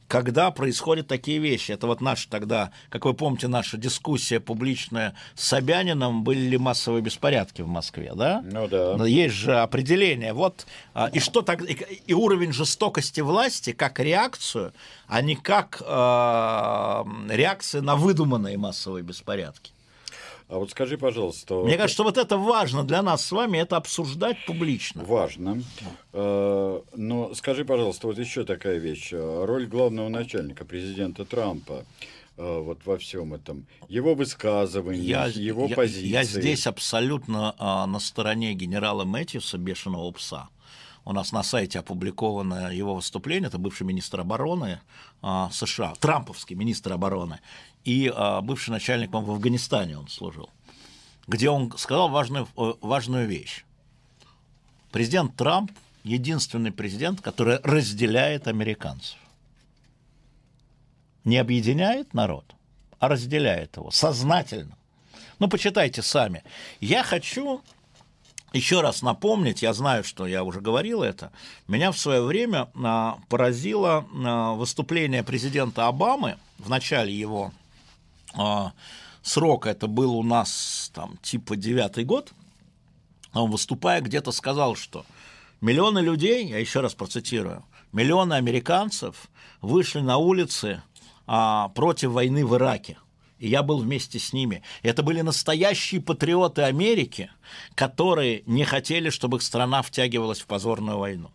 когда 0.07 0.51
происходят 0.51 1.07
такие 1.07 1.39
вещи. 1.39 1.71
Это 1.71 1.87
вот 1.87 2.01
наша 2.01 2.29
тогда, 2.29 2.71
как 2.89 3.05
вы 3.05 3.13
помните, 3.13 3.47
наша 3.47 3.77
дискуссия 3.77 4.39
публичная 4.39 5.15
с 5.35 5.47
Собянином, 5.47 6.23
были 6.23 6.41
ли 6.41 6.57
массовые 6.57 7.01
беспорядки 7.01 7.61
в 7.61 7.67
Москве, 7.67 8.13
да? 8.15 8.41
Ну 8.43 8.67
да. 8.67 8.95
Но 8.97 9.05
есть 9.05 9.35
же 9.35 9.59
определение. 9.59 10.33
Вот, 10.33 10.65
а, 10.93 11.07
и 11.07 11.19
что 11.19 11.41
так, 11.41 11.61
и 11.61 12.13
уровень 12.13 12.53
жестокости 12.53 13.21
власти 13.21 13.71
как 13.71 13.99
реакцию, 13.99 14.73
а 15.07 15.21
не 15.21 15.35
как 15.35 15.81
э, 15.81 15.85
реакция 15.85 17.81
на 17.81 17.95
выдуманные 17.95 18.57
массовые 18.57 19.03
беспорядки. 19.03 19.74
А 20.47 20.59
вот 20.59 20.69
скажи, 20.71 20.97
пожалуйста... 20.97 21.55
Мне 21.55 21.75
кажется, 21.75 21.93
что 21.95 22.03
вот 22.03 22.17
это 22.17 22.37
важно 22.37 22.83
для 22.83 23.01
нас 23.01 23.25
с 23.25 23.31
вами, 23.31 23.57
это 23.57 23.77
обсуждать 23.77 24.37
публично. 24.45 25.03
Важно. 25.03 25.63
Э, 26.13 26.81
но 26.95 27.33
скажи, 27.33 27.65
пожалуйста, 27.65 28.07
вот 28.07 28.19
еще 28.19 28.43
такая 28.43 28.77
вещь. 28.77 29.09
Роль 29.11 29.65
главного 29.65 30.07
начальника, 30.07 30.63
президента 30.63 31.25
Трампа, 31.25 31.83
э, 32.37 32.59
вот 32.59 32.85
во 32.85 32.99
всем 32.99 33.33
этом, 33.33 33.65
его 33.89 34.13
высказывания, 34.13 35.01
его 35.33 35.65
я, 35.65 35.75
позиции. 35.75 36.05
Я 36.05 36.23
здесь 36.23 36.67
абсолютно 36.67 37.55
а, 37.57 37.87
на 37.87 37.99
стороне 37.99 38.53
генерала 38.53 39.03
Мэтьюса, 39.03 39.57
бешеного 39.57 40.11
пса. 40.11 40.49
У 41.05 41.13
нас 41.13 41.31
на 41.31 41.43
сайте 41.43 41.79
опубликовано 41.79 42.73
его 42.73 42.95
выступление, 42.95 43.47
это 43.47 43.59
бывший 43.59 43.83
министр 43.83 44.21
обороны 44.21 44.79
а, 45.21 45.49
США, 45.51 45.93
трамповский 45.99 46.55
министр 46.55 46.93
обороны 46.93 47.39
и 47.85 48.11
а, 48.13 48.41
бывший 48.41 48.71
начальник, 48.71 49.11
по 49.11 49.21
в 49.21 49.31
Афганистане 49.31 49.97
он 49.97 50.09
служил, 50.09 50.49
где 51.27 51.49
он 51.49 51.71
сказал 51.77 52.09
важную, 52.09 52.47
э, 52.57 52.73
важную 52.81 53.27
вещь. 53.27 53.63
Президент 54.91 55.35
Трамп 55.35 55.71
единственный 56.03 56.71
президент, 56.71 57.21
который 57.21 57.59
разделяет 57.63 58.47
американцев. 58.47 59.17
Не 61.23 61.37
объединяет 61.37 62.13
народ, 62.13 62.45
а 62.99 63.07
разделяет 63.07 63.77
его 63.77 63.91
сознательно. 63.91 64.77
Ну, 65.39 65.47
почитайте 65.47 66.01
сами. 66.01 66.43
Я 66.79 67.03
хочу 67.03 67.61
еще 68.53 68.81
раз 68.81 69.01
напомнить, 69.01 69.61
я 69.61 69.73
знаю, 69.73 70.03
что 70.03 70.27
я 70.27 70.43
уже 70.43 70.61
говорил 70.61 71.03
это, 71.03 71.31
меня 71.67 71.91
в 71.91 71.97
свое 71.97 72.21
время 72.21 72.69
а, 72.75 73.19
поразило 73.27 74.05
а, 74.13 74.53
выступление 74.53 75.23
президента 75.23 75.87
Обамы 75.87 76.37
в 76.57 76.69
начале 76.69 77.13
его 77.13 77.51
срок, 79.21 79.67
это 79.67 79.87
был 79.87 80.15
у 80.15 80.23
нас 80.23 80.91
там 80.93 81.17
типа 81.21 81.55
девятый 81.55 82.03
год, 82.03 82.31
он 83.33 83.51
выступая 83.51 84.01
где-то 84.01 84.31
сказал, 84.31 84.75
что 84.75 85.05
миллионы 85.61 85.99
людей, 85.99 86.47
я 86.47 86.59
еще 86.59 86.79
раз 86.79 86.93
процитирую, 86.93 87.65
миллионы 87.91 88.33
американцев 88.33 89.29
вышли 89.61 89.99
на 89.99 90.17
улицы 90.17 90.81
а, 91.27 91.69
против 91.69 92.11
войны 92.11 92.45
в 92.45 92.55
Ираке. 92.55 92.97
И 93.37 93.49
я 93.49 93.63
был 93.63 93.79
вместе 93.79 94.17
с 94.17 94.31
ними. 94.31 94.63
Это 94.81 95.03
были 95.03 95.19
настоящие 95.19 95.99
патриоты 95.99 96.61
Америки, 96.61 97.29
которые 97.75 98.43
не 98.45 98.63
хотели, 98.63 99.09
чтобы 99.09 99.37
их 99.37 99.43
страна 99.43 99.81
втягивалась 99.81 100.39
в 100.39 100.45
позорную 100.45 100.97
войну. 100.97 101.31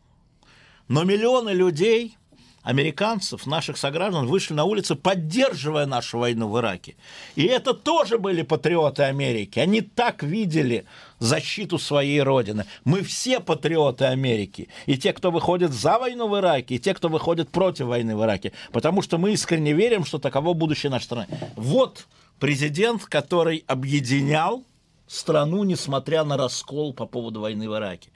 Но 0.88 1.04
миллионы 1.04 1.50
людей 1.50 2.16
американцев, 2.62 3.46
наших 3.46 3.76
сограждан, 3.76 4.26
вышли 4.26 4.54
на 4.54 4.64
улицы, 4.64 4.94
поддерживая 4.94 5.86
нашу 5.86 6.18
войну 6.18 6.48
в 6.48 6.58
Ираке. 6.58 6.96
И 7.36 7.44
это 7.44 7.74
тоже 7.74 8.18
были 8.18 8.42
патриоты 8.42 9.04
Америки. 9.04 9.58
Они 9.58 9.80
так 9.80 10.22
видели 10.22 10.84
защиту 11.18 11.78
своей 11.78 12.20
родины. 12.22 12.66
Мы 12.84 13.02
все 13.02 13.40
патриоты 13.40 14.06
Америки. 14.06 14.68
И 14.86 14.96
те, 14.96 15.12
кто 15.12 15.30
выходит 15.30 15.72
за 15.72 15.98
войну 15.98 16.28
в 16.28 16.38
Ираке, 16.38 16.76
и 16.76 16.78
те, 16.78 16.94
кто 16.94 17.08
выходит 17.08 17.50
против 17.50 17.86
войны 17.86 18.16
в 18.16 18.22
Ираке. 18.22 18.52
Потому 18.72 19.02
что 19.02 19.18
мы 19.18 19.32
искренне 19.32 19.72
верим, 19.72 20.04
что 20.04 20.18
таково 20.18 20.54
будущее 20.54 20.90
нашей 20.90 21.04
страны. 21.04 21.28
Вот 21.56 22.06
президент, 22.38 23.04
который 23.04 23.64
объединял 23.66 24.64
страну, 25.06 25.64
несмотря 25.64 26.24
на 26.24 26.36
раскол 26.36 26.92
по 26.92 27.06
поводу 27.06 27.40
войны 27.40 27.68
в 27.68 27.74
Ираке. 27.74 28.10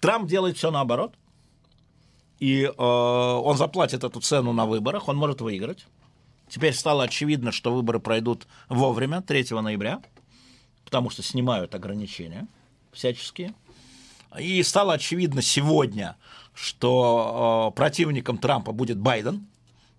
Трамп 0.00 0.28
делает 0.28 0.56
все 0.56 0.70
наоборот 0.70 1.14
и 2.42 2.64
э, 2.64 2.72
он 2.76 3.56
заплатит 3.56 4.02
эту 4.02 4.20
цену 4.20 4.52
на 4.52 4.66
выборах, 4.66 5.06
он 5.06 5.16
может 5.16 5.40
выиграть. 5.40 5.86
Теперь 6.48 6.74
стало 6.74 7.04
очевидно, 7.04 7.52
что 7.52 7.72
выборы 7.72 8.00
пройдут 8.00 8.48
вовремя, 8.68 9.22
3 9.22 9.46
ноября, 9.62 10.02
потому 10.84 11.08
что 11.08 11.22
снимают 11.22 11.76
ограничения 11.76 12.48
всяческие. 12.92 13.54
И 14.40 14.60
стало 14.64 14.94
очевидно 14.94 15.40
сегодня, 15.40 16.16
что 16.52 17.70
э, 17.70 17.76
противником 17.76 18.38
Трампа 18.38 18.72
будет 18.72 18.98
Байден, 18.98 19.46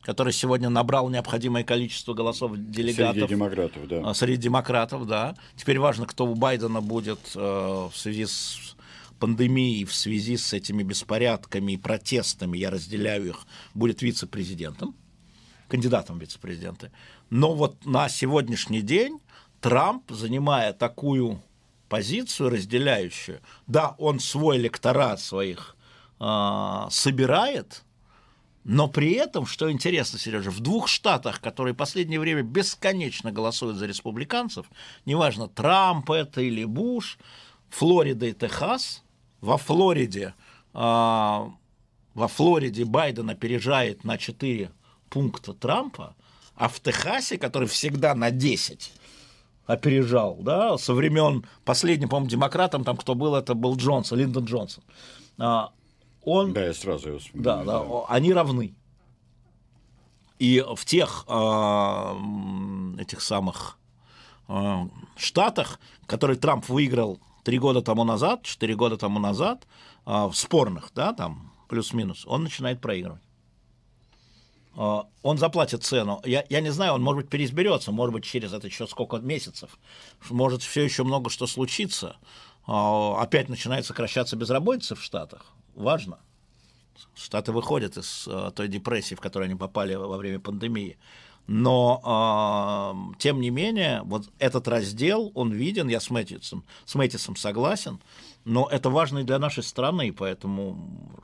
который 0.01 0.33
сегодня 0.33 0.67
набрал 0.67 1.07
необходимое 1.07 1.63
количество 1.63 2.13
голосов 2.13 2.57
делегатов. 2.57 3.15
Среди 3.15 3.27
демократов, 3.27 3.87
да. 3.87 4.11
Э, 4.11 4.13
среди 4.13 4.41
демократов, 4.41 5.07
да. 5.07 5.35
Теперь 5.55 5.79
важно, 5.79 6.07
кто 6.07 6.25
у 6.25 6.35
Байдена 6.35 6.81
будет 6.81 7.19
э, 7.35 7.39
в 7.39 7.93
связи 7.95 8.25
с 8.25 8.75
пандемии 9.23 9.85
в 9.85 9.93
связи 9.93 10.35
с 10.35 10.51
этими 10.51 10.83
беспорядками 10.83 11.71
и 11.71 11.77
протестами, 11.77 12.57
я 12.57 12.69
разделяю 12.69 13.29
их, 13.29 13.47
будет 13.73 14.01
вице-президентом, 14.01 14.93
кандидатом 15.69 16.17
в 16.17 16.21
вице-президенты. 16.21 16.91
Но 17.29 17.53
вот 17.53 17.85
на 17.85 18.09
сегодняшний 18.09 18.81
день 18.81 19.21
Трамп, 19.61 20.11
занимая 20.11 20.73
такую 20.73 21.41
позицию 21.87 22.49
разделяющую. 22.49 23.39
Да, 23.65 23.95
он 23.97 24.19
свой 24.19 24.57
электорат 24.57 25.21
своих 25.21 25.77
э, 26.19 26.87
собирает, 26.89 27.85
но 28.65 28.89
при 28.89 29.13
этом, 29.13 29.45
что 29.45 29.71
интересно, 29.71 30.19
Сережа, 30.19 30.51
в 30.51 30.59
двух 30.59 30.89
штатах, 30.89 31.39
которые 31.39 31.73
в 31.73 31.77
последнее 31.77 32.19
время 32.19 32.41
бесконечно 32.41 33.31
голосуют 33.31 33.77
за 33.77 33.85
республиканцев, 33.85 34.65
неважно, 35.05 35.47
Трамп 35.47 36.11
это 36.11 36.41
или 36.41 36.65
Буш, 36.65 37.17
Флорида 37.69 38.25
и 38.25 38.33
Техас, 38.33 39.01
во 39.43 39.57
Флориде, 39.57 40.33
э, 40.73 40.77
во 40.77 42.27
Флориде 42.27 42.85
Байден 42.85 43.29
опережает 43.29 44.05
на 44.05 44.17
4 44.17 44.71
пункта 45.09 45.53
Трампа, 45.53 46.15
а 46.55 46.69
в 46.69 46.79
Техасе, 46.79 47.37
который 47.37 47.67
всегда 47.67 48.15
на 48.15 48.31
10, 48.31 48.93
опережал, 49.65 50.37
да, 50.39 50.77
со 50.77 50.93
времен 50.93 51.45
последним, 51.65 52.07
по-моему, 52.07 52.29
демократом, 52.29 52.85
там 52.85 52.95
кто 52.95 53.15
был, 53.15 53.35
это 53.35 53.53
был 53.53 53.75
Джонсон, 53.75 54.19
Линдон 54.19 54.45
Джонсон. 54.45 54.83
А, 55.37 55.71
он... 56.23 56.53
Да, 56.53 56.65
я 56.65 56.73
сразу 56.73 57.09
его 57.09 57.19
вспомнил. 57.19 57.43
Да, 57.43 57.63
да, 57.65 57.83
да, 57.83 58.05
они 58.07 58.31
равны. 58.31 58.73
И 60.39 60.63
в 60.75 60.85
тех 60.85 61.25
э, 61.27 62.15
этих 62.99 63.21
самых 63.21 63.77
штатах, 65.15 65.79
которые 66.05 66.37
Трамп 66.37 66.67
выиграл 66.67 67.19
три 67.43 67.59
года 67.59 67.81
тому 67.81 68.03
назад, 68.03 68.43
четыре 68.43 68.75
года 68.75 68.97
тому 68.97 69.19
назад, 69.19 69.67
э, 70.05 70.25
в 70.25 70.33
спорных, 70.33 70.91
да, 70.95 71.13
там 71.13 71.53
плюс-минус, 71.67 72.25
он 72.27 72.43
начинает 72.43 72.81
проигрывать. 72.81 73.21
А, 74.75 75.07
он 75.21 75.37
заплатит 75.37 75.83
цену. 75.83 76.21
Я, 76.25 76.43
я 76.49 76.61
не 76.61 76.71
знаю, 76.71 76.93
он, 76.93 77.01
может 77.01 77.23
быть, 77.23 77.29
переизберется, 77.29 77.91
может 77.91 78.13
быть, 78.13 78.23
через 78.23 78.53
это 78.53 78.67
еще 78.67 78.87
сколько 78.87 79.17
месяцев. 79.17 79.77
Может, 80.29 80.63
все 80.63 80.83
еще 80.83 81.03
много 81.03 81.29
что 81.29 81.47
случится. 81.47 82.17
А, 82.65 83.21
опять 83.21 83.49
начинает 83.49 83.85
сокращаться 83.85 84.35
безработица 84.35 84.95
в 84.95 85.03
Штатах. 85.03 85.45
Важно. 85.75 86.19
Штаты 87.15 87.51
выходят 87.51 87.97
из 87.97 88.27
а, 88.27 88.51
той 88.51 88.67
депрессии, 88.67 89.15
в 89.15 89.21
которую 89.21 89.47
они 89.47 89.55
попали 89.55 89.95
во 89.95 90.17
время 90.17 90.39
пандемии. 90.39 90.97
Но, 91.45 93.13
тем 93.19 93.41
не 93.41 93.49
менее, 93.49 94.01
вот 94.05 94.29
этот 94.39 94.67
раздел, 94.69 95.31
он 95.35 95.51
виден, 95.51 95.89
я 95.89 95.99
с 95.99 96.09
Мэтисом, 96.09 96.63
с 96.85 96.95
Мэтисом 96.95 97.35
согласен, 97.35 97.99
но 98.45 98.67
это 98.69 98.89
важно 98.89 99.19
и 99.19 99.23
для 99.23 99.39
нашей 99.39 99.63
страны, 99.63 100.13
поэтому 100.13 100.77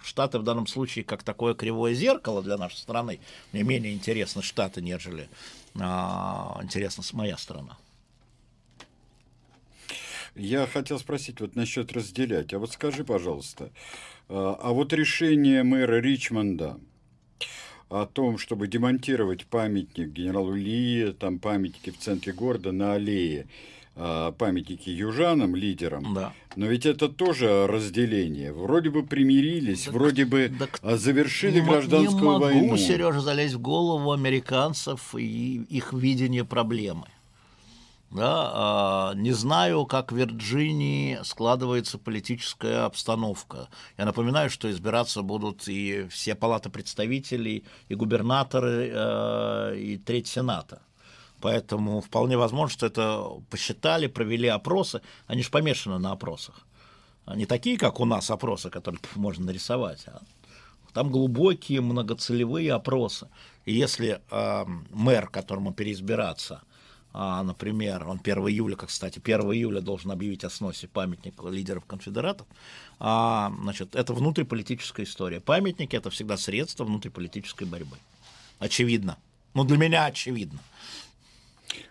Штаты 0.03 0.39
в 0.39 0.43
данном 0.43 0.67
случае 0.67 1.03
как 1.03 1.23
такое 1.23 1.53
кривое 1.53 1.93
зеркало 1.93 2.41
для 2.41 2.57
нашей 2.57 2.77
страны. 2.77 3.19
Мне 3.51 3.63
менее 3.63 3.93
интересны 3.93 4.41
Штаты, 4.41 4.81
нежели 4.81 5.29
а, 5.77 6.59
интересна 6.61 7.03
моя 7.13 7.37
страна. 7.37 7.77
Я 10.35 10.67
хотел 10.67 10.99
спросить 10.99 11.41
вот 11.41 11.55
насчет 11.55 11.91
разделять. 11.91 12.53
А 12.53 12.59
вот 12.59 12.71
скажи, 12.71 13.03
пожалуйста, 13.03 13.71
а, 14.29 14.57
а 14.61 14.71
вот 14.71 14.93
решение 14.93 15.63
мэра 15.63 15.99
Ричмонда 15.99 16.77
о 17.89 18.05
том, 18.05 18.37
чтобы 18.37 18.67
демонтировать 18.67 19.45
памятник 19.45 20.09
генералу 20.09 20.53
Ли, 20.53 21.13
там 21.19 21.39
памятники 21.39 21.89
в 21.89 21.97
центре 21.97 22.33
города 22.33 22.71
на 22.71 22.93
аллее, 22.93 23.47
а, 23.95 24.31
памятники 24.31 24.89
южанам, 24.89 25.55
лидерам. 25.55 26.13
Да. 26.13 26.33
Но 26.55 26.67
ведь 26.67 26.85
это 26.85 27.09
тоже 27.09 27.67
разделение. 27.67 28.53
Вроде 28.53 28.91
бы 28.91 29.03
примирились, 29.03 29.85
так, 29.85 29.93
вроде 29.93 30.25
бы 30.25 30.51
так 30.57 30.79
завершили 30.97 31.59
не, 31.59 31.65
гражданскую 31.65 32.21
не 32.21 32.27
могу, 32.27 32.39
войну. 32.39 32.77
Сережа, 32.77 33.19
залезть 33.19 33.55
в 33.55 33.61
голову 33.61 34.11
американцев 34.11 35.15
и 35.15 35.63
их 35.69 35.91
видение 35.91 36.45
проблемы. 36.45 37.07
Да, 38.11 38.51
а, 38.53 39.13
не 39.13 39.33
знаю, 39.33 39.85
как 39.85 40.11
в 40.11 40.15
Вирджинии 40.15 41.19
складывается 41.23 41.99
политическая 41.99 42.85
обстановка. 42.85 43.69
Я 43.97 44.05
напоминаю, 44.05 44.49
что 44.49 44.69
избираться 44.71 45.21
будут 45.21 45.67
и 45.67 46.07
все 46.09 46.33
палаты 46.33 46.71
представителей, 46.71 47.65
и 47.87 47.93
губернаторы, 47.93 48.91
э, 48.91 49.77
и 49.77 49.97
треть 49.97 50.27
Сената. 50.27 50.81
Поэтому 51.39 52.01
вполне 52.01 52.35
возможно, 52.35 52.73
что 52.73 52.87
это 52.87 53.25
посчитали, 53.51 54.07
провели 54.07 54.47
опросы. 54.47 55.01
Они 55.27 55.43
же 55.43 55.51
помешаны 55.51 55.99
на 55.99 56.11
опросах. 56.11 56.65
Они 57.25 57.45
такие, 57.45 57.77
как 57.77 57.99
у 57.99 58.05
нас 58.05 58.31
опросы, 58.31 58.71
которые 58.71 58.99
можно 59.15 59.45
нарисовать. 59.45 60.05
А 60.07 60.21
там 60.93 61.11
глубокие 61.11 61.81
многоцелевые 61.81 62.73
опросы. 62.73 63.27
И 63.65 63.73
если 63.73 64.19
э, 64.31 64.65
мэр, 64.89 65.27
которому 65.27 65.73
переизбираться, 65.73 66.63
а, 67.11 67.43
например, 67.43 68.07
он 68.07 68.19
1 68.21 68.37
июля, 68.49 68.75
как, 68.75 68.89
кстати, 68.89 69.19
1 69.23 69.41
июля 69.53 69.81
должен 69.81 70.11
объявить 70.11 70.43
о 70.43 70.49
сносе 70.49 70.87
памятника 70.87 71.47
лидеров 71.49 71.85
конфедератов, 71.85 72.47
а, 72.99 73.51
значит, 73.61 73.95
это 73.95 74.13
внутриполитическая 74.13 75.05
история. 75.05 75.39
Памятники– 75.39 75.95
это 75.97 76.09
всегда 76.09 76.37
средство 76.37 76.83
внутриполитической 76.83 77.65
борьбы. 77.65 77.97
Очевидно. 78.59 79.17
Ну, 79.53 79.63
для 79.63 79.77
меня 79.77 80.05
очевидно. 80.05 80.59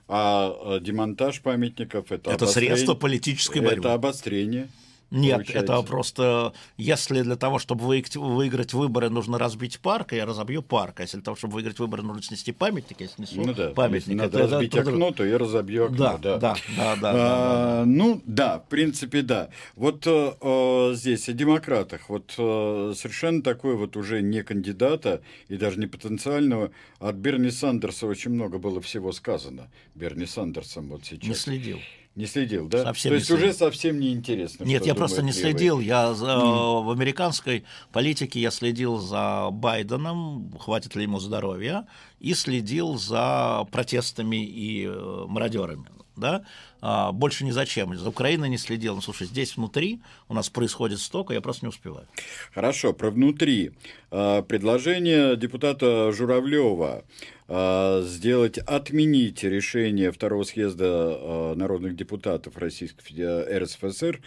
А 0.07 0.79
демонтаж 0.81 1.41
памятников 1.41 2.11
это, 2.13 2.31
это 2.31 2.47
средство 2.47 2.95
политической 2.95 3.61
борьбы. 3.61 3.81
Это 3.81 3.95
обострение. 3.95 4.69
Нет, 5.11 5.37
получается. 5.37 5.73
это 5.73 5.83
просто, 5.83 6.53
если 6.77 7.23
для 7.23 7.37
того, 7.37 7.59
чтобы 7.59 7.85
выиграть, 7.85 8.75
выборы, 8.75 9.09
нужно 9.09 9.39
разбить 9.39 9.81
парк, 9.81 10.13
я 10.13 10.27
разобью 10.27 10.63
парк. 10.63 11.01
А 11.01 11.03
если 11.03 11.17
для 11.17 11.25
того, 11.25 11.37
чтобы 11.37 11.55
выиграть 11.55 11.79
выборы, 11.79 12.03
нужно 12.03 12.23
снести 12.23 12.53
памятник, 12.53 13.01
я 13.01 13.09
снесу 13.09 13.41
ну, 13.41 13.55
да. 13.55 13.71
памятник. 13.71 14.09
Если 14.09 14.15
надо 14.15 14.39
это, 14.39 14.49
разбить 14.51 14.75
это, 14.75 14.91
окно, 14.91 15.11
то 15.13 15.25
я 15.25 15.39
разобью 15.39 15.87
окно. 15.87 15.97
Да, 15.97 16.19
да, 16.19 16.37
да. 16.39 16.57
да, 16.77 16.97
да, 16.97 17.13
а, 17.13 17.81
да, 17.81 17.85
Ну, 17.87 18.21
да, 18.27 18.59
в 18.59 18.69
принципе, 18.69 19.23
да. 19.23 19.49
Вот 19.77 20.07
э, 20.07 20.93
здесь 20.95 21.29
о 21.29 21.33
демократах. 21.33 22.09
Вот 22.09 22.35
э, 22.37 22.93
совершенно 22.95 23.43
такой 23.43 23.77
вот 23.77 23.97
уже 23.97 24.21
не 24.21 24.43
кандидата 24.43 25.23
и 25.49 25.57
даже 25.57 25.79
не 25.79 25.87
потенциального. 25.87 26.71
От 26.99 27.15
Берни 27.17 27.51
Сандерса 27.51 28.07
очень 28.07 28.33
много 28.33 28.59
было 28.59 28.81
всего 28.83 29.13
сказано. 29.13 29.71
Берни 29.95 30.27
Сандерсом 30.27 30.89
вот 30.89 31.05
сейчас. 31.05 31.29
Не 31.29 31.35
следил. 31.35 31.79
Не 32.19 32.27
следил, 32.27 32.67
да? 32.67 32.83
Совсем 32.83 33.11
То 33.11 33.15
есть 33.15 33.31
уже 33.31 33.53
совсем 33.53 34.01
не 34.01 34.13
интересно. 34.13 34.65
Нет, 34.65 34.85
я 34.85 34.97
просто 34.97 35.23
не 35.23 35.31
следил. 35.31 35.79
Я 35.79 36.15
за, 36.15 36.27
mm. 36.27 36.85
в 36.85 36.91
американской 36.91 37.65
политике 37.93 38.41
я 38.41 38.51
следил 38.51 38.99
за 38.99 39.51
Байденом, 39.53 40.53
хватит 40.59 40.97
ли 40.97 41.05
ему 41.05 41.21
здоровья, 41.21 41.87
и 42.19 42.35
следил 42.35 42.99
за 42.99 43.65
протестами 43.71 44.45
и 44.45 44.85
э, 44.85 45.25
мародерами. 45.29 45.87
Да? 46.17 46.43
А, 46.81 47.13
больше 47.13 47.45
ни 47.45 47.53
зачем. 47.53 47.97
За 47.97 48.09
Украиной 48.09 48.49
не 48.49 48.59
следил. 48.59 48.97
Ну, 48.97 49.01
слушай, 49.01 49.29
здесь 49.29 49.57
внутри 49.57 50.01
у 50.29 50.35
нас 50.35 50.51
происходит 50.51 50.99
столько, 50.99 51.35
я 51.35 51.41
просто 51.41 51.67
не 51.67 51.69
успеваю. 51.69 52.09
Хорошо, 52.53 52.95
про 52.95 53.13
внутри. 53.13 53.71
А, 54.11 54.43
предложение 54.43 55.37
депутата 55.37 56.11
Журавлева 56.11 57.05
сделать, 57.49 58.59
отменить 58.59 59.43
решение 59.43 60.13
второго 60.13 60.45
съезда 60.45 60.85
а, 60.87 61.55
народных 61.55 61.97
депутатов 61.97 62.59
Российской 62.59 63.59
РСФСР, 63.59 64.21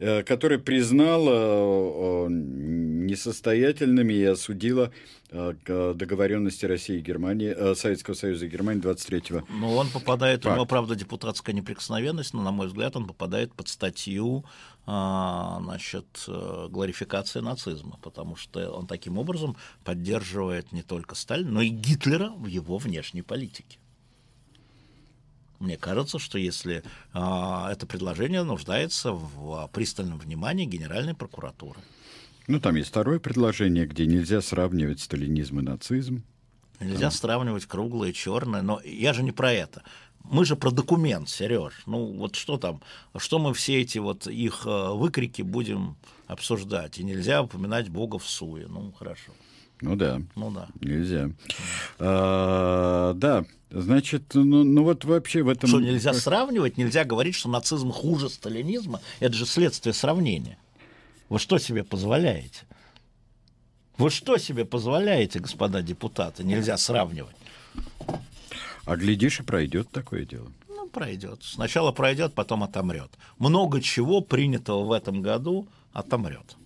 э, 0.00 0.24
который 0.24 0.58
признал 0.58 1.26
а, 1.28 2.26
несостоятельными 2.28 4.14
и 4.14 4.24
осудила 4.24 4.90
договоренности 5.32 6.66
России 6.66 6.98
и 6.98 7.00
Германии, 7.00 7.74
Советского 7.74 8.14
Союза 8.14 8.46
и 8.46 8.48
Германии 8.48 8.80
23-го. 8.80 9.44
Ну, 9.50 9.74
он 9.74 9.88
попадает, 9.90 10.42
Пак. 10.42 10.52
у 10.52 10.54
него, 10.54 10.66
правда, 10.66 10.94
депутатская 10.94 11.54
неприкосновенность, 11.54 12.32
но, 12.32 12.42
на 12.42 12.52
мой 12.52 12.68
взгляд, 12.68 12.94
он 12.96 13.06
попадает 13.08 13.52
под 13.52 13.66
статью 13.66 14.44
значит, 14.86 16.24
э, 16.28 16.68
глорификации 16.70 17.40
нацизма, 17.40 17.98
потому 18.02 18.36
что 18.36 18.70
он 18.70 18.86
таким 18.86 19.18
образом 19.18 19.56
поддерживает 19.84 20.70
не 20.70 20.82
только 20.82 21.16
Сталина, 21.16 21.50
но 21.50 21.62
и 21.62 21.68
Гитлера 21.68 22.30
в 22.30 22.46
его 22.46 22.78
внешней 22.78 23.22
политике. 23.22 23.78
Мне 25.58 25.76
кажется, 25.76 26.18
что 26.18 26.38
если 26.38 26.84
а, 27.12 27.72
это 27.72 27.86
предложение 27.86 28.42
нуждается 28.42 29.12
в 29.12 29.68
пристальном 29.72 30.18
внимании 30.18 30.66
Генеральной 30.66 31.14
прокуратуры. 31.14 31.80
Ну, 32.46 32.60
там 32.60 32.76
есть 32.76 32.90
второе 32.90 33.18
предложение, 33.18 33.86
где 33.86 34.06
нельзя 34.06 34.40
сравнивать 34.40 35.00
сталинизм 35.00 35.60
и 35.60 35.62
нацизм. 35.62 36.22
Нельзя 36.78 37.08
там. 37.08 37.10
сравнивать 37.10 37.64
круглое 37.66 38.10
и 38.10 38.14
черное, 38.14 38.62
но 38.62 38.80
я 38.84 39.14
же 39.14 39.22
не 39.22 39.32
про 39.32 39.50
это 39.50 39.82
мы 40.30 40.44
же 40.44 40.56
про 40.56 40.70
документ, 40.70 41.28
Сереж. 41.28 41.72
Ну 41.86 42.12
вот 42.18 42.36
что 42.36 42.58
там, 42.58 42.82
что 43.16 43.38
мы 43.38 43.54
все 43.54 43.80
эти 43.80 43.98
вот 43.98 44.26
их 44.26 44.62
э, 44.66 44.92
выкрики 44.92 45.42
будем 45.42 45.96
обсуждать? 46.26 46.98
И 46.98 47.04
нельзя 47.04 47.42
упоминать 47.42 47.88
Бога 47.88 48.18
в 48.18 48.26
суе. 48.26 48.66
Ну 48.68 48.92
хорошо. 48.98 49.32
Ну 49.80 49.94
да. 49.94 50.22
Ну 50.34 50.50
да. 50.50 50.68
Нельзя. 50.80 51.30
А, 51.98 53.12
да, 53.14 53.44
значит, 53.70 54.34
ну, 54.34 54.64
ну 54.64 54.84
вот 54.84 55.04
вообще 55.04 55.42
в 55.42 55.48
этом... 55.48 55.68
Что, 55.68 55.80
нельзя 55.80 56.14
сравнивать, 56.14 56.78
нельзя 56.78 57.04
говорить, 57.04 57.34
что 57.34 57.50
нацизм 57.50 57.90
хуже 57.90 58.30
сталинизма? 58.30 59.00
Это 59.20 59.34
же 59.34 59.44
следствие 59.44 59.92
сравнения. 59.92 60.58
Вы 61.28 61.38
что 61.38 61.58
себе 61.58 61.84
позволяете? 61.84 62.62
Вы 63.98 64.10
что 64.10 64.38
себе 64.38 64.64
позволяете, 64.64 65.40
господа 65.40 65.82
депутаты? 65.82 66.44
Нельзя 66.44 66.76
сравнивать. 66.76 67.36
А 68.86 68.96
глядишь, 68.96 69.40
и 69.40 69.42
пройдет 69.42 69.90
такое 69.90 70.24
дело. 70.24 70.50
Ну, 70.68 70.88
пройдет. 70.88 71.40
Сначала 71.42 71.90
пройдет, 71.92 72.34
потом 72.34 72.62
отомрет. 72.62 73.10
Много 73.38 73.80
чего 73.80 74.20
принятого 74.20 74.84
в 74.84 74.92
этом 74.92 75.22
году 75.22 75.66
отомрет. 75.92 76.56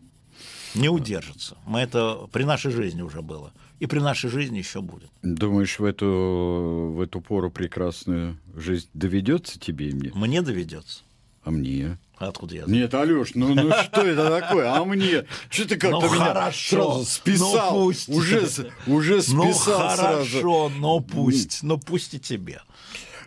Не 0.74 0.88
удержится. 0.88 1.56
Мы 1.66 1.80
это 1.80 2.28
при 2.30 2.44
нашей 2.44 2.70
жизни 2.70 3.02
уже 3.02 3.22
было. 3.22 3.52
И 3.80 3.86
при 3.86 3.98
нашей 3.98 4.28
жизни 4.28 4.58
еще 4.58 4.82
будет. 4.82 5.10
Думаешь, 5.22 5.78
в 5.78 5.84
эту, 5.84 6.92
в 6.94 7.00
эту 7.00 7.22
пору 7.22 7.50
прекрасную 7.50 8.36
жизнь 8.54 8.88
доведется 8.92 9.58
тебе 9.58 9.88
и 9.88 9.94
мне? 9.94 10.12
Мне 10.14 10.42
доведется. 10.42 11.02
А 11.50 11.52
мне? 11.52 11.98
Откуда 12.16 12.54
я 12.54 12.64
знаю? 12.66 12.80
Нет, 12.82 12.94
Алёш, 12.94 13.30
ну, 13.34 13.54
ну 13.54 13.72
что 13.82 14.02
это 14.02 14.40
такое? 14.40 14.72
А 14.72 14.84
мне? 14.84 15.24
Что 15.48 15.66
ты 15.66 15.76
как-то 15.76 16.00
Ну, 16.06 16.14
меня 16.14 16.26
хорошо. 16.26 16.76
сразу 16.76 17.04
списал? 17.04 17.72
Ну, 17.78 17.84
пусть. 17.86 18.08
Уже, 18.08 18.48
уже 18.86 19.20
списал 19.22 19.44
Ну 19.46 19.52
сразу. 19.54 20.02
хорошо, 20.02 20.68
но 20.78 21.00
пусть, 21.00 21.62
но 21.64 21.76
пусть 21.76 22.14
и 22.14 22.20
тебе 22.20 22.60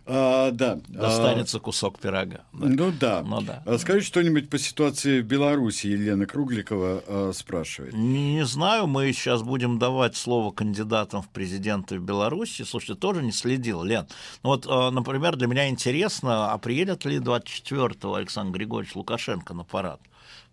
А, 0.06 0.52
да. 0.52 0.80
достанется 0.88 1.60
кусок 1.60 1.98
пирога. 2.00 2.44
А, 2.54 2.58
ну 2.58 2.92
да. 2.92 3.24
Ну 3.24 3.42
да. 3.42 3.64
А 3.66 3.78
скажи 3.78 4.02
что-нибудь 4.02 4.50
по 4.50 4.58
ситуации 4.58 5.22
в 5.22 5.26
Беларуси. 5.26 5.88
Елена 5.88 6.26
Кругликова 6.26 7.04
а, 7.08 7.32
спрашивает. 7.34 7.94
Не, 7.94 8.34
не 8.34 8.46
знаю, 8.46 8.88
мы 8.88 9.12
сейчас 9.14 9.44
будем 9.44 9.80
давать 9.80 10.18
слово 10.18 10.52
кандидатам 10.52 11.22
в 11.22 11.30
президенты 11.30 12.00
в 12.00 12.04
Беларуси. 12.04 12.64
Слушайте, 12.64 13.00
тоже 13.00 13.24
не 13.24 13.32
следил, 13.32 13.84
Лен. 13.84 14.06
Ну 14.44 14.50
вот, 14.50 14.66
э, 14.66 14.90
например, 14.90 15.38
для 15.38 15.48
меня 15.48 15.70
интересно, 15.70 16.52
а 16.52 16.58
приедет 16.58 17.06
ли 17.06 17.20
24-го 17.20 18.16
Александр 18.16 18.58
Григорьевич 18.58 18.96
Лукашенко 18.96 19.54
на 19.54 19.64
парад? 19.64 20.02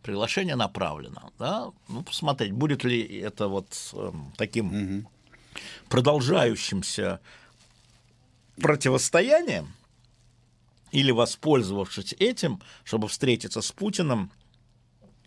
Приглашение 0.02 0.56
направлено, 0.56 1.30
да? 1.38 1.66
Ну, 1.88 2.02
посмотреть, 2.02 2.52
будет 2.52 2.84
ли 2.84 3.02
это 3.02 3.48
вот 3.48 3.66
эм, 3.92 4.32
таким 4.36 5.06
продолжающимся 5.88 7.20
противостоянием, 8.56 9.72
или 10.92 11.10
воспользовавшись 11.10 12.14
этим, 12.18 12.60
чтобы 12.84 13.08
встретиться 13.08 13.62
с 13.62 13.72
Путиным, 13.72 14.30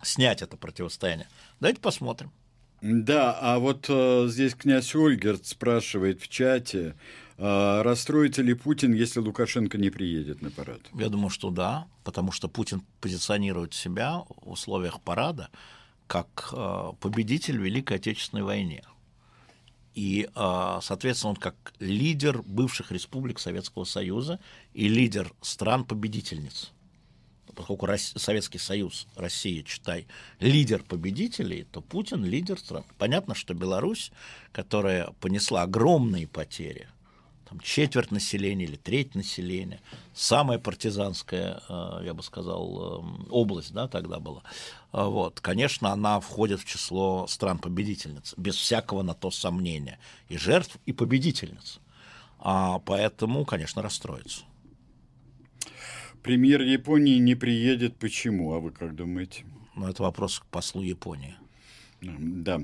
снять 0.02 0.42
это 0.42 0.56
противостояние. 0.56 1.28
Давайте 1.60 1.80
посмотрим. 1.80 2.30
Да, 2.82 3.38
а 3.40 3.58
вот 3.58 3.86
э, 3.88 4.26
здесь 4.28 4.54
князь 4.54 4.94
Ольгерт 4.94 5.46
спрашивает 5.46 6.20
в 6.20 6.28
чате, 6.28 6.94
а, 7.36 7.82
расстроится 7.82 8.42
ли 8.42 8.54
Путин, 8.54 8.92
если 8.92 9.20
Лукашенко 9.20 9.78
не 9.78 9.90
приедет 9.90 10.42
на 10.42 10.50
парад? 10.50 10.80
Я 10.92 11.08
думаю, 11.08 11.30
что 11.30 11.50
да, 11.50 11.86
потому 12.04 12.30
что 12.30 12.48
Путин 12.48 12.82
позиционирует 13.00 13.74
себя 13.74 14.24
в 14.28 14.50
условиях 14.50 15.00
парада 15.00 15.48
как 16.06 16.50
э, 16.52 16.92
победитель 17.00 17.58
в 17.58 17.62
Великой 17.62 17.96
Отечественной 17.96 18.42
войне. 18.42 18.84
И, 19.94 20.28
э, 20.34 20.78
соответственно, 20.82 21.30
он 21.30 21.36
как 21.36 21.74
лидер 21.78 22.42
бывших 22.42 22.90
республик 22.90 23.38
Советского 23.38 23.84
Союза 23.84 24.40
и 24.72 24.88
лидер 24.88 25.32
стран-победительниц. 25.40 26.72
Поскольку 27.54 27.86
Советский 27.96 28.58
Союз, 28.58 29.06
Россия, 29.14 29.62
читай, 29.62 30.08
лидер 30.40 30.82
победителей, 30.82 31.64
то 31.70 31.80
Путин 31.80 32.24
лидер 32.24 32.58
стран. 32.58 32.84
Понятно, 32.98 33.36
что 33.36 33.54
Беларусь, 33.54 34.10
которая 34.50 35.12
понесла 35.20 35.62
огромные 35.62 36.26
потери, 36.26 36.88
там 37.48 37.60
четверть 37.60 38.10
населения 38.10 38.64
или 38.64 38.76
треть 38.76 39.14
населения, 39.14 39.80
самая 40.14 40.58
партизанская, 40.58 41.60
э, 41.68 42.00
я 42.04 42.14
бы 42.14 42.22
сказал, 42.22 43.02
э, 43.02 43.26
область, 43.30 43.72
да, 43.72 43.88
тогда 43.88 44.18
была. 44.18 44.42
А 44.92 45.06
Вот, 45.08 45.40
конечно, 45.40 45.90
она 45.90 46.20
входит 46.20 46.60
в 46.60 46.64
число 46.64 47.26
стран-победительниц, 47.26 48.34
без 48.36 48.56
всякого 48.56 49.02
на 49.02 49.14
то 49.14 49.30
сомнения, 49.30 49.98
и 50.28 50.36
жертв, 50.36 50.78
и 50.86 50.92
победительниц. 50.92 51.80
А 52.38 52.78
поэтому, 52.80 53.44
конечно, 53.44 53.82
расстроится. 53.82 54.44
Премьер 56.22 56.62
Японии 56.62 57.18
не 57.18 57.34
приедет. 57.34 57.96
Почему? 57.96 58.54
А 58.54 58.60
вы 58.60 58.70
как 58.70 58.94
думаете? 58.94 59.44
Но 59.76 59.88
это 59.90 60.02
вопрос 60.02 60.38
к 60.38 60.46
послу 60.46 60.82
Японии. 60.82 61.36
Да. 62.18 62.60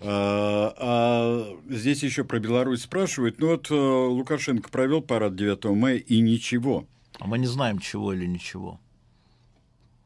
А, 0.00 0.74
а 0.76 1.58
здесь 1.68 2.02
еще 2.02 2.24
про 2.24 2.38
Беларусь 2.38 2.82
спрашивают. 2.82 3.38
Ну 3.38 3.48
вот 3.48 3.70
э, 3.70 3.74
Лукашенко 3.74 4.70
провел 4.70 5.02
парад 5.02 5.36
9 5.36 5.64
мая 5.76 5.96
и 5.96 6.20
ничего. 6.20 6.86
А 7.18 7.26
мы 7.26 7.38
не 7.38 7.46
знаем, 7.46 7.78
чего 7.78 8.12
или 8.12 8.26
ничего. 8.26 8.80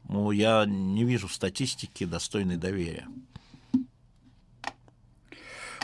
Ну, 0.07 0.31
я 0.31 0.65
не 0.65 1.03
вижу 1.03 1.27
статистики, 1.27 2.05
достойной 2.05 2.57
доверия. 2.57 3.07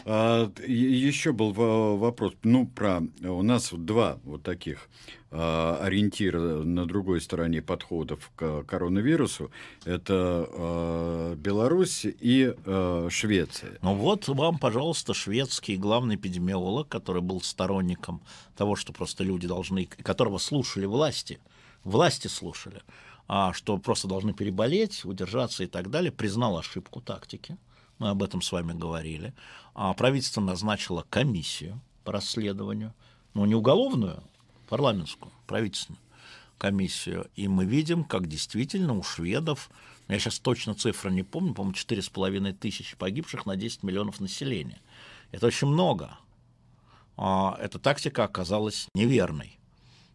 А, 0.05 0.51
еще 0.65 1.31
был 1.31 1.51
во- 1.51 1.97
вопрос, 1.97 2.33
ну, 2.43 2.67
про... 2.67 3.01
У 3.21 3.41
нас 3.41 3.71
два 3.71 4.19
вот 4.23 4.43
таких 4.43 4.89
а, 5.29 5.79
ориентира 5.81 6.39
на 6.39 6.85
другой 6.85 7.21
стороне 7.21 7.61
подходов 7.61 8.31
к 8.35 8.63
коронавирусу. 8.63 9.51
Это 9.85 10.47
а, 10.49 11.35
Беларусь 11.35 12.05
и 12.05 12.53
а, 12.65 13.07
Швеция. 13.09 13.77
Ну 13.81 13.95
вот 13.95 14.27
вам, 14.27 14.57
пожалуйста, 14.57 15.13
шведский 15.13 15.77
главный 15.77 16.15
эпидемиолог, 16.15 16.87
который 16.87 17.21
был 17.21 17.41
сторонником 17.41 18.21
того, 18.57 18.75
что 18.75 18.93
просто 18.93 19.23
люди 19.23 19.47
должны, 19.47 19.85
которого 19.85 20.37
слушали 20.37 20.85
власти, 20.85 21.39
власти 21.83 22.27
слушали, 22.27 22.81
а 23.27 23.53
что 23.53 23.77
просто 23.77 24.07
должны 24.07 24.33
переболеть, 24.33 25.05
удержаться 25.05 25.63
и 25.63 25.67
так 25.67 25.89
далее, 25.89 26.11
признал 26.11 26.57
ошибку 26.57 27.01
тактики. 27.01 27.57
Мы 27.99 28.09
об 28.09 28.23
этом 28.23 28.41
с 28.41 28.51
вами 28.51 28.73
говорили. 28.73 29.31
А 29.73 29.93
правительство 29.93 30.41
назначило 30.41 31.05
комиссию 31.09 31.79
по 32.03 32.11
расследованию, 32.11 32.93
ну 33.33 33.45
не 33.45 33.55
уголовную, 33.55 34.23
парламентскую, 34.67 35.31
правительственную 35.47 36.01
комиссию. 36.57 37.27
И 37.35 37.47
мы 37.47 37.65
видим, 37.65 38.03
как 38.03 38.27
действительно 38.27 38.93
у 38.93 39.03
шведов, 39.03 39.69
я 40.07 40.19
сейчас 40.19 40.39
точно 40.39 40.75
цифры 40.75 41.11
не 41.11 41.23
помню, 41.23 41.53
по-моему, 41.53 41.75
4,5 41.75 42.53
тысячи 42.53 42.97
погибших 42.97 43.45
на 43.45 43.55
10 43.55 43.83
миллионов 43.83 44.19
населения. 44.19 44.81
Это 45.31 45.47
очень 45.47 45.67
много. 45.67 46.17
А 47.17 47.57
Эта 47.59 47.79
тактика 47.79 48.25
оказалась 48.25 48.87
неверной. 48.93 49.57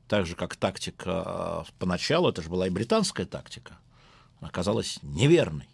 Так 0.09 0.27
же, 0.27 0.37
как 0.37 0.55
тактика 0.57 1.65
э, 1.67 1.73
поначалу, 1.79 2.29
это 2.29 2.43
же 2.43 2.49
была 2.49 2.67
и 2.67 2.71
британская 2.71 3.25
тактика, 3.25 3.79
оказалась 4.41 4.99
неверной. 5.03 5.69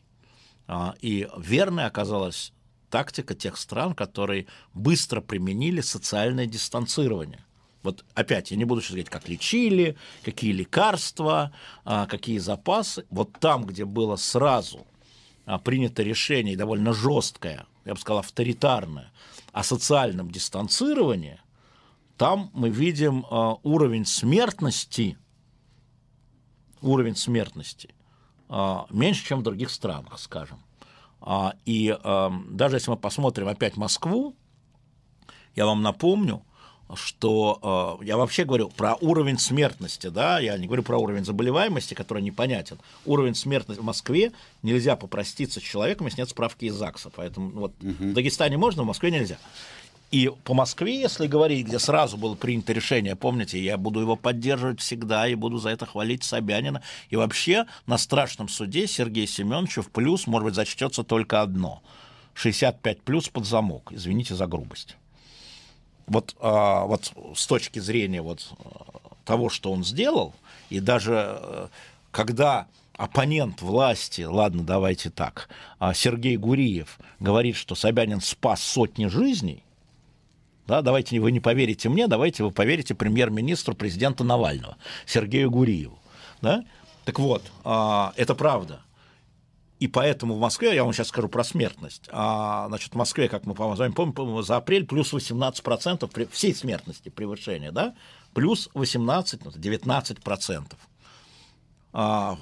А, 0.67 0.95
И 1.01 1.29
верной 1.37 1.85
оказалась 1.85 2.53
тактика 2.93 3.35
тех 3.35 3.57
стран, 3.57 3.95
которые 3.95 4.47
быстро 4.75 5.23
применили 5.23 5.81
социальное 5.81 6.45
дистанцирование. 6.45 7.41
Вот 7.83 8.05
опять, 8.15 8.51
я 8.51 8.59
не 8.59 8.67
буду 8.67 8.83
сейчас 8.83 8.91
говорить, 8.91 9.09
как 9.09 9.29
лечили, 9.31 9.97
какие 10.23 10.53
лекарства, 10.53 11.53
а, 11.85 12.07
какие 12.07 12.37
запасы. 12.37 13.07
Вот 13.09 13.33
там, 13.41 13.65
где 13.65 13.87
было 13.87 14.17
сразу 14.17 14.87
а, 15.47 15.59
принято 15.59 16.03
решение, 16.03 16.55
довольно 16.55 16.93
жесткое, 16.93 17.67
я 17.87 17.95
бы 17.95 17.99
сказал, 17.99 18.19
авторитарное, 18.19 19.11
о 19.53 19.65
социальном 19.65 20.31
дистанцировании, 20.31 21.41
там 22.19 22.51
мы 22.53 22.69
видим 22.69 23.25
а, 23.31 23.57
уровень 23.63 24.05
смертности, 24.05 25.17
уровень 26.83 27.17
смертности 27.17 27.95
меньше, 28.91 29.25
чем 29.25 29.41
в 29.41 29.43
других 29.45 29.71
странах, 29.71 30.19
скажем. 30.19 30.59
А, 31.23 31.55
И 31.65 31.97
а, 32.03 32.33
даже 32.49 32.77
если 32.77 32.91
мы 32.91 32.97
посмотрим 32.97 33.49
опять 33.49 33.77
Москву, 33.77 34.35
я 35.55 35.67
вам 35.67 35.83
напомню, 35.83 36.43
что 36.95 37.99
э, 38.01 38.05
я 38.05 38.17
вообще 38.17 38.45
говорю 38.45 38.69
про 38.69 38.97
уровень 38.97 39.39
смертности, 39.39 40.09
да, 40.09 40.39
я 40.41 40.57
не 40.59 40.67
говорю 40.67 40.83
про 40.83 40.99
уровень 40.99 41.25
заболеваемости, 41.25 41.95
который 41.95 42.23
непонятен. 42.23 42.79
Уровень 43.07 43.35
смертности 43.35 43.81
в 43.81 43.85
Москве 43.85 44.33
нельзя 44.63 44.97
попроститься 44.97 45.61
с 45.61 45.63
человеком, 45.63 46.07
если 46.07 46.21
нет 46.21 46.29
справки 46.29 46.67
из 46.67 46.75
ЗАГСа. 46.75 47.11
Поэтому 47.15 47.51
вот 47.51 47.73
в 47.81 48.13
Дагестане 48.13 48.59
можно, 48.59 48.83
в 48.83 48.87
Москве 48.87 49.11
нельзя. 49.11 49.39
И 50.13 50.31
по 50.45 50.55
Москве, 50.55 51.01
если 51.01 51.27
говорить, 51.27 51.67
где 51.67 51.79
сразу 51.79 52.17
было 52.17 52.35
принято 52.35 52.73
решение, 52.73 53.17
помните, 53.17 53.61
я 53.61 53.77
буду 53.77 54.01
его 54.01 54.15
поддерживать 54.15 54.81
всегда 54.81 55.27
и 55.27 55.35
буду 55.35 55.59
за 55.59 55.71
это 55.71 55.87
хвалить 55.87 56.23
Собянина. 56.23 56.83
И 57.11 57.17
вообще 57.17 57.67
на 57.87 57.99
страшном 57.99 58.49
суде 58.49 58.87
Сергею 58.87 59.27
Семеновичу 59.27 59.83
в 59.83 59.91
плюс, 59.91 60.27
может 60.27 60.45
быть, 60.45 60.55
зачтется 60.55 61.03
только 61.03 61.43
одно. 61.43 61.83
65 62.35 63.03
плюс 63.03 63.29
под 63.29 63.47
замок. 63.47 63.91
Извините 63.91 64.35
за 64.35 64.47
грубость 64.47 64.97
вот, 66.07 66.37
а, 66.41 66.85
вот 66.85 67.13
с 67.35 67.47
точки 67.47 67.79
зрения 67.79 68.23
вот 68.23 68.53
а, 68.59 69.15
того, 69.25 69.49
что 69.49 69.73
он 69.73 69.85
сделал, 69.85 70.35
и 70.69 70.81
даже 70.81 71.39
э, 71.41 71.69
когда 72.11 72.67
оппонент 72.97 73.63
власти, 73.63 74.23
ладно, 74.23 74.65
давайте 74.65 75.11
так, 75.11 75.49
а, 75.79 75.95
Сергей 75.95 76.37
Гуриев 76.37 76.99
говорит, 77.21 77.57
что 77.57 77.75
Собянин 77.75 78.21
спас 78.21 78.63
сотни 78.63 79.07
жизней, 79.07 79.63
да, 80.73 80.81
давайте 80.81 81.21
вы 81.21 81.33
не 81.33 81.41
поверите 81.41 81.91
мне, 81.91 82.07
давайте 82.07 82.45
вы 82.45 82.51
поверите 82.51 82.95
премьер-министру 82.95 83.75
президента 83.75 84.25
Навального, 84.25 84.79
Сергею 85.05 85.51
Гуриеву. 85.51 85.99
Да? 86.41 86.65
Так 87.05 87.19
вот, 87.19 87.43
а, 87.63 88.15
это 88.17 88.35
правда. 88.35 88.81
И 89.81 89.87
поэтому 89.87 90.35
в 90.35 90.41
Москве, 90.41 90.75
я 90.75 90.85
вам 90.85 90.95
сейчас 90.95 91.09
скажу 91.09 91.29
про 91.29 91.45
смертность, 91.45 92.09
а, 92.11 92.69
значит, 92.69 92.93
в 92.93 92.97
Москве, 92.97 93.29
как 93.29 93.45
мы 93.45 93.53
помним, 93.53 93.93
помним 93.93 94.43
за 94.43 94.57
апрель 94.57 94.87
плюс 94.87 95.13
18% 95.13 96.11
при, 96.11 96.25
всей 96.25 96.55
смертности 96.55 97.11
превышения, 97.11 97.71
да, 97.71 97.95
плюс 98.33 98.71
18, 98.73 99.43
19%. 99.43 100.59
Ну, 100.59 100.69
а, 101.93 102.39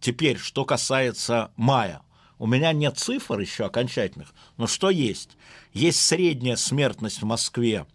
теперь, 0.00 0.38
что 0.38 0.64
касается 0.64 1.50
мая. 1.56 2.00
У 2.38 2.46
меня 2.46 2.72
нет 2.72 2.98
цифр 2.98 3.38
еще 3.38 3.64
окончательных, 3.64 4.34
но 4.56 4.66
что 4.66 4.90
есть? 4.90 5.36
Есть 5.72 6.00
средняя 6.00 6.56
смертность 6.56 7.22
в 7.22 7.24
Москве 7.24 7.86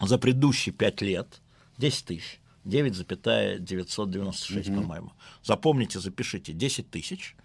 за 0.00 0.18
предыдущие 0.18 0.72
5 0.72 1.02
лет, 1.02 1.40
10 1.78 2.04
тысяч. 2.04 2.40
9,996, 2.64 4.68
угу. 4.68 4.80
по-моему. 4.80 5.12
Запомните, 5.42 6.00
запишите, 6.00 6.52
10 6.52 6.90
тысяч. 6.90 7.36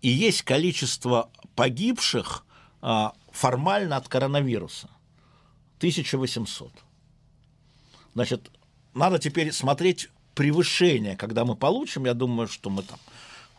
И 0.00 0.08
есть 0.08 0.42
количество 0.42 1.30
погибших 1.54 2.44
а, 2.80 3.12
формально 3.30 3.96
от 3.96 4.08
коронавируса. 4.08 4.88
1800. 5.78 6.72
Значит, 8.14 8.50
надо 8.94 9.18
теперь 9.18 9.52
смотреть 9.52 10.08
превышение, 10.34 11.16
когда 11.16 11.44
мы 11.44 11.56
получим, 11.56 12.06
я 12.06 12.14
думаю, 12.14 12.48
что 12.48 12.70
мы 12.70 12.82
там 12.82 12.98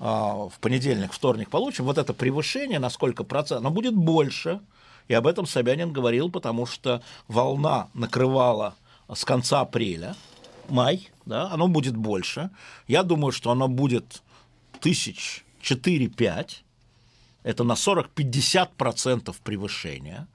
в 0.06 0.60
понедельник, 0.61 1.14
вторник 1.14 1.49
получим, 1.49 1.86
вот 1.86 1.98
это 1.98 2.14
превышение 2.14 2.80
на 2.80 2.90
сколько 2.90 3.23
процентов, 3.23 3.65
оно 3.65 3.72
будет 3.72 3.95
больше, 3.95 4.60
и 5.07 5.14
об 5.14 5.26
этом 5.26 5.48
Собянин 5.48 5.91
говорил, 5.91 6.30
потому 6.30 6.65
что 6.65 7.02
волна 7.27 7.90
накрывала 7.94 8.76
с 9.11 9.26
конца 9.26 9.61
апреля, 9.61 10.15
май, 10.69 11.10
да, 11.26 11.49
оно 11.52 11.68
будет 11.68 11.95
больше. 11.95 12.49
Я 12.88 13.03
думаю, 13.03 13.32
что 13.32 13.52
оно 13.52 13.68
будет 13.68 14.22
тысяч 14.80 15.44
4-5. 15.61 16.49
Это 17.44 17.64
на 17.64 17.73
40-50% 17.73 19.36
превышения. 19.44 20.27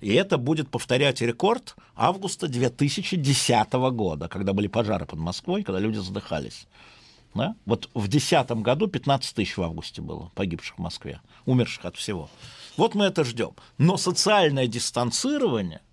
И 0.00 0.12
это 0.12 0.38
будет 0.38 0.68
повторять 0.68 1.20
рекорд 1.20 1.76
августа 1.94 2.48
2010 2.48 3.72
года, 3.72 4.28
когда 4.28 4.52
были 4.52 4.66
пожары 4.66 5.06
под 5.06 5.18
Москвой, 5.18 5.62
когда 5.62 5.80
люди 5.80 5.98
задыхались. 5.98 6.66
Да? 7.34 7.56
Вот 7.66 7.88
в 7.94 8.08
2010 8.08 8.50
году 8.62 8.86
15 8.86 9.34
тысяч 9.34 9.56
в 9.56 9.62
августе 9.62 10.02
было 10.02 10.30
погибших 10.34 10.76
в 10.76 10.80
Москве, 10.80 11.20
умерших 11.46 11.84
от 11.84 11.96
всего. 11.96 12.30
Вот 12.76 12.94
мы 12.94 13.06
это 13.06 13.24
ждем. 13.24 13.52
Но 13.78 13.96
социальное 13.96 14.66
дистанцирование– 14.66 15.80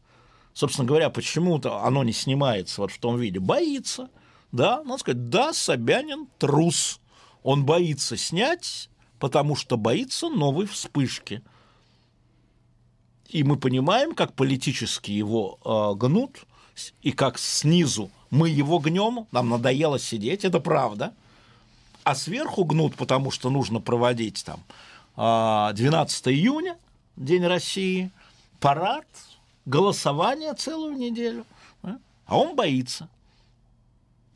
собственно 0.53 0.87
говоря, 0.87 1.09
почему-то 1.09 1.83
оно 1.83 2.03
не 2.03 2.13
снимается 2.13 2.81
вот 2.81 2.91
в 2.91 2.99
том 2.99 3.17
виде, 3.17 3.39
боится, 3.39 4.09
да, 4.51 4.83
надо 4.83 4.99
сказать, 4.99 5.29
да, 5.29 5.53
Собянин 5.53 6.27
трус, 6.37 6.99
он 7.43 7.65
боится 7.65 8.17
снять, 8.17 8.89
потому 9.19 9.55
что 9.55 9.77
боится 9.77 10.29
новой 10.29 10.65
вспышки. 10.65 11.41
И 13.29 13.43
мы 13.43 13.55
понимаем, 13.55 14.13
как 14.13 14.33
политически 14.33 15.11
его 15.11 15.57
э, 15.63 15.97
гнут, 15.97 16.45
и 17.01 17.11
как 17.11 17.37
снизу 17.37 18.11
мы 18.29 18.49
его 18.49 18.79
гнем, 18.79 19.27
нам 19.31 19.49
надоело 19.49 19.99
сидеть, 19.99 20.43
это 20.43 20.59
правда. 20.59 21.13
А 22.03 22.15
сверху 22.15 22.63
гнут, 22.63 22.95
потому 22.95 23.31
что 23.31 23.49
нужно 23.49 23.79
проводить 23.79 24.43
там 24.45 24.63
12 25.15 26.27
а, 26.27 26.31
июня, 26.31 26.77
День 27.15 27.45
России, 27.45 28.11
парад, 28.59 29.05
голосование 29.65 30.53
целую 30.53 30.95
неделю, 30.95 31.45
а 31.83 32.37
он 32.37 32.55
боится. 32.55 33.09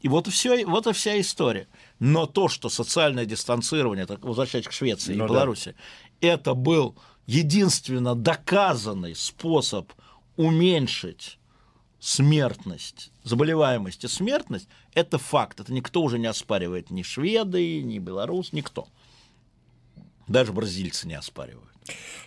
И 0.02 0.08
вот 0.08 0.28
все, 0.28 0.66
вот 0.66 0.86
и 0.86 0.94
вся 0.94 1.20
история. 1.20 1.68
Но 1.98 2.28
то, 2.28 2.48
что 2.48 2.70
социальное 2.70 3.26
дистанцирование, 3.26 4.06
так, 4.06 4.24
возвращаясь 4.24 4.68
к 4.68 4.72
Швеции 4.72 5.16
ну, 5.16 5.26
и 5.26 5.28
Беларуси, 5.28 5.76
да. 6.22 6.28
это 6.28 6.54
был 6.54 6.96
единственно 7.26 8.14
доказанный 8.14 9.16
способ 9.16 9.92
уменьшить 10.36 11.40
смертность, 12.00 13.12
заболеваемость 13.24 14.04
и 14.04 14.08
смертность, 14.08 14.68
это 14.96 15.20
факт. 15.20 15.60
Это 15.60 15.72
никто 15.72 16.02
уже 16.02 16.18
не 16.18 16.26
оспаривает, 16.26 16.90
ни 16.90 17.04
шведы, 17.04 17.84
ни 17.84 18.00
белорус, 18.00 18.54
никто. 18.54 18.88
Даже 20.28 20.54
бразильцы 20.54 21.08
не 21.08 21.14
оспаривают. 21.14 21.70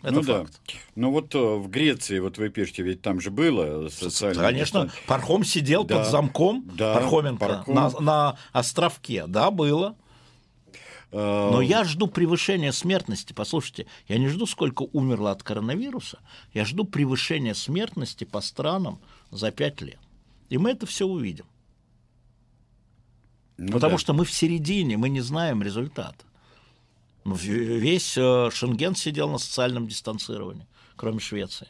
Это 0.03 0.13
ну 0.13 0.23
факт. 0.23 0.61
да. 0.67 0.75
Ну 0.95 1.11
вот 1.11 1.35
э, 1.35 1.39
в 1.39 1.69
Греции, 1.69 2.21
вот 2.21 2.39
вы 2.39 2.49
пишете, 2.49 2.85
ведь 2.85 3.03
там 3.03 3.21
же 3.21 3.33
было 3.33 3.89
социальное... 3.89 4.45
Конечно, 4.45 4.85
дистанция. 4.85 5.09
Пархом 5.09 5.45
сидел 5.45 5.83
да. 5.83 5.99
под 5.99 6.07
замком, 6.07 6.71
да, 6.75 6.95
Пархоменко, 6.95 7.45
Пархом... 7.45 7.75
на, 7.75 7.91
на 8.01 8.39
островке, 8.53 9.27
да, 9.27 9.51
было. 9.51 9.97
А, 11.11 11.51
Но 11.51 11.61
я 11.61 11.83
жду 11.83 12.07
превышения 12.07 12.71
смертности. 12.71 13.33
Послушайте, 13.33 13.87
я 14.07 14.19
не 14.19 14.29
жду, 14.29 14.47
сколько 14.47 14.83
умерло 14.93 15.33
от 15.33 15.43
коронавируса, 15.43 16.21
я 16.55 16.65
жду 16.65 16.85
превышения 16.85 17.55
смертности 17.55 18.23
по 18.23 18.41
странам 18.41 19.01
за 19.33 19.51
пять 19.51 19.81
лет. 19.81 19.99
И 20.51 20.59
мы 20.59 20.71
это 20.71 20.87
все 20.87 21.07
увидим. 21.07 21.47
Ну, 23.59 23.73
Потому 23.73 23.93
да. 23.93 23.99
что 23.99 24.15
мы 24.15 24.25
в 24.25 24.31
середине, 24.31 24.97
мы 24.97 25.09
не 25.09 25.21
знаем 25.21 25.63
результата. 25.63 26.25
Ну, 27.25 27.35
весь 27.35 28.17
э, 28.17 28.51
Шенген 28.53 28.95
сидел 28.95 29.29
на 29.29 29.39
социальном 29.39 29.89
дистанцировании, 29.89 30.67
кроме 30.97 31.19
Швеции. 31.19 31.67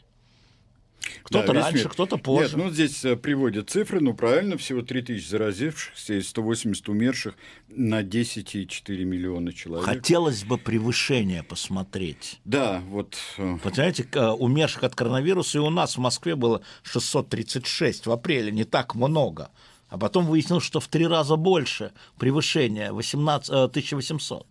Кто-то 1.22 1.52
да, 1.52 1.62
раньше, 1.62 1.88
кто-то 1.88 2.18
позже. 2.18 2.56
Нет, 2.56 2.64
ну 2.66 2.70
здесь 2.70 3.04
э, 3.04 3.16
приводят 3.16 3.70
цифры, 3.70 4.00
ну 4.00 4.12
правильно, 4.14 4.58
всего 4.58 4.82
3000 4.82 5.26
заразившихся 5.26 6.14
и 6.14 6.20
180 6.20 6.88
умерших 6.88 7.34
на 7.68 8.02
10,4 8.02 9.04
миллиона 9.04 9.52
человек. 9.52 9.86
Хотелось 9.86 10.44
бы 10.44 10.58
превышение 10.58 11.42
посмотреть. 11.42 12.40
Да, 12.44 12.82
вот. 12.88 13.16
Э, 13.38 13.56
Понимаете, 13.62 14.04
умерших 14.04 14.84
от 14.84 14.94
коронавируса 14.94 15.58
и 15.58 15.60
у 15.60 15.70
нас 15.70 15.96
в 15.96 16.00
Москве 16.00 16.36
было 16.36 16.62
636 16.82 18.06
в 18.06 18.12
апреле, 18.12 18.52
не 18.52 18.64
так 18.64 18.94
много. 18.94 19.50
А 19.88 19.98
потом 19.98 20.26
выяснилось, 20.26 20.64
что 20.64 20.80
в 20.80 20.88
три 20.88 21.06
раза 21.06 21.36
больше 21.36 21.92
превышение, 22.18 22.92
18, 22.92 23.50
1800. 23.50 24.46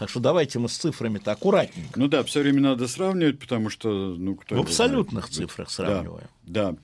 Так 0.00 0.08
что 0.08 0.18
давайте 0.18 0.58
мы 0.58 0.70
с 0.70 0.78
цифрами-то 0.78 1.32
аккуратненько. 1.32 2.00
Ну 2.00 2.08
да, 2.08 2.24
все 2.24 2.40
время 2.40 2.62
надо 2.62 2.88
сравнивать, 2.88 3.38
потому 3.38 3.68
что... 3.68 3.90
Ну, 4.16 4.34
кто 4.34 4.54
В 4.54 4.60
абсолютных 4.60 5.26
знает. 5.26 5.50
цифрах 5.50 5.68
сравниваем. 5.70 6.26
Да. 6.46 6.72
да. 6.72 6.78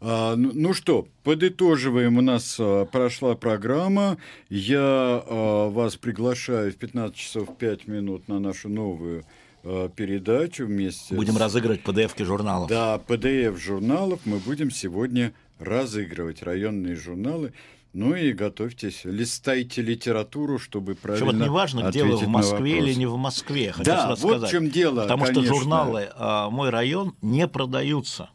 А, 0.00 0.36
ну, 0.36 0.52
ну 0.54 0.72
что, 0.72 1.08
подытоживаем. 1.24 2.16
У 2.16 2.20
нас 2.20 2.58
а, 2.60 2.84
прошла 2.84 3.34
программа. 3.34 4.18
Я 4.50 4.78
а, 4.80 5.68
вас 5.68 5.96
приглашаю 5.96 6.70
в 6.70 6.76
15 6.76 7.16
часов 7.16 7.58
5 7.58 7.88
минут 7.88 8.28
на 8.28 8.38
нашу 8.38 8.68
новую 8.68 9.24
а, 9.64 9.88
передачу 9.88 10.64
вместе. 10.64 11.16
Будем 11.16 11.34
с... 11.34 11.40
разыгрывать 11.40 11.82
PDF-ки 11.82 12.22
журналов. 12.22 12.68
Да, 12.68 13.00
PDF 13.04 13.58
журналов 13.58 14.20
мы 14.24 14.38
будем 14.38 14.70
сегодня 14.70 15.32
разыгрывать 15.60 16.42
районные 16.42 16.96
журналы. 16.96 17.52
Ну 17.92 18.14
и 18.14 18.32
готовьтесь, 18.32 19.00
листайте 19.04 19.82
литературу, 19.82 20.60
чтобы 20.60 20.94
правильно 20.94 21.26
Причем 21.26 21.38
вот 21.38 21.44
неважно, 21.44 21.90
вы 21.90 22.16
в 22.16 22.28
Москве 22.28 22.78
или 22.78 22.94
не 22.94 23.06
в 23.06 23.16
Москве, 23.16 23.72
хочу 23.72 23.84
да, 23.84 24.14
вот 24.16 24.42
в 24.42 24.50
чем 24.50 24.70
дело, 24.70 25.02
Потому 25.02 25.24
конечно. 25.24 25.44
что 25.44 25.54
журналы 25.54 26.08
а, 26.14 26.50
«Мой 26.50 26.70
район» 26.70 27.16
не 27.20 27.48
продаются. 27.48 28.30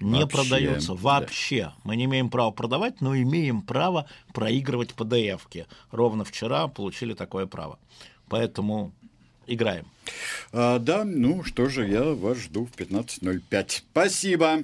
Не 0.00 0.22
вообще, 0.22 0.36
продаются 0.36 0.94
вообще. 0.94 1.62
Да. 1.64 1.74
Мы 1.84 1.96
не 1.96 2.06
имеем 2.06 2.30
права 2.30 2.50
продавать, 2.50 3.00
но 3.00 3.14
имеем 3.14 3.62
право 3.62 4.06
проигрывать 4.32 4.94
PDF-ки. 4.96 5.66
Ровно 5.90 6.24
вчера 6.24 6.66
получили 6.68 7.12
такое 7.12 7.46
право. 7.46 7.78
Поэтому 8.28 8.92
играем. 9.46 9.86
А, 10.52 10.78
да, 10.78 11.04
ну 11.04 11.44
что 11.44 11.68
же, 11.68 11.86
я 11.86 12.02
вас 12.02 12.38
жду 12.38 12.64
в 12.64 12.70
15.05. 12.70 13.82
Спасибо. 13.92 14.60